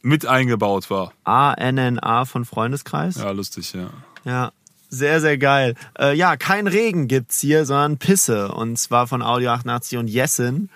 mit 0.01 0.25
eingebaut 0.25 0.89
war? 0.89 1.13
ANNA 1.23 2.25
von 2.25 2.45
Freundeskreis. 2.45 3.15
Ja, 3.17 3.31
lustig, 3.31 3.73
ja. 3.73 3.89
Ja, 4.25 4.51
sehr, 4.89 5.21
sehr 5.21 5.37
geil. 5.37 5.75
Äh, 5.99 6.15
ja, 6.15 6.37
kein 6.37 6.67
Regen 6.67 7.07
gibt's 7.07 7.39
hier, 7.39 7.65
sondern 7.65 7.97
Pisse. 7.97 8.51
Und 8.51 8.77
zwar 8.77 9.07
von 9.07 9.21
Audio 9.21 9.51
88 9.51 9.97
und 9.97 10.07
Jessin. 10.07 10.69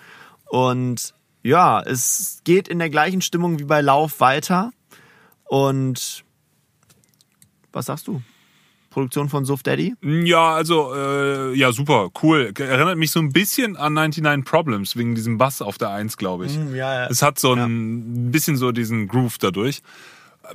Und 0.46 1.14
ja, 1.42 1.80
es 1.80 2.40
geht 2.44 2.68
in 2.68 2.78
der 2.78 2.90
gleichen 2.90 3.20
Stimmung 3.22 3.58
wie 3.58 3.64
bei 3.64 3.80
Lauf 3.80 4.20
weiter. 4.20 4.72
Und 5.44 6.24
was 7.72 7.86
sagst 7.86 8.06
du? 8.08 8.22
Produktion 8.98 9.28
von 9.28 9.44
Suf 9.44 9.62
Daddy? 9.62 9.94
Ja, 10.02 10.54
also, 10.54 10.92
äh, 10.92 11.54
ja, 11.54 11.70
super, 11.70 12.10
cool. 12.20 12.52
Erinnert 12.58 12.98
mich 12.98 13.12
so 13.12 13.20
ein 13.20 13.32
bisschen 13.32 13.76
an 13.76 13.92
99 13.92 14.44
Problems, 14.44 14.96
wegen 14.96 15.14
diesem 15.14 15.38
Bass 15.38 15.62
auf 15.62 15.78
der 15.78 15.90
1, 15.90 16.16
glaube 16.16 16.46
ich. 16.46 16.58
Mm, 16.58 16.74
ja, 16.74 17.02
ja. 17.02 17.06
Es 17.08 17.22
hat 17.22 17.38
so 17.38 17.52
ein 17.52 18.32
bisschen 18.32 18.56
so 18.56 18.72
diesen 18.72 19.06
Groove 19.06 19.38
dadurch. 19.38 19.82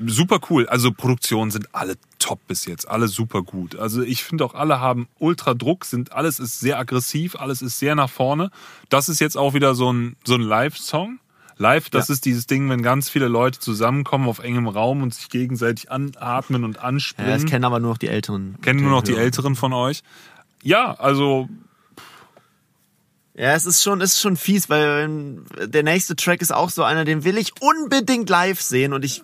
Super 0.05 0.39
cool. 0.49 0.67
Also 0.67 0.91
Produktionen 0.91 1.51
sind 1.51 1.69
alle 1.73 1.95
top 2.19 2.45
bis 2.47 2.65
jetzt, 2.65 2.85
alle 2.85 3.07
super 3.07 3.43
gut. 3.43 3.77
Also 3.77 4.01
ich 4.01 4.25
finde 4.25 4.43
auch 4.43 4.55
alle 4.55 4.81
haben 4.81 5.07
ultra 5.19 5.53
Druck, 5.53 5.85
sind 5.85 6.11
alles 6.11 6.39
ist 6.39 6.59
sehr 6.59 6.79
aggressiv, 6.79 7.37
alles 7.37 7.61
ist 7.61 7.79
sehr 7.79 7.95
nach 7.95 8.09
vorne. 8.09 8.49
Das 8.89 9.07
ist 9.07 9.21
jetzt 9.21 9.37
auch 9.37 9.53
wieder 9.53 9.73
so 9.73 9.93
ein 9.93 10.17
so 10.25 10.35
ein 10.35 10.41
Live-Song. 10.41 11.19
Live, 11.63 11.89
das 11.89 12.09
Ja. 12.09 12.13
ist 12.13 12.25
dieses 12.25 12.45
Ding, 12.45 12.69
wenn 12.69 12.83
ganz 12.83 13.09
viele 13.09 13.27
Leute 13.29 13.57
zusammenkommen 13.59 14.27
auf 14.27 14.39
engem 14.39 14.67
Raum 14.67 15.01
und 15.01 15.13
sich 15.15 15.29
gegenseitig 15.29 15.89
anatmen 15.89 16.63
und 16.65 16.75
Ja, 16.75 16.81
anspringen. 16.83 17.31
das 17.31 17.45
kennen 17.45 17.63
aber 17.65 17.79
nur 17.79 17.91
noch 17.91 17.97
die 17.97 18.09
Älteren. 18.09 18.57
Kennen 18.61 18.81
nur 18.81 18.91
noch 18.91 19.01
die. 19.01 19.15
Älteren 19.15 19.55
von 19.55 19.71
euch. 19.73 20.03
Ja, 20.61 20.93
also 20.93 21.47
Ja, 23.35 23.53
es 23.55 23.65
ist 23.65 23.81
schon, 23.81 23.99
ist 24.01 24.19
schon 24.19 24.37
fies, 24.37 24.69
weil 24.69 25.39
der 25.65 25.81
nächste 25.83 26.15
Track 26.15 26.41
ist 26.43 26.53
auch 26.53 26.69
so 26.69 26.83
einer, 26.83 27.03
den 27.05 27.23
will 27.23 27.37
ich 27.39 27.51
unbedingt 27.61 28.29
live 28.29 28.61
sehen 28.61 28.93
und 28.93 29.03
ich 29.03 29.23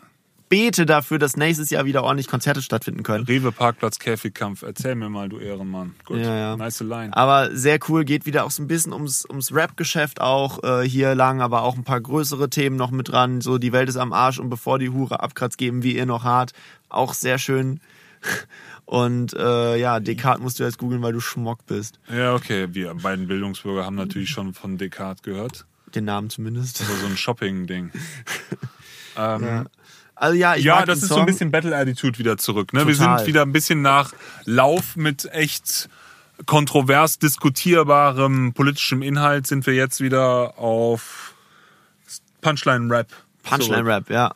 bete 0.50 0.86
dafür, 0.86 1.20
dass 1.20 1.38
nächstes 1.38 1.70
Jahr 1.70 1.86
wieder 1.86 2.04
ordentlich 2.04 2.28
Konzerte 2.28 2.62
stattfinden 2.62 3.04
können. 3.04 3.26
Rewe 3.26 3.52
Parkplatz 3.52 4.00
Käfigkampf. 4.00 4.64
Erzähl 4.64 4.96
mir 4.96 5.10
mal, 5.10 5.30
du 5.30 5.38
Ehrenmann. 5.40 5.96
Gut, 6.06 6.18
Ja, 6.18 6.36
ja. 6.36 6.58
nice 6.58 6.82
line. 6.82 7.16
Aber 7.16 7.56
sehr 7.56 7.80
cool, 7.88 8.04
geht 8.04 8.26
wieder 8.26 8.44
auch 8.46 8.52
so 8.52 8.64
ein 8.64 8.68
bisschen 8.68 8.92
ums, 8.92 9.26
ums 9.26 9.54
Rap-Geschäft 9.54 10.20
auch 10.22 10.64
äh, 10.64 10.88
hier 10.88 11.16
lang, 11.16 11.42
aber 11.42 11.62
auch 11.62 11.76
ein 11.78 11.84
paar 11.84 12.02
größere 12.02 12.50
Themen 12.50 12.76
noch 12.76 12.92
mit 12.92 13.10
dran. 13.10 13.42
So, 13.42 13.58
die 13.58 13.72
Welt 13.72 13.90
ist 13.90 13.98
am 13.98 14.12
Arsch 14.12 14.40
und 14.40 14.50
bevor 14.50 14.80
die 14.80 14.90
Hure 14.90 15.22
abkratzt, 15.22 15.58
geben 15.58 15.84
wir 15.84 15.94
ihr 15.94 16.06
noch 16.06 16.24
hart. 16.24 16.54
Auch 16.90 17.14
sehr 17.14 17.38
schön. 17.38 17.80
Und 18.86 19.34
äh, 19.34 19.78
ja, 19.78 20.00
Descartes 20.00 20.42
musst 20.42 20.60
du 20.60 20.64
jetzt 20.64 20.80
googeln, 20.80 21.04
weil 21.04 21.14
du 21.14 21.20
Schmock 21.20 21.66
bist. 21.68 22.00
Ja, 22.12 22.34
okay. 22.34 22.68
Wir 22.72 22.96
beiden 22.96 23.28
Bildungsbürger 23.28 23.86
haben 23.86 23.96
natürlich 23.96 24.30
schon 24.30 24.56
von 24.56 24.80
Descartes 24.80 25.22
gehört. 25.22 25.68
Den 25.94 26.06
Namen 26.06 26.32
zumindest. 26.32 26.82
Also 26.82 26.96
so 26.96 27.06
ein 27.06 27.16
Shopping-Ding. 27.16 27.92
ähm, 29.16 29.44
ja, 29.44 29.66
Also 30.20 30.36
ja, 30.36 30.56
ich 30.56 30.66
mag 30.66 30.86
das 30.86 31.02
ist 31.02 31.08
Song. 31.08 31.16
so 31.16 31.20
ein 31.22 31.26
bisschen 31.28 31.50
Battle-Attitude 31.52 32.20
wieder 32.20 32.38
zurück. 32.38 32.74
Ne? 32.74 32.86
Wir 32.86 32.94
sind 32.96 33.26
wieder 33.26 33.42
ein 33.44 33.54
bisschen 33.54 33.82
nach 33.82 34.12
Lauf 34.46 34.96
mit 34.98 35.26
echt 35.32 35.88
kontrovers 36.46 37.20
diskutierbarem 37.20 38.54
politischem 38.54 39.02
Inhalt 39.02 39.48
sind 39.48 39.66
wir 39.66 39.74
jetzt 39.74 40.02
wieder 40.02 40.58
auf 40.60 41.34
Punchline-Rap. 42.42 43.08
Punchline-Rap, 43.44 44.10
ja. 44.10 44.34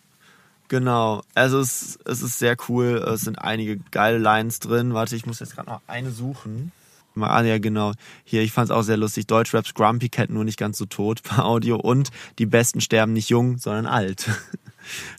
Genau. 0.70 1.22
Also 1.36 1.60
es, 1.60 2.00
es 2.06 2.22
ist 2.22 2.40
sehr 2.40 2.56
cool. 2.68 2.96
Es 3.14 3.22
sind 3.22 3.38
einige 3.40 3.78
geile 3.92 4.18
Lines 4.18 4.60
drin. 4.60 4.94
Warte, 4.94 5.16
ich 5.16 5.26
muss 5.26 5.40
jetzt 5.40 5.56
gerade 5.56 5.70
noch 5.70 5.82
eine 5.88 6.12
suchen. 6.12 6.72
Mal- 7.14 7.30
Ah, 7.30 7.44
ja, 7.44 7.60
genau. 7.60 7.92
Hier, 8.24 8.42
ich 8.42 8.52
fand 8.52 8.70
es 8.70 8.72
auch 8.76 8.82
sehr 8.82 8.98
lustig. 8.98 9.28
Deutschraps 9.28 9.74
Grumpy 9.74 10.10
Cat 10.10 10.30
nur 10.30 10.44
nicht 10.46 10.58
ganz 10.58 10.78
so 10.78 10.86
tot 10.86 11.22
bei 11.30 11.44
Audio 11.44 11.76
und 11.76 12.10
die 12.40 12.46
Besten 12.48 12.82
sterben 12.82 13.14
nicht 13.14 13.30
jung, 13.30 13.58
sondern 13.60 13.86
alt. 13.86 14.28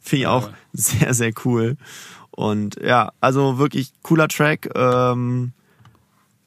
Finde 0.03 0.23
ich 0.23 0.27
auch 0.27 0.51
sehr, 0.73 1.15
sehr 1.15 1.33
cool. 1.45 1.77
Und 2.31 2.77
ja, 2.83 3.13
also 3.21 3.59
wirklich 3.59 3.93
cooler 4.03 4.29
Track. 4.29 4.71
Ähm, 4.75 5.53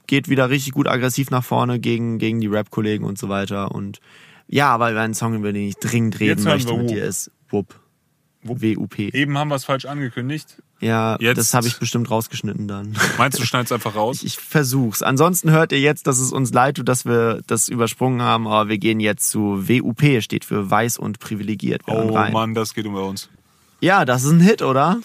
geht 0.07 0.30
wieder 0.30 0.49
richtig 0.49 0.74
gut 0.74 0.88
aggressiv 0.88 1.30
nach 1.32 1.43
vorne 1.43 1.80
gegen, 1.80 2.18
gegen 2.18 2.39
die 2.39 2.47
Rap-Kollegen 2.47 3.03
und 3.03 3.18
so 3.18 3.30
weiter. 3.30 3.72
Und 3.72 3.99
ja, 4.47 4.70
aber 4.70 4.86
ein 4.86 5.13
Song, 5.13 5.36
über 5.36 5.51
den 5.51 5.68
ich 5.68 5.76
dringend 5.76 6.20
reden 6.20 6.43
möchte 6.43 6.72
mit 6.72 6.82
Whoop. 6.84 6.88
dir 6.88 7.05
ist 7.05 7.32
Wupp. 7.49 7.80
W-U-P. 8.44 9.10
Eben 9.14 9.38
haben 9.38 9.50
wir 9.50 9.56
es 9.56 9.66
falsch 9.66 9.86
angekündigt. 9.86 10.62
Ja, 10.80 11.18
Jetzt- 11.20 11.38
das 11.38 11.54
habe 11.56 11.68
ich 11.68 11.80
bestimmt 11.80 12.12
rausgeschnitten 12.12 12.68
dann. 12.68 12.96
Meinst 13.18 13.40
du, 13.40 13.44
schneid's 13.46 13.72
einfach 13.72 13.96
raus? 13.96 14.22
Ich 14.24 14.38
versuch's. 14.38 15.02
Ansonsten 15.02 15.50
hört 15.52 15.72
ihr 15.72 15.80
jetzt, 15.80 16.06
dass 16.06 16.20
es 16.20 16.32
uns 16.32 16.54
leid 16.54 16.78
tut, 16.78 16.88
dass 16.88 17.04
wir 17.06 17.42
das 17.48 17.68
übersprungen 17.68 18.22
haben, 18.22 18.48
aber 18.48 18.70
wir 18.70 18.78
gehen 18.78 19.00
jetzt 19.00 19.30
zu 19.32 19.68
WUP, 19.68 20.22
steht 20.22 20.46
für 20.46 20.70
weiß 20.70 20.98
und 21.00 21.20
privilegiert. 21.20 21.86
Wir 21.88 21.96
Oh. 21.96 22.12
Mann, 22.32 22.54
das 22.54 22.74
geht 22.76 22.86
um 22.86 22.94
uns. 22.96 23.28
Ja, 23.82 24.06
das 24.06 24.24
ist 24.24 24.32
ein 24.32 24.40
Hit, 24.40 24.62
oder? 24.62 25.00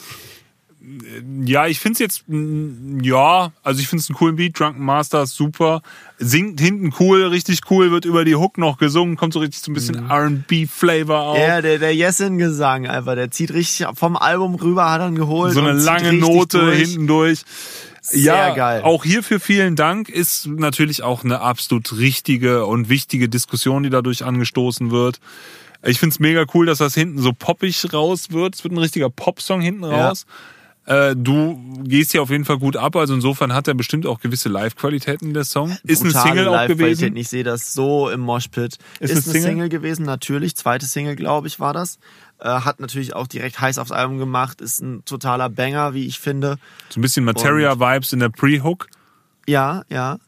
Ja, 1.45 1.69
ich 1.69 1.79
find's 1.79 2.01
jetzt, 2.01 2.25
ja, 2.29 3.53
also 3.63 3.81
ich 3.81 3.87
find's 3.87 4.09
einen 4.09 4.17
coolen 4.17 4.35
Beat. 4.35 4.59
Drunken 4.59 4.85
Master 4.85 5.23
ist 5.23 5.35
super. 5.37 5.81
Singt 6.19 6.59
hinten 6.61 6.93
cool, 6.99 7.23
richtig 7.25 7.61
cool, 7.71 7.93
wird 7.93 8.05
über 8.05 8.25
die 8.25 8.35
Hook 8.35 8.59
noch 8.59 8.79
gesungen, 8.79 9.17
kommt 9.17 9.33
so 9.33 9.39
richtig 9.39 9.61
so 9.63 9.71
ein 9.71 9.75
bisschen 9.75 10.11
R&B-Flavor 10.11 11.21
auf. 11.21 11.37
Mhm. 11.39 11.43
Ja, 11.45 11.63
der, 11.63 11.79
der 11.79 11.95
Jessin-Gesang 11.95 12.87
einfach, 12.89 13.15
der 13.15 13.31
zieht 13.31 13.53
richtig 13.53 13.87
vom 13.95 14.17
Album 14.17 14.57
rüber, 14.57 14.91
hat 14.91 15.03
ihn 15.03 15.15
geholt. 15.15 15.55
so 15.55 15.61
eine 15.61 15.73
lange 15.73 16.15
Note 16.15 16.59
durch. 16.59 16.79
hinten 16.79 17.07
durch. 17.07 17.43
Sehr 18.05 18.35
ja, 18.35 18.55
geil. 18.55 18.83
auch 18.83 19.05
hierfür 19.05 19.39
vielen 19.39 19.77
Dank. 19.77 20.09
Ist 20.09 20.49
natürlich 20.49 21.05
auch 21.05 21.23
eine 21.23 21.41
absolut 21.41 21.97
richtige 21.97 22.67
und 22.67 22.89
wichtige 22.89 23.29
Diskussion, 23.29 23.85
die 23.85 23.91
dadurch 23.91 24.25
angestoßen 24.25 24.91
wird. 24.91 25.21
Ich 25.85 26.01
find's 26.01 26.19
mega 26.19 26.45
cool, 26.55 26.67
dass 26.67 26.79
das 26.79 26.95
hinten 26.95 27.19
so 27.21 27.33
poppig 27.33 27.93
raus 27.93 28.33
wird. 28.33 28.57
Es 28.57 28.65
wird 28.65 28.75
ein 28.75 28.79
richtiger 28.79 29.11
Popsong 29.11 29.61
hinten 29.61 29.85
Ja. 29.85 30.09
raus. 30.09 30.27
Äh, 30.85 31.15
du 31.15 31.59
gehst 31.85 32.13
hier 32.13 32.23
auf 32.23 32.31
jeden 32.31 32.45
Fall 32.45 32.59
gut 32.59 32.77
ab, 32.77 32.97
also 32.97 33.15
insofern 33.15 33.53
hat 33.53 33.69
er 33.69 33.75
bestimmt 33.75 34.05
auch 34.05 34.19
gewisse 34.19 34.49
Live-Qualitäten, 34.49 35.33
der 35.33 35.45
Song. 35.45 35.77
Ist 35.85 36.03
eine 36.03 36.11
Brutale 36.11 36.29
Single 36.29 36.49
auch 36.49 36.67
gewesen. 36.67 37.17
Ich 37.17 37.29
sehe 37.29 37.45
das 37.45 37.73
so 37.73 38.11
im 38.11 38.21
Moshpit. 38.21 38.79
Ist 38.99 39.11
Ist, 39.11 39.11
eine 39.11 39.21
Single? 39.21 39.43
Single? 39.43 39.69
gewesen, 39.69 40.05
natürlich. 40.05 40.57
Zweite 40.57 40.87
Single, 40.87 41.15
glaube 41.15 41.47
ich, 41.47 41.61
war 41.61 41.73
das. 41.73 41.99
Äh, 42.41 42.49
hat 42.49 42.81
natürlich 42.81 43.15
auch 43.15 43.29
direkt 43.29 43.61
heiß 43.61 43.79
aufs 43.79 43.93
Album 43.93 44.19
gemacht. 44.19 44.61
Ist 44.61 44.81
ein 44.81 45.05
totaler 45.05 45.49
Banger, 45.49 45.95
wie 45.95 46.07
ich 46.07 46.19
finde. 46.19 46.59
So 46.89 46.99
ein 46.99 47.03
bisschen 47.03 47.25
Materia-Vibes 47.25 48.13
in 48.13 48.19
der 48.19 48.31
Pre-Hook. 48.31 48.89
Ja, 49.47 49.83
ja. 49.89 50.19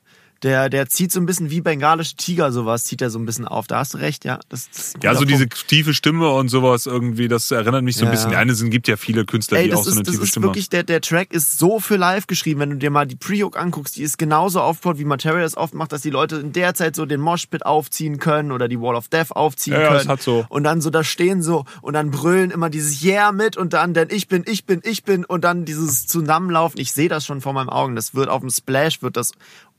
Der, 0.45 0.69
der 0.69 0.89
zieht 0.89 1.11
so 1.11 1.19
ein 1.19 1.27
bisschen 1.27 1.51
wie 1.51 1.61
bengalische 1.63 2.15
Tiger, 2.17 2.53
sowas 2.53 2.85
zieht 2.85 3.03
er 3.03 3.11
so 3.11 3.19
ein 3.19 3.25
bisschen 3.27 3.49
auf. 3.49 3.67
Da 3.67 3.79
hast 3.79 3.95
du 3.95 3.99
recht, 3.99 4.25
ja. 4.25 4.39
Das, 4.51 4.69
das 4.71 4.89
ist 4.89 4.97
Ja, 5.03 5.15
so 5.15 5.25
diese 5.25 5.47
Punkt. 5.49 5.67
tiefe 5.69 5.95
Stimme 5.95 6.31
und 6.31 6.49
sowas 6.49 6.87
irgendwie, 6.87 7.29
das 7.29 7.51
erinnert 7.51 7.83
mich 7.83 7.97
so 7.97 8.03
ein 8.03 8.07
Ja, 8.07 8.11
bisschen. 8.13 8.31
ja. 8.31 8.35
Ja, 8.37 8.41
eine 8.41 8.55
sind, 8.55 8.71
gibt 8.71 8.87
ja 8.87 8.97
viele 8.97 9.25
Künstler, 9.25 9.59
Ey, 9.59 9.65
die 9.69 9.73
auch 9.75 9.79
das 9.79 9.87
so 9.87 9.91
eine 9.93 10.01
ist, 10.03 10.07
das 10.07 10.13
tiefe 10.13 10.23
ist 10.25 10.29
Stimme 10.31 10.45
haben. 10.47 10.51
wirklich, 10.51 10.69
der, 10.69 10.83
der 10.83 11.01
Track 11.01 11.33
ist 11.33 11.59
so 11.59 11.81
für 11.81 11.97
live 11.97 12.27
geschrieben. 12.27 12.61
Wenn 12.61 12.71
du 12.71 12.77
dir 12.77 12.91
mal 12.91 13.07
die 13.07 13.17
Pre-Hook 13.17 13.59
anguckst, 13.59 13.97
die 13.97 14.03
ist 14.03 14.19
genauso 14.19 14.61
aufgebaut, 14.61 14.99
wie 14.99 15.05
Materia 15.07 15.41
das 15.43 15.57
oft 15.57 15.73
macht, 15.75 15.93
dass 15.93 16.03
die 16.03 16.11
Leute 16.11 16.37
in 16.37 16.53
der 16.53 16.75
Zeit 16.75 16.95
so 16.95 17.07
den 17.07 17.21
Moshpit 17.21 17.65
aufziehen 17.65 18.19
können 18.19 18.53
oder 18.53 18.69
die 18.69 18.81
Wall 18.81 18.97
of 18.97 19.09
Death 19.09 19.31
aufziehen 19.33 19.73
Ja, 19.75 19.81
ja, 19.81 19.89
können. 19.89 20.01
es 20.03 20.09
hat 20.09 20.23
so- 20.23 20.45
Und 20.51 20.65
dann 20.65 20.81
so 20.83 20.91
da 20.91 21.03
stehen 21.05 21.43
so 21.43 21.65
und 21.81 21.95
dann 21.95 22.11
brüllen 22.11 22.51
immer 22.51 22.69
dieses 22.69 23.03
Yeah 23.03 23.33
mit 23.33 23.57
und 23.57 23.73
dann, 23.73 23.95
denn 23.95 24.09
ich 24.11 24.29
bin, 24.29 24.45
ich 24.47 24.67
bin, 24.67 24.81
ich 24.85 25.05
bin 25.05 25.25
und 25.25 25.43
dann 25.43 25.65
dieses 25.65 26.07
Zusammenlaufen. 26.07 26.79
Ich 26.79 26.93
sehe 26.93 27.09
das 27.09 27.25
schon 27.25 27.41
vor 27.41 27.55
meinen 27.55 27.71
Augen. 27.71 27.97
Das 27.97 28.15
wird 28.15 28.29
auf 28.29 28.41
dem 28.43 28.51
Splash, 28.51 29.01
wird 29.01 29.17
das 29.17 29.33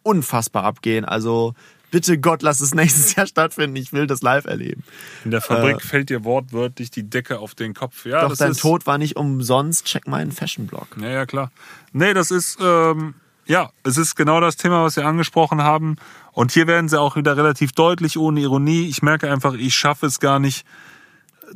unfassbar 0.05 0.63
abgehen. 0.63 1.05
Also 1.05 1.53
bitte 1.91 2.17
Gott, 2.17 2.41
lass 2.41 2.61
es 2.61 2.73
nächstes 2.75 3.15
Jahr 3.15 3.27
stattfinden. 3.27 3.75
Ich 3.75 3.93
will 3.93 4.07
das 4.07 4.21
live 4.21 4.45
erleben. 4.45 4.83
In 5.23 5.31
der 5.31 5.41
Fabrik 5.41 5.81
fällt 5.81 6.09
dir 6.09 6.23
wortwörtlich 6.23 6.91
die 6.91 7.09
Decke 7.09 7.39
auf 7.39 7.55
den 7.55 7.73
Kopf. 7.73 8.05
Ja, 8.05 8.27
Doch 8.27 8.35
dein 8.35 8.53
Tod 8.53 8.85
war 8.85 8.97
nicht 8.97 9.15
umsonst. 9.15 9.85
Check 9.85 10.07
meinen 10.07 10.31
Fashion-Blog. 10.31 10.87
Ja, 11.01 11.09
ja, 11.09 11.25
klar. 11.25 11.51
Nee, 11.93 12.13
das 12.13 12.31
ist, 12.31 12.57
ähm, 12.61 13.15
ja, 13.45 13.69
es 13.83 13.97
ist 13.97 14.15
genau 14.15 14.41
das 14.41 14.57
Thema, 14.57 14.83
was 14.83 14.95
wir 14.95 15.05
angesprochen 15.05 15.63
haben. 15.63 15.95
Und 16.31 16.51
hier 16.51 16.67
werden 16.67 16.89
sie 16.89 16.99
auch 16.99 17.15
wieder 17.15 17.37
relativ 17.37 17.71
deutlich, 17.71 18.17
ohne 18.17 18.41
Ironie. 18.41 18.87
Ich 18.87 19.01
merke 19.01 19.31
einfach, 19.31 19.53
ich 19.53 19.73
schaffe 19.73 20.05
es 20.05 20.19
gar 20.19 20.39
nicht, 20.39 20.65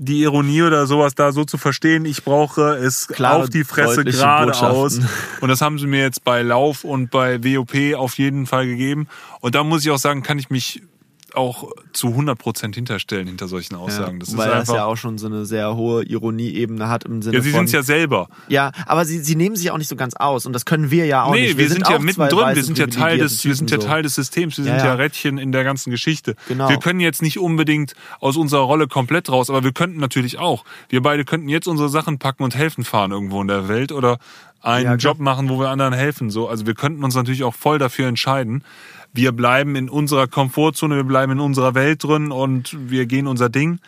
die 0.01 0.21
Ironie 0.21 0.61
oder 0.61 0.87
sowas 0.87 1.13
da 1.13 1.33
so 1.33 1.43
zu 1.43 1.57
verstehen. 1.57 2.05
Ich 2.05 2.23
brauche 2.23 2.75
es 2.77 3.07
Klare, 3.07 3.43
auf 3.43 3.49
die 3.49 3.65
Fresse 3.65 4.05
geradeaus. 4.05 4.99
Und 5.41 5.49
das 5.49 5.59
haben 5.59 5.77
sie 5.77 5.87
mir 5.87 5.99
jetzt 5.99 6.23
bei 6.23 6.41
Lauf 6.41 6.85
und 6.85 7.11
bei 7.11 7.43
WOP 7.43 7.95
auf 7.95 8.17
jeden 8.17 8.45
Fall 8.45 8.65
gegeben. 8.65 9.07
Und 9.41 9.55
da 9.55 9.63
muss 9.63 9.83
ich 9.83 9.91
auch 9.91 9.97
sagen, 9.97 10.23
kann 10.23 10.39
ich 10.39 10.49
mich 10.49 10.81
auch 11.39 11.71
zu 11.93 12.09
100% 12.09 12.75
hinterstellen 12.75 13.27
hinter 13.27 13.47
solchen 13.47 13.73
Aussagen. 13.75 14.19
das 14.19 14.29
ist 14.29 14.37
weil 14.37 14.49
das 14.49 14.59
einfach. 14.61 14.75
ja 14.75 14.85
auch 14.85 14.97
schon 14.97 15.17
so 15.17 15.25
eine 15.25 15.45
sehr 15.45 15.75
hohe 15.75 16.03
Ironieebene 16.03 16.87
hat 16.87 17.05
im 17.05 17.21
Sinne 17.23 17.37
ja, 17.37 17.41
sie 17.41 17.49
sind 17.51 17.71
ja 17.71 17.81
selber. 17.81 18.27
Ja, 18.47 18.71
aber 18.85 19.05
sie, 19.05 19.17
sie 19.19 19.35
nehmen 19.35 19.55
sich 19.55 19.71
auch 19.71 19.77
nicht 19.79 19.87
so 19.87 19.95
ganz 19.95 20.13
aus 20.13 20.45
und 20.45 20.53
das 20.53 20.65
können 20.65 20.91
wir 20.91 21.07
ja 21.07 21.23
auch 21.23 21.33
Nee, 21.33 21.47
nicht. 21.47 21.57
wir, 21.57 21.67
sind, 21.69 21.87
ja 21.89 21.95
auch 21.95 21.99
mittendrin, 21.99 22.55
wir 22.55 22.63
sind 22.63 22.77
ja 22.77 22.85
Teil 22.87 23.17
des, 23.17 23.43
wir 23.43 23.55
sind 23.55 23.71
ja 23.71 23.77
Teil 23.79 24.03
des 24.03 24.13
Systems, 24.15 24.57
wir 24.59 24.65
Ja, 24.65 24.71
sind 24.71 24.79
ja, 24.79 24.85
ja. 24.85 24.93
Rädchen 24.93 25.37
in 25.39 25.51
der 25.51 25.63
ganzen 25.63 25.89
Geschichte. 25.89 26.35
Genau. 26.47 26.69
Wir 26.69 26.77
können 26.77 26.99
jetzt 26.99 27.21
nicht 27.23 27.39
unbedingt 27.39 27.93
aus 28.19 28.37
unserer 28.37 28.61
Rolle 28.61 28.87
komplett 28.87 29.31
raus, 29.31 29.49
aber 29.49 29.63
wir 29.63 29.71
könnten 29.71 29.99
natürlich 29.99 30.37
auch. 30.37 30.65
Wir 30.89 31.01
beide 31.01 31.25
könnten 31.25 31.49
jetzt 31.49 31.67
unsere 31.67 31.89
Sachen 31.89 32.19
packen 32.19 32.43
und 32.43 32.55
helfen 32.55 32.83
fahren 32.83 33.11
irgendwo 33.11 33.41
in 33.41 33.47
der 33.47 33.67
Welt 33.67 33.91
oder 33.91 34.19
einen 34.61 34.85
Ja. 34.85 34.95
Job 34.95 35.19
machen, 35.19 35.47
wo 35.47 35.57
wir 35.59 35.69
anderen 35.69 35.93
helfen. 35.93 36.29
So, 36.29 36.49
also 36.49 36.67
wir 36.67 36.73
könnten 36.75 37.03
uns 37.05 37.15
natürlich 37.15 37.45
auch 37.45 37.55
voll 37.55 37.79
dafür 37.79 38.07
entscheiden. 38.07 38.63
Wir 39.13 39.31
bleiben 39.31 39.75
in 39.75 39.89
unserer 39.89 40.27
Komfortzone, 40.27 40.95
wir 40.95 41.03
bleiben 41.03 41.33
in 41.33 41.39
unserer 41.39 41.75
Welt 41.75 42.03
drin 42.03 42.31
und 42.31 42.75
wir 42.89 43.05
gehen 43.05 43.27
unser 43.27 43.49
Ding 43.49 43.79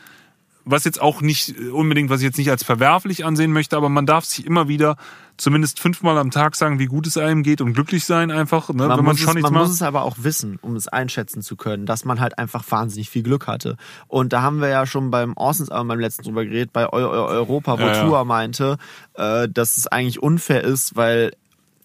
was 0.66 0.84
jetzt 0.84 1.02
auch 1.02 1.22
nicht 1.22 1.58
unbedingt, 1.72 2.10
was 2.10 2.22
ich 2.22 2.26
jetzt 2.26 2.38
nicht 2.38 2.52
als 2.52 2.64
verwerflich 2.64 3.26
ansehen 3.26 3.52
möchte, 3.52 3.78
aber 3.78 3.90
man 3.90 4.06
darf 4.06 4.26
sich 4.26 4.46
immer 4.46 4.68
wieder 4.68 4.96
zumindest 5.38 5.80
fünfmal 5.80 6.18
am 6.18 6.30
Tag 6.30 6.56
sagen, 6.56 6.78
wie 6.78 6.86
gut 6.86 7.08
es 7.08 7.18
einem 7.18 7.42
geht 7.42 7.62
und 7.62 7.74
glücklich 7.74 8.06
sein 8.06 8.30
einfach, 8.30 8.70
ne? 8.70 8.88
Man, 8.88 8.90
wenn 8.90 8.98
man 8.98 9.06
muss, 9.06 9.20
schon 9.20 9.30
es, 9.30 9.36
nichts 9.36 9.50
man 9.50 9.54
macht. 9.54 9.68
muss 9.70 9.76
es 9.76 9.82
aber 9.82 10.04
auch 10.04 10.18
wissen, 10.20 10.60
um 10.62 10.76
es 10.76 10.88
einschätzen 10.88 11.42
zu 11.42 11.56
können, 11.56 11.86
dass 11.86 12.06
man 12.06 12.20
halt 12.20 12.38
einfach 12.38 12.64
wahnsinnig 12.70 13.10
viel 13.10 13.24
Glück 13.24 13.48
hatte. 13.48 13.78
Und 14.08 14.34
da 14.34 14.44
haben 14.44 14.62
wir 14.62 14.70
ja 14.70 14.86
schon 14.86 15.10
beim 15.10 15.34
Orsons 15.36 15.72
Album 15.72 15.88
beim 15.88 16.00
letzten 16.00 16.24
drüber 16.24 16.46
geredet, 16.46 16.72
bei 16.74 16.86
Eu 16.86 17.10
Eu 17.10 17.26
Europa, 17.26 17.80
wo 17.80 17.84
Ja, 17.84 17.94
ja. 17.94 18.06
Tua 18.06 18.24
meinte, 18.24 18.78
äh, 19.16 19.50
dass 19.50 19.78
es 19.78 19.88
eigentlich 19.88 20.22
unfair 20.22 20.64
ist, 20.64 20.96
weil 20.96 21.32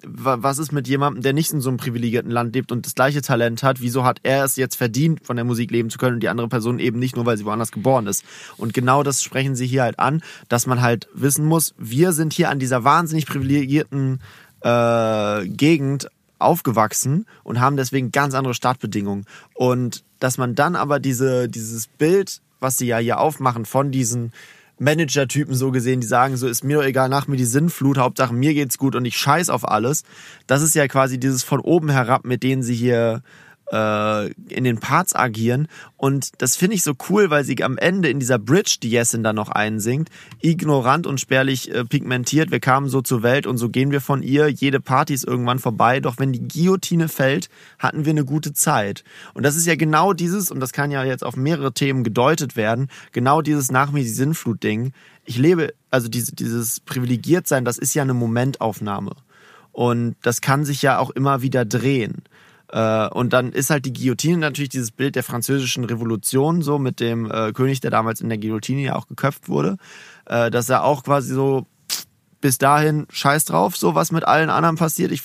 was 0.03 0.59
ist 0.59 0.73
mit 0.73 0.89
jemandem, 0.89 1.23
der 1.23 1.33
nicht 1.33 1.53
in 1.53 1.61
so 1.61 1.69
einem 1.69 1.79
privilegierten 1.79 2.31
Land 2.31 2.55
lebt 2.55 2.73
und 2.73 2.87
das 2.87 2.95
gleiche 2.95 3.23
Talent 3.23 3.63
hat? 3.63 3.81
Wieso 3.81 4.05
hat 4.05 4.21
er 4.23 4.45
es 4.45 4.57
jetzt 4.57 4.77
verdient, 4.77 5.25
von 5.25 5.37
der 5.37 5.45
Musik 5.45 5.71
leben 5.71 5.91
zu 5.91 5.99
können 5.99 6.15
und 6.15 6.23
die 6.23 6.29
andere 6.29 6.49
Person 6.49 6.79
eben 6.79 6.99
nicht, 6.99 7.17
nur 7.17 7.27
weil 7.27 7.37
sie 7.37 7.45
woanders 7.45 7.73
geboren 7.73 8.07
ist? 8.07 8.25
Und 8.57 8.75
genau 8.75 9.03
das 9.03 9.23
sprechen 9.23 9.57
sie 9.57 9.67
hier 9.67 9.83
halt 9.83 9.99
an, 9.99 10.23
dass 10.49 10.67
man 10.67 10.83
halt 10.83 11.09
wissen 11.15 11.45
muss, 11.45 11.75
wir 11.79 12.13
sind 12.13 12.33
hier 12.33 12.51
an 12.51 12.59
dieser 12.59 12.85
wahnsinnig 12.85 13.27
privilegierten 13.27 14.21
äh, 14.61 15.47
Gegend 15.47 16.09
aufgewachsen 16.39 17.27
und 17.45 17.61
haben 17.61 17.77
deswegen 17.77 18.13
ganz 18.13 18.35
andere 18.35 18.55
Startbedingungen. 18.55 19.25
Und 19.55 20.05
dass 20.21 20.39
man 20.39 20.55
dann 20.55 20.77
aber 20.77 21.01
diese, 21.01 21.49
dieses 21.49 21.87
Bild, 21.87 22.41
was 22.61 22.77
sie 22.77 22.87
ja 22.87 22.99
hier 22.99 23.19
aufmachen 23.19 23.65
von 23.65 23.91
diesen 23.91 24.33
Manager-Typen 24.79 25.55
so 25.55 25.71
gesehen, 25.71 26.01
die 26.01 26.07
sagen, 26.07 26.37
so 26.37 26.47
ist 26.47 26.65
mir 26.65 26.79
doch 26.79 26.85
egal, 26.85 27.09
nach 27.09 27.27
mir 27.27 27.37
die 27.37 27.45
Sinnflut, 27.45 27.99
Hauptsache 27.99 28.35
mir 28.35 28.55
geht's 28.55 28.79
gut 28.79 28.95
und 28.95 29.05
ich 29.05 29.17
scheiß 29.17 29.49
auf 29.51 29.69
alles. 29.69 30.05
Das 30.47 30.63
ist 30.63 30.75
ja 30.75 30.87
quasi 30.87 31.19
dieses 31.19 31.43
von 31.43 31.61
oben 31.61 31.89
herab, 31.89 32.25
mit 32.25 32.43
denen 32.43 32.63
sie 32.63 32.75
hier 32.75 33.23
äh, 33.73 34.31
in 34.49 34.65
den 34.65 34.79
Parts 34.79 35.15
agieren. 35.15 35.69
Und 35.97 36.31
das 36.39 36.57
finde 36.57 36.77
ich 36.77 36.83
so 36.83 36.95
cool, 37.09 37.31
weil 37.31 37.45
sie 37.45 37.63
am 37.63 37.79
Ende 37.79 38.09
in 38.09 38.21
dieser 38.21 38.39
Bridge, 38.39 38.79
die 38.83 38.91
Jessin 38.91 39.23
da 39.23 39.33
noch 39.33 39.49
einsingt, 39.49 40.11
ignorant 40.41 41.07
und 41.07 41.21
spärlich 41.21 41.73
äh, 41.73 41.85
pigmentiert. 41.85 42.51
Wir 42.51 42.61
kamen 42.61 42.89
so 42.89 43.01
zur 43.01 43.23
Welt 43.23 43.47
und 43.47 43.59
so 43.59 43.69
gehen 43.69 43.91
wir 43.91 44.01
von 44.01 44.23
ihr. 44.23 44.49
Jede 44.49 44.81
Party 44.81 45.15
ist 45.15 45.25
irgendwann 45.25 45.59
vorbei. 45.59 46.01
Doch 46.01 46.19
wenn 46.19 46.33
die 46.33 46.47
Guillotine 46.47 47.09
fällt, 47.09 47.49
hatten 47.79 48.05
wir 48.05 48.11
eine 48.11 48.25
gute 48.25 48.53
Zeit. 48.53 49.05
Und 49.35 49.45
das 49.45 49.57
ist 49.57 49.67
ja 49.67 49.77
genau 49.77 50.13
dieses, 50.13 50.51
und 50.51 50.61
das 50.61 50.73
kann 50.73 50.91
ja 50.91 51.05
jetzt 51.05 51.25
auf 51.25 51.37
mehrere 51.37 51.73
Themen 51.73 52.05
gedeutet 52.05 52.57
werden, 52.57 52.89
genau 53.13 53.43
dieses 53.43 53.71
nach 53.71 53.91
mir 53.91 54.03
die 54.03 54.09
Sinnflut-Ding. 54.09 54.93
Ich 55.25 55.39
lebe, 55.39 55.75
also 55.91 56.09
diese, 56.09 56.35
dieses 56.35 56.81
privilegiert 56.81 57.49
sein, 57.49 57.65
das 57.65 57.79
ist 57.79 57.95
ja 57.95 58.03
eine 58.03 58.15
Momentaufnahme. 58.15 59.13
Und 59.73 60.17
das 60.23 60.41
kann 60.41 60.65
sich 60.65 60.81
ja 60.81 60.99
auch 60.99 61.11
immer 61.11 61.43
wieder 61.43 61.65
drehen. 61.65 62.23
Äh, 62.69 63.09
Und 63.09 63.33
dann 63.33 63.53
ist 63.53 63.71
halt 63.71 63.85
die 63.87 63.93
Guillotine 63.93 64.39
natürlich 64.39 64.71
dieses 64.71 64.91
Bild 64.91 65.15
der 65.15 65.23
französischen 65.23 65.85
Revolution, 65.85 66.63
so 66.63 66.79
mit 66.79 67.01
dem 67.01 67.31
äh, 67.31 67.53
König, 67.53 67.81
der 67.81 67.91
damals 67.91 68.21
in 68.21 68.29
der 68.29 68.39
Guillotine 68.39 68.83
ja 68.83 68.97
auch 68.97 69.07
geköpft 69.07 69.49
wurde, 69.49 69.77
äh, 70.27 70.51
dass 70.51 70.69
er 70.69 70.85
auch 70.85 71.05
quasi 71.05 71.33
so 71.33 71.67
bis 72.41 72.59
dahin 72.59 73.07
scheiß 73.11 73.45
drauf, 73.45 73.77
so 73.77 73.95
was 73.95 74.13
mit 74.13 74.25
allen 74.25 74.51
anderen 74.51 74.77
passiert. 74.77 75.13
Ich, 75.13 75.23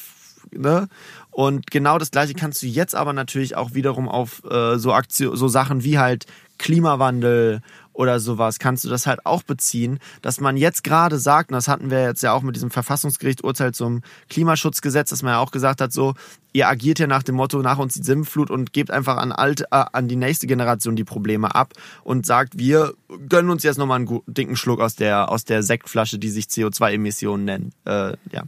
ne? 0.51 0.87
Und 1.29 1.71
genau 1.71 1.97
das 1.97 2.11
gleiche 2.11 2.33
kannst 2.33 2.61
du 2.61 2.67
jetzt 2.67 2.93
aber 2.93 3.13
natürlich 3.13 3.55
auch 3.55 3.73
wiederum 3.73 4.09
auf 4.09 4.43
äh, 4.49 4.77
so 4.77 4.91
Aktio 4.93 5.35
so 5.35 5.47
Sachen 5.47 5.83
wie 5.83 5.97
halt 5.97 6.25
Klimawandel 6.57 7.61
oder 8.01 8.19
sowas, 8.19 8.57
kannst 8.57 8.83
du 8.83 8.89
das 8.89 9.05
halt 9.05 9.27
auch 9.27 9.43
beziehen, 9.43 9.99
dass 10.23 10.41
man 10.41 10.57
jetzt 10.57 10.83
gerade 10.83 11.19
sagt, 11.19 11.51
und 11.51 11.53
das 11.53 11.67
hatten 11.67 11.91
wir 11.91 12.01
jetzt 12.01 12.23
ja 12.23 12.33
auch 12.33 12.41
mit 12.41 12.55
diesem 12.55 12.71
Verfassungsgericht-Urteil 12.71 13.75
zum 13.75 14.01
Klimaschutzgesetz, 14.27 15.11
dass 15.11 15.21
man 15.21 15.33
ja 15.33 15.39
auch 15.39 15.51
gesagt 15.51 15.81
hat, 15.81 15.93
so, 15.93 16.15
ihr 16.51 16.67
agiert 16.67 16.97
ja 16.97 17.05
nach 17.05 17.21
dem 17.21 17.35
Motto, 17.35 17.61
nach 17.61 17.77
uns 17.77 17.93
die 17.93 18.01
Sinnflut 18.01 18.49
und 18.49 18.73
gebt 18.73 18.89
einfach 18.89 19.17
an, 19.17 19.31
alt, 19.31 19.61
äh, 19.69 19.85
an 19.93 20.07
die 20.07 20.15
nächste 20.15 20.47
Generation 20.47 20.95
die 20.95 21.03
Probleme 21.03 21.53
ab 21.53 21.73
und 22.03 22.25
sagt, 22.25 22.57
wir 22.57 22.95
gönnen 23.29 23.51
uns 23.51 23.61
jetzt 23.61 23.77
nochmal 23.77 23.99
einen 23.99 24.21
dicken 24.25 24.55
Schluck 24.55 24.81
aus 24.81 24.95
der, 24.95 25.29
aus 25.29 25.45
der 25.45 25.61
Sektflasche, 25.61 26.17
die 26.17 26.29
sich 26.29 26.45
CO2-Emissionen 26.45 27.45
nennt. 27.45 27.73
Äh, 27.85 28.17
ja. 28.31 28.45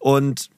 Und 0.00 0.50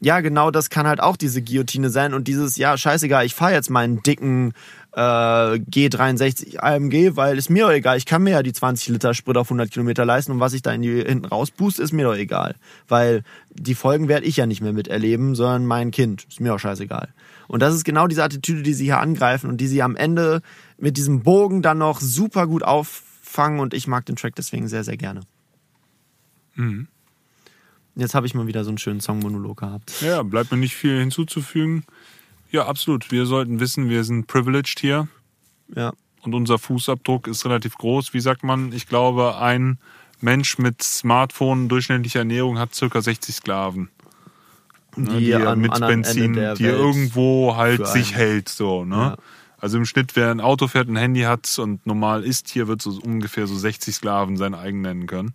ja, 0.00 0.20
genau 0.20 0.50
das 0.50 0.68
kann 0.68 0.88
halt 0.88 1.00
auch 1.00 1.16
diese 1.16 1.42
Guillotine 1.42 1.88
sein 1.88 2.12
und 2.12 2.26
dieses, 2.26 2.56
ja, 2.56 2.76
scheißegal, 2.76 3.24
ich 3.24 3.36
fahre 3.36 3.52
jetzt 3.52 3.70
meinen 3.70 4.02
dicken 4.02 4.52
äh, 4.94 4.98
G63 5.00 6.58
AMG, 6.58 7.16
weil 7.16 7.38
ist 7.38 7.50
mir 7.50 7.64
doch 7.64 7.72
egal, 7.72 7.96
ich 7.96 8.06
kann 8.06 8.22
mir 8.22 8.30
ja 8.30 8.42
die 8.42 8.52
20 8.52 8.88
Liter 8.88 9.14
Sprit 9.14 9.36
auf 9.36 9.46
100 9.46 9.70
Kilometer 9.70 10.04
leisten 10.04 10.32
und 10.32 10.40
was 10.40 10.52
ich 10.52 10.62
da 10.62 10.72
in 10.72 10.82
die, 10.82 11.02
hinten 11.02 11.24
rauspuste, 11.24 11.82
ist 11.82 11.92
mir 11.92 12.04
doch 12.04 12.14
egal, 12.14 12.56
weil 12.88 13.22
die 13.50 13.74
Folgen 13.74 14.08
werde 14.08 14.26
ich 14.26 14.36
ja 14.36 14.46
nicht 14.46 14.60
mehr 14.60 14.72
miterleben, 14.72 15.34
sondern 15.34 15.66
mein 15.66 15.90
Kind, 15.90 16.26
ist 16.28 16.40
mir 16.40 16.54
auch 16.54 16.58
scheißegal. 16.58 17.08
Und 17.48 17.60
das 17.60 17.74
ist 17.74 17.84
genau 17.84 18.06
diese 18.06 18.24
Attitüde, 18.24 18.62
die 18.62 18.74
sie 18.74 18.84
hier 18.84 19.00
angreifen 19.00 19.48
und 19.48 19.58
die 19.58 19.66
sie 19.66 19.82
am 19.82 19.96
Ende 19.96 20.42
mit 20.78 20.96
diesem 20.96 21.22
Bogen 21.22 21.62
dann 21.62 21.78
noch 21.78 22.00
super 22.00 22.46
gut 22.46 22.62
auffangen 22.62 23.60
und 23.60 23.74
ich 23.74 23.86
mag 23.86 24.06
den 24.06 24.16
Track 24.16 24.34
deswegen 24.36 24.68
sehr, 24.68 24.84
sehr 24.84 24.96
gerne. 24.96 25.20
Mhm. 26.54 26.88
Jetzt 27.94 28.14
habe 28.14 28.26
ich 28.26 28.34
mal 28.34 28.46
wieder 28.46 28.64
so 28.64 28.70
einen 28.70 28.78
schönen 28.78 29.00
Songmonolog 29.00 29.60
gehabt. 29.60 30.00
Ja, 30.00 30.22
bleibt 30.22 30.50
mir 30.50 30.56
nicht 30.56 30.74
viel 30.74 30.98
hinzuzufügen. 30.98 31.84
Ja, 32.52 32.66
absolut. 32.66 33.10
Wir 33.10 33.26
sollten 33.26 33.58
wissen, 33.60 33.88
wir 33.88 34.04
sind 34.04 34.26
privileged 34.28 34.78
hier 34.78 35.08
Ja. 35.74 35.92
und 36.20 36.34
unser 36.34 36.58
Fußabdruck 36.58 37.26
ist 37.26 37.44
relativ 37.44 37.76
groß. 37.76 38.14
Wie 38.14 38.20
sagt 38.20 38.44
man? 38.44 38.72
Ich 38.72 38.86
glaube, 38.86 39.38
ein 39.38 39.78
Mensch 40.20 40.58
mit 40.58 40.82
Smartphone, 40.82 41.68
durchschnittlicher 41.68 42.20
Ernährung 42.20 42.58
hat 42.58 42.74
circa 42.74 43.00
60 43.00 43.34
Sklaven. 43.34 43.88
Ne, 44.94 45.18
Die 45.18 45.30
er 45.30 45.48
am 45.48 45.60
mit 45.60 45.72
Benzin, 45.80 46.34
die 46.34 46.38
er 46.40 46.58
Welt 46.58 46.60
irgendwo 46.60 47.56
halt 47.56 47.86
sich 47.88 48.14
hält, 48.14 48.48
so, 48.50 48.84
ne? 48.84 48.94
Ja. 48.96 49.16
Also 49.58 49.78
im 49.78 49.86
Schnitt, 49.86 50.16
wer 50.16 50.30
ein 50.30 50.40
Auto 50.40 50.66
fährt, 50.68 50.88
ein 50.88 50.96
Handy 50.96 51.22
hat 51.22 51.58
und 51.58 51.86
normal 51.86 52.24
isst 52.24 52.50
hier, 52.50 52.68
wird 52.68 52.82
so 52.82 52.98
ungefähr 53.02 53.46
so 53.46 53.56
60 53.56 53.94
Sklaven 53.94 54.36
sein 54.36 54.54
eigen 54.54 54.82
nennen 54.82 55.06
können. 55.06 55.32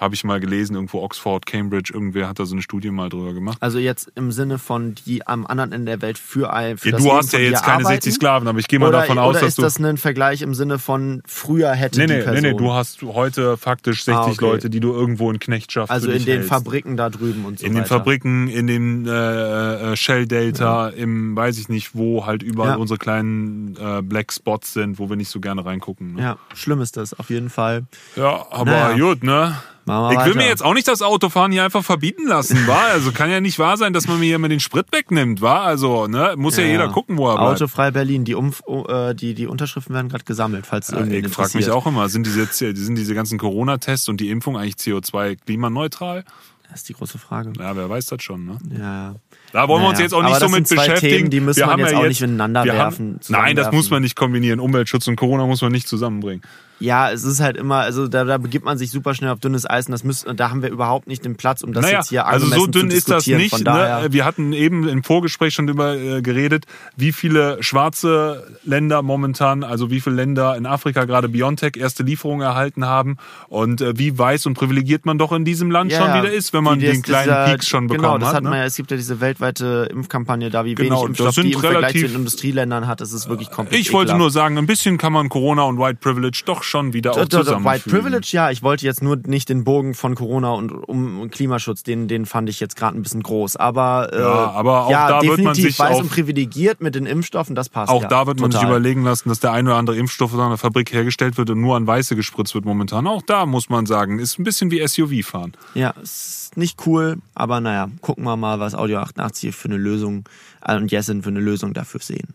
Habe 0.00 0.14
ich 0.14 0.24
mal 0.24 0.40
gelesen, 0.40 0.76
irgendwo 0.76 1.02
Oxford, 1.02 1.44
Cambridge, 1.44 1.90
irgendwer 1.92 2.26
hat 2.26 2.38
da 2.38 2.46
so 2.46 2.54
eine 2.54 2.62
Studie 2.62 2.90
mal 2.90 3.10
drüber 3.10 3.34
gemacht. 3.34 3.58
Also 3.60 3.78
jetzt 3.78 4.10
im 4.14 4.32
Sinne 4.32 4.58
von 4.58 4.94
die 4.94 5.26
am 5.26 5.46
anderen 5.46 5.72
Ende 5.72 5.92
der 5.92 6.00
Welt 6.00 6.16
für 6.16 6.50
ein 6.54 6.78
für 6.78 6.88
Ja, 6.88 6.96
du 6.96 7.04
Leben 7.04 7.16
hast 7.16 7.32
ja 7.34 7.38
jetzt 7.38 7.62
keine 7.62 7.84
arbeiten? 7.84 8.00
60 8.00 8.14
Sklaven, 8.14 8.48
aber 8.48 8.58
ich 8.60 8.66
gehe 8.68 8.78
mal 8.78 8.88
oder, 8.88 9.00
davon 9.00 9.18
aus, 9.18 9.30
oder 9.30 9.40
dass 9.40 9.48
ist 9.50 9.58
du. 9.58 9.62
das 9.62 9.78
ein 9.78 9.98
Vergleich 9.98 10.40
im 10.40 10.54
Sinne 10.54 10.78
von 10.78 11.20
früher 11.26 11.72
hätte 11.74 11.98
Nee, 11.98 12.06
die 12.06 12.12
nee, 12.14 12.22
Person? 12.22 12.42
nee, 12.42 12.52
nee, 12.52 12.56
du 12.56 12.72
hast 12.72 13.02
heute 13.02 13.58
faktisch 13.58 14.04
60 14.04 14.14
Ah, 14.16 14.26
okay. 14.30 14.44
Leute, 14.44 14.70
die 14.70 14.80
du 14.80 14.92
irgendwo 14.94 15.30
in 15.30 15.38
Knechtschaft 15.38 15.90
also 15.92 16.06
für 16.08 16.16
in 16.16 16.24
den 16.24 16.34
hältst. 16.36 16.48
Fabriken 16.48 16.96
da 16.96 17.10
drüben 17.10 17.44
und 17.44 17.58
so 17.58 17.66
In 17.66 17.74
weiter. 17.74 17.82
den 17.82 17.88
Fabriken, 17.88 18.48
in 18.48 18.66
dem 18.68 19.06
äh, 19.06 19.92
äh, 19.92 19.96
Shell 19.96 20.26
Delta, 20.26 20.88
im 20.88 21.36
weiß 21.36 21.58
ich 21.58 21.68
nicht 21.68 21.94
wo, 21.94 22.24
halt 22.24 22.42
überall 22.42 22.70
Ja. 22.70 22.76
unsere 22.76 22.96
kleinen 22.98 23.76
äh, 23.78 24.00
Black 24.00 24.32
Spots 24.32 24.72
sind, 24.72 24.98
wo 24.98 25.10
wir 25.10 25.16
nicht 25.16 25.28
so 25.28 25.40
gerne 25.40 25.62
reingucken. 25.66 26.14
Ne? 26.14 26.22
Ja, 26.22 26.38
schlimm 26.54 26.80
ist 26.80 26.96
das 26.96 27.12
auf 27.12 27.28
jeden 27.28 27.50
Fall. 27.50 27.84
Ja, 28.16 28.46
aber 28.50 28.70
Naja. 28.70 28.96
gut, 28.96 29.22
ne? 29.22 29.56
Machen 29.84 30.16
wir 30.16 30.20
Ich 30.20 30.26
will 30.26 30.34
mir 30.34 30.40
weiter. 30.40 30.50
jetzt 30.50 30.62
auch 30.64 30.74
nicht 30.74 30.88
das 30.88 31.02
Autofahren 31.02 31.52
hier 31.52 31.64
einfach 31.64 31.84
verbieten 31.84 32.26
lassen, 32.26 32.66
war? 32.66 32.84
Also 32.92 33.12
kann 33.12 33.30
ja 33.30 33.40
nicht 33.40 33.58
wahr 33.58 33.76
sein, 33.76 33.92
dass 33.92 34.06
man 34.06 34.20
mir 34.20 34.26
hier 34.26 34.38
mal 34.38 34.48
den 34.48 34.60
Sprit 34.60 34.86
wegnimmt, 34.92 35.40
war? 35.40 35.62
Also, 35.62 36.06
ne? 36.06 36.34
Muss 36.36 36.56
ja, 36.56 36.64
jeder 36.64 36.88
gucken, 36.88 37.16
wo 37.16 37.28
er 37.28 37.36
bleibt. 37.36 37.62
Autofrei 37.62 37.90
Berlin, 37.90 38.24
die, 38.24 38.34
Umf 38.34 38.62
äh, 38.66 39.14
die, 39.14 39.34
die 39.34 39.46
Unterschriften 39.46 39.94
werden 39.94 40.08
gerade 40.08 40.24
gesammelt, 40.24 40.66
falls 40.66 40.90
Ja, 40.90 40.98
irgendwen 40.98 41.24
ich 41.26 41.32
frage 41.32 41.56
mich 41.56 41.70
auch 41.70 41.86
immer, 41.86 42.08
sind 42.08 42.26
diese, 42.26 42.46
sind 42.46 42.94
diese 42.96 43.14
ganzen 43.14 43.38
Corona-Tests 43.38 44.08
und 44.08 44.20
die 44.20 44.30
Impfung 44.30 44.56
eigentlich 44.56 44.76
CO2 44.76 45.36
klimaneutral? 45.44 46.24
Das 46.70 46.80
ist 46.80 46.88
die 46.88 46.92
große 46.92 47.18
Frage. 47.18 47.52
Ja, 47.58 47.74
wer 47.74 47.90
weiß 47.90 48.06
das 48.06 48.22
schon, 48.22 48.46
ne? 48.46 48.58
Ja. 48.78 49.14
Da 49.52 49.66
wollen 49.66 49.82
wir 49.82 49.88
uns 49.88 49.98
Naja, 49.98 50.04
jetzt 50.04 50.14
auch 50.14 50.22
nicht 50.22 50.38
so 50.38 50.48
mit 50.48 50.68
beschäftigen. 50.68 51.16
Themen, 51.16 51.30
die 51.30 51.40
müssen 51.40 51.58
wir 51.58 51.66
haben 51.66 51.80
jetzt 51.80 51.92
ja 51.92 51.98
auch 51.98 52.06
nicht 52.06 52.20
miteinander 52.20 52.64
werfen, 52.64 53.14
Haben, 53.14 53.20
nein, 53.28 53.56
das 53.56 53.72
muss 53.72 53.90
man 53.90 54.02
nicht 54.02 54.14
kombinieren. 54.14 54.60
Umweltschutz 54.60 55.08
und 55.08 55.16
Corona 55.16 55.46
muss 55.46 55.62
man 55.62 55.72
nicht 55.72 55.88
zusammenbringen. 55.88 56.42
Ja, 56.80 57.10
es 57.10 57.24
ist 57.24 57.40
halt 57.40 57.56
immer, 57.58 57.76
also 57.76 58.08
da, 58.08 58.24
da 58.24 58.38
begibt 58.38 58.64
man 58.64 58.78
sich 58.78 58.90
super 58.90 59.14
schnell 59.14 59.30
auf 59.30 59.38
dünnes 59.38 59.68
Eis 59.68 59.86
und 59.86 59.92
das 59.92 60.02
müssen, 60.02 60.34
da 60.36 60.48
haben 60.50 60.62
wir 60.62 60.70
überhaupt 60.70 61.06
nicht 61.08 61.24
den 61.26 61.36
Platz, 61.36 61.62
um 61.62 61.74
das 61.74 61.84
naja, 61.84 61.98
jetzt 61.98 62.08
hier 62.08 62.26
also 62.26 62.46
so 62.46 62.52
angemessen 62.54 62.72
dünn 62.72 62.90
ist 62.90 63.10
das 63.10 63.26
nicht. 63.26 63.64
Ne? 63.64 64.06
Wir 64.10 64.24
hatten 64.24 64.52
eben 64.54 64.88
im 64.88 65.04
Vorgespräch 65.04 65.52
schon 65.54 65.66
darüber 65.66 65.94
äh, 65.94 66.22
geredet, 66.22 66.64
wie 66.96 67.12
viele 67.12 67.62
schwarze 67.62 68.46
Länder 68.64 69.02
momentan, 69.02 69.62
also 69.62 69.90
wie 69.90 70.00
viele 70.00 70.16
Länder 70.16 70.56
in 70.56 70.64
Afrika 70.64 71.04
gerade 71.04 71.28
Biontech 71.28 71.76
erste 71.76 72.02
Lieferungen 72.02 72.46
erhalten 72.46 72.86
haben 72.86 73.16
und 73.48 73.80
äh, 73.82 73.98
wie 73.98 74.16
weiß 74.18 74.46
und 74.46 74.54
privilegiert 74.54 75.04
man 75.04 75.18
doch 75.18 75.32
in 75.32 75.44
diesem 75.44 75.70
Land 75.70 75.92
schon 75.92 76.08
wieder 76.08 76.30
ist, 76.32 76.52
wenn 76.54 76.64
man 76.64 76.78
die- 76.78 76.86
den 76.86 77.02
kleinen 77.02 77.24
dieser- 77.24 77.44
Peaks 77.44 77.68
schon 77.68 77.88
bekommen 77.88 78.02
Genau, 78.04 78.18
das 78.18 78.28
hat. 78.28 78.36
hat 78.36 78.42
man 78.44 78.52
ne? 78.52 78.58
ja, 78.60 78.64
es 78.64 78.76
gibt 78.76 78.90
ja 78.90 78.96
diese 78.96 79.20
weltweite 79.20 79.86
Impfkampagne 79.90 80.48
da, 80.48 80.64
wie 80.64 80.74
Genau, 80.74 81.02
wenig 81.02 81.08
Impfstoff 81.08 81.34
die 81.34 81.52
im 81.52 81.60
Vergleich 81.60 81.92
zu 81.92 82.06
den 82.06 82.14
Industrieländern 82.16 82.86
hat, 82.86 83.00
das 83.02 83.12
ist 83.12 83.28
wirklich 83.28 83.50
komplett 83.50 83.78
Ich 83.78 83.92
wollte 83.92 84.16
nur 84.16 84.30
sagen, 84.30 84.56
ein 84.56 84.66
bisschen 84.66 84.96
kann 84.96 85.12
man 85.12 85.28
Corona 85.28 85.62
und 85.64 85.78
White 85.78 85.98
Privilege 86.00 86.42
doch 86.46 86.62
schon 86.70 86.92
wieder 86.92 87.12
auch 87.12 87.28
zusammenfügen. 87.28 87.64
White 87.64 87.90
Privilege, 87.90 88.28
ja. 88.30 88.50
Ich 88.50 88.62
wollte 88.62 88.86
jetzt 88.86 89.02
nur 89.02 89.16
nicht 89.16 89.48
den 89.48 89.64
Bogen 89.64 89.94
von 89.94 90.14
Corona 90.14 90.52
und 90.52 90.70
um 90.70 91.30
Klimaschutz, 91.30 91.82
den, 91.82 92.08
den 92.08 92.26
fand 92.26 92.48
ich 92.48 92.60
jetzt 92.60 92.76
gerade 92.76 92.96
ein 92.96 93.02
bisschen 93.02 93.22
groß. 93.22 93.56
Aber, 93.56 94.10
äh, 94.12 94.20
Ja, 94.20 94.50
aber 94.52 94.86
auch 94.86 94.90
ja, 94.90 95.08
da 95.08 95.14
wird 95.22 95.38
definitiv 95.38 95.44
man 95.44 95.54
sich 95.54 95.78
weiß 95.78 95.96
auf- 95.96 96.02
und 96.02 96.10
privilegiert 96.10 96.80
mit 96.80 96.94
den 96.94 97.06
Impfstoffen, 97.06 97.54
das 97.54 97.68
passt. 97.68 97.90
Auch 97.90 98.02
ja, 98.02 98.08
da 98.08 98.26
wird 98.26 98.40
man 98.40 98.50
sich 98.50 98.60
total. 98.60 98.76
überlegen 98.76 99.02
lassen, 99.04 99.28
dass 99.28 99.40
der 99.40 99.52
eine 99.52 99.70
oder 99.70 99.78
andere 99.78 99.96
Impfstoff 99.96 100.32
in 100.32 100.40
einer 100.40 100.58
Fabrik 100.58 100.92
hergestellt 100.92 101.36
wird 101.36 101.50
und 101.50 101.60
nur 101.60 101.76
an 101.76 101.86
Weiße 101.86 102.16
gespritzt 102.16 102.54
wird 102.54 102.64
momentan. 102.64 103.06
Auch 103.06 103.22
da 103.22 103.46
muss 103.46 103.68
man 103.68 103.86
sagen, 103.86 104.18
ist 104.18 104.38
ein 104.38 104.44
bisschen 104.44 104.70
wie 104.70 104.86
SUV 104.86 105.26
fahren. 105.26 105.52
Ja, 105.74 105.90
ist 106.02 106.56
nicht 106.56 106.86
cool, 106.86 107.18
aber 107.34 107.60
naja, 107.60 107.88
gucken 108.00 108.24
wir 108.24 108.36
mal, 108.36 108.60
was 108.60 108.74
Audio 108.74 108.98
88 109.00 109.54
für 109.54 109.68
eine 109.68 109.76
Lösung 109.76 110.24
äh, 110.64 110.76
und 110.76 110.90
Jessin 110.90 111.22
für 111.22 111.30
eine 111.30 111.40
Lösung 111.40 111.74
dafür 111.74 112.00
sehen. 112.00 112.34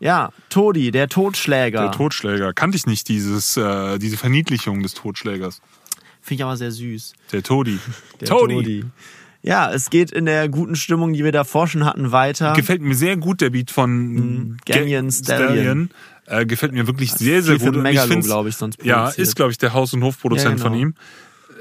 Ja, 0.00 0.30
Todi, 0.50 0.90
der 0.90 1.08
Totschläger. 1.08 1.80
Der 1.82 1.90
Totschläger. 1.92 2.52
Kannte 2.52 2.76
ich 2.76 2.86
nicht 2.86 3.08
dieses, 3.08 3.56
äh, 3.56 3.98
diese 3.98 4.16
Verniedlichung 4.16 4.82
des 4.82 4.94
Totschlägers. 4.94 5.60
Finde 6.20 6.40
ich 6.40 6.44
aber 6.44 6.56
sehr 6.56 6.70
süß. 6.72 7.14
Der 7.32 7.42
Todi. 7.42 7.78
Der 8.20 8.28
Todi. 8.28 8.84
Ja, 9.42 9.72
es 9.72 9.90
geht 9.90 10.10
in 10.10 10.26
der 10.26 10.48
guten 10.48 10.74
Stimmung, 10.74 11.12
die 11.12 11.22
wir 11.22 11.30
davor 11.30 11.68
schon 11.68 11.84
hatten, 11.84 12.10
weiter. 12.10 12.52
Gefällt 12.54 12.82
mir 12.82 12.96
sehr 12.96 13.16
gut, 13.16 13.40
der 13.40 13.50
Beat 13.50 13.70
von 13.70 13.90
Mhm. 14.14 14.56
Ganyan 14.66 15.06
Ga- 15.06 15.12
Stallion. 15.12 15.90
Äh, 16.26 16.44
gefällt 16.46 16.72
mir 16.72 16.88
wirklich 16.88 17.12
sehr, 17.12 17.42
sehr 17.44 17.58
gut. 17.58 17.76
Megalo, 17.76 18.08
find's- 18.08 18.26
glaub 18.26 18.46
ich, 18.48 18.56
sonst 18.56 18.82
Ja, 18.84 19.08
ist, 19.10 19.36
glaube 19.36 19.52
ich, 19.52 19.58
der 19.58 19.72
Haus- 19.72 19.94
und 19.94 20.02
Hofproduzent 20.02 20.58
Ja, 20.58 20.62
von 20.64 20.72
genau. 20.72 20.82
ihm. 20.82 20.94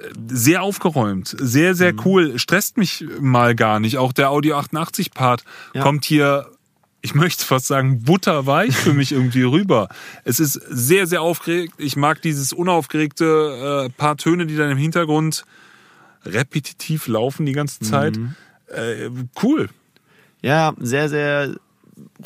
Äh, 0.04 0.10
Sehr 0.28 0.64
aufgeräumt, 0.64 1.36
sehr, 1.40 1.76
sehr 1.76 1.94
Mhm. 1.94 2.02
cool. 2.06 2.40
Stresst 2.40 2.78
mich 2.78 3.06
mal 3.22 3.54
gar 3.56 3.80
nicht. 3.80 3.98
Auch 4.00 4.12
der 4.14 4.32
Audio 4.32 4.58
88-Part 4.58 5.44
Ja. 5.76 5.82
kommt 5.84 6.06
hier, 6.06 6.48
ich 7.06 7.14
möchte 7.14 7.46
fast 7.46 7.68
sagen, 7.68 8.02
butterweich 8.02 8.76
für 8.76 8.94
mich 8.94 9.12
irgendwie 9.12 9.44
rüber. 9.44 9.90
Es 10.24 10.40
ist 10.40 10.54
sehr, 10.54 11.06
sehr 11.06 11.22
aufgeregt. 11.22 11.76
Ich 11.78 11.96
mag 11.96 12.20
dieses 12.24 12.52
unaufgeregte 12.52 13.86
äh, 13.86 13.90
paar 13.92 14.18
Töne, 14.18 14.48
die 14.48 14.58
dann 14.58 14.72
im 14.72 14.78
Hintergrund 14.78 15.46
repetitiv 16.26 17.08
laufen 17.08 17.46
die 17.46 17.52
ganze 17.52 17.80
Zeit. 17.82 18.18
Mhm. 18.18 18.36
Äh, 18.70 19.10
cool. 19.44 19.70
Ja, 20.42 20.74
sehr, 20.80 21.08
sehr 21.08 21.56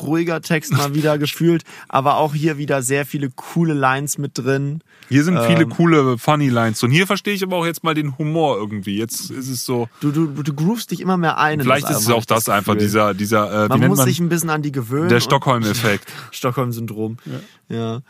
ruhiger 0.00 0.40
Text 0.40 0.72
mal 0.72 0.94
wieder 0.94 1.18
gefühlt, 1.18 1.64
aber 1.88 2.16
auch 2.16 2.34
hier 2.34 2.58
wieder 2.58 2.82
sehr 2.82 3.06
viele 3.06 3.30
coole 3.30 3.74
Lines 3.74 4.18
mit 4.18 4.38
drin. 4.38 4.82
Hier 5.08 5.24
sind 5.24 5.38
viele 5.40 5.62
Ähm. 5.62 5.70
coole 5.70 6.18
Funny 6.18 6.48
Lines. 6.48 6.82
Und 6.82 6.90
hier 6.92 7.06
verstehe 7.06 7.34
ich 7.34 7.42
aber 7.42 7.56
auch 7.56 7.66
jetzt 7.66 7.82
mal 7.82 7.94
den 7.94 8.16
Humor 8.18 8.56
irgendwie. 8.56 8.96
Jetzt 8.96 9.30
ist 9.30 9.48
es 9.48 9.64
so. 9.64 9.88
Du, 10.00 10.12
du, 10.12 10.26
du 10.26 10.54
groovst 10.54 10.90
dich 10.92 11.00
immer 11.00 11.16
mehr 11.16 11.38
ein. 11.38 11.58
in 11.58 11.64
Vielleicht 11.64 11.84
das 11.88 11.98
ist 11.98 12.02
es 12.04 12.10
auch 12.10 12.20
ich 12.20 12.26
das 12.26 12.48
einfach, 12.48 12.76
dieser, 12.76 13.12
dieser, 13.14 13.64
äh, 13.64 13.68
Man 13.68 13.86
muss 13.88 13.98
man? 13.98 14.06
sich 14.06 14.20
ein 14.20 14.28
bisschen 14.28 14.50
an 14.50 14.62
die 14.62 14.70
gewöhnen. 14.72 15.08
Der 15.08 15.16
und- 15.16 15.22
Stockholm-Effekt. 15.22 16.06
Stockholm-Syndrom. 16.30 17.16
Ja. 17.68 18.02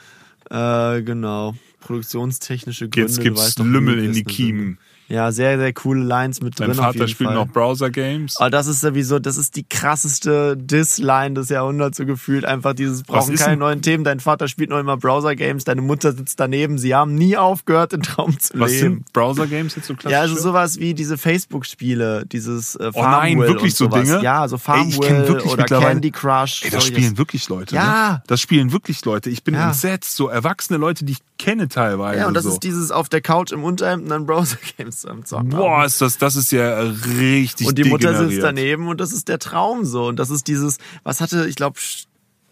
Äh, 0.50 1.02
genau. 1.02 1.54
Produktionstechnische 1.80 2.88
Gründe. 2.88 3.08
Jetzt 3.08 3.20
gibt's 3.22 3.40
weißt 3.42 3.58
Lümmel 3.60 3.98
in 4.04 4.12
die 4.12 4.24
das 4.24 4.32
Kiemen. 4.34 4.60
sind. 4.66 4.78
Ja, 5.10 5.32
sehr, 5.32 5.58
sehr 5.58 5.72
coole 5.72 6.04
Lines 6.04 6.40
mit 6.40 6.60
Dein 6.60 6.68
drin. 6.68 6.78
auf 6.78 6.84
Vater 6.86 7.08
spielt 7.08 7.30
Fall. 7.30 7.34
noch 7.36 7.48
Browser-Games. 7.48 8.36
Aber 8.36 8.48
das 8.48 8.68
ist 8.68 8.80
sowieso, 8.80 9.18
das 9.18 9.36
ist 9.36 9.56
die 9.56 9.64
krasseste 9.68 10.56
Diss-Line 10.56 11.34
des 11.34 11.48
Jahrhunderts 11.48 11.96
so 11.98 12.06
gefühlt. 12.06 12.44
Einfach 12.44 12.74
dieses, 12.74 13.02
brauchen 13.02 13.34
ist 13.34 13.42
keine 13.44 13.56
neuen 13.56 13.82
Themen. 13.82 14.04
Dein 14.04 14.20
Vater 14.20 14.46
spielt 14.46 14.70
noch 14.70 14.78
immer 14.78 14.96
Browser-Games, 14.96 15.64
deine 15.64 15.82
Mutter 15.82 16.12
sitzt 16.12 16.38
daneben. 16.38 16.78
Sie 16.78 16.94
haben 16.94 17.16
nie 17.16 17.36
aufgehört, 17.36 17.90
den 17.92 18.02
Traum 18.02 18.38
zu 18.38 18.58
Was 18.60 18.70
leben. 18.70 18.80
sind 18.80 19.12
Browser-Games 19.12 19.74
jetzt 19.74 19.88
so 19.88 19.94
klassisch? 19.94 20.12
Ja, 20.12 20.20
also 20.20 20.36
sowas 20.36 20.78
wie 20.78 20.94
diese 20.94 21.18
Facebook-Spiele, 21.18 22.24
dieses 22.26 22.76
äh, 22.76 22.90
Oh 22.94 23.02
nein, 23.02 23.40
wirklich 23.40 23.74
so. 23.74 23.88
Dinge? 23.88 24.22
Ja, 24.22 24.46
so 24.46 24.58
wirklich 24.58 25.52
oder 25.52 25.64
Candy 25.64 26.12
Crush. 26.12 26.62
Ey, 26.64 26.70
das 26.70 26.84
solches. 26.84 26.98
spielen 26.98 27.18
wirklich 27.18 27.48
Leute. 27.48 27.74
Ja. 27.74 28.12
Ne? 28.12 28.22
Das 28.28 28.40
spielen 28.40 28.70
wirklich 28.72 29.04
Leute. 29.04 29.28
Ich 29.30 29.42
bin 29.42 29.54
Ja. 29.54 29.68
entsetzt. 29.68 30.14
So 30.14 30.28
erwachsene 30.28 30.78
Leute, 30.78 31.04
die 31.04 31.12
ich 31.14 31.18
kenne 31.38 31.68
teilweise. 31.68 32.20
Ja, 32.20 32.26
und 32.28 32.34
das 32.34 32.44
so. 32.44 32.50
ist 32.50 32.60
dieses 32.62 32.90
auf 32.92 33.08
der 33.08 33.20
Couch 33.22 33.50
im 33.50 33.64
Unterhemd 33.64 34.04
und 34.04 34.08
dann 34.10 34.26
Browser-Games 34.26 34.99
am 35.06 35.24
Zocken. 35.24 35.50
Boah, 35.50 35.84
ist 35.84 36.00
das, 36.00 36.18
das 36.18 36.36
ist 36.36 36.52
ja 36.52 36.80
richtig 36.80 37.66
und 37.66 37.78
die 37.78 37.84
Mutter 37.84 38.16
sitzt 38.16 38.42
daneben 38.42 38.88
und 38.88 39.00
das 39.00 39.12
ist 39.12 39.28
der 39.28 39.38
Traum 39.38 39.84
so. 39.84 40.06
Und 40.06 40.16
das 40.16 40.30
ist 40.30 40.48
dieses, 40.48 40.78
was 41.02 41.20
hatte, 41.20 41.48
ich 41.48 41.56
glaube, 41.56 41.78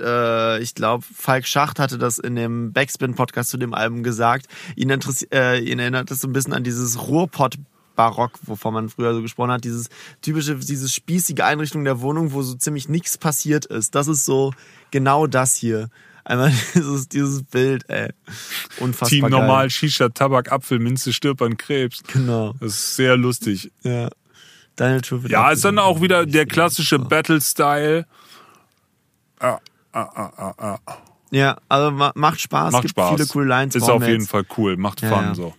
äh, 0.01 0.63
ich 0.63 0.75
glaube, 0.75 1.05
Falk 1.15 1.47
Schacht 1.47 1.79
hatte 1.79 1.99
das 1.99 2.19
in 2.19 2.37
dem 2.37 2.73
Backspin-Podcast 2.73 3.51
zu 3.51 3.57
dem 3.57 3.75
Album 3.75 4.03
gesagt. 4.03 4.47
Ihn, 4.77 4.91
äh, 4.91 5.59
ihn 5.61 5.79
erinnert 5.79 6.11
das 6.11 6.21
so 6.21 6.29
ein 6.29 6.33
bisschen 6.33 6.53
an 6.53 6.65
dieses 6.65 7.09
Ruhrpott. 7.09 7.57
Barock, 7.97 8.39
wovon 8.43 8.75
man 8.75 8.89
früher 8.89 9.13
so 9.13 9.23
gesprochen 9.23 9.51
hat, 9.51 9.65
dieses 9.65 9.89
typische, 10.23 10.55
diese 10.55 10.89
spießige 10.89 11.45
Einrichtung 11.45 11.83
der 11.83 12.01
Wohnung, 12.01 12.33
wo 12.33 12.43
so 12.43 12.55
ziemlich 12.55 12.89
nichts 12.89 13.19
passiert 13.19 13.67
ist. 13.67 13.97
Das 13.97 14.07
ist 14.07 14.25
so 14.25 14.53
genau 14.93 15.27
das 15.27 15.57
hier. 15.57 15.89
Einmal 16.29 16.53
dieses, 16.75 17.09
dieses 17.09 17.43
Bild, 17.43 17.89
ey. 17.89 18.11
Unfassbar. 18.81 19.09
Team 19.09 19.23
geil. 19.23 19.31
normal, 19.31 19.71
Shisha, 19.71 20.11
Tabak, 20.11 20.53
Apfel, 20.53 20.79
Minze, 20.79 21.15
stirbt 21.15 21.41
an 21.41 21.57
Krebs. 21.57 22.03
Genau. 22.13 22.53
Das 22.61 22.75
ist 22.75 22.97
sehr 22.97 23.17
lustig. 23.17 23.73
Ja. 23.83 24.11
Daniel 24.77 25.01
True 25.01 25.23
Ja, 25.29 25.51
ist 25.51 25.65
dann 25.65 25.79
auch 25.79 26.03
wieder 26.03 26.27
der 26.27 26.45
klassische. 26.45 26.99
Battle-Style. 26.99 28.07
Ah, 29.41 29.59
ah, 29.93 30.03
ah, 30.15 30.55
ah, 30.59 30.79
ah. 30.87 30.97
Ja, 31.31 31.57
also 31.69 31.91
ma 31.91 32.13
macht 32.15 32.41
Spaß. 32.41 32.73
Macht 32.73 32.91
Spaß. 32.91 33.15
viele 33.17 33.27
coole 33.27 33.47
Lines. 33.47 33.75
Ist 33.75 33.89
auf 33.89 34.07
jeden. 34.07 34.27
Fall 34.27 34.45
cool. 34.59 34.77
Macht 34.77 35.01
Ja, 35.01 35.09
Fun 35.09 35.25
ja. 35.25 35.35
so. 35.35 35.55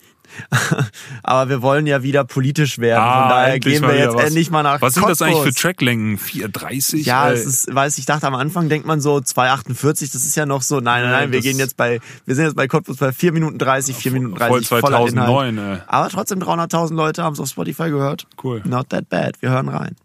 Aber 1.24 1.50
wir 1.50 1.62
wollen 1.62 1.88
ja 1.88 2.04
wieder 2.04 2.24
politisch 2.24 2.80
werden. 2.80 3.02
Ah, 3.02 3.22
Von 3.22 3.30
daher 3.30 3.60
gehen 3.60 3.82
wir 3.82 3.96
jetzt 3.98 4.16
was. 4.16 4.24
endlich 4.26 4.50
mal 4.52 4.64
nach 4.64 4.82
Was 4.82 4.94
sind 4.94 5.08
das 5.08 5.22
eigentlich 5.22 5.38
für 5.38 5.44
Cottbus. 5.46 5.62
Tracklängen? 5.62 6.18
430? 6.18 7.06
Ja, 7.06 7.30
Äh, 7.30 7.34
es 7.34 7.46
ist, 7.46 7.74
weiß 7.76 7.98
ich 7.98 8.06
dachte 8.06 8.28
am 8.28 8.36
Anfang 8.36 8.70
denkt 8.70 8.86
man 8.88 9.02
so 9.02 9.20
248, 9.22 10.12
das 10.12 10.26
ist 10.26 10.36
ja 10.36 10.46
noch 10.46 10.62
so, 10.62 10.76
nein, 10.80 11.04
nein, 11.04 11.12
Ja, 11.12 11.18
nein, 11.20 11.32
wir 11.32 11.40
das- 11.40 11.46
gehen 11.46 11.58
jetzt 11.60 11.78
bei, 11.78 12.00
wir 12.26 12.36
sind 12.36 12.46
jetzt 12.46 12.56
bei 12.56 12.68
Cottbus 12.68 12.98
bei 12.98 13.12
4 13.12 13.32
Minuten 13.32 13.58
30, 13.58 13.96
4 13.96 14.12
Minuten 14.12 14.36
30. 14.36 14.68
voll 14.68 14.80
voller 14.82 14.98
2009, 14.98 15.58
Inhalt. 15.58 15.80
ey. 15.80 15.84
Aber 15.88 16.10
trotzdem 16.10 16.40
300.000 16.40 16.96
Leute 16.96 17.24
haben 17.24 17.34
es 17.34 17.40
auf 17.40 17.50
Spotify 17.50 17.90
gehört. 17.90 18.28
Cool. 18.44 18.62
Not 18.66 18.90
that 18.90 19.10
bad, 19.10 19.42
wir 19.42 19.50
hören 19.50 19.70
rein. 19.70 19.96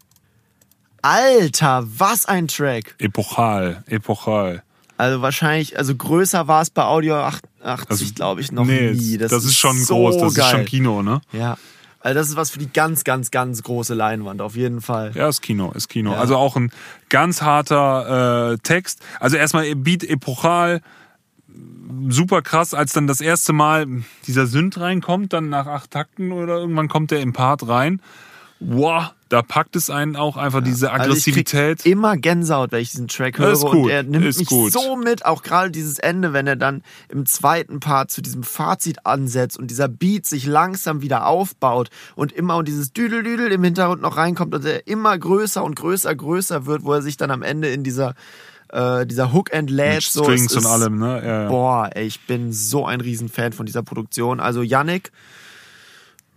Alter, 1.01 1.85
was 1.85 2.25
ein 2.25 2.47
Track. 2.47 2.95
Epochal, 2.97 3.83
epochal. 3.87 4.63
Also 4.97 5.21
wahrscheinlich, 5.21 5.77
also 5.77 5.95
größer 5.95 6.47
war 6.47 6.61
es 6.61 6.69
bei 6.69 6.83
Audio 6.83 7.15
88, 7.15 7.89
Also, 7.89 8.05
glaube 8.13 8.41
ich, 8.41 8.51
noch 8.51 8.65
nee, 8.65 8.91
nie. 8.91 9.17
das, 9.17 9.31
ist 9.31 9.57
schon 9.57 9.77
so 9.77 9.95
groß, 9.95 10.17
das 10.17 10.35
geil. 10.35 10.45
ist 10.45 10.51
schon 10.51 10.65
Kino, 10.65 11.01
ne? 11.01 11.21
Ja. 11.33 11.57
Also 11.99 12.19
das 12.19 12.29
ist 12.29 12.35
was 12.35 12.51
für 12.51 12.59
die 12.59 12.71
ganz, 12.71 13.03
ganz, 13.03 13.31
ganz 13.31 13.63
große 13.63 13.95
Leinwand, 13.95 14.39
auf 14.39 14.55
jeden 14.55 14.79
Fall. 14.81 15.11
Ja, 15.15 15.27
ist 15.27 15.41
Kino, 15.41 15.71
ist 15.71 15.89
Kino. 15.89 16.11
Ja. 16.11 16.19
Also 16.19 16.37
auch 16.37 16.55
ein 16.55 16.71
ganz 17.09 17.41
harter 17.41 18.51
äh, 18.53 18.57
Text. 18.59 19.01
Also 19.19 19.37
erstmal 19.37 19.75
Beat 19.75 20.03
epochal, 20.03 20.81
super 22.09 22.43
krass, 22.43 22.75
als 22.75 22.93
dann 22.93 23.07
das 23.07 23.21
erste 23.21 23.53
Mal 23.53 23.87
dieser 24.27 24.45
Synth 24.45 24.79
reinkommt, 24.79 25.33
dann 25.33 25.49
nach 25.49 25.65
acht 25.65 25.91
Takten 25.91 26.31
oder 26.31 26.57
irgendwann 26.57 26.87
kommt 26.89 27.11
der 27.11 27.21
im 27.21 27.33
Part 27.33 27.67
rein. 27.67 28.01
Wow, 28.59 29.13
da 29.35 29.41
packt 29.41 29.75
es 29.75 29.89
einen 29.89 30.15
auch 30.15 30.37
einfach 30.37 30.63
diese 30.63 30.91
Also 30.91 31.03
Aggressivität. 31.11 31.85
immer 31.85 32.15
Gänsehaut, 32.15 32.71
wenn 32.71 32.81
ich 32.81 32.91
diesen 32.91 33.09
Track 33.09 33.37
höre. 33.37 33.51
Ist 33.51 33.61
gut, 33.65 33.73
Und 33.75 33.89
er 33.89 34.03
nimmt 34.03 34.23
ist 34.25 34.39
mich 34.39 34.47
gut. 34.47 34.71
so 34.71 34.95
mit, 34.95 35.25
auch 35.25 35.43
gerade 35.43 35.71
dieses 35.71 35.99
Ende, 35.99 36.31
wenn 36.31 36.47
er 36.47 36.55
dann 36.55 36.81
im 37.09 37.25
zweiten 37.25 37.79
Part 37.81 38.11
zu 38.11 38.21
diesem 38.21 38.43
Fazit 38.43 39.05
ansetzt 39.05 39.59
und 39.59 39.69
dieser 39.71 39.89
Beat 39.89 40.25
sich 40.25 40.45
langsam 40.45 41.01
wieder 41.01 41.27
aufbaut 41.27 41.89
und 42.15 42.31
immer 42.31 42.55
und 42.55 42.67
dieses 42.69 42.93
Düdel-Düdel 42.93 43.51
im 43.51 43.63
Hintergrund 43.63 44.01
noch 44.01 44.15
reinkommt 44.15 44.55
und 44.55 44.63
er 44.63 44.87
immer 44.87 45.17
größer 45.17 45.63
und 45.63 45.75
größer, 45.75 46.15
größer 46.15 46.65
wird, 46.65 46.83
wo 46.85 46.93
er 46.93 47.01
sich 47.01 47.17
dann 47.17 47.29
am 47.31 47.41
Ende 47.41 47.67
in 47.67 47.83
dieser, 47.83 48.15
äh, 48.69 49.05
dieser 49.05 49.33
Hook 49.33 49.53
and 49.53 49.69
lädt. 49.69 50.03
So, 50.03 50.23
Strings 50.23 50.45
es 50.51 50.53
und 50.53 50.63
ist- 50.63 50.65
allem, 50.69 50.97
ne? 50.97 51.21
Ja, 51.25 51.41
ja. 51.43 51.49
Boah, 51.49 51.89
ey, 51.93 52.05
ich 52.05 52.21
bin 52.25 52.53
so 52.53 52.85
ein 52.85 53.01
Riesenfan 53.01 53.51
von 53.53 53.65
dieser 53.65 53.83
Produktion. 53.83 54.39
Also 54.39 54.61
Yannick, 54.61 55.11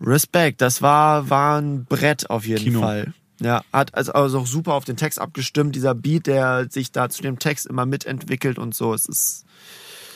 Respekt, 0.01 0.61
das 0.61 0.83
war, 0.83 1.31
war 1.31 1.61
ein 1.61 1.85
Brett 1.85 2.31
auf 2.31 2.47
jeden 2.47 2.65
Kino. 2.65 2.81
Fall. 2.81 3.13
Ja, 3.41 3.63
hat 3.73 3.95
also 3.95 4.13
also 4.13 4.41
auch 4.41 4.47
super 4.47 4.75
auf 4.75 4.85
den 4.85 4.97
Text 4.97 5.21
abgestimmt. 5.21 5.75
Dieser 5.77 5.95
Beat, 5.95 6.27
der 6.27 6.67
sich 6.71 6.91
da 6.91 7.09
zu 7.09 7.23
dem 7.23 7.39
Text 7.39 7.67
immer 7.67 7.87
mitentwickelt 7.87 8.59
und 8.59 8.75
so. 8.75 8.93
Es 8.95 9.07
ist, 9.07 9.45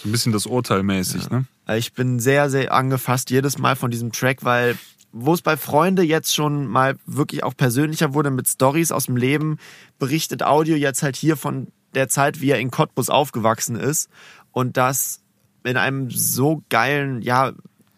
So 0.02 0.08
ein 0.08 0.12
bisschen 0.12 0.32
das 0.32 0.46
Urteil 0.46 0.82
mäßig, 0.82 1.30
ne? 1.30 1.44
also 1.64 1.78
ich 1.78 1.92
bin 1.92 2.18
sehr, 2.18 2.50
sehr 2.50 2.72
angefasst 2.72 3.30
jedes 3.30 3.58
Mal 3.58 3.76
von 3.76 3.90
diesem 3.90 4.10
Track, 4.12 4.44
weil 4.44 4.76
wo 5.12 5.34
es 5.34 5.42
bei 5.42 5.56
Freunde 5.56 6.02
jetzt 6.02 6.34
schon 6.34 6.66
mal 6.66 6.96
wirklich 7.06 7.44
auch 7.44 7.54
persönlicher 7.54 8.14
wurde 8.14 8.30
mit 8.30 8.48
Stories 8.48 8.92
aus 8.92 9.04
dem 9.04 9.16
Leben, 9.16 9.58
berichtet 9.98 10.42
Audio 10.42 10.74
jetzt 10.74 11.02
halt 11.02 11.16
hier 11.16 11.36
von 11.36 11.68
der 11.94 12.08
Zeit, 12.08 12.40
wie 12.40 12.50
er 12.50 12.58
in 12.58 12.70
Cottbus 12.70 13.10
aufgewachsen 13.10 13.76
ist 13.76 14.08
und 14.52 14.78
das 14.78 15.20
in 15.64 15.76
einem 15.76 16.10
so 16.10 16.62
geilen, 16.70 17.22
ja, 17.22 17.52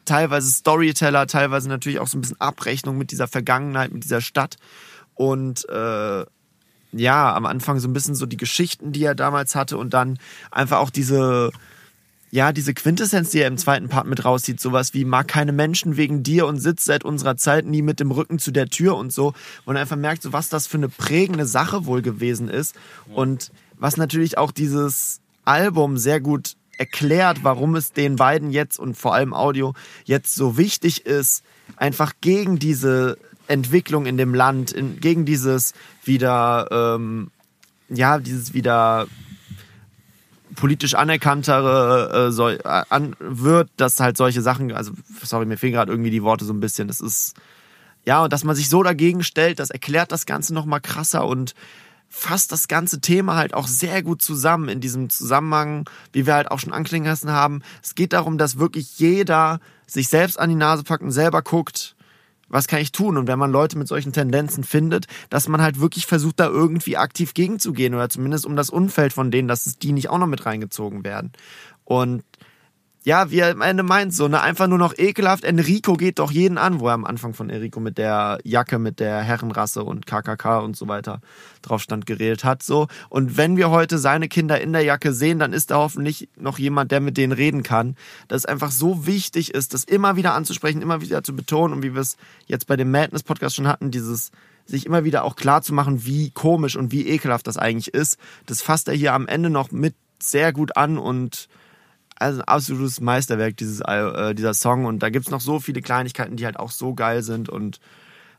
teilweise 0.05 0.51
Storyteller, 0.51 1.27
teilweise 1.27 1.69
natürlich 1.69 1.99
auch 1.99 2.07
so 2.07 2.19
ein 2.19 2.21
bisschen 2.21 2.41
Abrechnung 2.41 2.99
mit 2.99 3.11
dieser 3.11 3.29
Vergangenheit, 3.29 3.93
mit 3.93 4.05
dieser 4.05 4.21
Stadt 4.21 4.57
und 5.15 5.69
äh, 5.69 6.25
ja, 6.97 7.35
am 7.35 7.47
Anfang 7.47 7.81
so 7.81 7.89
ein 7.89 7.93
bisschen 7.93 8.15
so 8.15 8.27
die 8.27 8.37
Geschichten, 8.37 8.93
die 8.93 9.05
er 9.05 9.15
damals 9.15 9.55
hatte 9.55 9.79
und 9.79 9.95
dann 9.95 10.19
einfach 10.51 10.79
auch 10.79 10.91
diese, 10.91 11.51
ja, 12.31 12.53
diese 12.53 12.75
Quintessenz, 12.75 13.31
die 13.31 13.41
er 13.41 13.49
im 13.49 13.59
zweiten 13.59 13.89
Part 13.89 14.07
mit 14.07 14.25
rauszieht, 14.25 14.61
sowas 14.61 14.95
wie 14.95 15.05
mag 15.05 15.29
keine 15.29 15.53
Menschen 15.53 15.97
wegen 15.97 16.23
dir 16.23 16.47
und 16.47 16.59
sitzt 16.59 16.85
seit 16.85 17.05
unserer 17.05 17.37
Zeit 17.37 17.67
nie 17.67 17.83
mit 17.83 18.01
dem 18.01 18.11
Rücken 18.11 18.39
zu 18.39 18.51
der 18.51 18.69
Tür 18.69 18.97
und 18.97 19.13
so. 19.13 19.29
Und 19.29 19.67
man 19.67 19.77
einfach 19.77 19.97
merkt, 19.97 20.23
so 20.23 20.33
was 20.33 20.49
das 20.49 20.67
für 20.67 20.77
eine 20.77 20.89
prägende 20.89 21.47
Sache 21.47 21.87
wohl 21.87 22.03
gewesen 22.03 22.49
ist. 22.49 22.75
Und 23.09 23.51
was 23.79 23.97
natürlich 23.97 24.39
auch 24.39 24.53
dieses 24.53 25.21
Album 25.45 25.99
sehr 25.99 26.21
gut 26.21 26.55
erklärt, 26.79 27.43
warum 27.43 27.77
es 27.77 27.93
den 27.93 28.17
beiden 28.17 28.51
jetzt 28.51 28.79
und 28.79 28.97
vor 28.97 29.15
allem 29.15 29.33
Audio 29.35 29.75
jetzt 30.05 30.35
so 30.35 30.57
wichtig 30.57 31.07
ist, 31.07 31.45
einfach 31.77 32.13
gegen 32.21 32.59
diese 32.59 33.19
Entwicklung 33.47 34.07
in 34.07 34.17
dem 34.17 34.35
Land, 34.35 34.73
in, 34.73 35.01
gegen 35.01 35.25
dieses 35.25 35.75
wieder, 36.05 36.69
ähm, 36.71 37.31
ja, 37.89 38.19
dieses 38.19 38.55
wieder 38.55 39.07
politisch 40.55 40.95
anerkanntere 40.95 42.29
äh, 42.29 42.33
so, 42.33 42.49
äh, 42.49 42.61
an, 42.65 43.17
wird, 43.19 43.71
dass 43.77 44.01
halt 44.01 44.17
solche 44.17 44.41
Sachen, 44.41 44.73
also 44.73 44.93
sorry, 45.23 45.47
mir 45.47 45.59
fehlen 45.59 45.73
gerade 45.73 45.93
irgendwie 45.93 46.11
die 46.11 46.23
Worte 46.23 46.45
so 46.45 46.53
ein 46.53 46.61
bisschen. 46.61 46.89
Das 46.89 47.01
ist 47.01 47.35
ja 48.05 48.25
und 48.25 48.33
dass 48.33 48.45
man 48.45 48.57
sich 48.57 48.69
so 48.69 48.83
dagegen 48.83 49.23
stellt, 49.23 49.59
das 49.59 49.71
erklärt 49.71 50.13
das 50.13 50.27
Ganze 50.27 50.55
noch 50.55 50.65
mal 50.65 50.81
krasser 50.81 51.27
und 51.27 51.55
fasst 52.15 52.53
das 52.53 52.69
ganze 52.69 53.01
Thema 53.01 53.35
halt 53.35 53.55
auch 53.55 53.67
sehr 53.67 54.03
gut 54.03 54.23
zusammen 54.23 54.69
in 54.69 54.81
diesem 54.81 55.11
Zusammenhang, 55.11 55.89
wie 56.13 56.27
wir 56.27 56.35
halt 56.35 56.51
auch 56.51 56.61
schon 56.61 56.73
anklingen 56.73 57.09
lassen 57.09 57.31
haben. 57.31 57.63
Es 57.83 57.95
geht 57.95 58.13
darum, 58.13 58.39
dass 58.39 58.59
wirklich 58.59 58.99
jeder 58.99 59.59
sich 59.87 60.09
selbst 60.09 60.39
an 60.39 60.49
die 60.49 60.55
Nase 60.55 60.85
packt 60.85 61.03
und 61.03 61.11
selber 61.11 61.43
guckt, 61.43 61.97
was 62.49 62.69
kann 62.69 62.81
ich 62.81 62.93
tun? 62.93 63.17
Und 63.17 63.27
wenn 63.27 63.39
man 63.39 63.51
Leute 63.51 63.77
mit 63.77 63.89
solchen 63.89 64.13
Tendenzen 64.13 64.63
findet, 64.63 65.07
dass 65.29 65.49
man 65.49 65.61
halt 65.61 65.81
wirklich 65.81 66.07
versucht, 66.07 66.39
da 66.39 66.47
irgendwie 66.47 66.97
aktiv 66.97 67.35
gegenzugehen 67.35 67.95
oder 67.95 68.09
zumindest 68.09 68.47
um 68.47 68.55
das 68.55 68.71
Umfeld 68.71 69.13
von 69.13 69.33
denen, 69.33 69.49
dass 69.49 69.67
es 69.67 69.79
die 69.79 69.93
nicht 69.93 70.09
auch 70.09 70.19
noch 70.19 70.29
mit 70.29 70.47
reingezogen 70.47 71.03
werden. 71.03 71.33
Und 71.85 72.23
ja, 73.05 73.31
wie 73.31 73.41
er 73.41 73.51
am 73.51 73.61
Ende 73.61 73.83
meint, 73.83 74.15
so, 74.15 74.29
ne, 74.29 74.41
einfach 74.41 74.67
nur 74.67 74.79
noch 74.79 74.95
ekelhaft. 74.97 75.45
Enrico 75.45 75.93
geht 75.93 76.19
doch 76.19 76.31
jeden 76.31 76.57
an, 76.57 76.81
wo 76.81 76.89
er 76.89 76.95
am 76.95 77.05
Anfang 77.05 77.35
von 77.35 77.51
Enrico 77.51 77.79
mit 77.79 77.99
der 77.99 78.39
Jacke, 78.45 78.79
mit 78.79 78.99
der 78.99 79.21
Herrenrasse 79.21 79.85
und 79.85 80.07
KKK 80.07 80.61
und 80.61 80.75
so 80.75 80.89
weiter 80.89 81.21
drauf 81.61 81.83
stand, 81.83 82.07
geredet 82.07 82.45
hat, 82.45 82.63
so. 82.63 82.89
Und 83.11 83.37
wenn 83.37 83.59
wir 83.59 83.69
heute 83.69 83.99
seine 83.99 84.29
Kinder 84.29 84.59
in 84.59 84.73
der 84.73 84.83
Jacke 84.83 85.13
sehen, 85.13 85.39
dann 85.39 85.53
ist 85.53 85.71
da 85.71 85.77
hoffentlich 85.77 86.31
noch 86.37 86.59
jemand, 86.59 86.93
der 86.93 87.01
mit 87.01 87.19
denen 87.19 87.33
reden 87.33 87.63
kann. 87.63 87.95
Dass 88.29 88.39
es 88.39 88.47
einfach 88.47 88.71
so 88.71 89.07
wichtig 89.07 89.53
ist, 89.53 89.75
das 89.75 89.85
immer 89.85 90.17
wieder 90.17 90.33
anzusprechen, 90.33 90.81
immer 90.81 91.03
wieder 91.03 91.23
zu 91.23 91.37
betonen 91.37 91.75
und 91.75 91.83
wie 91.83 91.93
wir 91.93 92.01
es 92.01 92.17
jetzt 92.47 92.67
bei 92.67 92.77
dem 92.77 92.91
Madness 92.91 93.23
Podcast 93.23 93.57
schon 93.57 93.69
hatten, 93.69 93.91
dieses, 93.91 94.31
sich 94.65 94.87
immer 94.87 95.05
wieder 95.05 95.25
auch 95.25 95.37
klar 95.37 95.61
zu 95.61 95.75
machen, 95.75 96.07
wie 96.07 96.31
komisch 96.31 96.75
und 96.75 96.91
wie 96.91 97.07
ekelhaft 97.07 97.47
das 97.47 97.59
eigentlich 97.59 97.93
ist. 97.93 98.17
Das 98.47 98.63
fasst 98.63 98.89
er 98.89 98.95
hier 98.95 99.13
am 99.13 99.27
Ende 99.27 99.51
noch 99.51 99.73
mit 99.73 99.95
sehr 100.19 100.55
gut 100.55 100.79
an 100.79 100.97
und 100.97 101.49
also 102.17 102.41
ein 102.41 102.49
absolutes 102.49 103.01
Meisterwerk, 103.01 103.57
dieses, 103.57 103.81
äh, 103.81 104.35
dieser 104.35 104.55
Song. 104.55 104.85
Und 104.85 105.03
da 105.03 105.11
gibt's 105.11 105.31
noch 105.31 105.41
so 105.41 105.61
viele 105.61 105.83
Kleinigkeiten, 105.83 106.37
die 106.37 106.45
halt 106.45 106.59
auch 106.59 106.71
so 106.71 106.95
geil 106.95 107.23
sind. 107.23 107.49
Und 107.49 107.81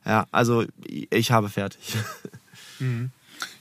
ja, 0.05 0.25
also 0.31 0.65
ich 0.85 1.31
habe 1.31 1.49
fertig. 1.49 1.95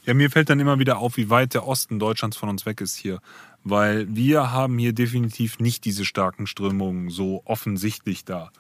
Ja, 0.07 0.15
mir 0.15 0.31
fällt 0.31 0.51
dann 0.51 0.61
immer 0.61 0.79
wieder 0.79 0.99
auf, 0.99 1.17
wie 1.17 1.31
weit 1.31 1.55
der 1.55 1.67
Osten 1.67 1.99
Deutschlands 1.99 2.37
von 2.37 2.49
uns 2.49 2.67
weg 2.67 2.81
ist 2.81 2.97
hier. 2.97 3.21
Weil 3.65 4.07
wir 4.15 4.53
haben 4.53 4.79
hier 4.79 4.93
definitiv 4.93 5.59
nicht 5.59 5.85
diese 5.85 6.05
starken 6.05 6.47
Strömungen 6.47 7.09
so 7.11 7.43
offensichtlich 7.45 8.25
da. 8.25 8.51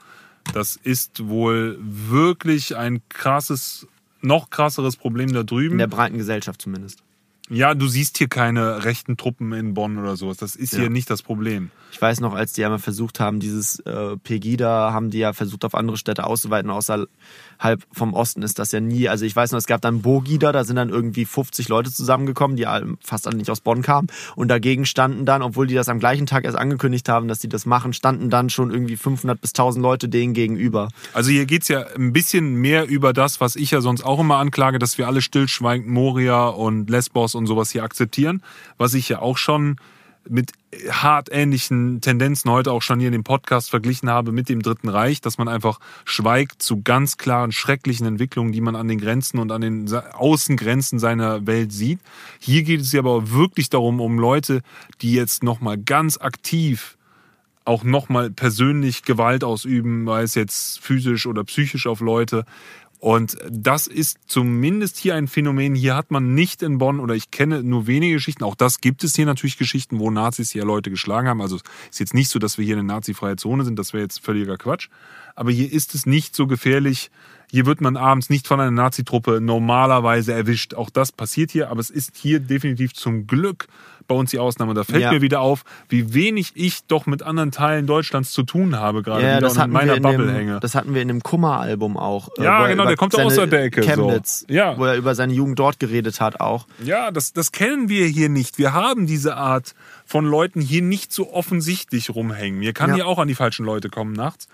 Das 0.52 0.76
ist 0.76 1.26
wohl 1.26 1.78
wirklich 1.80 2.76
ein 2.76 3.02
krasses, 3.08 3.86
noch 4.22 4.50
krasseres 4.50 4.96
Problem 4.96 5.32
da 5.32 5.42
drüben. 5.42 5.72
In 5.72 5.78
der 5.78 5.86
breiten 5.86 6.16
Gesellschaft 6.18 6.62
zumindest. 6.62 7.02
Ja, 7.50 7.74
du 7.74 7.88
siehst 7.88 8.16
hier 8.16 8.28
keine 8.28 8.84
rechten 8.84 9.16
Truppen 9.18 9.52
in 9.52 9.74
Bonn 9.74 9.98
oder 9.98 10.16
sowas. 10.16 10.38
Das 10.38 10.56
ist 10.56 10.72
Ja. 10.72 10.80
hier 10.80 10.90
nicht 10.90 11.10
das 11.10 11.22
Problem. 11.22 11.70
Ich 11.92 12.00
weiß 12.00 12.20
noch, 12.20 12.34
als 12.34 12.54
die 12.54 12.64
einmal 12.64 12.78
versucht 12.78 13.20
haben, 13.20 13.38
dieses 13.38 13.78
äh, 13.80 14.16
Pegida, 14.16 14.92
haben 14.92 15.10
die 15.10 15.18
ja 15.18 15.32
versucht, 15.34 15.64
auf 15.64 15.74
andere 15.74 15.96
Städte 15.98 16.24
auszuweiten. 16.24 16.70
Außerhalb 17.58 17.82
vom 17.92 18.14
Osten 18.14 18.42
ist 18.42 18.58
das 18.58 18.72
ja 18.72 18.80
nie. 18.80 19.08
Also 19.08 19.24
ich 19.24 19.34
weiß 19.34 19.52
noch, 19.52 19.58
es 19.58 19.66
gab 19.66 19.80
dann 19.80 20.02
Bogida, 20.02 20.52
da 20.52 20.64
sind 20.64 20.76
dann 20.76 20.90
irgendwie 20.90 21.24
50 21.24 21.68
Leute 21.68 21.92
zusammengekommen, 21.92 22.56
die 22.56 22.66
fast 23.00 23.26
alle 23.26 23.36
nicht 23.36 23.50
aus 23.50 23.60
Bonn 23.60 23.82
kamen. 23.82 24.08
Und 24.36 24.48
dagegen 24.48 24.86
standen 24.86 25.24
dann, 25.24 25.42
obwohl 25.42 25.66
die 25.66 25.74
das 25.74 25.88
am 25.88 25.98
gleichen 25.98 26.26
Tag 26.26 26.44
erst 26.44 26.58
angekündigt 26.58 27.08
haben, 27.08 27.28
dass 27.28 27.38
die 27.38 27.48
das 27.48 27.66
machen, 27.66 27.92
standen 27.92 28.30
dann 28.30 28.50
schon 28.50 28.70
irgendwie 28.70 28.96
500 28.96 29.40
bis 29.40 29.50
1000 29.50 29.82
Leute 29.82 30.08
denen 30.08 30.34
gegenüber. 30.34 30.88
Also 31.12 31.30
hier 31.30 31.46
geht's 31.46 31.68
ja 31.68 31.84
ein 31.96 32.12
bisschen 32.12 32.54
mehr 32.56 32.88
über 32.88 33.12
das, 33.12 33.40
was 33.40 33.56
ich 33.56 33.70
ja 33.70 33.80
sonst 33.80 34.04
auch 34.04 34.20
immer 34.20 34.36
anklage, 34.36 34.78
dass 34.78 34.98
wir 34.98 35.06
alle 35.06 35.22
stillschweigend 35.22 35.88
Moria 35.88 36.48
und 36.48 36.90
Lesbos 36.90 37.34
und 37.34 37.46
sowas 37.46 37.70
hier 37.70 37.82
akzeptieren, 37.82 38.42
was 38.78 38.94
ich 38.94 39.08
ja 39.08 39.20
auch 39.20 39.38
schon 39.38 39.76
mit 40.28 40.52
hart 40.90 41.28
ähnlichen 41.30 42.00
Tendenzen 42.00 42.50
heute 42.50 42.72
auch 42.72 42.82
schon 42.82 42.98
hier 42.98 43.08
in 43.08 43.12
dem 43.12 43.24
Podcast 43.24 43.70
verglichen 43.70 44.10
habe 44.10 44.32
mit 44.32 44.48
dem 44.48 44.62
Dritten 44.62 44.88
Reich, 44.88 45.20
dass 45.20 45.38
man 45.38 45.48
einfach 45.48 45.80
schweigt 46.04 46.62
zu 46.62 46.82
ganz 46.82 47.16
klaren, 47.16 47.52
schrecklichen 47.52 48.06
Entwicklungen, 48.06 48.52
die 48.52 48.60
man 48.60 48.76
an 48.76 48.88
den 48.88 48.98
Grenzen 48.98 49.38
und 49.38 49.52
an 49.52 49.60
den 49.60 49.92
Außengrenzen 49.92 50.98
seiner 50.98 51.46
Welt 51.46 51.72
sieht. 51.72 52.00
Hier 52.38 52.62
geht 52.62 52.80
es 52.80 52.92
ja 52.92 53.00
aber 53.00 53.30
wirklich 53.30 53.70
darum, 53.70 54.00
um 54.00 54.18
Leute, 54.18 54.62
die 55.02 55.12
jetzt 55.12 55.42
nochmal 55.42 55.78
ganz 55.78 56.18
aktiv 56.18 56.96
auch 57.64 57.82
nochmal 57.82 58.30
persönlich 58.30 59.04
Gewalt 59.04 59.42
ausüben, 59.42 60.04
sei 60.06 60.22
es 60.22 60.34
jetzt 60.34 60.80
physisch 60.80 61.26
oder 61.26 61.44
psychisch 61.44 61.86
auf 61.86 62.00
Leute. 62.00 62.44
Und 63.04 63.36
das 63.50 63.86
ist 63.86 64.16
zumindest 64.28 64.96
hier 64.96 65.14
ein 65.14 65.28
Phänomen. 65.28 65.74
Hier 65.74 65.94
hat 65.94 66.10
man 66.10 66.32
nicht 66.32 66.62
in 66.62 66.78
Bonn 66.78 67.00
oder 67.00 67.14
ich 67.14 67.30
kenne 67.30 67.62
nur 67.62 67.86
wenige 67.86 68.14
Geschichten. 68.14 68.44
Auch 68.44 68.54
das 68.54 68.80
gibt 68.80 69.04
es 69.04 69.14
hier 69.14 69.26
natürlich 69.26 69.58
Geschichten, 69.58 69.98
wo 69.98 70.10
Nazis 70.10 70.52
hier 70.52 70.64
Leute 70.64 70.88
geschlagen 70.88 71.28
haben. 71.28 71.42
Also 71.42 71.56
ist 71.90 72.00
jetzt 72.00 72.14
nicht 72.14 72.30
so, 72.30 72.38
dass 72.38 72.56
wir 72.56 72.64
hier 72.64 72.76
eine 72.76 72.82
nazifreie 72.82 73.36
Zone 73.36 73.66
sind. 73.66 73.78
Das 73.78 73.92
wäre 73.92 74.04
jetzt 74.04 74.24
völliger 74.24 74.56
Quatsch. 74.56 74.88
Aber 75.34 75.50
hier 75.50 75.70
ist 75.70 75.94
es 75.94 76.06
nicht 76.06 76.34
so 76.34 76.46
gefährlich. 76.46 77.10
Hier 77.50 77.66
wird 77.66 77.82
man 77.82 77.98
abends 77.98 78.30
nicht 78.30 78.48
von 78.48 78.58
einer 78.58 78.70
Nazitruppe 78.70 79.38
normalerweise 79.42 80.32
erwischt. 80.32 80.72
Auch 80.72 80.88
das 80.88 81.12
passiert 81.12 81.50
hier. 81.50 81.68
Aber 81.68 81.80
es 81.80 81.90
ist 81.90 82.16
hier 82.16 82.40
definitiv 82.40 82.94
zum 82.94 83.26
Glück 83.26 83.66
bei 84.06 84.14
uns 84.14 84.30
die 84.30 84.38
Ausnahme. 84.38 84.74
Da 84.74 84.84
fällt 84.84 85.02
ja. 85.02 85.12
mir 85.12 85.22
wieder 85.22 85.40
auf, 85.40 85.64
wie 85.88 86.14
wenig 86.14 86.52
ich 86.54 86.86
doch 86.86 87.06
mit 87.06 87.22
anderen 87.22 87.50
Teilen 87.50 87.86
Deutschlands 87.86 88.32
zu 88.32 88.42
tun 88.42 88.76
habe, 88.76 89.02
gerade 89.02 89.22
ja, 89.22 89.40
das 89.40 89.56
in 89.56 89.70
meiner 89.70 89.94
in 89.94 90.02
Bubble 90.02 90.26
dem, 90.26 90.34
hänge. 90.34 90.60
Das 90.60 90.74
hatten 90.74 90.94
wir 90.94 91.02
in 91.02 91.08
dem 91.08 91.22
Kummer-Album 91.22 91.96
auch. 91.96 92.28
Äh, 92.38 92.44
ja, 92.44 92.66
genau, 92.66 92.86
der 92.86 92.96
kommt 92.96 93.14
auch 93.14 93.24
aus 93.24 93.34
der 93.34 93.52
Ecke. 93.52 93.82
Chemnitz, 93.82 94.44
so. 94.48 94.54
ja. 94.54 94.76
wo 94.78 94.84
er 94.84 94.96
über 94.96 95.14
seine 95.14 95.32
Jugend 95.32 95.58
dort 95.58 95.78
geredet 95.78 96.20
hat 96.20 96.40
auch. 96.40 96.66
Ja, 96.82 97.10
das, 97.10 97.32
das 97.32 97.52
kennen 97.52 97.88
wir 97.88 98.06
hier 98.06 98.28
nicht. 98.28 98.58
Wir 98.58 98.72
haben 98.72 99.06
diese 99.06 99.36
Art 99.36 99.74
von 100.04 100.24
Leuten 100.26 100.60
hier 100.60 100.82
nicht 100.82 101.12
so 101.12 101.32
offensichtlich 101.32 102.10
rumhängen. 102.10 102.58
Mir 102.58 102.72
kann 102.72 102.90
ja. 102.90 102.96
hier 102.96 103.06
auch 103.06 103.18
an 103.18 103.28
die 103.28 103.34
falschen 103.34 103.64
Leute 103.64 103.88
kommen 103.88 104.12
nachts 104.12 104.48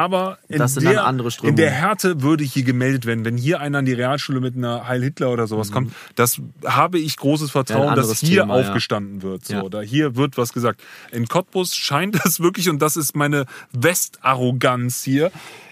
aber 0.00 0.38
in, 0.48 0.56
der, 0.56 1.42
in 1.42 1.56
der 1.56 1.70
Härte 1.70 2.22
würde 2.22 2.42
hier 2.42 2.62
gemeldet 2.62 3.04
werden. 3.04 3.26
Wenn 3.26 3.36
hier 3.36 3.60
einer 3.60 3.80
an 3.80 3.84
die 3.84 3.92
Realschule 3.92 4.40
mit 4.40 4.56
einer 4.56 4.88
Heil 4.88 5.02
Hitler 5.02 5.30
oder 5.30 5.46
sowas 5.46 5.68
mhm. 5.68 5.74
kommt, 5.74 5.92
das 6.14 6.40
habe 6.64 6.98
ich 6.98 7.18
großes 7.18 7.50
Vertrauen, 7.50 7.88
ja, 7.88 7.94
dass 7.94 8.18
hier 8.18 8.40
Thema, 8.40 8.54
aufgestanden 8.54 9.18
ja. 9.18 9.22
wird. 9.24 9.44
So, 9.44 9.54
ja. 9.54 9.68
da 9.68 9.82
hier 9.82 10.16
wird 10.16 10.38
was 10.38 10.54
gesagt. 10.54 10.82
In 11.12 11.28
Cottbus 11.28 11.74
scheint 11.74 12.18
das 12.24 12.40
wirklich, 12.40 12.70
und 12.70 12.80
das 12.80 12.96
ist 12.96 13.14
meine 13.14 13.44
Westarroganz 13.72 15.04
hier. 15.04 15.30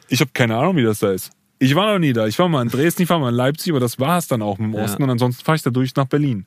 Ich 0.09 0.21
habe 0.21 0.31
keine 0.35 0.59
Ahnung, 0.59 0.77
wie 0.77 0.83
das 0.83 0.99
da 0.99 1.11
ist. 1.11 1.31
Ich 1.59 1.75
war 1.75 1.91
noch 1.91 1.99
nie 1.99 2.13
da. 2.13 2.27
Ich 2.27 2.39
war 2.39 2.51
mal 2.51 2.61
in 2.61 2.69
Dresden, 2.69 3.05
ich 3.05 3.09
war 3.09 3.19
mal 3.19 3.31
in 3.31 3.35
Leipzig, 3.35 3.73
aber 3.73 3.81
das 3.81 3.99
war 3.99 4.19
es 4.19 4.29
dann 4.29 4.43
auch 4.43 4.59
im 4.59 4.75
Osten. 4.75 5.03
Und 5.03 5.09
ansonsten 5.09 5.43
fahre 5.43 5.57
ich 5.57 5.63
da 5.63 5.71
durch 5.71 5.97
nach 5.97 6.07
Berlin. 6.07 6.45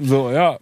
So, 0.00 0.30
ja. 0.30 0.60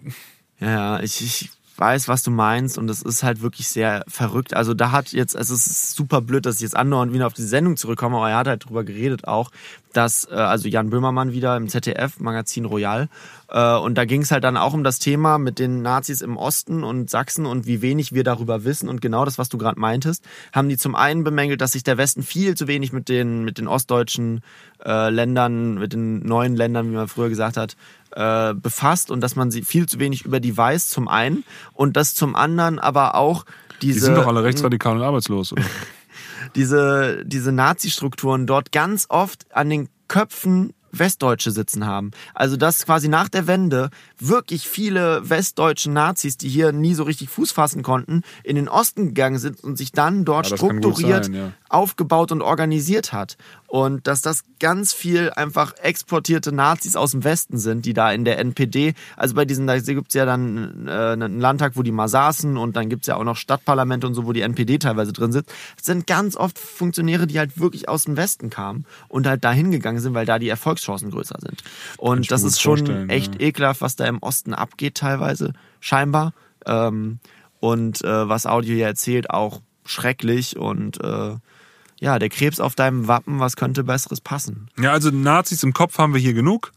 Ja, 0.58 1.00
ich, 1.00 1.20
ich 1.20 1.50
weiß, 1.78 2.08
was 2.08 2.22
du 2.22 2.30
meinst 2.30 2.76
und 2.76 2.88
es 2.90 3.02
ist 3.02 3.22
halt 3.22 3.40
wirklich 3.40 3.68
sehr 3.68 4.04
verrückt. 4.08 4.54
Also 4.54 4.74
da 4.74 4.90
hat 4.90 5.12
jetzt, 5.12 5.34
es 5.34 5.50
ist 5.50 5.94
super 5.94 6.20
blöd, 6.20 6.44
dass 6.44 6.56
ich 6.56 6.62
jetzt 6.62 6.76
andauernd 6.76 7.12
wieder 7.12 7.26
auf 7.26 7.34
die 7.34 7.42
Sendung 7.42 7.76
zurückkomme, 7.76 8.16
aber 8.16 8.30
er 8.30 8.38
hat 8.38 8.48
halt 8.48 8.64
drüber 8.64 8.84
geredet 8.84 9.26
auch, 9.26 9.50
dass, 9.92 10.26
äh, 10.30 10.34
also 10.34 10.68
Jan 10.68 10.90
Böhmermann 10.90 11.32
wieder 11.32 11.56
im 11.56 11.68
ZDF, 11.68 12.20
Magazin 12.20 12.64
Royal, 12.64 13.08
äh, 13.50 13.76
und 13.76 13.96
da 13.96 14.04
ging 14.04 14.22
es 14.22 14.30
halt 14.30 14.44
dann 14.44 14.56
auch 14.56 14.74
um 14.74 14.84
das 14.84 14.98
Thema 14.98 15.38
mit 15.38 15.58
den 15.58 15.82
Nazis 15.82 16.20
im 16.20 16.36
Osten 16.36 16.84
und 16.84 17.08
Sachsen 17.08 17.46
und 17.46 17.66
wie 17.66 17.80
wenig 17.80 18.12
wir 18.12 18.24
darüber 18.24 18.64
wissen 18.64 18.88
und 18.88 19.00
genau 19.00 19.24
das, 19.24 19.38
was 19.38 19.48
du 19.48 19.56
gerade 19.56 19.80
meintest, 19.80 20.24
haben 20.52 20.68
die 20.68 20.76
zum 20.76 20.94
einen 20.94 21.24
bemängelt, 21.24 21.60
dass 21.60 21.72
sich 21.72 21.82
der 21.82 21.96
Westen 21.96 22.22
viel 22.22 22.56
zu 22.56 22.66
wenig 22.66 22.92
mit 22.92 23.08
den, 23.08 23.44
mit 23.44 23.58
den 23.58 23.66
ostdeutschen 23.66 24.42
äh, 24.84 25.08
Ländern, 25.10 25.74
mit 25.74 25.94
den 25.94 26.20
neuen 26.20 26.56
Ländern, 26.56 26.90
wie 26.90 26.96
man 26.96 27.08
früher 27.08 27.28
gesagt 27.28 27.56
hat, 27.56 27.76
äh, 28.12 28.54
befasst 28.54 29.10
und 29.10 29.20
dass 29.20 29.36
man 29.36 29.50
sie 29.50 29.62
viel 29.62 29.86
zu 29.86 29.98
wenig 29.98 30.24
über 30.24 30.40
die 30.40 30.56
weiß, 30.56 30.88
zum 30.88 31.08
einen. 31.08 31.44
Und 31.72 31.96
das 31.96 32.14
zum 32.14 32.36
anderen 32.36 32.78
aber 32.78 33.14
auch 33.14 33.44
diese. 33.82 33.94
Die 33.94 34.04
sind 34.06 34.16
doch 34.16 34.26
alle 34.26 34.44
rechtsradikal 34.44 34.96
und 34.96 35.02
arbeitslos, 35.02 35.52
oder? 35.52 35.62
diese, 36.54 37.24
diese 37.24 37.52
Nazi-Strukturen 37.52 38.46
dort 38.46 38.72
ganz 38.72 39.06
oft 39.08 39.46
an 39.54 39.70
den 39.70 39.88
Köpfen 40.08 40.72
Westdeutsche 40.92 41.50
sitzen 41.50 41.86
haben. 41.86 42.10
Also 42.34 42.56
dass 42.56 42.84
quasi 42.84 43.08
nach 43.08 43.28
der 43.28 43.46
Wende 43.46 43.90
wirklich 44.18 44.68
viele 44.68 45.28
westdeutsche 45.28 45.90
Nazis, 45.90 46.36
die 46.36 46.48
hier 46.48 46.72
nie 46.72 46.94
so 46.94 47.02
richtig 47.02 47.28
Fuß 47.28 47.52
fassen 47.52 47.82
konnten, 47.82 48.22
in 48.44 48.56
den 48.56 48.68
Osten 48.68 49.08
gegangen 49.08 49.38
sind 49.38 49.62
und 49.62 49.76
sich 49.76 49.92
dann 49.92 50.24
dort 50.24 50.50
ja, 50.50 50.56
strukturiert 50.56 51.26
sein, 51.26 51.34
ja. 51.34 51.52
aufgebaut 51.68 52.32
und 52.32 52.42
organisiert 52.42 53.12
hat. 53.12 53.36
Und 53.68 54.06
dass 54.06 54.22
das 54.22 54.44
ganz 54.60 54.94
viel 54.94 55.30
einfach 55.30 55.74
exportierte 55.76 56.52
Nazis 56.52 56.96
aus 56.96 57.10
dem 57.10 57.22
Westen 57.22 57.58
sind, 57.58 57.84
die 57.84 57.92
da 57.92 58.10
in 58.10 58.24
der 58.24 58.38
NPD, 58.38 58.94
also 59.14 59.34
bei 59.34 59.44
diesen, 59.44 59.66
da 59.66 59.78
gibt 59.78 60.08
es 60.08 60.14
ja 60.14 60.24
dann 60.24 60.88
äh, 60.88 60.90
einen 60.90 61.38
Landtag, 61.38 61.76
wo 61.76 61.82
die 61.82 61.92
mal 61.92 62.08
saßen 62.08 62.56
und 62.56 62.76
dann 62.76 62.88
gibt 62.88 63.02
es 63.02 63.08
ja 63.08 63.16
auch 63.16 63.24
noch 63.24 63.36
Stadtparlamente 63.36 64.06
und 64.06 64.14
so, 64.14 64.24
wo 64.24 64.32
die 64.32 64.40
NPD 64.40 64.78
teilweise 64.78 65.12
drin 65.12 65.32
sitzt. 65.32 65.52
Das 65.76 65.84
sind 65.84 66.06
ganz 66.06 66.34
oft 66.34 66.58
Funktionäre, 66.58 67.26
die 67.26 67.38
halt 67.38 67.60
wirklich 67.60 67.90
aus 67.90 68.04
dem 68.04 68.16
Westen 68.16 68.48
kamen 68.48 68.86
und 69.08 69.26
halt 69.26 69.44
dahin 69.44 69.70
gegangen 69.70 70.00
sind, 70.00 70.14
weil 70.14 70.24
da 70.24 70.38
die 70.38 70.48
Erfolgschancen 70.48 71.10
größer 71.10 71.36
sind. 71.38 71.62
Und 71.98 72.30
das 72.30 72.44
ist 72.44 72.62
schon 72.62 73.10
echt 73.10 73.34
ja. 73.34 73.48
ekelhaft, 73.48 73.82
was 73.82 73.96
da 73.96 74.06
im 74.06 74.22
Osten 74.22 74.54
abgeht 74.54 74.94
teilweise, 74.94 75.52
scheinbar. 75.80 76.32
Ähm, 76.64 77.18
und 77.60 78.02
äh, 78.02 78.28
was 78.28 78.46
Audio 78.46 78.74
hier 78.74 78.86
erzählt, 78.86 79.28
auch 79.28 79.60
schrecklich 79.84 80.56
und 80.56 81.02
äh, 81.02 81.36
ja, 82.00 82.18
der 82.18 82.28
Krebs 82.28 82.60
auf 82.60 82.74
deinem 82.74 83.08
Wappen, 83.08 83.40
was 83.40 83.56
könnte 83.56 83.84
besseres 83.84 84.20
passen? 84.20 84.68
Ja, 84.78 84.92
also 84.92 85.10
Nazis 85.10 85.62
im 85.62 85.72
Kopf 85.72 85.98
haben 85.98 86.14
wir 86.14 86.20
hier 86.20 86.34
genug. 86.34 86.72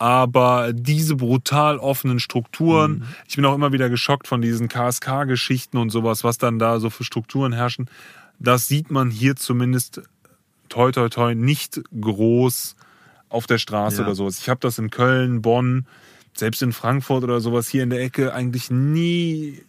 Aber 0.00 0.72
diese 0.72 1.16
brutal 1.16 1.78
offenen 1.78 2.20
Strukturen, 2.20 3.00
mhm. 3.00 3.04
ich 3.26 3.34
bin 3.34 3.44
auch 3.44 3.54
immer 3.54 3.72
wieder 3.72 3.90
geschockt 3.90 4.28
von 4.28 4.40
diesen 4.40 4.68
KSK-Geschichten 4.68 5.76
und 5.76 5.90
sowas, 5.90 6.22
was 6.22 6.38
dann 6.38 6.60
da 6.60 6.78
so 6.78 6.88
für 6.88 7.02
Strukturen 7.02 7.52
herrschen. 7.52 7.90
Das 8.38 8.68
sieht 8.68 8.92
man 8.92 9.10
hier 9.10 9.34
zumindest 9.34 10.02
toi 10.68 10.92
toi 10.92 11.08
toi 11.08 11.34
nicht 11.34 11.80
groß 12.00 12.76
auf 13.28 13.46
der 13.48 13.58
Straße 13.58 13.98
ja. 13.98 14.04
oder 14.04 14.14
sowas. 14.14 14.38
Ich 14.38 14.48
habe 14.48 14.60
das 14.60 14.78
in 14.78 14.90
Köln, 14.90 15.42
Bonn, 15.42 15.86
selbst 16.32 16.62
in 16.62 16.72
Frankfurt 16.72 17.24
oder 17.24 17.40
sowas 17.40 17.68
hier 17.68 17.82
in 17.82 17.90
der 17.90 18.00
Ecke 18.00 18.32
eigentlich 18.32 18.70
nie 18.70 19.62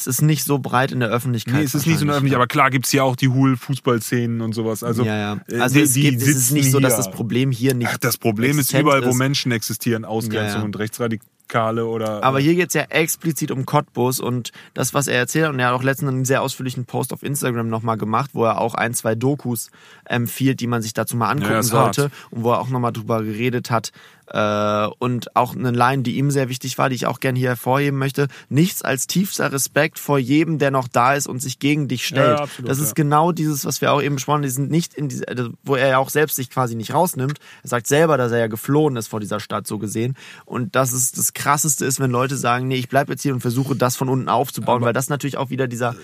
es 0.00 0.06
ist 0.06 0.22
nicht 0.22 0.44
so 0.44 0.58
breit 0.58 0.92
in 0.92 1.00
der 1.00 1.08
Öffentlichkeit. 1.08 1.54
Nee, 1.54 1.62
es 1.62 1.74
ist 1.74 1.86
nicht 1.86 1.98
so 1.98 2.02
in 2.02 2.08
der 2.08 2.16
Öffentlichkeit, 2.16 2.36
aber 2.36 2.46
klar 2.46 2.70
gibt 2.70 2.86
es 2.86 2.90
hier 2.90 3.04
auch 3.04 3.16
die 3.16 3.28
Hul-Fußballszenen 3.28 4.40
und 4.40 4.52
sowas. 4.54 4.82
Also, 4.82 5.04
ja, 5.04 5.16
ja. 5.16 5.40
Äh, 5.48 5.58
also 5.60 5.76
die, 5.76 5.82
es, 5.82 5.94
gibt, 5.94 6.22
es 6.22 6.28
ist 6.28 6.50
nicht 6.52 6.70
so, 6.70 6.80
dass 6.80 6.96
das 6.96 7.10
Problem 7.10 7.50
hier 7.50 7.74
nicht. 7.74 7.90
Ach, 7.92 7.98
das 7.98 8.18
Problem 8.18 8.58
ist 8.58 8.72
überall, 8.72 9.04
wo 9.04 9.14
Menschen 9.14 9.52
existieren, 9.52 10.04
Ausgrenzung 10.04 10.46
ja, 10.46 10.58
ja. 10.58 10.64
und 10.64 10.78
Rechtsradikalismus 10.78 11.34
Kale 11.48 11.86
oder. 11.86 12.22
Aber 12.22 12.40
hier 12.40 12.54
geht 12.54 12.68
es 12.68 12.74
ja 12.74 12.82
explizit 12.82 13.50
um 13.50 13.66
Cottbus 13.66 14.20
und 14.20 14.52
das, 14.72 14.94
was 14.94 15.06
er 15.06 15.18
erzählt, 15.18 15.48
und 15.50 15.58
er 15.58 15.68
hat 15.68 15.74
auch 15.74 15.82
letztens 15.82 16.10
einen 16.10 16.24
sehr 16.24 16.42
ausführlichen 16.42 16.86
Post 16.86 17.12
auf 17.12 17.22
Instagram 17.22 17.68
nochmal 17.68 17.96
gemacht, 17.96 18.30
wo 18.32 18.44
er 18.44 18.60
auch 18.60 18.74
ein, 18.74 18.94
zwei 18.94 19.14
Dokus 19.14 19.70
empfiehlt, 20.04 20.60
die 20.60 20.66
man 20.66 20.82
sich 20.82 20.94
dazu 20.94 21.16
mal 21.16 21.30
angucken 21.30 21.52
ja, 21.52 21.62
sollte 21.62 22.02
hart. 22.04 22.12
und 22.30 22.44
wo 22.44 22.52
er 22.52 22.60
auch 22.60 22.68
nochmal 22.68 22.92
drüber 22.92 23.22
geredet 23.22 23.70
hat, 23.70 23.92
äh, 24.26 24.86
und 24.98 25.36
auch 25.36 25.54
eine 25.54 25.70
Line, 25.70 26.02
die 26.02 26.16
ihm 26.16 26.30
sehr 26.30 26.48
wichtig 26.48 26.78
war, 26.78 26.88
die 26.88 26.94
ich 26.94 27.06
auch 27.06 27.20
gerne 27.20 27.38
hier 27.38 27.50
hervorheben 27.50 27.98
möchte. 27.98 28.28
Nichts 28.48 28.82
als 28.82 29.06
tiefster 29.06 29.52
Respekt 29.52 29.98
vor 29.98 30.18
jedem, 30.18 30.58
der 30.58 30.70
noch 30.70 30.88
da 30.88 31.14
ist 31.14 31.26
und 31.26 31.40
sich 31.40 31.58
gegen 31.58 31.88
dich 31.88 32.06
stellt. 32.06 32.38
Ja, 32.38 32.44
absolut, 32.44 32.70
das 32.70 32.78
ist 32.78 32.88
ja. 32.88 32.94
genau 32.94 33.32
dieses, 33.32 33.64
was 33.64 33.80
wir 33.80 33.92
auch 33.92 34.02
eben 34.02 34.16
besprochen 34.16 34.36
haben. 34.36 34.42
Die 34.42 34.50
sind 34.50 34.70
nicht 34.70 34.94
in 34.94 35.08
diese, 35.08 35.28
also, 35.28 35.50
wo 35.62 35.76
er 35.76 35.88
ja 35.88 35.98
auch 35.98 36.10
selbst 36.10 36.36
sich 36.36 36.50
quasi 36.50 36.74
nicht 36.74 36.94
rausnimmt. 36.94 37.38
Er 37.62 37.68
sagt 37.68 37.86
selber, 37.86 38.16
dass 38.16 38.32
er 38.32 38.38
ja 38.38 38.46
geflohen 38.46 38.96
ist 38.96 39.08
vor 39.08 39.20
dieser 39.20 39.40
Stadt, 39.40 39.66
so 39.66 39.78
gesehen. 39.78 40.16
Und 40.44 40.74
das 40.74 40.92
ist 40.92 41.18
das 41.18 41.32
Krasseste 41.32 41.84
ist, 41.84 42.00
wenn 42.00 42.10
Leute 42.10 42.36
sagen, 42.36 42.68
nee, 42.68 42.76
ich 42.76 42.88
bleib 42.88 43.08
jetzt 43.08 43.22
hier 43.22 43.34
und 43.34 43.40
versuche 43.40 43.76
das 43.76 43.96
von 43.96 44.08
unten 44.08 44.28
aufzubauen, 44.28 44.76
Aber 44.76 44.86
weil 44.86 44.92
das 44.92 45.08
natürlich 45.08 45.36
auch 45.36 45.50
wieder 45.50 45.68
dieser 45.68 45.94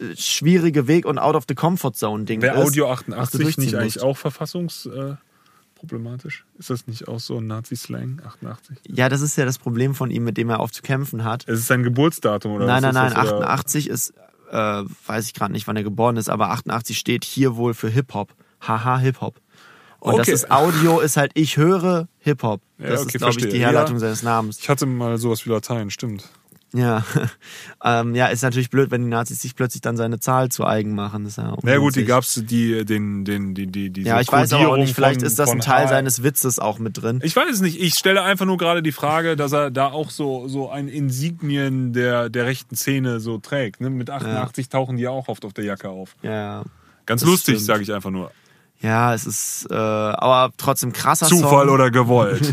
äh, 0.00 0.16
schwierige 0.16 0.88
Weg 0.88 1.06
und 1.06 1.18
out 1.18 1.36
of 1.36 1.44
the 1.48 1.54
comfort 1.54 1.92
zone 1.94 2.24
Ding 2.24 2.42
Wäre 2.42 2.56
Audio 2.56 2.90
88 2.90 3.58
nicht 3.58 3.74
eigentlich 3.74 4.02
auch 4.02 4.16
Verfassungs 4.16 4.86
äh, 4.86 5.14
problematisch? 5.86 6.44
Ist 6.58 6.70
das 6.70 6.86
nicht 6.86 7.08
auch 7.08 7.20
so 7.20 7.38
ein 7.38 7.46
Nazi-Slang, 7.46 8.20
88? 8.24 8.78
Ja, 8.88 9.08
das 9.08 9.20
ist 9.20 9.36
ja 9.36 9.44
das 9.44 9.58
Problem 9.58 9.94
von 9.94 10.10
ihm, 10.10 10.24
mit 10.24 10.36
dem 10.36 10.50
er 10.50 10.60
aufzukämpfen 10.60 11.24
hat. 11.24 11.44
Es 11.48 11.60
ist 11.60 11.66
sein 11.66 11.82
Geburtsdatum, 11.82 12.52
oder? 12.52 12.66
Nein, 12.66 12.82
nein, 12.82 12.94
nein, 12.94 13.12
das, 13.14 13.32
88 13.32 13.88
ist, 13.88 14.14
äh, 14.50 14.82
weiß 15.06 15.26
ich 15.26 15.34
gerade 15.34 15.52
nicht, 15.52 15.66
wann 15.66 15.76
er 15.76 15.82
geboren 15.82 16.16
ist, 16.16 16.28
aber 16.28 16.50
88 16.50 16.98
steht 16.98 17.24
hier 17.24 17.56
wohl 17.56 17.74
für 17.74 17.88
Hip-Hop. 17.88 18.34
Haha, 18.60 18.98
Hip-Hop. 18.98 19.40
Und 20.00 20.14
okay. 20.14 20.18
das 20.18 20.42
ist 20.42 20.50
Audio, 20.50 21.00
ist 21.00 21.16
halt, 21.16 21.32
ich 21.34 21.56
höre 21.56 22.08
Hip-Hop. 22.18 22.60
Das 22.78 22.88
ja, 22.88 22.94
okay, 22.94 23.06
ist, 23.06 23.18
glaube 23.18 23.40
ich, 23.40 23.48
die 23.48 23.58
Herleitung 23.58 23.96
ja, 23.96 24.00
seines 24.00 24.22
Namens. 24.22 24.58
Ich 24.58 24.68
hatte 24.68 24.86
mal 24.86 25.18
sowas 25.18 25.46
wie 25.46 25.50
Latein, 25.50 25.90
stimmt. 25.90 26.28
Ja, 26.76 27.04
ähm, 27.84 28.14
ja, 28.14 28.26
ist 28.26 28.42
natürlich 28.42 28.70
blöd, 28.70 28.90
wenn 28.90 29.02
die 29.02 29.08
Nazis 29.08 29.40
sich 29.40 29.54
plötzlich 29.54 29.80
dann 29.80 29.96
seine 29.96 30.20
Zahl 30.20 30.50
zu 30.50 30.66
eigen 30.66 30.94
machen. 30.94 31.24
Das 31.24 31.32
ist 31.32 31.38
ja 31.38 31.56
Na 31.62 31.76
gut, 31.78 31.96
die 31.96 32.04
gab's 32.04 32.40
die, 32.44 32.84
den, 32.84 33.24
den, 33.24 33.54
die, 33.54 33.66
die, 33.66 33.90
die. 33.90 34.02
Ja, 34.02 34.20
ich 34.20 34.30
weiß 34.30 34.52
auch 34.52 34.76
nicht. 34.76 34.94
Vielleicht 34.94 35.20
von, 35.20 35.26
ist 35.26 35.38
das 35.38 35.50
ein 35.50 35.60
Teil 35.60 35.86
H 35.86 35.88
seines 35.88 36.22
Witzes 36.22 36.58
auch 36.58 36.78
mit 36.78 37.00
drin. 37.02 37.20
Ich 37.22 37.34
weiß 37.34 37.50
es 37.50 37.60
nicht. 37.60 37.80
Ich 37.80 37.94
stelle 37.94 38.22
einfach 38.22 38.46
nur 38.46 38.58
gerade 38.58 38.82
die 38.82 38.92
Frage, 38.92 39.36
dass 39.36 39.52
er 39.52 39.70
da 39.70 39.90
auch 39.90 40.10
so 40.10 40.48
so 40.48 40.70
ein 40.70 40.88
Insignien 40.88 41.92
der 41.92 42.28
der 42.28 42.46
rechten 42.46 42.76
Szene 42.76 43.20
so 43.20 43.38
trägt. 43.38 43.80
Ne? 43.80 43.90
Mit 43.90 44.10
88 44.10 44.66
ja. 44.66 44.70
tauchen 44.70 44.96
die 44.96 45.08
auch 45.08 45.28
oft 45.28 45.44
auf 45.44 45.52
der 45.52 45.64
Jacke 45.64 45.88
auf. 45.88 46.14
Ja. 46.22 46.64
Ganz 47.06 47.24
lustig, 47.24 47.64
sage 47.64 47.82
ich 47.82 47.92
einfach 47.92 48.10
nur. 48.10 48.32
Ja, 48.82 49.14
es 49.14 49.26
ist 49.26 49.66
äh, 49.70 49.74
aber 49.74 50.52
trotzdem 50.56 50.92
krasser 50.92 51.26
Zufall 51.26 51.66
Song. 51.66 51.74
oder 51.74 51.90
gewollt. 51.90 52.52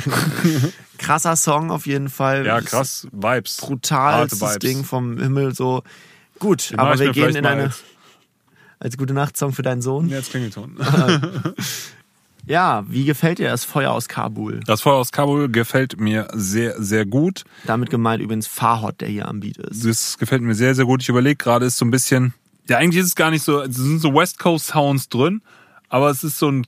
krasser 0.98 1.36
Song 1.36 1.70
auf 1.70 1.86
jeden 1.86 2.10
Fall. 2.10 2.46
ja, 2.46 2.62
krass. 2.62 3.08
Vibes. 3.12 3.58
Brutal 3.58 4.28
das. 4.28 4.60
Ding 4.60 4.84
vom 4.84 5.18
Himmel 5.20 5.54
so. 5.54 5.84
Gut, 6.40 6.72
Den 6.72 6.80
aber 6.80 6.98
wir 6.98 7.12
gehen 7.12 7.36
in 7.36 7.46
eine 7.46 7.64
als- 7.64 7.84
als 8.80 8.98
gute 8.98 9.14
Nacht 9.14 9.38
Song 9.38 9.54
für 9.54 9.62
deinen 9.64 9.82
Sohn. 9.82 10.10
Jetzt 10.10 10.32
Klingelton. 10.32 10.78
Ja, 12.46 12.84
wie 12.90 13.06
gefällt 13.06 13.40
dir 13.40 13.50
das 13.50 13.64
Feuer 13.64 13.92
aus 13.92 14.10
Kabul? 14.10 14.60
Das 14.66 14.82
Feuer 14.82 14.96
aus 14.96 15.14
Kabul 15.14 15.50
gefällt 15.50 15.98
mir 16.00 16.28
sehr, 16.34 16.82
sehr 16.82 17.06
gut. 17.06 17.46
Damit 17.66 17.90
gemeint 17.90 18.22
übrigens 18.22 18.48
Farhot, 18.48 19.00
der 19.00 19.08
hier 19.08 19.30
am 19.30 19.40
Beat 19.40 19.58
ist. 19.58 19.86
Das 19.86 20.18
gefällt 20.18 20.42
mir 20.42 20.54
sehr, 20.54 20.76
sehr 20.76 20.84
gut. 20.84 21.02
Ich 21.02 21.08
überlege 21.08 21.38
gerade, 21.38 21.66
ist 21.66 21.78
so 21.78 21.86
ein 21.86 21.92
bisschen, 21.92 22.34
ja, 22.68 22.80
eigentlich 22.80 23.00
ist 23.00 23.08
es 23.08 23.16
gar 23.16 23.32
nicht 23.32 23.44
so, 23.44 23.62
es 23.62 23.76
sind 23.78 24.00
so 24.00 24.14
West 24.14 24.40
Coast 24.40 24.68
Sounds 24.68 25.08
drin, 25.08 25.42
aber 25.94 26.10
es 26.10 26.24
ist 26.24 26.40
so 26.40 26.50
ein, 26.50 26.66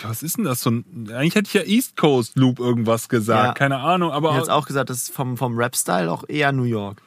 was 0.00 0.22
ist 0.22 0.36
denn 0.36 0.44
das? 0.44 0.60
So 0.60 0.70
ein, 0.70 1.08
eigentlich 1.12 1.34
hätte 1.34 1.48
ich 1.48 1.54
ja 1.54 1.62
East 1.62 1.96
Coast 1.96 2.36
Loop 2.36 2.58
irgendwas 2.60 3.08
gesagt, 3.08 3.44
Ja. 3.46 3.52
keine 3.54 3.78
Ahnung, 3.78 4.10
Ich 4.10 4.14
aber 4.14 4.36
jetzt 4.36 4.50
auch 4.50 4.66
gesagt, 4.66 4.90
das 4.90 4.98
ist 5.04 5.12
vom, 5.12 5.36
vom 5.36 5.56
Rap-Style 5.56 6.10
auch 6.10 6.24
eher 6.28 6.52
New 6.52 6.64
York. 6.64 7.02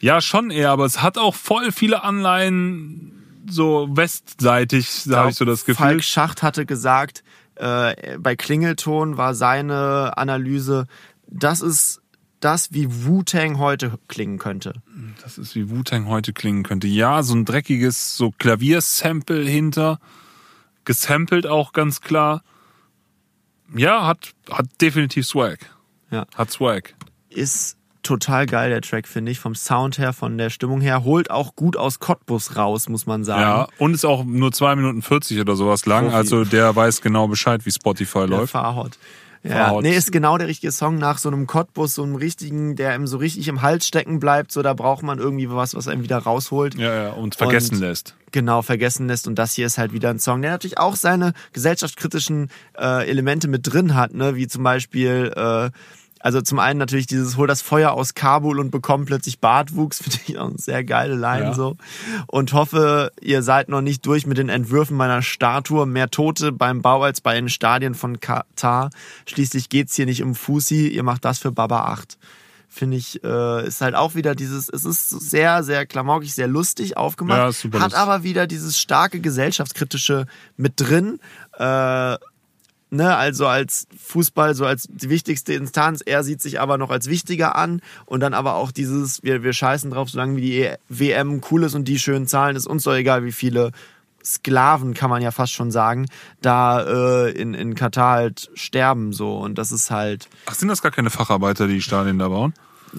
ja, 0.00 0.20
schon 0.20 0.50
eher, 0.50 0.70
aber 0.70 0.84
es 0.84 1.02
hat 1.02 1.18
auch 1.18 1.34
voll 1.34 1.72
viele 1.72 2.04
Anleihen 2.04 3.12
so 3.50 3.88
westseitig, 3.90 5.02
da 5.06 5.18
habe 5.20 5.30
ich 5.30 5.36
so 5.36 5.44
das 5.44 5.64
Gefühl. 5.64 5.86
Falk 5.86 6.04
Schacht 6.04 6.42
hatte 6.42 6.64
gesagt, 6.66 7.24
äh, 7.56 8.18
bei 8.18 8.36
Klingelton 8.36 9.16
war 9.16 9.34
seine 9.34 10.16
Analyse, 10.16 10.86
das 11.26 11.60
ist 11.62 12.00
das, 12.40 12.72
wie 12.72 12.86
Wu-Tang 13.06 13.58
heute 13.58 13.98
klingen 14.08 14.38
könnte. 14.38 14.74
Das 15.22 15.38
ist 15.38 15.54
wie 15.54 15.70
Wu-Tang 15.70 16.06
heute 16.08 16.32
klingen 16.34 16.62
könnte. 16.62 16.86
Ja, 16.86 17.22
so 17.22 17.34
ein 17.34 17.44
dreckiges 17.46 18.16
so 18.16 18.30
Klaviersample 18.38 19.42
hinter. 19.44 19.98
Gesampelt 20.84 21.46
auch 21.46 21.72
ganz 21.72 22.00
klar. 22.00 22.42
Ja, 23.74 24.06
hat, 24.06 24.32
hat 24.50 24.66
definitiv 24.80 25.26
Swag. 25.26 25.58
Ja. 26.10 26.26
Hat 26.34 26.50
Swag. 26.50 26.94
Ist 27.28 27.76
total 28.02 28.46
geil, 28.46 28.70
der 28.70 28.82
Track, 28.82 29.08
finde 29.08 29.32
ich. 29.32 29.40
Vom 29.40 29.54
Sound 29.54 29.98
her, 29.98 30.12
von 30.12 30.38
der 30.38 30.50
Stimmung 30.50 30.80
her. 30.80 31.04
Holt 31.04 31.30
auch 31.30 31.56
gut 31.56 31.76
aus 31.76 31.98
Cottbus 31.98 32.56
raus, 32.56 32.88
muss 32.88 33.06
man 33.06 33.24
sagen. 33.24 33.40
Ja, 33.40 33.68
und 33.78 33.94
ist 33.94 34.04
auch 34.04 34.24
nur 34.24 34.52
2 34.52 34.76
Minuten 34.76 35.02
40 35.02 35.40
oder 35.40 35.56
sowas 35.56 35.86
lang. 35.86 36.04
Profi. 36.04 36.16
Also 36.16 36.44
der 36.44 36.76
weiß 36.76 37.00
genau 37.00 37.26
Bescheid, 37.26 37.64
wie 37.64 37.72
Spotify 37.72 38.20
Der 38.20 38.26
läuft. 38.28 38.52
Fahrhot. 38.52 38.98
Ja, 39.46 39.78
nee, 39.82 39.94
ist 39.94 40.10
genau 40.10 40.38
der 40.38 40.48
richtige 40.48 40.72
Song 40.72 40.96
nach 40.96 41.18
so 41.18 41.28
einem 41.28 41.46
Cottbus, 41.46 41.94
so 41.94 42.02
einem 42.02 42.14
richtigen, 42.16 42.76
der 42.76 42.94
ihm 42.94 43.06
so 43.06 43.18
richtig 43.18 43.46
im 43.48 43.60
Hals 43.60 43.86
stecken 43.86 44.18
bleibt. 44.18 44.50
So, 44.50 44.62
da 44.62 44.72
braucht 44.72 45.02
man 45.02 45.18
irgendwie 45.18 45.50
was, 45.50 45.74
was 45.74 45.86
einem 45.86 46.02
wieder 46.02 46.16
rausholt. 46.18 46.76
Ja, 46.76 46.94
ja, 46.94 47.10
und 47.10 47.34
vergessen 47.34 47.74
Und- 47.74 47.80
lässt. 47.82 48.14
genau 48.32 48.62
vergessen 48.62 49.06
lässt. 49.06 49.28
Und 49.28 49.38
das 49.38 49.52
hier 49.52 49.66
ist 49.66 49.76
halt 49.76 49.92
wieder 49.92 50.08
ein 50.08 50.18
Song, 50.18 50.40
der 50.40 50.52
natürlich 50.52 50.78
auch 50.78 50.96
seine 50.96 51.34
gesellschaftskritischen 51.52 52.48
äh, 52.78 53.06
Elemente 53.08 53.46
mit 53.48 53.70
drin 53.70 53.94
hat, 53.94 54.14
ne? 54.14 54.34
wie 54.34 54.46
zum 54.48 54.62
Beispiel, 54.62 55.32
äh, 55.36 55.70
also 56.24 56.40
zum 56.40 56.58
einen 56.58 56.78
natürlich 56.78 57.06
dieses 57.06 57.36
Hol 57.36 57.46
das 57.46 57.60
Feuer 57.60 57.92
aus 57.92 58.14
Kabul 58.14 58.58
und 58.58 58.70
bekomm 58.70 59.04
plötzlich 59.04 59.40
Bartwuchs, 59.40 59.98
finde 60.02 60.18
ich 60.26 60.38
auch 60.38 60.48
eine 60.48 60.56
sehr 60.58 60.82
geile 60.82 61.14
Line 61.16 61.44
Ja. 61.48 61.54
so. 61.54 61.76
Und 62.28 62.54
hoffe, 62.54 63.12
ihr 63.20 63.42
seid 63.42 63.68
noch 63.68 63.82
nicht 63.82 64.06
durch 64.06 64.26
mit 64.26 64.38
den 64.38 64.48
Entwürfen 64.48 64.96
meiner 64.96 65.20
Statue. 65.20 65.84
Mehr 65.84 66.08
Tote 66.10 66.50
beim 66.50 66.80
Bau 66.80 67.02
als 67.02 67.20
bei 67.20 67.34
den 67.34 67.50
Stadien 67.50 67.94
von 67.94 68.20
Katar. 68.20 68.88
Schließlich 69.26 69.68
geht's 69.68 69.94
hier 69.96 70.06
nicht 70.06 70.22
um 70.22 70.34
Fusi, 70.34 70.88
ihr 70.88 71.02
macht 71.02 71.26
das 71.26 71.38
für 71.40 71.52
Baba 71.52 71.84
8 71.92 72.16
finde 72.76 72.96
ich, 72.96 73.22
äh, 73.22 73.68
ist 73.68 73.80
halt 73.82 73.94
auch 73.94 74.16
wieder 74.16 74.34
dieses, 74.34 74.68
es 74.68 74.84
ist 74.84 75.08
sehr, 75.08 75.62
sehr 75.62 75.86
klamaukig, 75.86 76.34
sehr 76.34 76.48
lustig 76.48 76.96
aufgemacht, 76.96 77.38
Ja, 77.38 77.52
super 77.52 77.78
hat 77.78 77.92
lustig. 77.92 78.00
aber 78.00 78.22
wieder 78.24 78.48
dieses 78.48 78.80
starke 78.80 79.20
gesellschaftskritische 79.20 80.26
mit 80.56 80.72
drin. 80.80 81.20
Äh, 81.56 82.16
ne, 82.94 83.16
also 83.16 83.46
als 83.46 83.86
Fußball, 83.96 84.54
so 84.54 84.64
als 84.64 84.88
die 84.90 85.10
wichtigste 85.10 85.52
Instanz, 85.54 86.00
er 86.04 86.22
sieht 86.22 86.40
sich 86.40 86.60
aber 86.60 86.78
noch 86.78 86.90
als 86.90 87.08
wichtiger 87.08 87.56
an 87.56 87.80
und 88.06 88.20
dann 88.20 88.34
aber 88.34 88.54
auch 88.54 88.72
dieses, 88.72 89.22
wir, 89.22 89.42
wir 89.42 89.52
scheißen 89.52 89.90
drauf, 89.90 90.08
solange 90.08 90.36
wie 90.36 90.40
die 90.40 90.70
WM 90.88 91.42
cool 91.50 91.64
ist 91.64 91.74
und 91.74 91.86
die 91.86 91.98
schönen 91.98 92.26
Zahlen, 92.26 92.56
ist 92.56 92.66
uns 92.66 92.84
doch 92.84 92.94
egal, 92.94 93.24
wie 93.24 93.32
viele 93.32 93.72
Sklaven, 94.24 94.94
kann 94.94 95.10
man 95.10 95.20
ja 95.20 95.32
fast 95.32 95.52
schon 95.52 95.70
sagen, 95.70 96.06
da 96.40 97.26
äh, 97.26 97.30
in, 97.30 97.52
in 97.52 97.74
Katar 97.74 98.12
halt 98.16 98.50
sterben 98.54 99.12
so 99.12 99.36
und 99.36 99.58
das 99.58 99.70
ist 99.70 99.90
halt 99.90 100.28
Ach, 100.46 100.54
sind 100.54 100.68
das 100.68 100.80
gar 100.80 100.92
keine 100.92 101.10
Facharbeiter, 101.10 101.66
die 101.66 101.82
Stadien 101.82 102.18
da 102.18 102.28
bauen? 102.28 102.54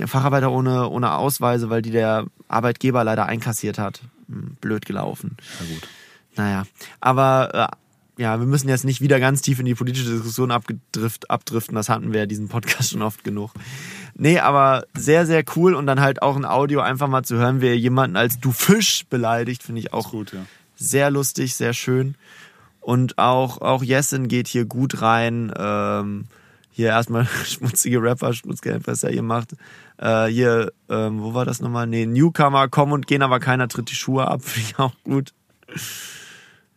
Facharbeiter 0.06 0.52
ohne, 0.52 0.90
ohne 0.90 1.14
Ausweise, 1.14 1.70
weil 1.70 1.82
die 1.82 1.92
der 1.92 2.26
Arbeitgeber 2.50 3.04
leider 3.06 3.26
einkassiert 3.28 3.80
hat. 3.80 4.02
Hm, 4.28 4.58
Blöd 4.60 4.86
gelaufen. 4.86 5.38
Na 5.60 5.74
gut. 5.74 5.88
Naja, 6.36 6.64
aber 7.00 7.70
äh, 7.72 7.76
ja, 8.18 8.40
wir 8.40 8.48
müssen 8.48 8.70
jetzt 8.70 8.86
nicht 8.86 9.02
wieder 9.02 9.20
ganz 9.20 9.42
tief 9.42 9.60
in 9.60 9.66
die 9.66 9.76
politische 9.76 10.10
Diskussion 10.10 10.52
abgedrift, 10.52 11.30
abdriften. 11.30 11.76
Das 11.76 11.90
hatten 11.90 12.14
wir 12.14 12.22
ja 12.22 12.26
diesen 12.26 12.48
Podcast 12.48 12.92
schon 12.92 13.02
oft 13.02 13.24
genug. 13.24 13.52
Nee, 14.16 14.40
aber 14.40 14.86
sehr, 14.96 15.26
sehr 15.26 15.44
cool 15.56 15.74
und 15.74 15.86
dann 15.86 16.00
halt 16.00 16.22
auch 16.22 16.36
ein 16.36 16.46
Audio 16.46 16.80
einfach 16.80 17.08
mal 17.08 17.24
zu 17.24 17.36
hören, 17.36 17.62
wie 17.62 17.68
er 17.68 17.78
jemanden 17.78 18.16
als 18.16 18.40
du 18.40 18.52
Fisch 18.52 19.06
beleidigt, 19.10 19.64
finde 19.64 19.80
ich 19.80 19.92
auch 19.92 20.12
Gut, 20.12 20.34
ja. 20.34 20.46
sehr 20.76 21.12
lustig, 21.12 21.56
sehr 21.56 21.74
schön. 21.74 22.16
Und 22.80 23.18
auch, 23.18 23.62
auch 23.62 23.84
Jessen 23.84 24.28
geht 24.28 24.48
hier 24.48 24.66
gut 24.66 25.02
rein. 25.02 25.52
Ähm, 25.58 26.26
hier 26.72 26.90
erstmal 26.90 27.26
schmutzige 27.46 28.02
Rapper, 28.02 28.34
Schmutzgeld, 28.34 28.86
was 28.86 29.04
er 29.04 29.12
hier 29.12 29.24
macht. 29.24 29.54
Äh, 29.98 30.28
hier, 30.28 30.72
ähm, 30.90 31.22
wo 31.22 31.34
war 31.34 31.46
das 31.46 31.62
nochmal? 31.62 31.88
Nee, 31.88 32.06
Newcomer 32.06 32.68
kommen 32.68 32.94
und 32.94 33.08
gehen, 33.08 33.22
aber 33.22 33.40
keiner 33.40 33.68
tritt 33.68 33.90
die 33.90 33.96
Schuhe 33.96 34.28
ab. 34.28 34.42
Finde 34.44 34.70
ich 34.70 34.80
auch 34.80 34.94
gut. 35.04 35.34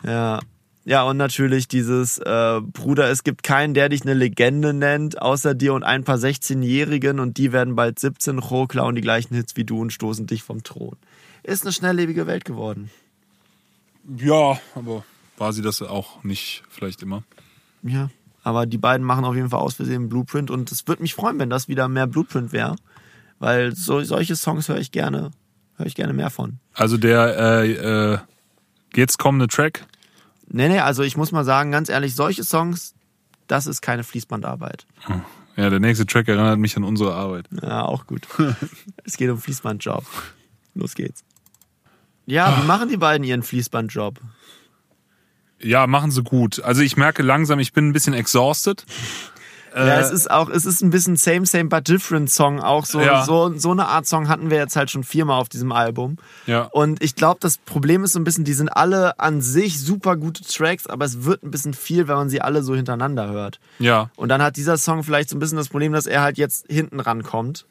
Ja. 0.04 0.40
Ja, 0.88 1.02
und 1.02 1.18
natürlich 1.18 1.68
dieses, 1.68 2.16
äh, 2.16 2.62
Bruder, 2.62 3.10
es 3.10 3.22
gibt 3.22 3.42
keinen, 3.42 3.74
der 3.74 3.90
dich 3.90 4.04
eine 4.04 4.14
Legende 4.14 4.72
nennt, 4.72 5.20
außer 5.20 5.54
dir 5.54 5.74
und 5.74 5.82
ein 5.82 6.02
paar 6.02 6.16
16-Jährigen 6.16 7.20
und 7.20 7.36
die 7.36 7.52
werden 7.52 7.76
bald 7.76 7.98
17, 7.98 8.38
Ro, 8.38 8.66
klauen 8.66 8.94
die 8.94 9.02
gleichen 9.02 9.34
Hits 9.34 9.54
wie 9.54 9.64
du 9.64 9.82
und 9.82 9.92
stoßen 9.92 10.26
dich 10.26 10.42
vom 10.42 10.62
Thron. 10.62 10.96
Ist 11.42 11.64
eine 11.64 11.74
schnelllebige 11.74 12.26
Welt 12.26 12.46
geworden. 12.46 12.90
Ja, 14.16 14.58
aber 14.74 15.04
war 15.36 15.52
sie 15.52 15.60
das 15.60 15.82
auch 15.82 16.24
nicht 16.24 16.62
vielleicht 16.70 17.02
immer? 17.02 17.22
Ja, 17.82 18.08
aber 18.42 18.64
die 18.64 18.78
beiden 18.78 19.06
machen 19.06 19.26
auf 19.26 19.34
jeden 19.34 19.50
Fall 19.50 19.60
aus 19.60 19.74
Versehen 19.74 20.08
Blueprint 20.08 20.50
und 20.50 20.72
es 20.72 20.88
würde 20.88 21.02
mich 21.02 21.12
freuen, 21.12 21.38
wenn 21.38 21.50
das 21.50 21.68
wieder 21.68 21.86
mehr 21.88 22.06
Blueprint 22.06 22.52
wäre, 22.52 22.76
weil 23.38 23.76
so, 23.76 24.02
solche 24.04 24.36
Songs 24.36 24.70
höre 24.70 24.78
ich 24.78 24.90
gerne, 24.90 25.32
höre 25.76 25.86
ich 25.86 25.94
gerne 25.94 26.14
mehr 26.14 26.30
von. 26.30 26.60
Also 26.72 26.96
der 26.96 27.36
äh, 27.36 27.72
äh, 28.14 28.18
jetzt 28.94 29.18
kommende 29.18 29.48
Track, 29.48 29.86
Nee, 30.50 30.68
nee, 30.68 30.80
also 30.80 31.02
ich 31.02 31.16
muss 31.16 31.32
mal 31.32 31.44
sagen, 31.44 31.70
ganz 31.70 31.88
ehrlich, 31.88 32.14
solche 32.14 32.44
Songs, 32.44 32.94
das 33.46 33.66
ist 33.66 33.82
keine 33.82 34.04
Fließbandarbeit. 34.04 34.86
ja, 35.56 35.70
der 35.70 35.80
nächste 35.80 36.06
Track 36.06 36.28
erinnert 36.28 36.58
mich 36.58 36.76
an 36.76 36.84
unsere 36.84 37.14
Arbeit. 37.14 37.46
Ja, 37.62 37.82
auch 37.82 38.06
gut. 38.06 38.26
es 39.04 39.16
geht 39.16 39.30
um 39.30 39.38
Fließbandjob. 39.38 40.04
Los 40.74 40.94
geht's. 40.94 41.24
Ja, 42.26 42.60
wie 42.60 42.66
machen 42.66 42.88
die 42.88 42.96
beiden 42.96 43.24
ihren 43.24 43.42
Fließbandjob? 43.42 44.20
Ja, 45.60 45.86
machen 45.86 46.10
sie 46.10 46.22
gut. 46.22 46.62
Also 46.62 46.82
ich 46.82 46.96
merke 46.96 47.22
langsam, 47.22 47.58
ich 47.58 47.72
bin 47.72 47.88
ein 47.88 47.92
bisschen 47.92 48.14
exhausted. 48.14 48.84
Ja, 49.74 49.84
Äh, 49.98 50.00
es 50.00 50.10
ist 50.10 50.30
auch, 50.30 50.48
es 50.48 50.64
ist 50.66 50.80
ein 50.82 50.90
bisschen 50.90 51.16
Same, 51.16 51.46
Same, 51.46 51.66
but 51.66 51.86
Different 51.88 52.30
Song. 52.30 52.60
Auch 52.60 52.84
so, 52.84 53.00
Ja. 53.00 53.24
so, 53.24 53.52
so 53.56 53.70
eine 53.70 53.86
Art 53.88 54.06
Song 54.06 54.28
hatten 54.28 54.50
wir 54.50 54.58
jetzt 54.58 54.76
halt 54.76 54.90
schon 54.90 55.04
viermal 55.04 55.40
auf 55.40 55.48
diesem 55.48 55.72
Album. 55.72 56.16
Ja. 56.46 56.62
Und 56.72 57.02
ich 57.02 57.14
glaube, 57.14 57.38
das 57.40 57.58
Problem 57.58 58.04
ist 58.04 58.12
so 58.12 58.18
ein 58.20 58.24
bisschen, 58.24 58.44
die 58.44 58.54
sind 58.54 58.68
alle 58.68 59.18
an 59.20 59.40
sich 59.40 59.80
super 59.80 60.16
gute 60.16 60.42
Tracks, 60.44 60.86
aber 60.86 61.04
es 61.04 61.24
wird 61.24 61.42
ein 61.42 61.50
bisschen 61.50 61.74
viel, 61.74 62.08
wenn 62.08 62.16
man 62.16 62.28
sie 62.28 62.40
alle 62.40 62.62
so 62.62 62.74
hintereinander 62.74 63.28
hört. 63.28 63.60
Ja, 63.78 64.10
Und 64.16 64.28
dann 64.28 64.42
hat 64.42 64.56
dieser 64.56 64.76
Song 64.76 65.02
vielleicht 65.04 65.28
so 65.30 65.36
ein 65.36 65.38
bisschen 65.40 65.58
das 65.58 65.68
Problem, 65.68 65.92
dass 65.92 66.06
er 66.06 66.22
halt 66.22 66.38
jetzt 66.38 66.66
hinten 66.68 67.00
rankommt, 67.00 67.66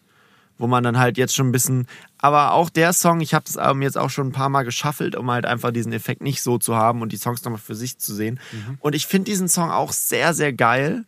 wo 0.59 0.65
man 0.67 0.83
dann 0.83 0.97
halt 0.97 1.17
jetzt 1.17 1.35
schon 1.35 1.49
ein 1.49 1.51
bisschen. 1.51 1.87
Aber 2.17 2.53
auch 2.53 2.69
der 2.71 2.91
Song, 2.93 3.21
ich 3.21 3.33
habe 3.35 3.45
das 3.45 3.57
Album 3.57 3.83
jetzt 3.83 3.97
auch 3.97 4.09
schon 4.09 4.27
ein 4.27 4.31
paar 4.31 4.49
Mal 4.49 4.63
geschaffelt, 4.63 5.15
um 5.15 5.29
halt 5.29 5.45
einfach 5.45 5.71
diesen 5.71 5.93
Effekt 5.93 6.21
nicht 6.21 6.41
so 6.41 6.57
zu 6.57 6.75
haben 6.75 7.01
und 7.03 7.11
die 7.11 7.17
Songs 7.17 7.43
nochmal 7.43 7.59
für 7.61 7.75
sich 7.75 7.99
zu 7.99 8.13
sehen. 8.15 8.39
Und 8.79 8.95
ich 8.95 9.05
finde 9.05 9.29
diesen 9.29 9.47
Song 9.49 9.69
auch 9.69 9.91
sehr, 9.91 10.33
sehr 10.33 10.53
geil. 10.53 11.05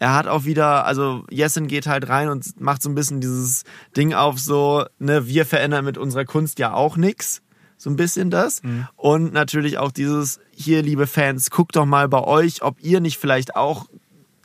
Er 0.00 0.14
hat 0.14 0.26
auch 0.26 0.46
wieder, 0.46 0.86
also 0.86 1.26
Jessen 1.28 1.66
geht 1.66 1.86
halt 1.86 2.08
rein 2.08 2.30
und 2.30 2.58
macht 2.58 2.80
so 2.80 2.88
ein 2.88 2.94
bisschen 2.94 3.20
dieses 3.20 3.64
Ding 3.94 4.14
auf, 4.14 4.40
so, 4.40 4.86
ne, 4.98 5.26
wir 5.26 5.44
verändern 5.44 5.84
mit 5.84 5.98
unserer 5.98 6.24
Kunst 6.24 6.58
ja 6.58 6.72
auch 6.72 6.96
nix. 6.96 7.42
So 7.76 7.90
ein 7.90 7.96
bisschen 7.96 8.30
das. 8.30 8.62
Und 8.96 9.34
natürlich 9.34 9.76
auch 9.76 9.92
dieses, 9.92 10.40
hier, 10.52 10.82
liebe 10.82 11.06
Fans, 11.06 11.50
guckt 11.50 11.76
doch 11.76 11.84
mal 11.84 12.08
bei 12.08 12.22
euch, 12.24 12.62
ob 12.62 12.82
ihr 12.82 13.00
nicht 13.00 13.18
vielleicht 13.18 13.56
auch 13.56 13.90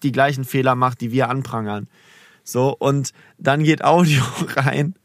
die 0.04 0.12
gleichen 0.12 0.44
Fehler 0.44 0.76
macht, 0.76 1.00
die 1.00 1.14
wir 1.14 1.30
anprangern. 1.30 1.88
So, 2.44 2.76
und 2.78 3.14
dann 3.38 3.64
geht 3.64 3.82
Audio 3.82 4.24
rein. 4.58 4.96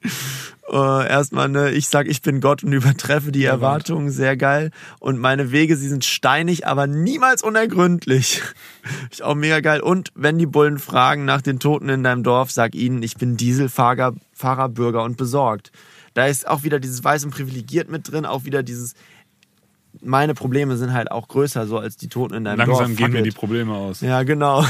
Äh, 0.71 1.09
erstmal, 1.09 1.49
ne, 1.49 1.71
ich 1.73 1.89
sag, 1.89 2.07
ich 2.07 2.23
bin 2.23 2.41
Gott 2.41 2.63
und 2.63 2.73
übertreffe 2.73 3.33
die 3.33 3.45
Erwartungen, 3.45 4.11
sehr 4.11 4.37
geil. 4.37 4.71
Und 5.01 5.19
meine 5.19 5.51
Wege, 5.51 5.77
sie 5.77 5.89
sind 5.89 6.05
steinig, 6.05 6.67
aber 6.67 6.87
niemals 6.87 7.43
unergründlich. 7.43 8.43
ich 9.11 9.23
auch 9.25 9.35
mega 9.35 9.61
geil. 9.61 9.81
Und 9.81 10.11
wenn 10.15 10.39
die 10.39 10.47
Bullen 10.47 10.79
fragen 10.79 11.25
nach 11.25 11.43
den 11.43 11.59
Toten 11.59 11.89
in 11.89 12.05
deinem 12.05 12.23
Dorf, 12.23 12.53
sag 12.53 12.75
ihnen, 12.75 13.03
ich 13.03 13.17
bin 13.17 13.37
Dieselfahrer, 13.37 14.15
Fahrer, 14.33 14.69
Bürger 14.69 15.03
und 15.03 15.17
besorgt. 15.17 15.73
Da 16.15 16.27
ist 16.27 16.47
auch 16.47 16.63
wieder 16.63 16.79
dieses 16.79 17.03
Weiß 17.03 17.25
und 17.25 17.31
Privilegiert 17.31 17.91
mit 17.91 18.11
drin, 18.11 18.25
auch 18.25 18.45
wieder 18.45 18.63
dieses 18.63 18.95
meine 20.01 20.35
Probleme 20.35 20.77
sind 20.77 20.93
halt 20.93 21.11
auch 21.11 21.27
größer, 21.27 21.67
so 21.67 21.77
als 21.77 21.97
die 21.97 22.07
Toten 22.07 22.35
in 22.35 22.45
deinem 22.45 22.59
Langsam 22.59 22.77
Dorf. 22.77 22.97
gehen 22.97 23.07
Fuck 23.07 23.13
mir 23.13 23.23
die 23.23 23.33
Probleme 23.33 23.75
aus. 23.75 24.01
Ja, 24.01 24.23
genau. 24.23 24.65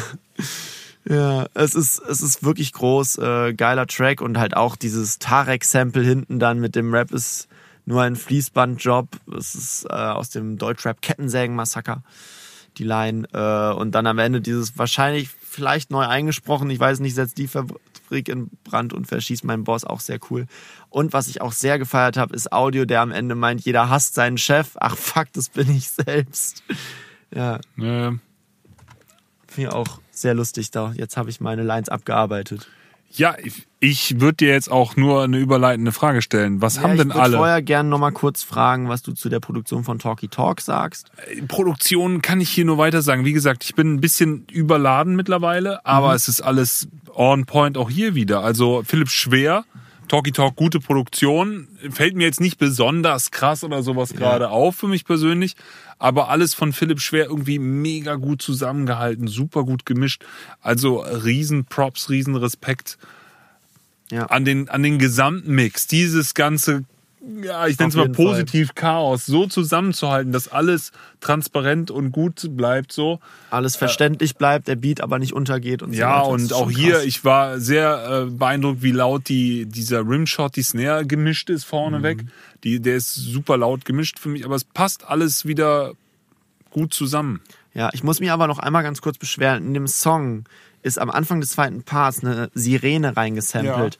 Ja, 1.09 1.47
es 1.55 1.75
ist, 1.75 1.99
es 2.01 2.21
ist 2.21 2.45
wirklich 2.45 2.73
groß, 2.73 3.19
äh, 3.19 3.55
geiler 3.55 3.87
Track 3.87 4.21
und 4.21 4.39
halt 4.39 4.57
auch 4.57 4.77
dieses 4.77 5.19
Tarek-Sample 5.19 6.03
hinten 6.03 6.39
dann 6.39 6.61
mit 6.61 6.75
dem 6.77 6.93
Rap 6.93 7.11
ist 7.11 7.49
nur 7.87 8.03
ein 8.03 8.17
Fließbandjob. 8.17 9.09
Es 9.37 9.55
ist 9.55 9.87
äh, 9.89 9.95
aus 9.95 10.31
dem 10.31 10.59
Deutschrap 10.59 11.01
Kettensägen-Massaker, 11.01 12.03
die 12.77 12.85
Line. 12.85 13.27
Äh, 13.33 13.75
und 13.75 13.93
dann 13.93 14.07
am 14.07 14.19
Ende 14.19 14.41
dieses 14.41 14.77
wahrscheinlich 14.79 15.31
vielleicht 15.41 15.91
neu 15.91 16.07
eingesprochen, 16.07 16.71
ich 16.71 16.79
weiß 16.79 17.01
nicht, 17.01 17.15
setzt 17.15 17.39
die 17.39 17.49
Fabrik 17.49 18.29
in 18.29 18.51
Brand 18.65 18.93
und 18.93 19.07
verschießt 19.07 19.45
meinen 19.45 19.65
Boss, 19.65 19.85
auch 19.85 20.01
sehr 20.01 20.19
cool. 20.31 20.47
Und 20.91 21.13
was 21.13 21.29
ich 21.29 21.41
auch 21.41 21.53
sehr 21.53 21.79
gefeiert 21.79 22.19
habe, 22.19 22.35
ist 22.35 22.53
Audio, 22.53 22.85
der 22.85 23.01
am 23.01 23.11
Ende 23.11 23.35
meint, 23.35 23.63
jeder 23.63 23.89
hasst 23.89 24.15
seinen 24.15 24.39
Chef. 24.39 24.73
Ach 24.79 24.97
fuck, 24.97 25.33
das 25.33 25.49
bin 25.49 25.71
ich 25.75 25.89
selbst. 25.91 26.63
Ja, 27.35 27.57
Äh, 27.79 28.13
Finde 29.49 29.69
ich 29.69 29.69
auch 29.69 30.01
sehr 30.21 30.35
lustig 30.35 30.71
da. 30.71 30.93
Jetzt 30.95 31.17
habe 31.17 31.31
ich 31.31 31.41
meine 31.41 31.63
Lines 31.63 31.89
abgearbeitet. 31.89 32.69
ja, 33.13 33.35
ich, 33.43 33.67
ich 33.81 34.21
würde 34.21 34.37
dir 34.37 34.51
jetzt 34.51 34.71
auch 34.71 34.97
nur 34.97 35.25
eine 35.25 35.39
überleitende 35.39 35.91
Frage 35.93 36.23
stellen. 36.23 36.61
Was 36.63 36.81
haben 36.81 36.91
ja, 36.91 36.97
denn 36.99 37.09
ich 37.09 37.15
würde 37.15 37.23
alle? 37.23 37.37
vorher 37.39 37.63
gerne 37.63 37.89
nochmal 37.89 38.13
kurz 38.13 38.43
fragen, 38.43 38.89
was 38.89 39.03
du 39.03 39.13
zu 39.13 39.29
der 39.29 39.41
Produktion 39.41 39.83
von 39.85 39.99
Talkie 39.99 40.29
Talk 40.29 40.61
sagst. 40.61 41.11
Produktion 41.49 42.23
kann 42.23 42.41
ich 42.41 42.51
hier 42.51 42.65
nur 42.65 42.79
weiter 42.79 43.03
sagen. 43.03 43.25
Wie 43.25 43.33
gesagt, 43.33 43.65
ich 43.65 43.75
bin 43.75 43.95
ein 43.95 44.01
bisschen 44.01 44.45
überladen 44.53 45.17
mittlerweile, 45.17 45.85
aber 45.85 46.15
es 46.15 46.29
ist 46.29 46.41
alles 46.41 46.89
on 47.13 47.47
point 47.47 47.77
auch 47.77 47.91
hier 47.91 48.15
wieder. 48.15 48.43
Also 48.43 48.83
Philipp 48.85 49.09
Schwer, 49.09 49.65
Talkie 50.11 50.33
Talk, 50.33 50.57
gute 50.57 50.81
Produktion. 50.81 51.69
Fällt 51.89 52.17
mir 52.17 52.25
jetzt 52.25 52.41
nicht 52.41 52.59
besonders 52.59 53.31
krass 53.31 53.63
oder 53.63 53.85
sowas 53.85 54.13
gerade 54.13 54.51
auf 54.51 54.75
für 54.75 54.89
mich 54.89 55.05
persönlich, 55.05 55.55
aber 56.01 56.31
alles 56.31 56.53
von 56.53 56.73
Philipp 56.73 57.01
Schwer 57.01 57.27
irgendwie 57.27 57.61
mega 57.61 58.17
gut 58.17 58.43
zusammengehalten, 58.43 59.29
super 59.29 59.63
gut 59.63 59.87
gemischt. 59.87 60.25
Also 60.61 60.99
riesen 60.99 61.65
Props, 61.65 62.11
riesen 62.11 62.35
Respekt 62.35 62.99
Ja. 64.11 64.27
an 64.27 64.45
den, 64.45 64.69
an 64.69 64.83
den 64.83 64.99
gesamten 64.99 65.55
Mix. 65.55 65.87
Dieses 65.87 66.35
ganze, 66.35 66.83
ja, 67.43 67.67
ich 67.67 67.79
nenne 67.79 67.91
es 67.91 67.97
mal 67.97 68.03
jeden 68.03 68.15
Fall. 68.15 68.25
positiv 68.25 68.75
Chaos, 68.75 69.27
so 69.27 69.47
zusammenzuhalten, 69.47 70.33
dass 70.33 70.49
alles 70.49 70.93
transparent 71.21 71.91
und 71.91 72.13
gut 72.13 72.57
bleibt, 72.57 72.93
so. 72.93 73.21
Alles 73.51 73.77
verständlich 73.77 74.37
bleibt, 74.37 74.69
der 74.69 74.77
Beat 74.77 75.01
aber 75.03 75.19
nicht 75.19 75.35
untergeht 75.35 75.83
und 75.83 75.93
so 75.93 75.99
Ja, 75.99 76.21
und 76.21 76.53
auch 76.53 76.71
hier, 76.71 76.95
krass. 76.95 77.05
ich 77.05 77.25
war 77.25 77.61
sehr 77.61 78.27
äh, 78.29 78.31
beeindruckt, 78.31 78.83
wie 78.83 78.93
laut 78.93 79.29
die, 79.29 79.67
dieser 79.67 80.01
Rimshot, 80.01 80.57
die 80.57 80.63
Snare 80.63 81.07
gemischt 81.07 81.51
ist 81.51 81.65
vorneweg. 81.65 82.23
Mhm. 82.23 82.29
Die, 82.65 82.81
der 82.81 82.97
ist 82.97 83.15
super 83.15 83.57
laut 83.59 83.85
gemischt 83.85 84.19
für 84.19 84.31
mich, 84.31 84.45
aber 84.45 84.55
es 84.55 84.65
passt 84.65 85.07
alles 85.07 85.45
wieder 85.45 85.93
gut 86.71 86.95
zusammen. 86.95 87.41
Ja, 87.75 87.91
ich 87.93 88.03
muss 88.03 88.21
mich 88.21 88.31
aber 88.31 88.47
noch 88.47 88.59
einmal 88.59 88.83
ganz 88.83 89.03
kurz 89.03 89.19
beschweren. 89.19 89.67
In 89.67 89.75
dem 89.75 89.87
Song 89.87 90.45
ist 90.83 90.99
am 90.99 91.11
Anfang 91.11 91.41
des 91.41 91.51
zweiten 91.51 91.83
Parts 91.83 92.25
eine 92.25 92.51
Sirene 92.55 93.17
reingesampelt. 93.17 93.99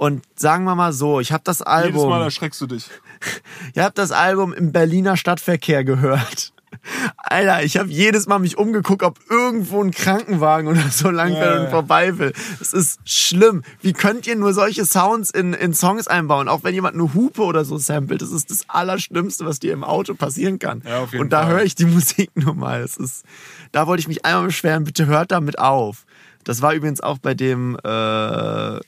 Und 0.00 0.22
sagen 0.34 0.64
wir 0.64 0.74
mal 0.74 0.94
so, 0.94 1.20
ich 1.20 1.30
habe 1.30 1.42
das 1.44 1.60
Album, 1.60 2.10
erschreckst 2.10 2.58
du 2.62 2.66
dich. 2.66 2.88
ihr 3.74 3.84
habt 3.84 3.98
das 3.98 4.12
Album 4.12 4.54
im 4.54 4.72
Berliner 4.72 5.18
Stadtverkehr 5.18 5.84
gehört. 5.84 6.54
Alter, 7.18 7.62
ich 7.64 7.76
habe 7.76 7.90
jedes 7.90 8.26
Mal 8.26 8.38
mich 8.38 8.56
umgeguckt, 8.56 9.02
ob 9.02 9.18
irgendwo 9.28 9.84
ein 9.84 9.90
Krankenwagen 9.90 10.68
oder 10.68 10.88
so 10.88 11.10
langfährt 11.10 11.60
und 11.60 11.68
vorbei 11.68 12.16
will. 12.16 12.32
Es 12.62 12.72
ist 12.72 13.00
schlimm. 13.04 13.62
Wie 13.82 13.92
könnt 13.92 14.26
ihr 14.26 14.36
nur 14.36 14.54
solche 14.54 14.86
Sounds 14.86 15.28
in, 15.28 15.52
in 15.52 15.74
Songs 15.74 16.08
einbauen? 16.08 16.48
Auch 16.48 16.64
wenn 16.64 16.72
jemand 16.72 16.94
eine 16.94 17.12
Hupe 17.12 17.42
oder 17.42 17.66
so 17.66 17.76
samplet. 17.76 18.22
Das 18.22 18.32
ist 18.32 18.50
das 18.50 18.64
Allerschlimmste, 18.68 19.44
was 19.44 19.58
dir 19.58 19.74
im 19.74 19.84
Auto 19.84 20.14
passieren 20.14 20.58
kann. 20.58 20.82
Ja, 20.86 21.00
auf 21.00 21.12
jeden 21.12 21.24
und 21.24 21.30
da 21.30 21.46
höre 21.46 21.62
ich 21.62 21.74
die 21.74 21.84
Musik 21.84 22.30
nur 22.36 22.54
mal. 22.54 22.80
Es 22.80 22.96
ist, 22.96 23.26
da 23.70 23.86
wollte 23.86 24.00
ich 24.00 24.08
mich 24.08 24.24
einmal 24.24 24.46
beschweren. 24.46 24.84
Bitte 24.84 25.04
hört 25.04 25.30
damit 25.30 25.58
auf. 25.58 26.06
Das 26.44 26.62
war 26.62 26.72
übrigens 26.72 27.02
auch 27.02 27.18
bei 27.18 27.34
dem 27.34 27.76
äh, 27.84 28.80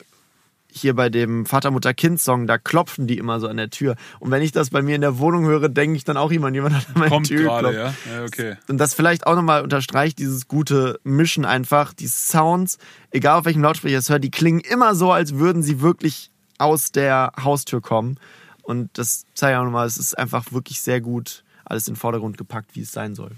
hier 0.72 0.94
bei 0.94 1.10
dem 1.10 1.44
Vater-Mutter-Kind-Song, 1.44 2.46
da 2.46 2.58
klopfen 2.58 3.06
die 3.06 3.18
immer 3.18 3.40
so 3.40 3.48
an 3.48 3.58
der 3.58 3.70
Tür. 3.70 3.96
Und 4.20 4.30
wenn 4.30 4.42
ich 4.42 4.52
das 4.52 4.70
bei 4.70 4.82
mir 4.82 4.94
in 4.94 5.02
der 5.02 5.18
Wohnung 5.18 5.44
höre, 5.44 5.68
denke 5.68 5.96
ich 5.96 6.04
dann 6.04 6.16
auch 6.16 6.32
jemand, 6.32 6.54
jemand 6.54 6.74
hat 6.74 6.86
an 6.88 6.94
meine 6.96 7.10
Kommt 7.10 7.28
Tür 7.28 7.42
gerade, 7.42 7.74
ja? 7.74 7.94
Ja, 8.10 8.24
okay. 8.24 8.56
Und 8.68 8.78
das 8.78 8.94
vielleicht 8.94 9.26
auch 9.26 9.34
nochmal 9.34 9.62
unterstreicht 9.62 10.18
dieses 10.18 10.48
gute 10.48 10.98
Mischen 11.04 11.44
einfach. 11.44 11.92
Die 11.92 12.06
Sounds, 12.06 12.78
egal 13.10 13.38
auf 13.38 13.44
welchem 13.44 13.62
Lautsprecher 13.62 13.98
es 13.98 14.08
hört, 14.08 14.24
die 14.24 14.30
klingen 14.30 14.60
immer 14.60 14.94
so, 14.94 15.12
als 15.12 15.34
würden 15.34 15.62
sie 15.62 15.80
wirklich 15.80 16.30
aus 16.58 16.90
der 16.92 17.32
Haustür 17.42 17.80
kommen. 17.80 18.18
Und 18.62 18.96
das 18.96 19.26
zeigt 19.34 19.58
auch 19.58 19.64
nochmal, 19.64 19.86
es 19.86 19.98
ist 19.98 20.16
einfach 20.16 20.52
wirklich 20.52 20.80
sehr 20.80 21.00
gut 21.00 21.44
alles 21.64 21.86
in 21.86 21.94
den 21.94 21.98
Vordergrund 21.98 22.38
gepackt, 22.38 22.74
wie 22.74 22.80
es 22.80 22.92
sein 22.92 23.14
soll. 23.14 23.32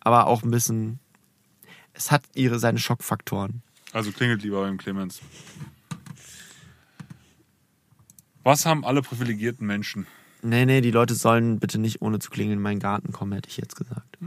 Aber 0.00 0.26
auch 0.26 0.42
ein 0.42 0.50
bisschen, 0.50 1.00
es 1.92 2.10
hat 2.10 2.22
ihre, 2.34 2.58
seine 2.58 2.78
Schockfaktoren. 2.78 3.62
Also 3.92 4.12
klingelt 4.12 4.42
lieber 4.42 4.60
beim 4.60 4.78
Clemens. 4.78 5.20
Was 8.46 8.64
haben 8.64 8.84
alle 8.84 9.02
privilegierten 9.02 9.66
Menschen? 9.66 10.06
Nee, 10.40 10.66
nee, 10.66 10.80
die 10.80 10.92
Leute 10.92 11.16
sollen 11.16 11.58
bitte 11.58 11.80
nicht 11.80 12.00
ohne 12.00 12.20
zu 12.20 12.30
klingeln 12.30 12.58
in 12.58 12.62
meinen 12.62 12.78
Garten 12.78 13.10
kommen, 13.10 13.32
hätte 13.32 13.48
ich 13.48 13.56
jetzt 13.56 13.74
gesagt. 13.74 14.18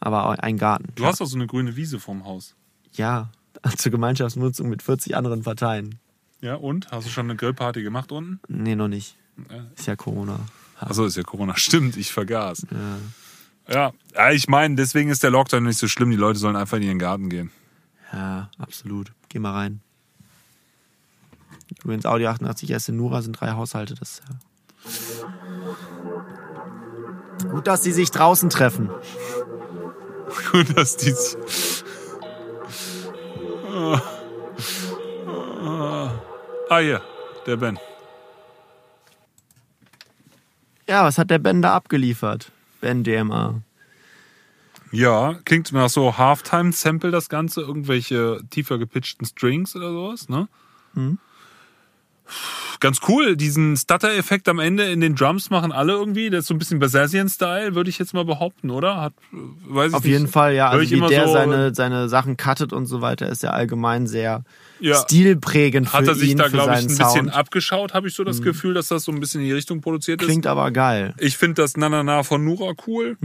Aber 0.00 0.26
auch 0.26 0.34
ein 0.34 0.58
Garten. 0.58 0.92
Du 0.96 1.06
hast 1.06 1.22
doch 1.22 1.26
so 1.26 1.36
eine 1.36 1.46
grüne 1.46 1.76
Wiese 1.76 1.98
vorm 1.98 2.26
Haus. 2.26 2.54
Ja, 2.92 3.30
zur 3.78 3.90
Gemeinschaftsnutzung 3.90 4.68
mit 4.68 4.82
40 4.82 5.16
anderen 5.16 5.44
Parteien. 5.44 5.98
Ja, 6.42 6.56
und? 6.56 6.90
Hast 6.90 7.06
du 7.06 7.10
schon 7.10 7.24
eine 7.24 7.36
Grillparty 7.36 7.82
gemacht 7.82 8.12
unten? 8.12 8.38
Nee, 8.48 8.76
noch 8.76 8.88
nicht. 8.88 9.16
Ist 9.74 9.86
ja 9.86 9.96
Corona. 9.96 10.38
Achso, 10.78 11.06
ist 11.06 11.16
ja 11.16 11.22
Corona. 11.22 11.56
Stimmt, 11.56 11.96
ich 11.96 12.12
vergaß. 12.12 12.66
Ja, 13.66 13.92
ja 14.14 14.30
ich 14.32 14.46
meine, 14.46 14.74
deswegen 14.74 15.08
ist 15.08 15.22
der 15.22 15.30
Lockdown 15.30 15.64
nicht 15.64 15.78
so 15.78 15.88
schlimm. 15.88 16.10
Die 16.10 16.18
Leute 16.18 16.38
sollen 16.38 16.54
einfach 16.54 16.76
in 16.76 16.82
ihren 16.82 16.98
Garten 16.98 17.30
gehen. 17.30 17.50
ja 18.12 18.50
absolut. 18.58 19.12
Geh 19.30 19.38
mal 19.38 19.52
rein. 19.52 19.80
Übrigens, 21.82 22.06
Audi 22.06 22.26
88 22.26 22.70
S 22.70 22.88
in 22.88 22.96
Nura 22.96 23.22
sind 23.22 23.40
drei 23.40 23.52
Haushalte. 23.52 23.94
Das 23.94 24.22
ja. 24.28 24.36
Gut, 27.50 27.66
dass 27.66 27.80
die 27.82 27.92
sich 27.92 28.10
draußen 28.10 28.50
treffen. 28.50 28.90
Gut, 30.52 30.76
dass 30.76 30.96
die. 30.96 31.14
Ah, 36.68 36.78
hier, 36.78 37.00
der 37.46 37.56
Ben. 37.56 37.78
Ja, 40.88 41.04
was 41.04 41.18
hat 41.18 41.30
der 41.30 41.38
Ben 41.38 41.62
da 41.62 41.74
abgeliefert? 41.74 42.50
Ben 42.80 43.04
DMA. 43.04 43.60
Ja, 44.92 45.34
klingt 45.44 45.72
nach 45.72 45.88
so 45.88 46.16
Halftime-Sample 46.16 47.10
das 47.10 47.28
Ganze, 47.28 47.60
irgendwelche 47.60 48.40
tiefer 48.50 48.78
gepitchten 48.78 49.26
Strings 49.26 49.74
oder 49.76 49.90
sowas, 49.90 50.28
ne? 50.28 50.48
Ganz 52.80 52.98
cool, 53.08 53.36
diesen 53.36 53.76
Stutter-Effekt 53.76 54.48
am 54.48 54.58
Ende 54.58 54.84
in 54.90 55.00
den 55.00 55.14
Drums 55.14 55.48
machen 55.50 55.72
alle 55.72 55.92
irgendwie. 55.94 56.28
Das 56.30 56.40
ist 56.40 56.46
so 56.48 56.54
ein 56.54 56.58
bisschen 56.58 56.78
Basazian-Style, 56.78 57.74
würde 57.74 57.88
ich 57.88 57.98
jetzt 57.98 58.12
mal 58.14 58.24
behaupten, 58.24 58.70
oder? 58.70 59.00
Hat, 59.00 59.14
äh, 59.32 59.36
weiß 59.68 59.88
ich 59.90 59.94
Auf 59.94 60.04
nicht. 60.04 60.12
jeden 60.12 60.28
Fall, 60.28 60.54
ja. 60.54 60.70
Hör 60.72 60.80
Also 60.80 60.90
wie 60.94 61.00
der 61.08 61.26
so- 61.26 61.32
seine, 61.32 61.74
seine 61.74 62.08
Sachen 62.08 62.36
cuttet 62.36 62.72
und 62.72 62.86
so 62.86 63.00
weiter, 63.00 63.28
ist 63.28 63.42
ja 63.42 63.50
allgemein 63.50 64.06
sehr 64.06 64.44
Ja. 64.80 64.96
stilprägend 64.96 65.88
für 65.88 65.96
Hat 65.98 66.06
er 66.06 66.14
sich 66.14 66.30
ihn, 66.30 66.36
da, 66.36 66.48
glaube 66.48 66.72
ich, 66.72 66.78
ein 66.80 66.86
bisschen 66.88 67.08
Sound. 67.08 67.22
Mhm. 67.24 67.28
abgeschaut, 67.30 67.94
habe 67.94 68.08
ich 68.08 68.14
so 68.14 68.24
das 68.24 68.42
Gefühl, 68.42 68.74
dass 68.74 68.88
das 68.88 69.04
so 69.04 69.12
ein 69.12 69.20
bisschen 69.20 69.40
in 69.40 69.46
die 69.46 69.52
Richtung 69.54 69.80
produziert 69.80 70.20
ist. 70.20 70.26
Klingt 70.26 70.46
aber 70.46 70.70
geil. 70.70 71.14
Ich 71.18 71.36
finde 71.38 71.62
das 71.62 71.76
Na 71.76 71.88
Na 71.88 72.02
Na 72.02 72.22
von 72.24 72.44
Nura 72.44 72.72
cool. 72.86 73.16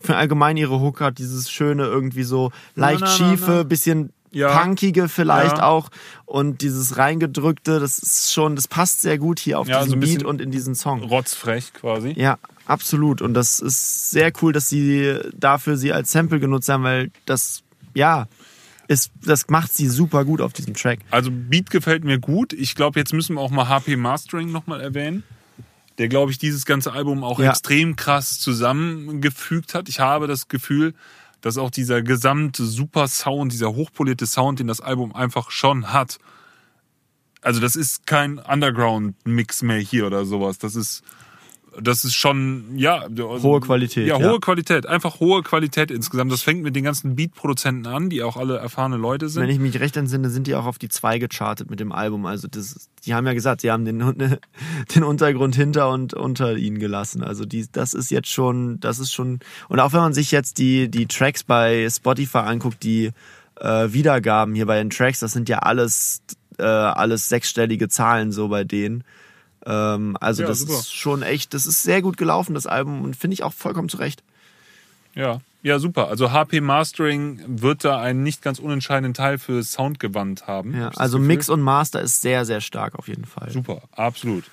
Für 0.00 0.16
allgemein 0.16 0.56
ihre 0.56 0.80
Hook 0.80 1.00
hat 1.00 1.18
dieses 1.18 1.50
schöne, 1.50 1.84
irgendwie 1.84 2.22
so 2.22 2.50
leicht 2.74 3.00
Na, 3.00 3.06
na, 3.06 3.12
na, 3.18 3.30
schiefe, 3.30 3.64
bisschen 3.64 4.10
Ja. 4.32 4.58
punkige 4.62 5.08
vielleicht 5.08 5.58
Ja. 5.58 5.64
auch. 5.64 5.88
Und 6.24 6.60
dieses 6.62 6.96
reingedrückte, 6.96 7.80
das 7.80 7.98
ist 7.98 8.32
schon, 8.32 8.56
das 8.56 8.68
passt 8.68 9.02
sehr 9.02 9.18
gut 9.18 9.38
hier 9.38 9.58
auf 9.58 9.68
Ja, 9.68 9.78
diesen 9.82 9.90
so 9.90 9.96
ein 9.96 10.00
Beat 10.00 10.24
und 10.24 10.40
in 10.40 10.50
diesen 10.50 10.74
Song. 10.74 11.02
Rotzfrech 11.02 11.72
quasi. 11.72 12.12
Ja, 12.16 12.38
absolut. 12.66 13.22
Und 13.22 13.34
das 13.34 13.60
ist 13.60 14.10
sehr 14.10 14.32
cool, 14.42 14.52
dass 14.52 14.68
sie 14.68 15.18
dafür 15.34 15.76
sie 15.76 15.92
als 15.92 16.12
Sample 16.12 16.40
genutzt 16.40 16.68
haben, 16.68 16.84
weil 16.84 17.10
das, 17.24 17.62
ja, 17.94 18.26
ist, 18.88 19.10
das 19.24 19.48
macht 19.48 19.74
sie 19.74 19.88
super 19.88 20.24
gut 20.24 20.40
auf 20.40 20.52
diesem 20.52 20.74
Track. 20.74 21.00
Also 21.10 21.30
Beat 21.32 21.70
gefällt 21.70 22.04
mir 22.04 22.18
gut. 22.20 22.52
Ich 22.52 22.74
glaube, 22.76 23.00
jetzt 23.00 23.12
müssen 23.12 23.34
wir 23.34 23.40
auch 23.40 23.50
mal 23.50 23.68
HP 23.68 23.96
Mastering 23.96 24.52
nochmal 24.52 24.80
erwähnen. 24.80 25.24
Der, 25.98 26.08
glaube 26.08 26.30
ich, 26.30 26.38
dieses 26.38 26.66
ganze 26.66 26.92
Album 26.92 27.24
auch 27.24 27.40
Ja. 27.40 27.50
extrem 27.50 27.96
krass 27.96 28.38
zusammengefügt 28.38 29.74
hat. 29.74 29.88
Ich 29.88 29.98
habe 30.00 30.26
das 30.26 30.48
Gefühl, 30.48 30.94
dass 31.46 31.58
auch 31.58 31.70
dieser 31.70 32.02
gesamte 32.02 32.64
super 32.64 33.06
Sound, 33.06 33.52
dieser 33.52 33.72
hochpolierte 33.72 34.26
Sound, 34.26 34.58
den 34.58 34.66
das 34.66 34.80
Album 34.80 35.14
einfach 35.14 35.52
schon 35.52 35.92
hat. 35.92 36.18
Also 37.40 37.60
das 37.60 37.76
ist 37.76 38.04
kein 38.04 38.40
Underground-Mix 38.40 39.62
mehr 39.62 39.78
hier 39.78 40.08
oder 40.08 40.24
sowas. 40.24 40.58
Das 40.58 40.74
ist 40.74 41.04
Das 41.80 42.04
ist 42.04 42.14
schon, 42.14 42.76
ja. 42.76 43.06
Hohe 43.18 43.60
Qualität, 43.60 44.06
Ja, 44.06 44.18
ja. 44.18 44.30
hohe 44.30 44.40
Qualität. 44.40 44.86
Einfach 44.86 45.20
hohe 45.20 45.42
Qualität 45.42 45.90
insgesamt. 45.90 46.32
Das 46.32 46.42
fängt 46.42 46.62
mit 46.62 46.74
den 46.74 46.84
ganzen 46.84 47.16
Beat-Produzenten 47.16 47.86
an, 47.86 48.08
die 48.08 48.22
auch 48.22 48.36
alle 48.36 48.56
erfahrene 48.56 48.96
Leute 48.96 49.28
sind. 49.28 49.42
Wenn 49.42 49.50
ich 49.50 49.58
mich 49.58 49.78
recht 49.80 49.96
entsinne, 49.96 50.30
sind 50.30 50.46
die 50.46 50.54
auch 50.54 50.66
auf 50.66 50.78
die 50.78 50.88
2 50.88 51.18
gechartet 51.18 51.70
mit 51.70 51.80
dem 51.80 51.92
Album. 51.92 52.26
Also 52.26 52.48
das, 52.48 52.88
die 53.04 53.14
haben 53.14 53.26
ja 53.26 53.34
gesagt, 53.34 53.60
sie 53.60 53.70
haben 53.70 53.84
den, 53.84 53.98
den 54.94 55.04
Untergrund 55.04 55.54
hinter 55.56 55.90
und 55.90 56.14
unter 56.14 56.56
ihnen 56.56 56.78
gelassen. 56.78 57.22
Also 57.22 57.44
die, 57.44 57.66
das 57.70 57.94
ist 57.94 58.10
jetzt 58.10 58.30
schon, 58.30 58.80
das 58.80 58.98
ist 58.98 59.12
schon. 59.12 59.40
Und 59.68 59.80
auch 59.80 59.92
wenn 59.92 60.00
man 60.00 60.14
sich 60.14 60.30
jetzt 60.30 60.58
die, 60.58 60.88
die 60.88 61.06
Tracks 61.06 61.44
bei 61.44 61.88
Spotify 61.90 62.38
anguckt, 62.38 62.82
die 62.82 63.10
äh, 63.60 63.92
Wiedergaben 63.92 64.54
hier 64.54 64.66
bei 64.66 64.78
den 64.78 64.90
Tracks, 64.90 65.20
das 65.20 65.32
sind 65.32 65.48
ja 65.48 65.58
alles, 65.58 66.22
äh, 66.58 66.62
alles 66.62 67.28
sechsstellige 67.28 67.88
Zahlen 67.88 68.32
so 68.32 68.48
bei 68.48 68.64
denen. 68.64 69.04
Ähm, 69.66 70.16
also 70.20 70.42
Ja, 70.42 70.48
das 70.48 70.60
super. 70.60 70.74
ist 70.74 70.94
schon 70.94 71.22
echt, 71.22 71.52
das 71.52 71.66
ist 71.66 71.82
sehr 71.82 72.00
gut 72.02 72.16
gelaufen, 72.16 72.54
das 72.54 72.66
Album, 72.66 73.02
und 73.02 73.16
finde 73.16 73.34
ich 73.34 73.42
auch 73.42 73.52
vollkommen 73.52 73.88
zurecht. 73.88 74.22
Ja, 75.14 75.40
ja, 75.62 75.80
super. 75.80 76.08
Also 76.08 76.30
HP 76.30 76.60
Mastering 76.60 77.40
wird 77.46 77.84
da 77.84 78.00
einen 78.00 78.22
nicht 78.22 78.40
ganz 78.40 78.60
unentscheidenden 78.60 79.14
Teil 79.14 79.38
für 79.38 79.64
Soundgewand 79.64 80.46
haben. 80.46 80.76
Ja, 80.76 80.90
also 80.90 81.18
Gefühl. 81.18 81.26
Mix 81.26 81.48
und 81.48 81.60
Master 81.60 82.00
ist 82.00 82.22
sehr, 82.22 82.44
sehr 82.44 82.60
stark 82.60 82.94
auf 82.94 83.08
jeden 83.08 83.24
Fall. 83.24 83.50
Super, 83.50 83.82
absolut. 83.92 84.44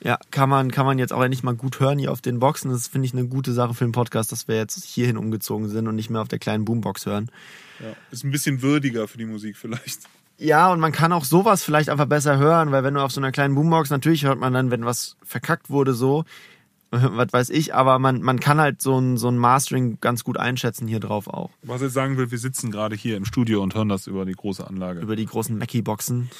Ja, 0.00 0.18
kann 0.30 0.48
man, 0.48 0.70
kann 0.70 0.84
man 0.84 0.98
jetzt 0.98 1.12
auch 1.12 1.22
endlich 1.22 1.42
mal 1.42 1.54
gut 1.54 1.80
hören 1.80 1.98
hier 1.98 2.12
auf 2.12 2.20
den 2.20 2.38
Boxen. 2.38 2.70
Das 2.70 2.88
finde 2.88 3.06
ich 3.06 3.14
eine 3.14 3.26
gute 3.26 3.52
Sache 3.52 3.72
für 3.74 3.84
den 3.84 3.92
Podcast, 3.92 4.30
dass 4.30 4.46
wir 4.46 4.56
jetzt 4.56 4.84
hierhin 4.84 5.16
umgezogen 5.16 5.68
sind 5.68 5.88
und 5.88 5.96
nicht 5.96 6.10
mehr 6.10 6.20
auf 6.20 6.28
der 6.28 6.38
kleinen 6.38 6.64
Boombox 6.64 7.06
hören. 7.06 7.30
Ja. 7.80 7.96
Ist 8.10 8.22
ein 8.22 8.30
bisschen 8.30 8.60
würdiger 8.62 9.08
für 9.08 9.18
die 9.18 9.24
Musik 9.24 9.56
vielleicht. 9.56 10.02
Ja, 10.38 10.72
und 10.72 10.78
man 10.78 10.92
kann 10.92 11.12
auch 11.12 11.24
sowas 11.24 11.64
vielleicht 11.64 11.88
einfach 11.88 12.06
besser 12.06 12.38
hören, 12.38 12.70
weil 12.70 12.84
wenn 12.84 12.94
du 12.94 13.00
auf 13.00 13.10
so 13.10 13.20
einer 13.20 13.32
kleinen 13.32 13.56
Boombox, 13.56 13.90
natürlich 13.90 14.24
hört 14.24 14.38
man 14.38 14.52
dann, 14.52 14.70
wenn 14.70 14.84
was 14.84 15.16
verkackt 15.24 15.68
wurde, 15.68 15.94
so, 15.94 16.24
was 16.90 17.32
weiß 17.32 17.50
ich, 17.50 17.74
aber 17.74 17.98
man, 17.98 18.22
man 18.22 18.38
kann 18.38 18.60
halt 18.60 18.80
so 18.80 18.98
ein, 18.98 19.16
so 19.16 19.28
ein 19.28 19.36
Mastering 19.36 19.98
ganz 20.00 20.22
gut 20.22 20.38
einschätzen 20.38 20.86
hier 20.86 21.00
drauf 21.00 21.26
auch. 21.26 21.50
Was 21.62 21.82
ich 21.82 21.92
sagen 21.92 22.16
will, 22.16 22.30
wir 22.30 22.38
sitzen 22.38 22.70
gerade 22.70 22.94
hier 22.94 23.16
im 23.16 23.24
Studio 23.24 23.62
und 23.62 23.74
hören 23.74 23.88
das 23.88 24.06
über 24.06 24.24
die 24.24 24.32
große 24.32 24.64
Anlage. 24.64 25.00
Über 25.00 25.16
die 25.16 25.26
großen 25.26 25.58
Mackie-Boxen. 25.58 26.30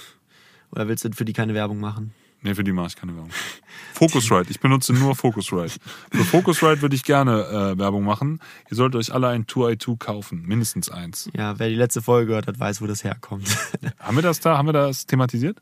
Oder 0.70 0.86
willst 0.86 1.04
du 1.04 1.10
für 1.12 1.24
die 1.24 1.32
keine 1.32 1.54
Werbung 1.54 1.80
machen? 1.80 2.14
Nee, 2.42 2.54
für 2.54 2.62
die 2.62 2.70
mache 2.72 2.86
ich 2.86 2.96
keine 2.96 3.14
Werbung. 3.16 3.30
Focusrite, 3.94 4.50
ich 4.50 4.60
benutze 4.60 4.92
nur 4.92 5.16
Focusrite. 5.16 5.80
Für 6.12 6.24
Focusrite 6.24 6.82
würde 6.82 6.94
ich 6.94 7.02
gerne 7.02 7.72
äh, 7.74 7.78
Werbung 7.78 8.04
machen. 8.04 8.40
Ihr 8.70 8.76
solltet 8.76 9.00
euch 9.00 9.12
alle 9.12 9.26
ein 9.28 9.44
2i2 9.46 9.98
kaufen, 9.98 10.42
mindestens 10.46 10.88
eins. 10.88 11.28
Ja, 11.36 11.58
wer 11.58 11.68
die 11.68 11.74
letzte 11.74 12.00
Folge 12.00 12.28
gehört 12.28 12.46
hat, 12.46 12.60
weiß, 12.60 12.80
wo 12.80 12.86
das 12.86 13.02
herkommt. 13.02 13.48
Haben 13.98 14.16
wir 14.16 14.22
das 14.22 14.38
da? 14.38 14.56
Haben 14.56 14.68
wir 14.68 14.72
das 14.72 15.06
thematisiert? 15.06 15.58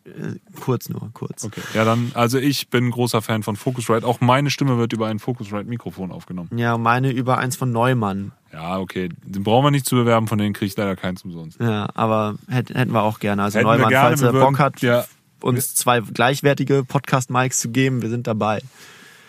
kurz 0.60 0.88
nur, 0.90 1.08
kurz. 1.14 1.44
Okay. 1.44 1.62
Ja, 1.74 1.84
dann, 1.86 2.10
also 2.14 2.38
ich 2.38 2.68
bin 2.68 2.90
großer 2.90 3.22
Fan 3.22 3.42
von 3.42 3.56
Focusrite. 3.56 4.06
Auch 4.06 4.20
meine 4.20 4.50
Stimme 4.50 4.76
wird 4.76 4.92
über 4.92 5.06
ein 5.08 5.18
Focusrite-Mikrofon 5.18 6.12
aufgenommen. 6.12 6.50
Ja, 6.56 6.76
meine 6.76 7.10
über 7.12 7.38
eins 7.38 7.56
von 7.56 7.72
Neumann. 7.72 8.32
Ja, 8.52 8.78
okay. 8.78 9.08
Den 9.24 9.42
brauchen 9.44 9.64
wir 9.64 9.70
nicht 9.70 9.86
zu 9.86 9.96
bewerben, 9.96 10.28
von 10.28 10.36
denen 10.38 10.52
kriege 10.52 10.66
ich 10.66 10.76
leider 10.76 10.94
keins 10.96 11.22
umsonst. 11.24 11.58
Ja, 11.60 11.88
aber 11.94 12.36
hätt- 12.48 12.74
hätten 12.74 12.92
wir 12.92 13.02
auch 13.02 13.18
gerne. 13.18 13.42
Also 13.44 13.58
Hätten 13.58 13.68
Neumann, 13.68 13.88
gerne, 13.88 14.08
falls 14.16 14.22
er 14.22 14.32
Bock 14.32 14.58
hat, 14.58 14.82
ja. 14.82 15.04
Uns 15.40 15.74
zwei 15.74 16.00
gleichwertige 16.00 16.84
Podcast-Mics 16.84 17.60
zu 17.60 17.70
geben, 17.70 18.02
wir 18.02 18.08
sind 18.08 18.26
dabei. 18.26 18.60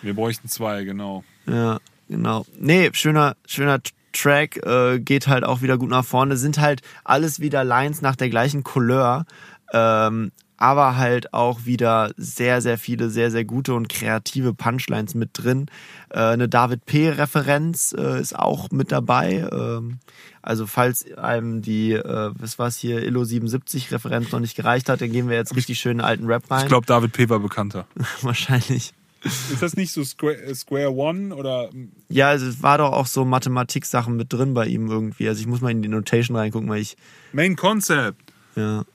Wir 0.02 0.14
bräuchten 0.14 0.48
zwei, 0.48 0.84
genau. 0.84 1.24
Ja, 1.46 1.78
genau. 2.08 2.46
Nee, 2.58 2.90
schöner, 2.92 3.36
schöner 3.46 3.80
Track, 4.12 4.56
äh, 4.64 5.00
geht 5.00 5.28
halt 5.28 5.44
auch 5.44 5.62
wieder 5.62 5.78
gut 5.78 5.90
nach 5.90 6.04
vorne. 6.04 6.36
Sind 6.36 6.58
halt 6.58 6.82
alles 7.04 7.40
wieder 7.40 7.64
Lines 7.64 8.02
nach 8.02 8.16
der 8.16 8.30
gleichen 8.30 8.64
Couleur. 8.64 9.26
Ähm, 9.72 10.32
aber 10.58 10.96
halt 10.96 11.32
auch 11.32 11.64
wieder 11.64 12.10
sehr, 12.16 12.60
sehr 12.60 12.78
viele, 12.78 13.10
sehr, 13.10 13.30
sehr 13.30 13.44
gute 13.44 13.74
und 13.74 13.88
kreative 13.88 14.52
Punchlines 14.52 15.14
mit 15.14 15.30
drin. 15.34 15.66
Äh, 16.10 16.18
eine 16.18 16.48
David 16.48 16.84
P-Referenz 16.84 17.94
äh, 17.96 18.20
ist 18.20 18.36
auch 18.36 18.70
mit 18.70 18.90
dabei. 18.90 19.48
Ähm, 19.52 20.00
also 20.48 20.66
falls 20.66 21.04
einem 21.18 21.60
die, 21.60 21.92
äh, 21.92 22.30
was 22.38 22.58
war's 22.58 22.78
hier, 22.78 23.02
Illo 23.02 23.22
77 23.22 23.92
Referenz 23.92 24.32
noch 24.32 24.40
nicht 24.40 24.56
gereicht 24.56 24.88
hat, 24.88 25.02
dann 25.02 25.12
gehen 25.12 25.28
wir 25.28 25.36
jetzt 25.36 25.54
richtig 25.54 25.78
schön 25.78 25.92
in 25.92 25.98
den 25.98 26.06
alten 26.06 26.24
Rap 26.24 26.50
rein. 26.50 26.62
Ich 26.62 26.68
glaube, 26.68 26.86
David 26.86 27.12
P. 27.12 27.28
war 27.28 27.38
bekannter. 27.38 27.86
Wahrscheinlich. 28.22 28.94
Ist 29.22 29.60
das 29.60 29.76
nicht 29.76 29.92
so 29.92 30.02
Square, 30.04 30.40
äh, 30.40 30.54
Square 30.54 30.94
One 30.94 31.34
oder 31.34 31.68
Ja, 32.08 32.30
also 32.30 32.46
es 32.46 32.62
war 32.62 32.78
doch 32.78 32.92
auch 32.92 33.06
so 33.06 33.26
Mathematik-Sachen 33.26 34.16
mit 34.16 34.32
drin 34.32 34.54
bei 34.54 34.64
ihm 34.64 34.88
irgendwie. 34.88 35.28
Also 35.28 35.42
ich 35.42 35.46
muss 35.46 35.60
mal 35.60 35.70
in 35.70 35.82
die 35.82 35.88
Notation 35.88 36.34
reingucken, 36.34 36.70
weil 36.70 36.80
ich, 36.80 36.96
Main 37.34 37.54
Concept? 37.54 38.16
ja. 38.56 38.86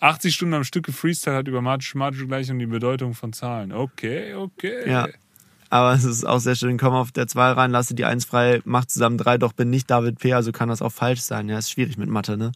80 0.00 0.34
Stunden 0.34 0.54
am 0.54 0.64
Stück 0.64 0.90
Freestyle 0.90 1.36
hat 1.36 1.46
über 1.46 1.62
mathematische 1.62 2.26
Gleichung 2.26 2.58
die 2.58 2.66
Bedeutung 2.66 3.14
von 3.14 3.32
Zahlen. 3.32 3.72
Okay, 3.72 4.34
okay. 4.34 4.90
Ja. 4.90 5.08
Aber 5.70 5.94
es 5.94 6.04
ist 6.04 6.26
auch 6.26 6.40
sehr 6.40 6.56
schön, 6.56 6.78
komm 6.78 6.94
auf 6.94 7.12
der 7.12 7.28
2 7.28 7.52
rein, 7.52 7.70
lasse 7.70 7.94
die 7.94 8.04
1 8.04 8.24
frei, 8.24 8.60
mach 8.64 8.86
zusammen 8.86 9.16
3, 9.18 9.38
doch 9.38 9.52
bin 9.52 9.70
nicht 9.70 9.88
David 9.88 10.18
P., 10.18 10.34
also 10.34 10.50
kann 10.50 10.68
das 10.68 10.82
auch 10.82 10.92
falsch 10.92 11.20
sein. 11.20 11.48
Ja, 11.48 11.58
ist 11.58 11.70
schwierig 11.70 11.96
mit 11.96 12.08
Mathe, 12.08 12.36
ne? 12.36 12.50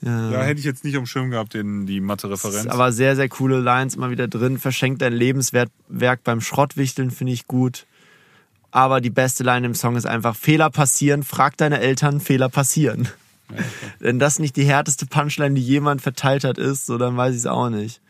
Ja. 0.00 0.30
Da 0.30 0.42
hätte 0.44 0.60
ich 0.60 0.64
jetzt 0.64 0.84
nicht 0.84 0.96
am 0.96 1.06
Schirm 1.06 1.30
gehabt, 1.30 1.54
den, 1.54 1.84
die 1.86 2.00
Mathe-Referenz. 2.00 2.68
Aber 2.68 2.92
sehr, 2.92 3.16
sehr 3.16 3.28
coole 3.28 3.58
Lines 3.58 3.96
immer 3.96 4.10
wieder 4.10 4.28
drin. 4.28 4.58
Verschenkt 4.58 5.02
dein 5.02 5.12
Lebenswerk 5.12 5.70
beim 6.24 6.40
Schrottwichteln, 6.40 7.10
finde 7.10 7.32
ich 7.32 7.46
gut. 7.46 7.84
Aber 8.70 9.00
die 9.00 9.10
beste 9.10 9.42
Line 9.42 9.66
im 9.66 9.74
Song 9.74 9.96
ist 9.96 10.06
einfach, 10.06 10.36
Fehler 10.36 10.70
passieren, 10.70 11.22
frag 11.22 11.56
deine 11.56 11.80
Eltern, 11.80 12.20
Fehler 12.20 12.48
passieren. 12.48 13.08
Wenn 13.98 14.18
das 14.18 14.38
nicht 14.38 14.56
die 14.56 14.64
härteste 14.64 15.06
Punchline, 15.06 15.54
die 15.54 15.62
jemand 15.62 16.00
verteilt 16.00 16.44
hat, 16.44 16.58
ist, 16.58 16.86
so 16.86 16.96
dann 16.96 17.16
weiß 17.16 17.32
ich 17.32 17.40
es 17.40 17.46
auch 17.46 17.70
nicht. 17.70 18.00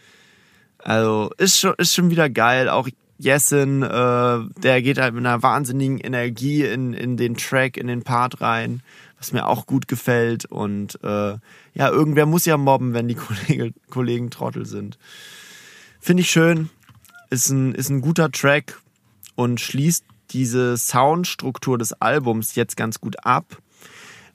Also 0.79 1.31
ist 1.39 1.59
schon, 1.59 1.75
ist 1.79 1.95
schon 1.95 2.11
wieder 2.11 2.29
geil. 2.29 2.69
Auch 2.69 2.89
Jessin, 3.19 3.83
äh, 3.83 4.39
der 4.63 4.83
geht 4.83 4.99
halt 4.99 5.13
mit 5.13 5.27
einer 5.27 5.43
wahnsinnigen 5.43 5.99
Energie 5.99 6.65
in, 6.65 6.95
in 6.95 7.17
den 7.17 7.37
Track, 7.37 7.77
in 7.77 7.89
den 7.89 8.03
Part 8.03 8.41
rein, 8.41 8.81
was 9.19 9.33
mir 9.33 9.49
auch 9.49 9.67
gut 9.67 9.89
gefällt. 9.89 10.45
Und 10.45 11.03
äh, 11.03 11.37
ja, 11.75 11.89
irgendwer 11.91 12.27
muss 12.27 12.47
ja 12.47 12.57
mobben, 12.57 12.95
wenn 12.95 13.09
die 13.09 13.15
Kollege, 13.17 13.75
Kollegen 13.91 14.31
Trottel 14.31 14.67
sind. 14.67 14.99
Finde 16.01 16.23
ich 16.23 16.31
schön. 16.31 16.71
Ist 17.29 17.51
ein, 17.51 17.75
ist 17.75 17.91
ein 17.91 18.01
guter 18.01 18.31
Track 18.31 18.81
und 19.35 19.61
schließt 19.61 20.05
diese 20.31 20.77
Soundstruktur 20.77 21.77
des 21.77 21.93
Albums 21.95 22.55
jetzt 22.55 22.77
ganz 22.77 23.01
gut 23.01 23.25
ab. 23.25 23.59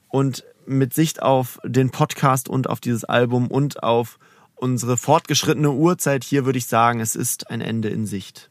Und 0.09 0.43
mit 0.65 0.93
Sicht 0.93 1.21
auf 1.21 1.59
den 1.63 1.89
Podcast 1.89 2.49
und 2.49 2.69
auf 2.69 2.79
dieses 2.79 3.03
Album 3.05 3.47
und 3.47 3.81
auf 3.81 4.19
unsere 4.55 4.97
fortgeschrittene 4.97 5.71
Uhrzeit 5.71 6.23
hier 6.23 6.45
würde 6.45 6.57
ich 6.57 6.67
sagen, 6.67 6.99
es 6.99 7.15
ist 7.15 7.49
ein 7.49 7.61
Ende 7.61 7.89
in 7.89 8.05
Sicht. 8.05 8.49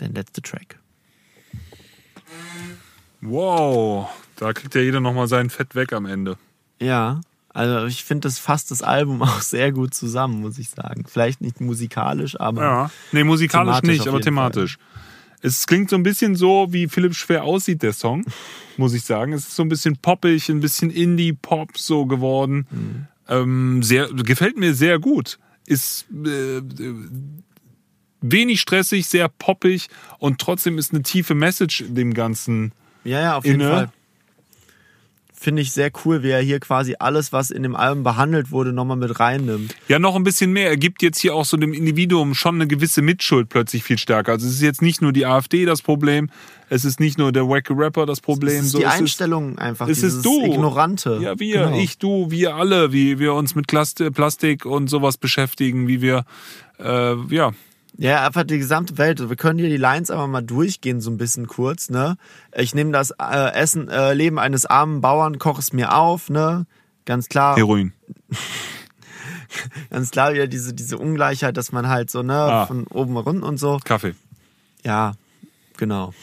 Der 0.00 0.08
letzte 0.08 0.42
Track. 0.42 0.78
wow, 3.20 4.08
da 4.36 4.52
kriegt 4.52 4.74
ja 4.74 4.80
jeder 4.80 5.00
nochmal 5.00 5.28
sein 5.28 5.50
Fett 5.50 5.74
weg 5.74 5.92
am 5.92 6.06
Ende. 6.06 6.36
Ja, 6.80 7.20
also 7.52 7.86
ich 7.86 8.04
finde, 8.04 8.28
das 8.28 8.38
fasst 8.38 8.70
das 8.70 8.82
Album 8.82 9.22
auch 9.22 9.40
sehr 9.40 9.72
gut 9.72 9.94
zusammen, 9.94 10.40
muss 10.40 10.58
ich 10.58 10.70
sagen. 10.70 11.04
Vielleicht 11.06 11.40
nicht 11.40 11.60
musikalisch, 11.60 12.38
aber 12.38 12.62
Ja. 12.62 12.90
Nee, 13.12 13.24
musikalisch 13.24 13.82
nicht, 13.82 14.06
aber 14.06 14.20
thematisch. 14.20 14.78
Es 15.40 15.66
klingt 15.66 15.88
so 15.88 15.96
ein 15.96 16.02
bisschen 16.02 16.34
so, 16.34 16.66
wie 16.70 16.88
Philipp 16.88 17.14
Schwer 17.14 17.44
aussieht, 17.44 17.82
der 17.82 17.92
Song, 17.92 18.24
muss 18.76 18.92
ich 18.92 19.02
sagen. 19.04 19.32
Es 19.32 19.48
ist 19.48 19.56
so 19.56 19.62
ein 19.62 19.68
bisschen 19.68 19.96
poppig, 19.96 20.48
ein 20.48 20.60
bisschen 20.60 20.90
Indie-Pop 20.90 21.78
so 21.78 22.06
geworden. 22.06 22.66
Mhm. 22.70 23.06
Ähm, 23.28 23.82
sehr, 23.82 24.08
gefällt 24.08 24.56
mir 24.56 24.74
sehr 24.74 24.98
gut. 24.98 25.38
Ist 25.66 26.06
äh, 26.10 26.62
wenig 28.20 28.60
stressig, 28.60 29.06
sehr 29.06 29.28
poppig 29.28 29.88
und 30.18 30.40
trotzdem 30.40 30.78
ist 30.78 30.92
eine 30.92 31.02
tiefe 31.02 31.34
Message 31.34 31.82
in 31.82 31.94
dem 31.94 32.14
Ganzen. 32.14 32.72
ja, 33.04 33.20
ja, 33.20 33.36
auf 33.36 33.44
jeden 33.44 33.60
Inne. 33.60 33.70
Fall. 33.70 33.88
Finde 35.40 35.62
ich 35.62 35.70
sehr 35.70 35.92
cool, 36.04 36.24
wie 36.24 36.30
er 36.30 36.40
hier 36.42 36.58
quasi 36.58 36.96
alles, 36.98 37.32
was 37.32 37.52
in 37.52 37.62
dem 37.62 37.76
Album 37.76 38.02
behandelt 38.02 38.50
wurde, 38.50 38.72
nochmal 38.72 38.96
mit 38.96 39.20
reinnimmt. 39.20 39.72
Ja, 39.86 40.00
noch 40.00 40.16
ein 40.16 40.24
bisschen 40.24 40.52
mehr. 40.52 40.68
Er 40.68 40.76
gibt 40.76 41.00
jetzt 41.00 41.20
hier 41.20 41.32
auch 41.36 41.44
so 41.44 41.56
dem 41.56 41.72
Individuum 41.72 42.34
schon 42.34 42.56
eine 42.56 42.66
gewisse 42.66 43.02
Mitschuld 43.02 43.48
plötzlich 43.48 43.84
viel 43.84 43.98
stärker. 43.98 44.32
Also 44.32 44.48
es 44.48 44.54
ist 44.54 44.62
jetzt 44.62 44.82
nicht 44.82 45.00
nur 45.00 45.12
die 45.12 45.26
AfD 45.26 45.64
das 45.64 45.80
Problem, 45.80 46.28
es 46.70 46.84
ist 46.84 46.98
nicht 46.98 47.18
nur 47.18 47.30
der 47.30 47.48
wacke 47.48 47.72
Rapper 47.76 48.04
das 48.04 48.20
Problem. 48.20 48.58
Es 48.58 48.64
ist 48.66 48.72
so, 48.72 48.78
die 48.78 48.84
es 48.84 48.94
ist- 48.94 48.98
Einstellung 49.00 49.58
einfach, 49.58 49.86
es 49.88 50.02
ist 50.02 50.24
du. 50.24 50.44
Ignorante. 50.44 51.20
Ja, 51.22 51.38
wir, 51.38 51.66
Genau. 51.66 51.78
ich, 51.78 51.98
du, 51.98 52.32
wir 52.32 52.56
alle, 52.56 52.92
wie 52.92 53.20
wir 53.20 53.34
uns 53.34 53.54
mit 53.54 53.68
Plastik 53.68 54.66
und 54.66 54.88
sowas 54.88 55.18
beschäftigen, 55.18 55.86
wie 55.86 56.00
wir, 56.02 56.24
äh, 56.80 57.14
ja, 57.32 57.52
Ja, 58.00 58.24
einfach 58.24 58.44
die 58.44 58.58
gesamte 58.58 58.96
Welt. 58.96 59.28
Wir 59.28 59.34
können 59.36 59.58
hier 59.58 59.68
die 59.68 59.76
Lines 59.76 60.08
einfach 60.10 60.28
mal 60.28 60.40
durchgehen, 60.40 61.00
so 61.00 61.10
ein 61.10 61.18
bisschen 61.18 61.48
kurz, 61.48 61.90
ne? 61.90 62.16
Ich 62.56 62.72
nehme 62.72 62.92
das 62.92 63.10
äh, 63.20 63.52
Essen, 63.54 63.88
äh, 63.88 64.14
Leben 64.14 64.38
eines 64.38 64.66
armen 64.66 65.00
Bauern, 65.00 65.38
koche 65.40 65.58
es 65.60 65.72
mir 65.72 65.92
auf, 65.94 66.30
ne? 66.30 66.64
Ganz 67.06 67.28
klar, 67.28 67.56
Heroin. 67.56 67.92
ganz 69.90 70.10
klar 70.12 70.32
wieder 70.32 70.46
diese, 70.46 70.74
diese 70.74 70.96
Ungleichheit, 70.98 71.56
dass 71.56 71.72
man 71.72 71.88
halt 71.88 72.10
so, 72.10 72.22
ne, 72.22 72.34
Ah. 72.34 72.66
von 72.66 72.86
oben 72.86 73.16
runter 73.16 73.46
und 73.46 73.58
so. 73.58 73.80
Kaffee. 73.82 74.14
Ja, 74.84 75.14
genau. 75.76 76.14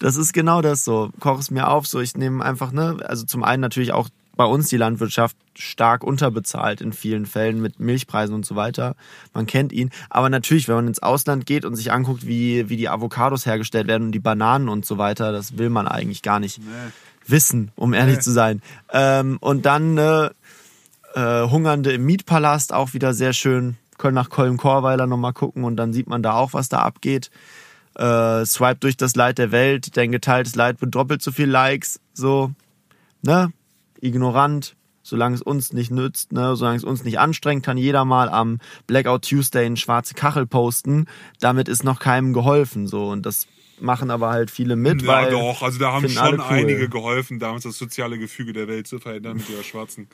Das 0.00 0.16
ist 0.16 0.32
genau 0.32 0.60
das 0.62 0.84
so. 0.84 1.10
Koche 1.18 1.40
es 1.40 1.50
mir 1.50 1.68
auf, 1.68 1.86
so 1.86 1.98
ich 2.00 2.16
nehme 2.16 2.44
einfach, 2.44 2.72
ne, 2.72 2.98
also 3.06 3.24
zum 3.24 3.42
einen 3.42 3.60
natürlich 3.62 3.92
auch 3.92 4.08
bei 4.38 4.44
uns 4.44 4.68
die 4.68 4.76
Landwirtschaft 4.78 5.36
stark 5.58 6.04
unterbezahlt 6.04 6.80
in 6.80 6.92
vielen 6.94 7.26
Fällen 7.26 7.60
mit 7.60 7.80
Milchpreisen 7.80 8.34
und 8.34 8.46
so 8.46 8.54
weiter. 8.56 8.94
Man 9.34 9.46
kennt 9.46 9.72
ihn. 9.72 9.90
Aber 10.08 10.30
natürlich, 10.30 10.68
wenn 10.68 10.76
man 10.76 10.86
ins 10.86 11.02
Ausland 11.02 11.44
geht 11.44 11.64
und 11.64 11.74
sich 11.74 11.90
anguckt, 11.92 12.24
wie, 12.24 12.68
wie 12.70 12.76
die 12.76 12.88
Avocados 12.88 13.44
hergestellt 13.46 13.88
werden 13.88 14.04
und 14.04 14.12
die 14.12 14.20
Bananen 14.20 14.68
und 14.68 14.86
so 14.86 14.96
weiter, 14.96 15.32
das 15.32 15.58
will 15.58 15.70
man 15.70 15.88
eigentlich 15.88 16.22
gar 16.22 16.38
nicht 16.38 16.60
wissen, 17.26 17.72
um 17.74 17.92
ehrlich 17.92 18.16
Nee. 18.18 18.22
zu 18.22 18.30
sein. 18.30 18.62
Ähm, 18.92 19.38
und 19.40 19.66
dann 19.66 19.98
äh, 19.98 20.30
äh, 21.14 21.50
Hungernde 21.50 21.90
im 21.92 22.06
Mietpalast, 22.06 22.72
auch 22.72 22.94
wieder 22.94 23.12
sehr 23.14 23.32
schön. 23.32 23.76
Können 23.98 24.14
nach 24.14 24.30
Kolm-Korweiler 24.30 25.08
nochmal 25.08 25.32
gucken 25.32 25.64
und 25.64 25.74
dann 25.76 25.92
sieht 25.92 26.06
man 26.08 26.22
da 26.22 26.34
auch, 26.34 26.52
was 26.52 26.68
da 26.68 26.78
abgeht. 26.78 27.30
Äh, 27.96 28.46
swipe 28.46 28.76
durch 28.78 28.96
das 28.96 29.16
Leid 29.16 29.38
der 29.38 29.50
Welt, 29.50 29.96
dein 29.96 30.12
geteiltes 30.12 30.54
Leid 30.54 30.80
wird 30.80 30.94
doppelt 30.94 31.20
so 31.22 31.32
viel 31.32 31.50
Likes, 31.50 31.98
so, 32.14 32.52
ne? 33.22 33.50
Ignorant, 34.00 34.76
solange 35.02 35.34
es 35.34 35.42
uns 35.42 35.72
nicht 35.72 35.90
nützt, 35.90 36.32
ne? 36.32 36.56
solange 36.56 36.76
es 36.76 36.84
uns 36.84 37.04
nicht 37.04 37.18
anstrengt, 37.18 37.64
kann 37.64 37.76
jeder 37.76 38.04
mal 38.04 38.28
am 38.28 38.58
Blackout 38.86 39.28
Tuesday 39.28 39.66
eine 39.66 39.76
schwarze 39.76 40.14
Kachel 40.14 40.46
posten. 40.46 41.06
Damit 41.40 41.68
ist 41.68 41.84
noch 41.84 41.98
keinem 42.00 42.32
geholfen, 42.32 42.86
so. 42.86 43.08
Und 43.08 43.24
das 43.24 43.46
machen 43.80 44.10
aber 44.10 44.30
halt 44.30 44.50
viele 44.50 44.76
mit, 44.76 45.02
Ja, 45.02 45.08
weil 45.08 45.30
doch. 45.30 45.62
Also 45.62 45.78
da 45.78 45.92
haben 45.92 46.08
schon 46.08 46.40
cool. 46.40 46.46
einige 46.48 46.88
geholfen, 46.88 47.38
damals 47.38 47.64
das 47.64 47.78
soziale 47.78 48.18
Gefüge 48.18 48.52
der 48.52 48.68
Welt 48.68 48.86
zu 48.86 48.98
verändern 48.98 49.38
mit 49.38 49.48
ihrer 49.48 49.62
Schwarzen. 49.62 50.08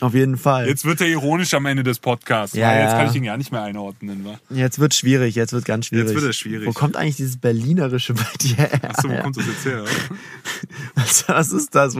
Auf 0.00 0.14
jeden 0.14 0.38
Fall. 0.38 0.66
Jetzt 0.66 0.84
wird 0.84 1.00
er 1.00 1.08
ironisch 1.08 1.52
am 1.54 1.66
Ende 1.66 1.82
des 1.82 1.98
Podcasts. 1.98 2.56
Ja, 2.56 2.68
weil 2.68 2.80
jetzt 2.82 2.92
kann 2.92 3.10
ich 3.10 3.16
ihn 3.16 3.24
gar 3.24 3.36
nicht 3.36 3.52
mehr 3.52 3.62
einordnen. 3.62 4.24
Wa? 4.24 4.38
Jetzt 4.54 4.78
wird 4.78 4.94
schwierig, 4.94 5.34
jetzt 5.34 5.52
wird 5.52 5.64
ganz 5.64 5.86
schwierig. 5.86 6.06
Jetzt 6.06 6.14
wird 6.14 6.30
es 6.30 6.36
schwierig. 6.36 6.66
Wo 6.66 6.72
kommt 6.72 6.96
eigentlich 6.96 7.16
dieses 7.16 7.36
Berlinerische 7.36 8.14
bei 8.14 8.26
dir 8.40 8.56
her? 8.56 8.70
Achso, 8.88 9.10
wo 9.10 9.16
kommt 9.20 9.36
das 9.36 9.46
jetzt 9.46 9.64
her? 9.64 9.84
Was, 10.94 11.28
was 11.28 11.52
ist 11.52 11.74
das? 11.74 11.94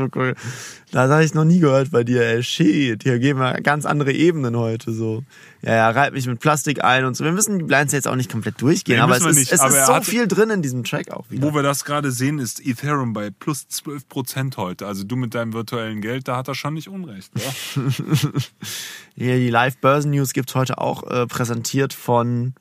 Das 0.93 1.11
habe 1.11 1.25
ich 1.25 1.35
noch 1.35 1.45
nie 1.45 1.61
gehört 1.61 1.91
bei 1.91 2.05
dir, 2.05 2.23
ey. 2.27 2.43
Shit, 2.43 3.03
hier 3.03 3.19
gehen 3.19 3.39
wir 3.39 3.61
ganz 3.61 3.87
andere 3.87 4.13
Ebenen 4.13 4.57
heute 4.57 4.93
so. 4.93 5.23
Ja, 5.63 5.75
ja, 5.75 5.91
reib 5.91 6.15
mich 6.15 6.27
mit 6.27 6.41
Plastik 6.41 6.83
ein 6.83 7.05
und 7.05 7.17
so. 7.17 7.25
Wir 7.25 7.33
müssen 7.33 7.59
die 7.59 7.65
Blinds 7.65 7.93
jetzt 7.93 8.09
auch 8.09 8.17
nicht 8.17 8.31
komplett 8.31 8.61
durchgehen, 8.61 8.97
Nee, 8.97 9.03
aber 9.03 9.17
es 9.17 9.25
ist, 9.25 9.37
nicht. 9.37 9.53
es 9.53 9.61
Aber 9.61 9.79
ist 9.79 9.87
so 9.87 10.01
viel 10.03 10.27
drin 10.27 10.49
in 10.51 10.63
diesem 10.63 10.85
Track 10.85 11.11
auch 11.11 11.31
wieder. 11.31 11.47
Wo 11.47 11.55
wir 11.55 11.63
das 11.63 11.85
gerade 11.85 12.11
sehen, 12.11 12.39
ist 12.39 12.65
Ethereum 12.67 13.13
bei 13.13 13.31
plus 13.31 13.67
12% 13.71 14.57
heute. 14.57 14.87
Also 14.87 15.05
du 15.05 15.17
mit 15.17 15.35
deinem 15.35 15.53
virtuellen 15.53 16.01
Geld, 16.01 16.29
da 16.29 16.37
hat 16.39 16.49
er 16.49 16.55
schon 16.55 16.75
nicht 16.75 16.89
Unrecht. 16.89 17.31
Ja? 17.37 17.80
Hier, 19.17 19.37
die 19.37 19.51
Live-Börsen-News 19.51 20.33
gibt's 20.33 20.55
heute 20.55 20.79
auch 20.79 21.03
äh, 21.11 21.27
präsentiert 21.27 21.93
von. 21.93 22.55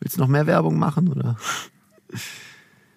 Willst 0.00 0.16
du 0.16 0.20
noch 0.20 0.28
mehr 0.28 0.46
Werbung 0.46 0.78
machen, 0.78 1.08
oder? 1.08 1.36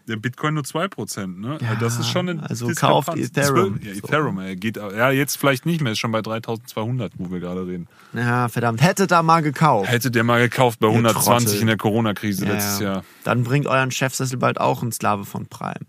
Der 0.08 0.16
Bitcoin 0.16 0.56
nur 0.56 0.64
2%, 0.64 1.40
ne? 1.40 1.60
Ja, 1.62 1.76
das 1.76 2.00
ist 2.00 2.10
schon 2.10 2.28
eine 2.30 2.42
also 2.42 2.68
Diskrepanz. 2.68 3.06
kauft 3.06 3.18
Ethereum. 3.20 3.80
Ja, 3.84 3.94
So. 3.94 4.00
Ethereum, 4.00 4.40
er 4.40 4.56
geht, 4.56 4.78
ja, 4.78 5.12
jetzt 5.12 5.38
vielleicht 5.38 5.68
nicht 5.68 5.82
mehr, 5.82 5.92
ist 5.92 6.00
schon 6.00 6.12
bei 6.12 6.24
3200, 6.24 7.14
wo 7.20 7.30
wir 7.32 7.40
gerade 7.40 7.68
reden. 7.68 7.88
Ja, 8.14 8.50
verdammt. 8.50 8.82
Hättet 8.82 9.12
da 9.12 9.22
mal 9.22 9.44
gekauft. 9.44 9.90
Hätte 9.92 10.10
der 10.10 10.24
mal 10.24 10.42
gekauft 10.42 10.80
bei 10.80 10.88
Ihr 10.88 10.94
120 10.94 11.46
Trottel. 11.46 11.62
in 11.62 11.68
der 11.68 11.78
Corona-Krise 11.78 12.46
Ja, 12.46 12.54
letztes 12.54 12.80
ja. 12.80 12.94
Jahr. 12.94 13.04
Dann 13.24 13.44
bringt 13.44 13.68
euren 13.68 13.92
Chefsessel 13.92 14.38
bald 14.40 14.60
auch 14.60 14.82
ein 14.82 14.92
Sklave 14.92 15.26
von 15.26 15.46
Prime. 15.46 15.86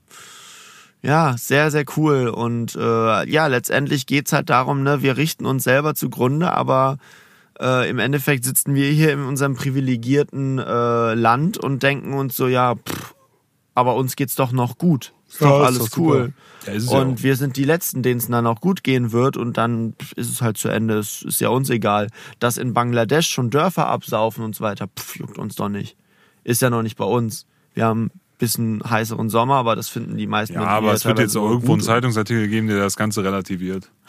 Ja, 1.02 1.36
sehr, 1.38 1.70
sehr 1.70 1.84
cool. 1.96 2.28
Und 2.28 2.76
äh, 2.76 3.28
ja, 3.30 3.46
letztendlich 3.46 4.06
geht's 4.06 4.32
halt 4.32 4.50
darum, 4.50 4.82
ne, 4.82 5.02
wir 5.02 5.16
richten 5.16 5.46
uns 5.46 5.64
selber 5.64 5.94
zugrunde, 5.94 6.52
aber 6.52 6.98
äh, 7.58 7.88
im 7.88 7.98
Endeffekt 7.98 8.44
sitzen 8.44 8.74
wir 8.74 8.90
hier 8.90 9.12
in 9.12 9.24
unserem 9.24 9.54
privilegierten 9.54 10.58
äh, 10.58 11.14
Land 11.14 11.56
und 11.58 11.82
denken 11.82 12.12
uns 12.12 12.36
so, 12.36 12.48
ja, 12.48 12.74
pff, 12.74 13.14
aber 13.74 13.94
uns 13.96 14.16
geht's 14.16 14.34
doch 14.34 14.52
noch 14.52 14.76
gut. 14.76 15.14
Ist 15.28 15.40
Ja, 15.40 15.48
doch 15.48 15.60
ist 15.60 15.66
alles 15.66 15.90
doch 15.90 15.98
cool. 15.98 16.32
Ja, 16.66 16.72
ist 16.72 16.90
ja 16.90 16.98
und 16.98 17.18
auch. 17.18 17.22
wir 17.22 17.36
sind 17.36 17.56
die 17.56 17.64
Letzten, 17.64 18.02
denen 18.02 18.18
es 18.18 18.26
dann 18.28 18.46
auch 18.46 18.60
gut 18.60 18.84
gehen 18.84 19.12
wird 19.12 19.36
und 19.38 19.56
dann 19.56 19.94
ist 20.16 20.28
es 20.30 20.42
halt 20.42 20.58
zu 20.58 20.68
Ende. 20.68 20.98
Es 20.98 21.22
ist 21.22 21.40
ja 21.40 21.48
uns 21.48 21.70
egal. 21.70 22.08
Dass 22.40 22.58
in 22.58 22.74
Bangladesch 22.74 23.28
schon 23.28 23.48
Dörfer 23.48 23.86
absaufen 23.86 24.44
und 24.44 24.54
so 24.54 24.64
weiter, 24.64 24.86
pff, 24.88 25.16
juckt 25.16 25.38
uns 25.38 25.54
doch 25.54 25.68
nicht. 25.70 25.96
Ist 26.44 26.60
ja 26.62 26.68
noch 26.68 26.82
nicht 26.82 26.96
bei 26.96 27.04
uns. 27.04 27.46
Wir 27.74 27.86
haben 27.86 28.10
bisschen 28.40 28.82
heißeren 28.88 29.28
Sommer, 29.30 29.54
aber 29.54 29.76
das 29.76 29.88
finden 29.88 30.16
die 30.16 30.26
meisten 30.26 30.54
Ja, 30.54 30.62
aber 30.66 30.92
es 30.92 31.04
wird 31.04 31.20
jetzt 31.20 31.36
auch 31.36 31.48
irgendwo 31.48 31.74
einen. 31.74 31.82
Zeitungsartikel 31.82 32.48
geben, 32.48 32.66
der 32.66 32.78
das 32.78 32.96
Ganze 32.96 33.22
relativiert. 33.22 33.90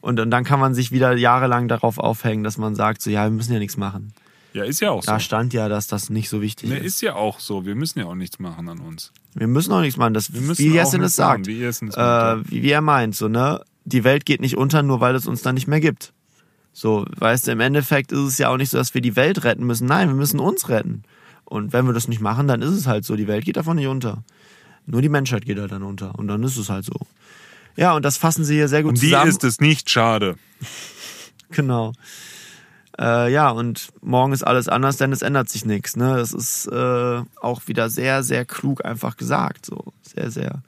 Und, 0.00 0.20
und 0.20 0.30
dann 0.30 0.44
kann 0.44 0.60
man 0.60 0.74
sich 0.74 0.92
wieder 0.92 1.16
jahrelang 1.16 1.66
darauf 1.66 1.98
aufhängen, 1.98 2.44
dass 2.44 2.56
man 2.56 2.76
sagt, 2.76 3.02
so 3.02 3.10
ja, 3.10 3.24
wir 3.24 3.30
müssen 3.32 3.52
ja 3.52 3.58
nichts 3.58 3.76
machen. 3.76 4.12
Ja, 4.52 4.62
ist 4.64 4.80
ja 4.80 4.90
auch 4.92 5.02
so. 5.02 5.10
Da 5.10 5.18
stand 5.18 5.52
ja, 5.52 5.68
dass 5.68 5.88
das 5.88 6.08
nicht 6.08 6.28
so 6.28 6.40
wichtig 6.40 6.70
Ne, 6.70 6.78
ist. 6.78 6.86
ist 6.86 7.00
ja 7.02 7.14
auch 7.16 7.40
so. 7.40 7.66
Wir 7.66 7.74
müssen 7.74 7.98
ja 7.98 8.06
auch 8.06 8.14
nichts 8.14 8.38
machen 8.38 8.68
an 8.68 8.78
uns. 8.78 9.12
Wir 9.34 9.48
müssen 9.48 9.72
auch 9.72 9.80
nichts 9.80 9.96
machen. 9.98 10.14
Das, 10.14 10.32
Wir 10.32 10.40
müssen 10.40 10.64
wie 10.64 10.72
Jessen 10.72 11.02
es 11.02 11.16
sagt. 11.16 11.46
wie 11.48 11.62
es 11.64 11.82
äh, 11.82 11.88
wie, 12.48 12.62
wie 12.62 12.70
er 12.70 12.80
meint, 12.80 13.16
so, 13.16 13.26
ne? 13.28 13.60
Die 13.84 14.04
Welt 14.04 14.24
geht 14.24 14.40
nicht 14.40 14.56
unter, 14.56 14.82
nur 14.84 15.00
weil 15.00 15.14
es 15.16 15.26
uns 15.26 15.42
dann 15.42 15.56
nicht 15.56 15.66
mehr 15.66 15.80
gibt. 15.80 16.12
So, 16.72 17.04
weißt 17.18 17.48
du, 17.48 17.50
im 17.50 17.60
Endeffekt 17.60 18.12
ist 18.12 18.20
es 18.20 18.38
ja 18.38 18.48
auch 18.50 18.56
nicht 18.56 18.70
so, 18.70 18.78
dass 18.78 18.94
wir 18.94 19.00
die 19.00 19.16
Welt 19.16 19.44
retten 19.44 19.66
müssen. 19.66 19.86
Nein, 19.88 20.08
wir 20.08 20.14
müssen 20.14 20.38
uns 20.40 20.68
retten. 20.68 21.02
Und 21.46 21.72
wenn 21.72 21.86
wir 21.86 21.92
das 21.92 22.08
nicht 22.08 22.20
machen, 22.20 22.48
dann 22.48 22.60
ist 22.60 22.72
es 22.72 22.86
halt 22.86 23.04
so. 23.04 23.16
Die 23.16 23.28
Welt 23.28 23.44
geht 23.44 23.56
davon 23.56 23.76
nicht 23.76 23.86
unter. 23.86 24.22
Nur 24.84 25.00
die 25.00 25.08
Menschheit 25.08 25.46
geht 25.46 25.58
halt 25.58 25.72
dann 25.72 25.82
unter. 25.82 26.16
Und 26.18 26.28
dann 26.28 26.42
ist 26.42 26.56
es 26.56 26.68
halt 26.68 26.84
so. 26.84 26.94
Ja, 27.76 27.94
und 27.94 28.04
das 28.04 28.16
fassen 28.16 28.44
sie 28.44 28.54
hier 28.54 28.68
sehr 28.68 28.82
gut 28.82 28.96
die 28.96 29.06
zusammen. 29.06 29.28
ist 29.28 29.44
es 29.44 29.60
nicht 29.60 29.90
schade. 29.90 30.36
Genau. 31.48 31.92
Äh, 32.98 33.32
ja, 33.32 33.50
und 33.50 33.90
morgen 34.02 34.32
ist 34.32 34.44
alles 34.44 34.68
anders, 34.68 34.96
denn 34.96 35.12
es 35.12 35.22
ändert 35.22 35.48
sich 35.48 35.64
nichts. 35.64 35.94
Ne? 35.94 36.16
Das 36.16 36.32
ist 36.32 36.66
äh, 36.66 37.22
auch 37.40 37.60
wieder 37.66 37.88
sehr, 37.88 38.24
sehr 38.24 38.44
klug 38.44 38.84
einfach 38.84 39.16
gesagt. 39.16 39.64
So 39.64 39.92
sehr, 40.02 40.32
sehr 40.32 40.62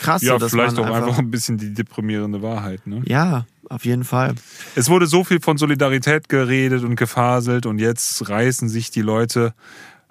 krass. 0.00 0.22
Ja, 0.22 0.32
so, 0.32 0.38
dass 0.38 0.50
vielleicht 0.50 0.76
man 0.76 0.90
auch 0.90 0.94
einfach 0.94 1.18
ein 1.18 1.30
bisschen 1.30 1.58
die 1.58 1.72
deprimierende 1.72 2.42
Wahrheit. 2.42 2.86
Ne? 2.86 3.02
Ja, 3.06 3.46
auf 3.68 3.84
jeden 3.84 4.04
Fall. 4.04 4.34
Es 4.74 4.88
wurde 4.88 5.06
so 5.06 5.24
viel 5.24 5.40
von 5.40 5.58
Solidarität 5.58 6.28
geredet 6.28 6.84
und 6.84 6.96
gefaselt 6.96 7.66
und 7.66 7.78
jetzt 7.78 8.28
reißen 8.28 8.68
sich 8.68 8.90
die 8.90 9.02
Leute 9.02 9.54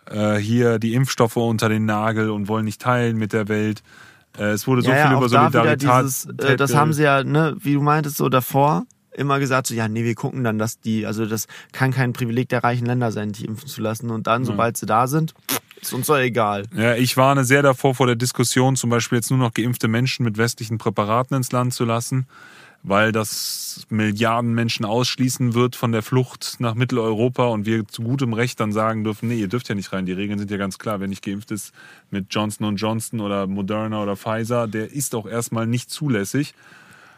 äh, 0.10 0.36
hier 0.38 0.80
die 0.80 0.94
Impfstoffe 0.94 1.38
unter 1.38 1.70
den 1.70 1.86
Nagel 1.86 2.30
und 2.30 2.48
wollen 2.48 2.66
nicht 2.66 2.82
teilen 2.82 3.18
mit 3.18 3.34
der 3.34 3.48
Welt. 3.48 3.84
Äh, 4.38 4.52
es 4.52 4.68
wurde 4.68 4.82
so 4.82 4.90
ja, 4.90 4.98
ja, 4.98 5.08
viel 5.08 5.16
auch 5.16 5.22
über 5.22 5.30
da 5.30 5.52
Solidarität. 5.52 5.90
dieses, 5.90 6.26
äh, 6.38 6.56
das 6.56 6.76
haben 6.76 6.94
sie 6.94 7.04
ja, 7.04 7.24
ne, 7.24 7.56
wie 7.60 7.74
du 7.74 7.82
meintest, 7.82 8.18
so 8.18 8.30
davor 8.30 8.86
immer 9.18 9.40
gesagt, 9.40 9.68
so 9.68 9.74
ja, 9.74 9.88
nee, 9.88 10.04
wir 10.04 10.16
gucken 10.16 10.44
dann, 10.44 10.60
dass 10.60 10.80
die, 10.80 11.06
also 11.06 11.26
das 11.26 11.48
kann 11.72 11.92
kein 11.92 12.14
Privileg 12.14 12.50
der 12.50 12.64
reichen 12.64 12.86
Länder 12.86 13.12
sein, 13.12 13.32
die 13.32 13.46
impfen 13.46 13.68
zu 13.68 13.82
lassen. 13.82 14.12
Und 14.12 14.28
dann, 14.28 14.46
sobald 14.46 14.78
sie 14.78 14.86
da 14.86 15.08
sind, 15.08 15.34
ist 15.82 15.94
uns 15.94 16.08
doch 16.08 16.18
egal. 16.18 16.66
Ja, 16.76 16.96
ich 16.96 17.18
warne 17.18 17.44
sehr 17.44 17.62
davor 17.62 17.96
vor 17.96 18.08
der 18.08 18.16
Diskussion, 18.16 18.76
zum 18.76 18.90
Beispiel 18.90 19.18
jetzt 19.18 19.30
nur 19.30 19.40
noch 19.40 19.54
geimpfte 19.54 19.88
Menschen 19.88 20.24
mit 20.24 20.38
westlichen 20.38 20.78
Präparaten 20.78 21.36
ins 21.36 21.52
Land 21.52 21.74
zu 21.74 21.84
lassen, 21.86 22.28
weil 22.88 23.12
das 23.12 23.86
Milliarden 23.90 24.54
Menschen 24.54 24.86
ausschließen 24.86 25.54
wird 25.54 25.76
von 25.76 25.92
der 25.92 26.02
Flucht 26.02 26.56
nach 26.60 26.74
Mitteleuropa 26.74 27.48
und 27.48 27.66
wir 27.66 27.86
zu 27.86 28.02
gutem 28.02 28.32
Recht 28.32 28.62
dann 28.62 28.72
sagen 28.72 29.04
dürfen, 29.04 29.28
nee, 29.28 29.40
ihr 29.40 29.50
dürft 29.50 29.68
ja 29.68 29.76
nicht 29.76 29.92
rein. 29.92 30.06
Die 30.06 30.14
Regeln 30.14 30.40
sind 30.40 30.50
ja 30.50 30.58
ganz 30.58 30.80
klar. 30.80 31.02
Wer 31.02 31.10
nicht 31.10 31.24
geimpft 31.24 31.52
ist 31.52 31.74
mit 32.12 32.28
Johnson 32.30 32.78
Johnson 32.78 33.20
oder 33.20 33.46
Moderna 33.46 34.02
oder 34.02 34.16
Pfizer, 34.16 34.68
der 34.68 34.92
ist 34.92 35.16
auch 35.16 35.26
erstmal 35.26 35.68
nicht 35.68 35.92
zulässig. 35.92 36.54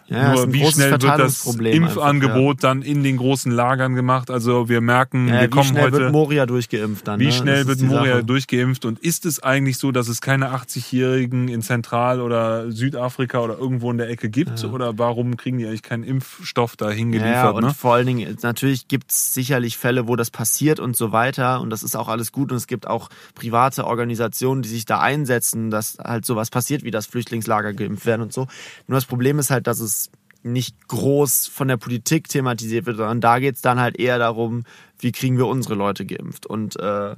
Ja, 0.09 0.33
Nur 0.33 0.51
wie 0.51 0.65
schnell 0.65 0.91
wird 0.91 1.03
das 1.03 1.45
Impfangebot 1.45 2.63
dann 2.63 2.81
in 2.81 3.03
den 3.03 3.17
großen 3.17 3.51
Lagern 3.51 3.93
gemacht? 3.93 4.31
Also 4.31 4.67
wir 4.67 4.81
merken, 4.81 5.29
einfach. 5.29 5.35
Ja, 5.35 5.41
wir 5.41 5.47
wie 5.47 5.49
kommen 5.51 5.65
schnell 5.65 5.83
heute. 5.83 5.97
wird 5.99 6.11
Moria 6.11 6.45
durchgeimpft 6.47 7.07
dann? 7.07 7.19
Wie 7.19 7.25
ne? 7.25 7.31
schnell 7.31 7.67
wird 7.67 7.81
Moria 7.81 8.15
Sache. 8.15 8.23
durchgeimpft? 8.23 8.85
Und 8.85 8.97
ist 8.99 9.27
es 9.27 9.43
eigentlich 9.43 9.77
so, 9.77 9.91
dass 9.91 10.07
es 10.07 10.19
keine 10.19 10.49
80-Jährigen 10.49 11.47
in 11.47 11.61
Zentral- 11.61 12.21
oder 12.21 12.71
Südafrika 12.71 13.39
oder 13.39 13.59
irgendwo 13.59 13.91
in 13.91 13.99
der 13.99 14.09
Ecke 14.09 14.29
gibt? 14.29 14.63
Oder 14.63 14.97
warum 14.97 15.37
kriegen 15.37 15.59
die 15.59 15.67
eigentlich 15.67 15.83
keinen 15.83 16.03
Impfstoff 16.03 16.75
dahin 16.75 17.13
Ja, 17.13 17.25
ja, 17.25 17.49
und 17.51 17.63
ne? 17.63 17.73
vor 17.75 17.93
allen 17.93 18.07
Dingen, 18.07 18.35
natürlich 18.41 18.87
gibt's 18.87 19.35
sicherlich 19.35 19.77
Fälle, 19.77 20.07
wo 20.07 20.15
das 20.15 20.31
passiert 20.31 20.79
und 20.79 20.95
so 20.97 21.11
weiter. 21.11 21.61
Und 21.61 21.69
das 21.69 21.83
ist 21.83 21.95
auch 21.95 22.07
alles 22.07 22.31
gut. 22.31 22.51
Und 22.51 22.57
es 22.57 22.65
gibt 22.65 22.87
auch 22.87 23.09
private 23.35 23.85
Organisationen, 23.85 24.63
die 24.63 24.69
sich 24.69 24.85
da 24.85 24.99
einsetzen, 24.99 25.69
dass 25.69 25.99
halt 26.03 26.25
sowas 26.25 26.49
passiert, 26.49 26.83
wie 26.83 26.91
das 26.91 27.05
Flüchtlingslager 27.05 27.73
geimpft 27.73 28.07
werden 28.07 28.23
und 28.23 28.33
so. 28.33 28.47
Nur 28.87 28.97
das 28.97 29.05
Problem 29.05 29.37
ist 29.37 29.51
halt, 29.51 29.67
dass 29.67 29.79
es 29.79 29.98
nicht 30.43 30.87
groß 30.87 31.47
von 31.47 31.67
der 31.67 31.77
Politik 31.77 32.27
thematisiert 32.29 32.85
wird, 32.85 32.97
sondern 32.97 33.21
da 33.21 33.39
geht's 33.39 33.61
dann 33.61 33.79
halt 33.79 33.99
eher 33.99 34.19
darum, 34.19 34.63
wie 34.99 35.11
kriegen 35.11 35.37
wir 35.37 35.47
unsere 35.47 35.75
Leute 35.75 36.05
geimpft. 36.05 36.45
Und 36.45 36.79
äh, 36.79 37.15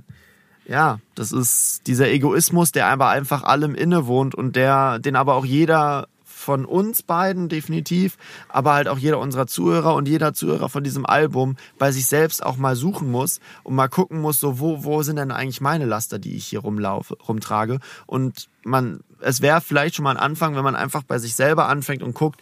ja, 0.66 1.00
das 1.16 1.32
ist 1.32 1.88
dieser 1.88 2.10
Egoismus, 2.10 2.72
der 2.72 2.88
aber 2.88 3.10
einfach 3.10 3.44
allem 3.44 3.76
innewohnt 3.76 4.36
und 4.36 4.56
der, 4.56 5.00
den 5.00 5.16
aber 5.16 5.36
auch 5.36 5.46
jeder 5.46 6.08
von 6.42 6.66
uns 6.66 7.04
beiden 7.04 7.50
definitiv, 7.50 8.18
aber 8.50 8.74
halt 8.74 8.88
auch 8.88 8.98
jeder 8.98 9.20
unserer 9.20 9.46
Zuhörer 9.46 9.94
und 9.94 10.08
jeder 10.08 10.34
Zuhörer 10.34 10.70
von 10.70 10.84
diesem 10.84 11.06
Album 11.06 11.56
bei 11.78 11.92
sich 11.92 12.08
selbst 12.08 12.44
auch 12.44 12.58
mal 12.58 12.76
suchen 12.76 13.12
muss 13.12 13.40
und 13.64 13.76
mal 13.76 13.88
gucken 13.88 14.20
muss, 14.22 14.40
so 14.40 14.60
wo, 14.60 14.84
wo 14.84 15.04
sind 15.04 15.18
denn 15.18 15.32
eigentlich 15.32 15.62
meine 15.62 15.86
Laster, 15.86 16.18
die 16.18 16.36
ich 16.36 16.48
hier 16.48 16.62
rumlaufe, 16.62 17.16
rumtrage. 17.28 17.80
Und 18.08 18.50
man, 18.64 19.02
es 19.20 19.42
wäre 19.42 19.62
vielleicht 19.62 19.96
schon 19.96 20.04
mal 20.04 20.12
ein 20.12 20.18
Anfang, 20.18 20.56
wenn 20.56 20.64
man 20.64 20.76
einfach 20.76 21.04
bei 21.04 21.20
sich 21.20 21.36
selber 21.36 21.68
anfängt 21.70 22.02
und 22.02 22.16
guckt, 22.16 22.42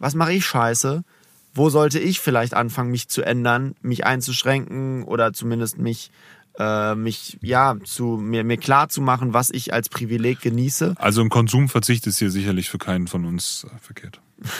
was 0.00 0.14
mache 0.14 0.32
ich 0.32 0.44
scheiße? 0.44 1.04
Wo 1.54 1.70
sollte 1.70 2.00
ich 2.00 2.18
vielleicht 2.18 2.54
anfangen, 2.54 2.90
mich 2.90 3.08
zu 3.08 3.22
ändern, 3.22 3.76
mich 3.82 4.04
einzuschränken 4.04 5.04
oder 5.04 5.32
zumindest 5.32 5.78
mich, 5.78 6.10
äh, 6.58 6.94
mich 6.94 7.38
ja, 7.42 7.76
zu 7.84 8.18
mir, 8.20 8.42
mir 8.42 8.56
klar 8.56 8.88
zu 8.88 9.00
machen, 9.00 9.32
was 9.32 9.50
ich 9.50 9.72
als 9.72 9.88
Privileg 9.88 10.40
genieße. 10.40 10.94
Also 10.98 11.20
ein 11.20 11.28
Konsumverzicht 11.28 12.06
ist 12.06 12.18
hier 12.18 12.30
sicherlich 12.30 12.70
für 12.70 12.78
keinen 12.78 13.06
von 13.06 13.24
uns 13.24 13.66
äh, 13.72 13.78
verkehrt. 13.78 14.20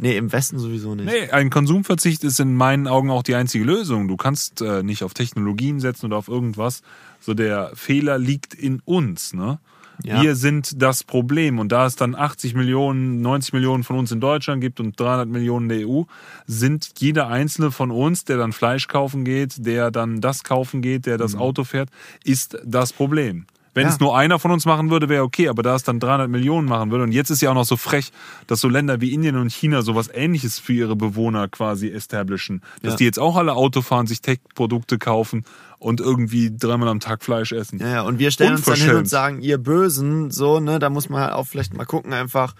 Nee, 0.00 0.16
im 0.16 0.30
Westen 0.30 0.60
sowieso 0.60 0.94
nicht. 0.94 1.06
Nee, 1.06 1.30
ein 1.30 1.50
Konsumverzicht 1.50 2.22
ist 2.22 2.38
in 2.38 2.54
meinen 2.54 2.86
Augen 2.86 3.10
auch 3.10 3.24
die 3.24 3.34
einzige 3.34 3.64
Lösung. 3.64 4.06
Du 4.06 4.16
kannst 4.16 4.60
äh, 4.60 4.84
nicht 4.84 5.02
auf 5.02 5.12
Technologien 5.12 5.80
setzen 5.80 6.06
oder 6.06 6.18
auf 6.18 6.28
irgendwas. 6.28 6.82
So 7.20 7.34
der 7.34 7.72
Fehler 7.74 8.16
liegt 8.16 8.54
in 8.54 8.80
uns, 8.84 9.34
ne? 9.34 9.58
Ja. 10.02 10.22
Wir 10.22 10.36
sind 10.36 10.80
das 10.82 11.04
Problem. 11.04 11.58
Und 11.58 11.72
da 11.72 11.86
es 11.86 11.96
dann 11.96 12.14
80 12.14 12.54
Millionen, 12.54 13.20
90 13.20 13.52
Millionen 13.52 13.84
von 13.84 13.96
uns 13.96 14.12
in 14.12 14.20
Deutschland 14.20 14.60
gibt 14.60 14.80
und 14.80 14.98
300 14.98 15.28
Millionen 15.28 15.70
in 15.70 15.78
der 15.78 15.88
EU, 15.88 16.02
sind 16.46 16.92
jeder 16.98 17.28
einzelne 17.28 17.70
von 17.70 17.90
uns, 17.90 18.24
der 18.24 18.36
dann 18.36 18.52
Fleisch 18.52 18.88
kaufen 18.88 19.24
geht, 19.24 19.66
der 19.66 19.90
dann 19.90 20.20
das 20.20 20.44
kaufen 20.44 20.82
geht, 20.82 21.06
der 21.06 21.18
das 21.18 21.34
Auto 21.34 21.64
fährt, 21.64 21.90
ist 22.24 22.58
das 22.64 22.92
Problem. 22.92 23.46
Wenn 23.78 23.86
Ja. 23.86 23.92
es 23.92 24.00
nur 24.00 24.16
einer 24.18 24.38
von 24.40 24.50
uns 24.50 24.66
machen 24.66 24.90
würde, 24.90 25.08
wäre 25.08 25.22
okay, 25.22 25.48
aber 25.48 25.62
da 25.62 25.76
es 25.76 25.84
dann 25.84 26.00
300 26.00 26.28
Millionen 26.28 26.66
machen 26.68 26.90
würde 26.90 27.04
und 27.04 27.12
jetzt 27.12 27.30
ist 27.30 27.40
ja 27.40 27.50
auch 27.50 27.54
noch 27.54 27.64
so 27.64 27.76
frech, 27.76 28.10
dass 28.48 28.60
so 28.60 28.68
Länder 28.68 29.00
wie 29.00 29.14
Indien 29.14 29.36
und 29.36 29.52
China 29.52 29.82
sowas 29.82 30.10
ähnliches 30.12 30.58
für 30.58 30.72
ihre 30.72 30.96
Bewohner 30.96 31.46
quasi 31.48 31.88
establishen, 31.88 32.60
dass 32.82 32.94
Ja. 32.94 32.96
die 32.96 33.04
jetzt 33.04 33.18
auch 33.20 33.36
alle 33.36 33.54
Auto 33.54 33.80
fahren, 33.82 34.08
sich 34.08 34.20
Tech-Produkte 34.20 34.98
kaufen 34.98 35.44
und 35.78 36.00
irgendwie 36.00 36.50
dreimal 36.54 36.88
am 36.88 36.98
Tag 36.98 37.22
Fleisch 37.22 37.52
essen. 37.52 37.78
Ja, 37.78 37.88
ja, 37.88 38.02
und 38.02 38.18
wir 38.18 38.32
stellen 38.32 38.54
uns 38.56 38.64
dann 38.64 38.74
hin 38.74 38.96
und 38.96 39.08
sagen, 39.08 39.40
ihr 39.42 39.58
Bösen, 39.58 40.32
so, 40.32 40.58
ne, 40.58 40.80
da 40.80 40.90
muss 40.90 41.08
man 41.08 41.20
halt 41.22 41.32
auch 41.32 41.46
vielleicht 41.46 41.72
mal 41.74 41.84
gucken, 41.84 42.12
einfach, 42.12 42.54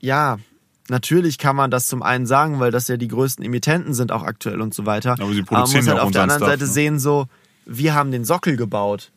ja, 0.00 0.38
natürlich 0.88 1.36
kann 1.38 1.54
man 1.54 1.70
das 1.70 1.86
zum 1.86 2.02
einen 2.02 2.26
sagen, 2.26 2.58
weil 2.60 2.70
das 2.70 2.88
ja 2.88 2.96
die 2.96 3.08
größten 3.08 3.44
Emittenten 3.44 3.94
sind 3.94 4.10
auch 4.10 4.22
aktuell 4.22 4.60
und 4.60 4.74
so 4.74 4.86
weiter. 4.86 5.12
Aber 5.20 5.28
sie 5.32 5.36
man 5.40 5.44
produzieren 5.44 5.78
muss 5.80 5.86
ja 5.86 5.92
halt 5.92 6.00
auch 6.02 6.06
auf 6.06 6.10
der 6.12 6.22
anderen 6.22 6.38
Stuff, 6.40 6.48
Seite 6.48 6.64
ne? 6.64 6.70
sehen, 6.70 6.98
so, 6.98 7.26
wir 7.66 7.94
haben 7.94 8.10
den 8.10 8.24
Sockel 8.24 8.56
gebaut. 8.56 9.10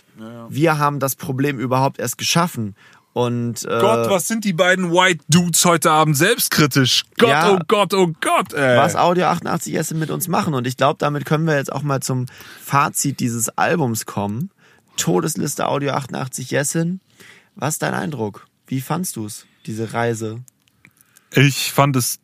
Wir 0.49 0.77
haben 0.77 0.99
das 0.99 1.15
Problem 1.15 1.59
überhaupt 1.59 1.99
erst 1.99 2.17
geschaffen. 2.17 2.75
Und 3.13 3.63
äh, 3.65 3.79
Gott, 3.79 4.09
was 4.09 4.27
sind 4.27 4.43
die 4.43 4.53
beiden 4.53 4.91
White 4.91 5.23
Dudes 5.29 5.63
heute 5.65 5.91
Abend 5.91 6.17
selbstkritisch? 6.17 7.03
Gott, 7.19 7.29
Ja. 7.29 7.51
oh 7.53 7.59
Gott, 7.67 7.93
oh 7.93 8.11
Gott, 8.21 8.53
ey. 8.53 8.77
was 8.77 8.95
Audio 8.95 9.25
88 9.25 9.75
Essen 9.75 9.99
mit 9.99 10.09
uns 10.09 10.27
machen. 10.27 10.55
Und 10.55 10.65
ich 10.65 10.77
glaube, 10.77 10.97
damit 10.97 11.25
können 11.25 11.45
wir 11.45 11.55
jetzt 11.55 11.71
auch 11.71 11.83
mal 11.83 12.01
zum 12.01 12.25
Fazit 12.63 13.19
dieses 13.19 13.49
Albums 13.49 14.07
kommen. 14.07 14.49
Todesliste 14.97 15.67
Audio 15.67 15.91
88 15.93 16.49
Jessin. 16.49 17.01
Was 17.55 17.75
ist 17.75 17.83
dein 17.83 17.93
Eindruck? 17.93 18.47
Wie 18.65 18.81
fandst 18.81 19.15
du 19.15 19.27
es, 19.27 19.45
diese 19.67 19.93
Reise? 19.93 20.39
Ich 21.31 21.71
fand 21.71 21.95
es 21.95 22.19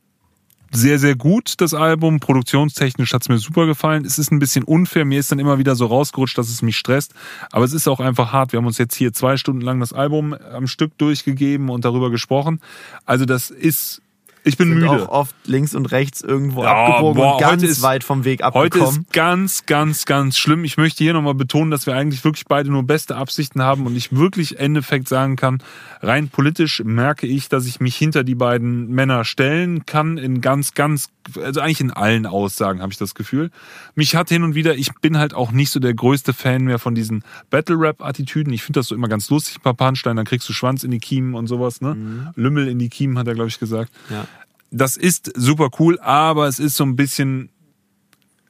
sehr, 0.71 0.99
sehr 0.99 1.15
gut, 1.15 1.55
das 1.57 1.73
Album. 1.73 2.19
Produktionstechnisch 2.19 3.13
hat 3.13 3.23
es 3.23 3.29
mir 3.29 3.37
super 3.37 3.65
gefallen. 3.65 4.05
Es 4.05 4.19
ist 4.19 4.31
ein 4.31 4.39
bisschen 4.39 4.63
unfair. 4.63 5.05
Mir 5.05 5.19
ist 5.19 5.31
dann 5.31 5.39
immer 5.39 5.57
wieder 5.57 5.75
so 5.75 5.85
rausgerutscht, 5.85 6.37
dass 6.37 6.49
es 6.49 6.61
mich 6.61 6.77
stresst. 6.77 7.13
Aber 7.51 7.65
es 7.65 7.73
ist 7.73 7.87
auch 7.87 7.99
einfach 7.99 8.31
hart. 8.31 8.51
Wir 8.51 8.57
haben 8.57 8.67
uns 8.67 8.77
jetzt 8.77 8.95
hier 8.95 9.13
zwei 9.13 9.37
Stunden 9.37 9.61
lang 9.61 9.79
das 9.79 9.93
Album 9.93 10.33
am 10.33 10.67
Stück 10.67 10.97
durchgegeben 10.97 11.69
und 11.69 11.85
darüber 11.85 12.11
gesprochen. 12.11 12.61
Also 13.05 13.25
das 13.25 13.49
ist, 13.49 14.01
ich 14.43 14.57
bin 14.57 14.69
Sind 14.69 14.79
müde. 14.79 14.89
auch 14.89 15.09
oft 15.09 15.35
links 15.45 15.75
und 15.75 15.85
rechts 15.87 16.21
irgendwo 16.21 16.63
Ja, 16.63 16.73
abgebogen 16.85 17.21
boah, 17.21 17.33
und 17.35 17.41
ganz 17.41 17.61
heute 17.61 17.65
ist- 17.71 17.81
weit 17.81 18.03
vom 18.03 18.25
Weg 18.25 18.41
Heute 18.43 18.55
abgekommen. 18.79 19.01
ist 19.01 19.13
ganz, 19.13 19.65
ganz, 19.65 20.05
ganz 20.05 20.37
schlimm. 20.37 20.63
Ich 20.63 20.77
möchte 20.77 21.03
hier 21.03 21.13
nochmal 21.13 21.33
betonen, 21.35 21.71
dass 21.71 21.85
wir 21.85 21.95
eigentlich 21.95 22.23
wirklich 22.23 22.45
beide 22.45 22.71
nur 22.71 22.83
beste 22.83 23.15
Absichten 23.15 23.61
haben 23.61 23.85
und 23.85 23.95
ich 23.95 24.15
wirklich 24.15 24.53
im 24.53 24.59
Endeffekt 24.59 25.07
sagen 25.07 25.35
kann, 25.35 25.61
rein 26.01 26.29
politisch 26.29 26.81
merke 26.85 27.27
ich, 27.27 27.49
dass 27.49 27.65
ich 27.65 27.79
mich 27.79 27.95
hinter 27.95 28.23
die 28.23 28.35
beiden 28.35 28.89
Männer 28.89 29.25
stellen 29.25 29.85
kann 29.85 30.17
in 30.17 30.41
ganz, 30.41 30.73
ganz, 30.73 31.09
also 31.38 31.61
eigentlich 31.61 31.81
in 31.81 31.91
allen 31.91 32.26
Aussagen 32.26 32.81
habe 32.81 32.91
ich 32.91 32.97
das 32.97 33.15
Gefühl. 33.15 33.51
Mich 33.95 34.15
hat 34.15 34.30
hin 34.30 34.43
und 34.43 34.56
wieder, 34.56 34.76
ich 34.76 34.93
bin 35.01 35.18
halt 35.18 35.34
auch 35.34 35.51
nicht 35.51 35.72
so 35.72 35.80
der 35.80 35.93
größte 35.93 36.34
Fan 36.34 36.64
mehr 36.64 36.80
von 36.80 36.95
diesen 36.95 37.23
Battle-Rap-Attitüden. 37.49 38.51
Ich 38.53 38.64
finde 38.64 38.80
das 38.80 38.88
so 38.88 38.95
immer 38.95 39.07
ganz 39.07 39.30
lustig, 39.30 39.57
ein 39.57 39.61
paar 39.61 39.73
Punchline, 39.73 40.15
dann 40.15 40.26
kriegst 40.26 40.47
du 40.49 40.53
Schwanz 40.53 40.84
in 40.84 40.91
die 40.91 40.99
Kiemen 40.99 41.35
und 41.35 41.47
sowas, 41.47 41.81
ne? 41.81 42.31
Lümmel 42.35 42.68
in 42.68 42.80
die 42.80 42.89
Kiemen, 42.89 43.18
hat 43.18 43.27
er, 43.27 43.35
glaube 43.35 43.49
ich, 43.49 43.60
gesagt 43.60 43.91
ja. 44.10 44.26
das 44.72 44.97
ist 44.97 45.31
super 45.35 45.69
cool, 45.80 45.99
aber 45.99 46.47
es 46.47 46.60
ist 46.60 46.76
so 46.76 46.84
ein 46.84 46.95
bisschen, 46.95 47.49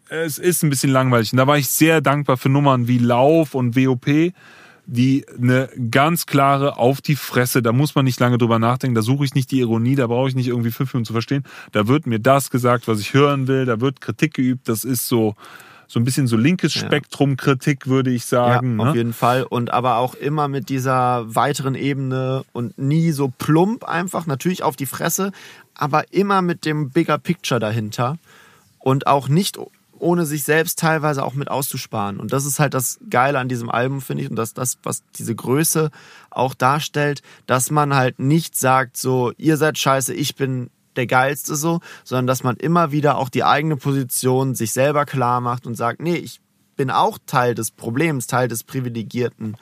es 0.10 0.38
ist 0.38 0.64
ein 0.64 0.70
bisschen 0.70 0.92
langweilig. 0.92 1.32
Und 1.34 1.38
da 1.38 1.48
war 1.48 1.58
ich 1.58 1.68
sehr 1.70 2.02
dankbar 2.02 2.38
für 2.38 2.50
Nummern 2.50 2.88
wie 2.88 2.98
Lauf 2.98 3.56
und 3.56 3.76
WOP, 3.76 4.34
die 4.92 5.24
eine 5.38 5.70
ganz 5.92 6.26
klare 6.26 6.78
auf 6.78 7.00
die 7.00 7.16
Fresse, 7.16 7.62
da 7.62 7.72
muss 7.72 7.94
man 7.94 8.06
nicht 8.06 8.20
lange 8.20 8.40
drüber 8.40 8.58
nachdenken, 8.58 8.96
da 8.96 9.04
suche 9.04 9.24
ich 9.24 9.36
nicht 9.36 9.52
die 9.52 9.60
Ironie, 9.60 9.96
da 9.96 10.08
brauche 10.08 10.30
ich 10.30 10.36
nicht 10.36 10.48
irgendwie 10.48 10.72
fünf 10.72 10.94
Minuten 10.94 11.06
zu 11.06 11.14
verstehen. 11.14 11.44
Da 11.72 11.88
wird 11.88 12.08
mir 12.08 12.20
das 12.20 12.50
gesagt, 12.50 12.88
was 12.88 13.00
ich 13.00 13.14
hören 13.14 13.48
will, 13.48 13.66
da 13.66 13.80
wird 13.82 14.02
Kritik 14.02 14.34
geübt, 14.34 14.68
das 14.68 14.84
ist 14.84 15.08
so, 15.08 15.36
so 15.88 16.00
ein 16.00 16.06
bisschen 16.06 16.26
so 16.26 16.38
linkes. 16.38 16.74
Spektrum 16.74 17.38
Kritik, 17.38 17.86
würde 17.86 18.10
ich 18.10 18.26
sagen. 18.26 18.80
ja, 18.80 18.86
auf 18.86 18.94
ne? 18.94 18.98
jeden 18.98 19.14
Fall. 19.14 19.44
Und 19.44 19.72
aber 19.72 19.98
auch 19.98 20.16
immer 20.16 20.48
mit 20.48 20.70
dieser 20.70 21.36
weiteren 21.36 21.76
Ebene 21.76 22.44
und 22.52 22.80
nie 22.80 23.12
so 23.12 23.32
plump 23.38 23.84
einfach, 23.84 24.26
natürlich 24.26 24.64
auf 24.64 24.76
die 24.76 24.88
Fresse, 24.88 25.32
aber 25.76 26.12
immer 26.12 26.42
mit 26.42 26.66
dem 26.66 26.90
Bigger 26.90 27.20
Picture 27.20 27.60
dahinter. 27.60 28.18
Und 28.80 29.06
auch 29.06 29.28
nicht 29.28 29.60
ohne 30.00 30.26
sich 30.26 30.44
selbst 30.44 30.80
teilweise 30.80 31.24
auch 31.24 31.34
mit 31.34 31.50
auszusparen. 31.50 32.20
Und 32.20 32.34
das 32.34 32.46
ist 32.46 32.60
halt 32.60 32.74
das 32.74 33.00
Geile 33.10 33.40
an 33.40 33.50
diesem 33.50 33.70
Album, 33.70 34.02
finde 34.02 34.24
ich, 34.24 34.30
und 34.30 34.36
das, 34.36 34.54
das, 34.54 34.78
was 34.84 35.04
diese 35.16 35.36
Größe 35.36 35.92
auch 36.30 36.54
darstellt, 36.54 37.22
dass 37.46 37.72
man 37.72 37.96
halt 37.96 38.20
nicht 38.20 38.56
sagt, 38.56 38.98
so, 38.98 39.32
ihr 39.38 39.58
seid 39.58 39.78
scheiße, 39.78 40.14
ich 40.14 40.36
bin 40.36 40.70
der 40.96 41.08
Geilste 41.08 41.56
so, 41.56 41.80
sondern 42.04 42.28
dass 42.28 42.44
man 42.44 42.58
immer 42.58 42.92
wieder 42.92 43.18
auch 43.18 43.30
die 43.30 43.44
eigene 43.44 43.78
Position 43.78 44.56
sich 44.56 44.72
selber 44.72 45.06
klar 45.06 45.42
macht 45.42 45.66
und 45.66 45.76
sagt, 45.76 46.02
nee, 46.02 46.16
ich 46.16 46.42
bin 46.76 46.90
auch 46.90 47.18
Teil 47.26 47.56
des 47.56 47.72
Problems, 47.72 48.28
Teil 48.28 48.48
des 48.48 48.64
privilegierten, 48.64 49.56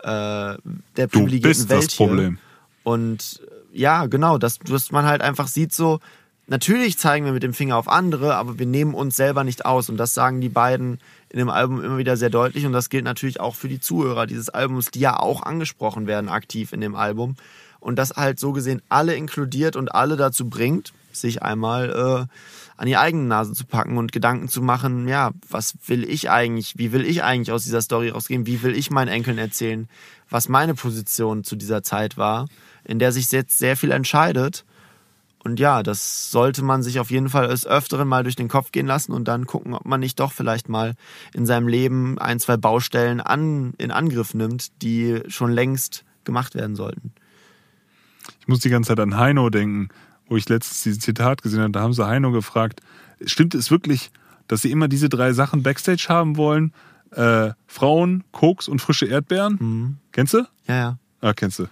äh, 0.00 0.06
der 0.06 0.58
Du 0.96 1.06
privilegierten 1.08 1.42
bist 1.42 1.68
Welt 1.68 1.84
das 1.86 1.96
Problem. 1.96 2.38
Hier. 2.38 2.92
Und 2.92 3.42
ja, 3.72 4.06
genau, 4.06 4.38
dass, 4.38 4.58
dass 4.58 4.90
man 4.90 5.06
halt 5.06 5.22
einfach 5.22 5.48
sieht, 5.48 5.72
so, 5.72 6.00
natürlich 6.48 6.98
zeigen 6.98 7.24
wir 7.24 7.32
mit 7.32 7.42
dem 7.42 7.54
Finger 7.54 7.76
auf 7.76 7.88
andere, 7.88 8.34
aber 8.34 8.58
wir 8.58 8.66
nehmen 8.66 8.94
uns 8.94 9.16
selber 9.16 9.44
nicht 9.44 9.64
aus. 9.64 9.88
Und 9.88 9.96
das 9.96 10.14
sagen 10.14 10.40
die 10.40 10.48
beiden 10.48 10.98
in 11.28 11.38
dem 11.38 11.50
Album 11.50 11.82
immer 11.82 11.98
wieder 11.98 12.16
sehr 12.16 12.30
deutlich. 12.30 12.66
Und 12.66 12.72
das 12.72 12.90
gilt 12.90 13.04
natürlich 13.04 13.40
auch 13.40 13.54
für 13.54 13.68
die 13.68 13.80
Zuhörer 13.80 14.26
dieses 14.26 14.48
Albums, 14.48 14.90
die 14.90 15.00
ja 15.00 15.18
auch 15.18 15.42
angesprochen 15.42 16.06
werden 16.06 16.28
aktiv 16.28 16.72
in 16.72 16.80
dem 16.80 16.96
Album. 16.96 17.36
Und 17.80 17.96
das 17.96 18.10
halt 18.10 18.40
so 18.40 18.52
gesehen 18.52 18.82
alle 18.88 19.14
inkludiert 19.14 19.76
und 19.76 19.94
alle 19.94 20.16
dazu 20.16 20.48
bringt, 20.48 20.92
sich 21.12 21.42
einmal 21.42 21.90
äh, 21.90 22.34
an 22.76 22.86
die 22.86 22.96
eigene 22.96 23.24
Nase 23.24 23.52
zu 23.52 23.64
packen 23.64 23.98
und 23.98 24.12
Gedanken 24.12 24.48
zu 24.48 24.62
machen, 24.62 25.08
ja, 25.08 25.32
was 25.48 25.74
will 25.86 26.08
ich 26.08 26.30
eigentlich, 26.30 26.78
wie 26.78 26.92
will 26.92 27.04
ich 27.04 27.22
eigentlich 27.22 27.52
aus 27.52 27.64
dieser 27.64 27.82
Story 27.82 28.10
rausgehen, 28.10 28.46
wie 28.46 28.62
will 28.62 28.76
ich 28.76 28.90
meinen 28.90 29.08
Enkeln 29.08 29.38
erzählen, 29.38 29.88
was 30.30 30.48
meine 30.48 30.74
Position 30.74 31.44
zu 31.44 31.56
dieser 31.56 31.82
Zeit 31.82 32.16
war, 32.16 32.46
in 32.84 32.98
der 32.98 33.12
sich 33.12 33.30
jetzt 33.32 33.58
sehr 33.58 33.76
viel 33.76 33.90
entscheidet. 33.90 34.64
Und 35.48 35.58
ja, 35.58 35.82
das 35.82 36.30
sollte 36.30 36.62
man 36.62 36.82
sich 36.82 37.00
auf 37.00 37.10
jeden 37.10 37.30
Fall 37.30 37.48
des 37.48 37.66
Öfteren 37.66 38.06
mal 38.06 38.22
durch 38.22 38.36
den 38.36 38.48
Kopf 38.48 38.70
gehen 38.70 38.86
lassen 38.86 39.12
und 39.12 39.26
dann 39.28 39.46
gucken, 39.46 39.72
ob 39.72 39.86
man 39.86 39.98
nicht 39.98 40.20
doch 40.20 40.30
vielleicht 40.30 40.68
mal 40.68 40.94
in 41.32 41.46
seinem 41.46 41.68
Leben 41.68 42.18
ein, 42.18 42.38
zwei 42.38 42.58
Baustellen 42.58 43.22
an, 43.22 43.72
in 43.78 43.90
Angriff 43.90 44.34
nimmt, 44.34 44.82
die 44.82 45.22
schon 45.28 45.50
längst 45.50 46.04
gemacht 46.24 46.54
werden 46.54 46.76
sollten. 46.76 47.12
Ich 48.40 48.48
muss 48.48 48.60
die 48.60 48.68
ganze 48.68 48.88
Zeit 48.88 49.00
an 49.00 49.16
Heino 49.16 49.48
denken, 49.48 49.88
wo 50.28 50.36
ich 50.36 50.46
letztens 50.50 50.82
dieses 50.82 51.00
Zitat 51.00 51.40
gesehen 51.40 51.60
habe. 51.60 51.72
Da 51.72 51.80
haben 51.80 51.94
sie 51.94 52.06
Heino 52.06 52.30
gefragt, 52.30 52.82
stimmt 53.24 53.54
es 53.54 53.70
wirklich, 53.70 54.10
dass 54.48 54.60
sie 54.60 54.70
immer 54.70 54.88
diese 54.88 55.08
drei 55.08 55.32
Sachen 55.32 55.62
Backstage 55.62 56.06
haben 56.10 56.36
wollen? 56.36 56.74
Äh, 57.12 57.52
Frauen, 57.66 58.22
Koks 58.32 58.68
und 58.68 58.80
frische 58.80 59.06
Erdbeeren? 59.06 59.56
Kennst 60.12 60.34
du? 60.34 60.46
Ja, 60.66 60.74
ja. 60.74 60.98
Ah, 61.22 61.32
kennst 61.32 61.58
du. 61.58 61.68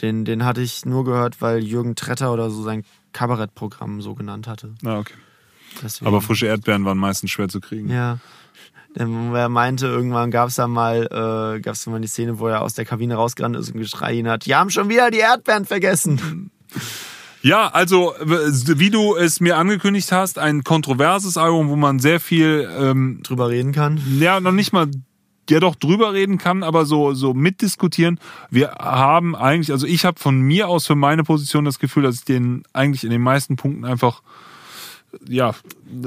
Den, 0.00 0.24
den 0.24 0.44
hatte 0.44 0.60
ich 0.60 0.84
nur 0.84 1.04
gehört, 1.04 1.40
weil 1.40 1.62
Jürgen 1.62 1.94
Tretter 1.94 2.32
oder 2.32 2.50
so 2.50 2.62
sein 2.62 2.84
Kabarettprogramm 3.12 4.00
so 4.02 4.14
genannt 4.14 4.46
hatte. 4.48 4.74
Ah, 4.84 4.98
okay. 4.98 5.14
Deswegen. 5.82 6.06
Aber 6.06 6.20
frische 6.20 6.46
Erdbeeren 6.46 6.84
waren 6.84 6.98
meistens 6.98 7.30
schwer 7.30 7.48
zu 7.48 7.60
kriegen. 7.60 7.90
Ja. 7.90 8.18
Denn 8.96 9.34
Er 9.34 9.48
meinte, 9.48 9.86
irgendwann 9.86 10.30
gab 10.30 10.48
es 10.48 10.54
da 10.54 10.68
mal, 10.68 11.02
äh, 11.06 11.60
gab 11.60 11.74
es 11.74 11.86
mal 11.86 12.00
die 12.00 12.06
Szene, 12.06 12.38
wo 12.38 12.46
er 12.46 12.62
aus 12.62 12.74
der 12.74 12.84
Kabine 12.84 13.16
rausgerannt 13.16 13.56
ist 13.56 13.70
und 13.70 13.80
geschrien 13.80 14.28
hat, 14.28 14.46
die 14.46 14.54
haben 14.54 14.70
schon 14.70 14.88
wieder 14.88 15.10
die 15.10 15.18
Erdbeeren 15.18 15.64
vergessen. 15.64 16.50
Ja, 17.42 17.68
also 17.68 18.14
wie 18.20 18.90
du 18.90 19.16
es 19.16 19.40
mir 19.40 19.58
angekündigt 19.58 20.12
hast, 20.12 20.38
ein 20.38 20.64
kontroverses 20.64 21.36
Album, 21.36 21.68
wo 21.68 21.76
man 21.76 21.98
sehr 21.98 22.20
viel, 22.20 22.68
ähm, 22.78 23.20
Drüber 23.22 23.48
reden 23.50 23.72
kann. 23.72 24.00
ja, 24.18 24.40
noch 24.40 24.52
nicht 24.52 24.72
mal 24.72 24.88
ja 25.50 25.60
doch 25.60 25.74
drüber 25.74 26.12
reden 26.12 26.38
kann, 26.38 26.62
aber 26.62 26.86
so 26.86 27.14
so 27.14 27.34
mitdiskutieren. 27.34 28.18
Wir 28.50 28.72
haben 28.72 29.36
eigentlich, 29.36 29.72
also 29.72 29.86
ich 29.86 30.04
habe 30.04 30.18
von 30.18 30.40
mir 30.40 30.68
aus 30.68 30.86
für 30.86 30.94
meine 30.94 31.24
Position 31.24 31.64
das 31.64 31.78
Gefühl, 31.78 32.04
dass 32.04 32.16
ich 32.16 32.24
den 32.24 32.62
eigentlich 32.72 33.04
in 33.04 33.10
den 33.10 33.22
meisten 33.22 33.56
Punkten 33.56 33.84
einfach 33.84 34.22
ja 35.28 35.54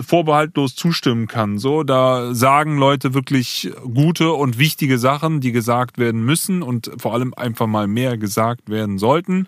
vorbehaltlos 0.02 0.76
zustimmen 0.76 1.28
kann. 1.28 1.60
So, 1.60 1.84
da 1.84 2.34
sagen 2.34 2.78
Leute 2.78 3.14
wirklich 3.14 3.72
gute 3.94 4.34
und 4.34 4.58
wichtige 4.58 4.98
Sachen, 4.98 5.40
die 5.40 5.52
gesagt 5.52 5.98
werden 5.98 6.24
müssen 6.24 6.62
und 6.62 6.92
vor 6.98 7.14
allem 7.14 7.34
einfach 7.34 7.68
mal 7.68 7.88
mehr 7.88 8.18
gesagt 8.18 8.70
werden 8.70 8.98
sollten. 8.98 9.48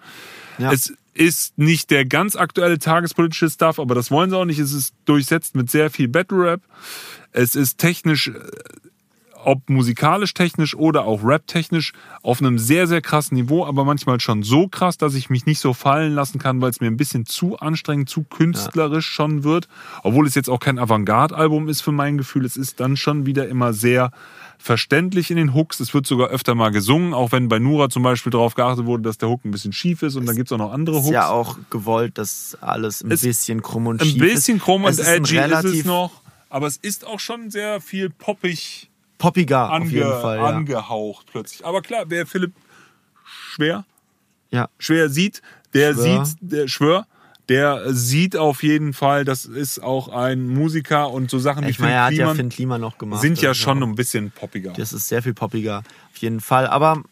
Ja. 0.58 0.72
Es 0.72 0.94
ist 1.14 1.58
nicht 1.58 1.92
der 1.92 2.06
ganz 2.06 2.36
aktuelle 2.36 2.80
tagespolitische 2.80 3.50
Stuff, 3.50 3.80
aber 3.80 3.96
das 3.96 4.12
wollen 4.12 4.30
sie 4.30 4.38
auch 4.38 4.46
nicht. 4.46 4.60
Es 4.60 4.72
ist 4.72 4.94
durchsetzt 5.06 5.56
mit 5.56 5.70
sehr 5.70 5.90
viel 5.90 6.08
Battle 6.08 6.40
Rap. 6.40 6.62
Es 7.32 7.56
ist 7.56 7.78
technisch 7.78 8.30
äh, 8.30 8.40
ob 9.44 9.70
musikalisch 9.70 10.34
technisch 10.34 10.76
oder 10.76 11.06
auch 11.06 11.24
rap-technisch, 11.24 11.94
auf 12.22 12.42
einem 12.42 12.58
sehr, 12.58 12.88
sehr 12.88 13.02
krassen 13.02 13.36
Niveau, 13.36 13.66
aber 13.66 13.86
manchmal 13.86 14.20
schon 14.20 14.44
so 14.44 14.68
krass, 14.68 14.98
dass 14.98 15.14
ich 15.14 15.30
mich 15.30 15.46
nicht 15.46 15.60
so 15.60 15.74
fallen 15.74 16.14
lassen 16.14 16.40
kann, 16.40 16.62
weil 16.62 16.70
es 16.70 16.82
mir 16.82 16.88
ein 16.88 16.98
bisschen 16.98 17.26
zu 17.26 17.58
anstrengend, 17.58 18.10
zu 18.10 18.24
künstlerisch 18.24 19.08
ja. 19.10 19.14
schon 19.14 19.44
wird. 19.44 19.68
Obwohl 20.04 20.28
es 20.28 20.36
jetzt 20.36 20.50
auch 20.50 20.60
kein 20.60 20.80
Avantgarde-Album 20.80 21.70
ist 21.70 21.82
für 21.82 21.92
mein 21.92 22.18
Gefühl. 22.18 22.46
Es 22.46 22.58
ist 22.58 22.80
dann 22.80 22.98
schon 22.98 23.26
wieder 23.26 23.48
immer 23.48 23.74
sehr 23.74 24.12
verständlich 24.58 25.32
in 25.32 25.38
den 25.38 25.54
Hooks. 25.54 25.80
Es 25.80 25.94
wird 25.94 26.06
sogar 26.06 26.30
öfter 26.30 26.54
mal 26.54 26.70
gesungen, 26.70 27.14
auch 27.14 27.32
wenn 27.32 27.48
bei 27.48 27.60
Nura 27.60 27.90
zum 27.90 28.04
Beispiel 28.04 28.32
darauf 28.32 28.56
geachtet 28.56 28.86
wurde, 28.86 29.04
dass 29.04 29.18
der 29.18 29.30
Hook 29.30 29.46
ein 29.46 29.52
bisschen 29.52 29.72
schief 29.72 30.04
ist 30.04 30.16
und 30.16 30.26
dann 30.26 30.36
gibt 30.36 30.50
es 30.50 30.52
auch 30.52 30.58
noch 30.58 30.74
andere 30.74 30.98
Hooks. 30.98 31.08
Ist 31.08 31.14
ja 31.14 31.30
auch 31.30 31.58
gewollt, 31.70 32.18
dass 32.18 32.58
alles 32.60 33.02
ein 33.02 33.12
es 33.12 33.22
bisschen 33.22 33.62
krumm 33.62 33.88
und 33.88 34.02
schief 34.02 34.16
ist. 34.16 34.22
Ein 34.22 34.28
bisschen 34.28 34.60
krumm 34.60 34.84
und 34.84 35.00
edgy 35.00 35.38
ist 35.38 35.64
es 35.64 35.86
noch, 35.86 36.22
aber 36.50 36.68
es 36.68 36.76
ist 36.76 37.08
auch 37.08 37.20
schon 37.20 37.50
sehr 37.50 37.80
viel 37.80 38.10
poppig 38.10 38.89
poppiger 39.20 39.70
ange, 39.70 39.86
auf 39.86 39.92
jeden 39.92 40.22
Fall. 40.22 40.38
Ja. 40.38 40.46
Angehaucht 40.46 41.28
plötzlich. 41.32 41.64
Aber 41.64 41.84
klar, 41.84 42.06
wer 42.08 42.26
Philipp 42.26 42.54
schwer, 43.24 43.86
ja. 44.50 44.70
schwer 44.80 45.10
sieht, 45.10 45.44
der 45.76 45.94
schwör. 45.94 46.26
sieht, 46.26 46.38
der 46.42 46.68
schwör, 46.68 47.06
der 47.50 47.94
sieht 47.94 48.36
auf 48.36 48.64
jeden 48.64 48.94
Fall, 48.94 49.26
das 49.26 49.46
ist 49.46 49.84
auch 49.84 50.08
ein 50.08 50.48
Musiker 50.48 51.12
und 51.12 51.30
so 51.30 51.38
Sachen 51.38 51.66
wie 51.66 51.70
ich 51.70 51.80
meine, 51.80 51.94
er 51.94 52.06
hat 52.06 52.14
ja 52.14 52.34
Finn 52.34 52.50
Klima 52.50 52.80
noch 52.80 52.98
gemacht. 52.98 53.22
Sind 53.22 53.40
ja 53.42 53.54
schon 53.54 53.84
ein 53.84 53.96
bisschen 53.96 54.32
poppiger. 54.32 54.74
Das 54.74 54.94
ist 54.94 55.08
sehr 55.08 55.22
viel 55.22 55.36
poppiger, 55.36 55.84
auf 56.12 56.18
jeden 56.18 56.40
Fall. 56.40 56.68
Aber 56.68 57.04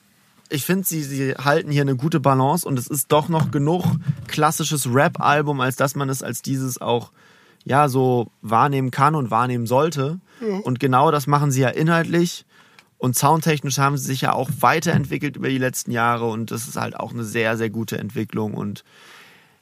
ich 0.50 0.64
finde, 0.64 0.88
sie, 0.88 1.04
sie 1.04 1.34
halten 1.34 1.72
hier 1.72 1.82
eine 1.82 1.96
gute 1.96 2.20
Balance 2.20 2.68
und 2.68 2.80
es 2.80 2.88
ist 2.88 3.12
doch 3.12 3.30
noch 3.30 3.52
genug 3.52 3.84
klassisches 4.28 4.92
Rap-Album, 4.92 5.60
als 5.60 5.76
dass 5.76 5.96
man 5.96 6.10
es 6.10 6.24
als 6.24 6.42
dieses 6.42 6.80
auch 6.80 7.12
ja 7.64 7.90
so 7.90 8.32
wahrnehmen 8.42 8.92
kann 8.92 9.16
und 9.16 9.32
wahrnehmen 9.32 9.68
sollte. 9.68 10.20
Ja. 10.42 10.58
Und 10.60 10.80
genau 10.80 11.12
das 11.12 11.28
machen 11.28 11.52
sie 11.52 11.62
ja 11.62 11.70
inhaltlich. 11.70 12.46
Und 12.98 13.16
soundtechnisch 13.16 13.78
haben 13.78 13.98
sie 13.98 14.06
sich 14.06 14.22
ja 14.22 14.34
auch 14.34 14.50
weiterentwickelt 14.60 15.36
über 15.36 15.50
die 15.50 15.60
letzten 15.60 15.92
Jahre 15.92 16.26
und 16.26 16.50
das 16.50 16.68
ist 16.68 16.78
halt 16.78 16.96
auch 17.00 17.14
eine 17.14 17.24
sehr, 17.24 17.56
sehr 17.56 17.70
gute 17.70 17.98
Entwicklung. 17.98 18.56
Und 18.56 18.84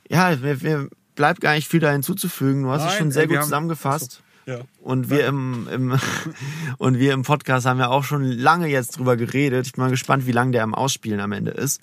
ja, 0.09 0.35
mir, 0.37 0.57
mir 0.61 0.89
bleibt 1.15 1.41
gar 1.41 1.55
nicht 1.55 1.67
viel 1.67 1.81
da 1.81 1.91
hinzuzufügen. 1.91 2.63
Du 2.63 2.69
hast 2.69 2.83
Nein, 2.83 2.89
es 2.89 2.97
schon 2.97 3.11
sehr 3.11 3.23
ey, 3.23 3.27
gut 3.27 3.43
zusammengefasst. 3.43 4.23
Ja. 4.45 4.59
Und 4.81 5.09
wir 5.09 5.25
im, 5.25 5.67
im 5.71 5.99
und 6.77 6.99
wir 6.99 7.13
im 7.13 7.23
Podcast 7.23 7.65
haben 7.65 7.79
ja 7.79 7.89
auch 7.89 8.03
schon 8.03 8.23
lange 8.23 8.67
jetzt 8.67 8.97
drüber 8.97 9.17
geredet. 9.17 9.65
Ich 9.65 9.73
bin 9.73 9.83
mal 9.83 9.89
gespannt, 9.89 10.27
wie 10.27 10.31
lange 10.31 10.51
der 10.51 10.63
am 10.63 10.75
Ausspielen 10.75 11.19
am 11.19 11.31
Ende 11.31 11.51
ist. 11.51 11.81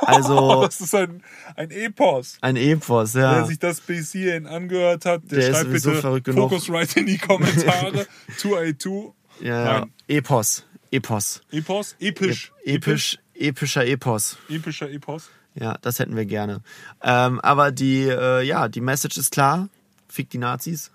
Also 0.00 0.62
das 0.64 0.80
ist 0.80 0.94
ein, 0.94 1.22
ein 1.54 1.70
Epos. 1.70 2.38
Ein 2.40 2.56
Epos, 2.56 3.12
ja. 3.12 3.36
Wer 3.36 3.46
sich 3.46 3.58
das 3.58 3.80
bis 3.80 4.12
hierhin 4.12 4.46
angehört 4.46 5.04
hat, 5.04 5.30
der, 5.30 5.38
der 5.38 5.52
schreibt 5.52 5.72
bitte 5.72 6.32
Focusrite 6.32 7.00
in 7.00 7.06
die 7.06 7.18
Kommentare. 7.18 8.06
2A2. 8.38 9.12
Ja, 9.40 9.64
ja. 9.64 9.86
Epos. 10.06 10.64
Epos. 10.90 11.42
Epos? 11.50 11.94
Episch. 12.00 12.52
E 12.64 12.76
episch. 12.76 13.18
Epischer 13.34 13.86
Epos. 13.86 14.38
Epischer 14.48 14.90
Epos. 14.90 15.28
Ja, 15.54 15.76
das 15.82 15.98
hätten 15.98 16.16
wir 16.16 16.24
gerne. 16.24 16.62
Ähm, 17.02 17.40
aber 17.40 17.70
die, 17.70 18.04
äh, 18.04 18.42
ja, 18.42 18.68
die 18.68 18.80
Message 18.80 19.18
ist 19.18 19.32
klar. 19.32 19.68
Fick 20.08 20.30
die 20.30 20.38
Nazis 20.38 20.90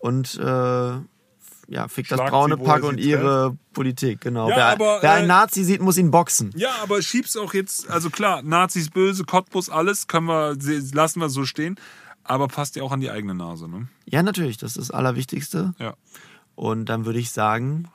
und 0.00 0.38
äh, 0.38 0.92
ja, 1.70 1.86
fickt 1.86 2.08
Schlag 2.08 2.18
das 2.18 2.30
braune 2.30 2.56
Pack 2.56 2.82
und 2.82 2.98
ihre. 2.98 3.56
Politik, 3.72 4.20
genau. 4.20 4.50
Ja, 4.50 4.56
wer, 4.56 4.66
aber, 4.66 4.98
wer 5.00 5.12
einen 5.12 5.24
äh, 5.24 5.28
Nazi 5.28 5.62
sieht, 5.62 5.80
muss 5.80 5.96
ihn 5.96 6.10
boxen. 6.10 6.52
Ja, 6.56 6.70
aber 6.82 7.00
schieb's 7.02 7.36
auch 7.36 7.54
jetzt, 7.54 7.88
also 7.88 8.10
klar, 8.10 8.42
Nazis 8.42 8.90
böse, 8.90 9.24
Cottbus, 9.24 9.70
alles, 9.70 10.08
können 10.08 10.26
wir, 10.26 10.56
lassen 10.92 11.20
wir 11.20 11.28
so 11.28 11.44
stehen, 11.44 11.76
aber 12.24 12.48
passt 12.48 12.74
ja 12.74 12.82
auch 12.82 12.90
an 12.90 13.00
die 13.00 13.10
eigene 13.10 13.36
Nase, 13.36 13.68
ne? 13.68 13.88
Ja, 14.06 14.24
natürlich, 14.24 14.56
das 14.56 14.76
ist 14.76 14.88
das 14.88 14.90
Allerwichtigste. 14.90 15.74
Ja. 15.78 15.94
Und 16.56 16.86
dann 16.86 17.06
würde 17.06 17.20
ich 17.20 17.30
sagen. 17.30 17.88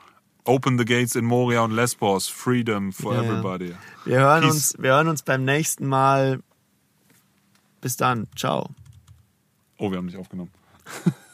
Open 0.44 0.78
the 0.78 0.84
gates 0.84 1.14
in 1.14 1.26
Moria 1.26 1.62
und 1.62 1.72
Lesbos, 1.72 2.26
freedom 2.26 2.92
for 2.92 3.14
ja, 3.14 3.22
everybody. 3.22 3.74
Wir 4.06 4.20
hören, 4.20 4.44
uns, 4.44 4.74
wir 4.78 4.92
hören 4.92 5.08
uns 5.08 5.22
beim 5.22 5.44
nächsten 5.44 5.86
Mal. 5.86 6.40
Bis 7.82 7.96
dann. 7.96 8.28
Ciao. 8.34 8.70
Oh, 9.76 9.90
wir 9.90 9.98
haben 9.98 10.06
nicht 10.06 10.16
aufgenommen. 10.16 10.50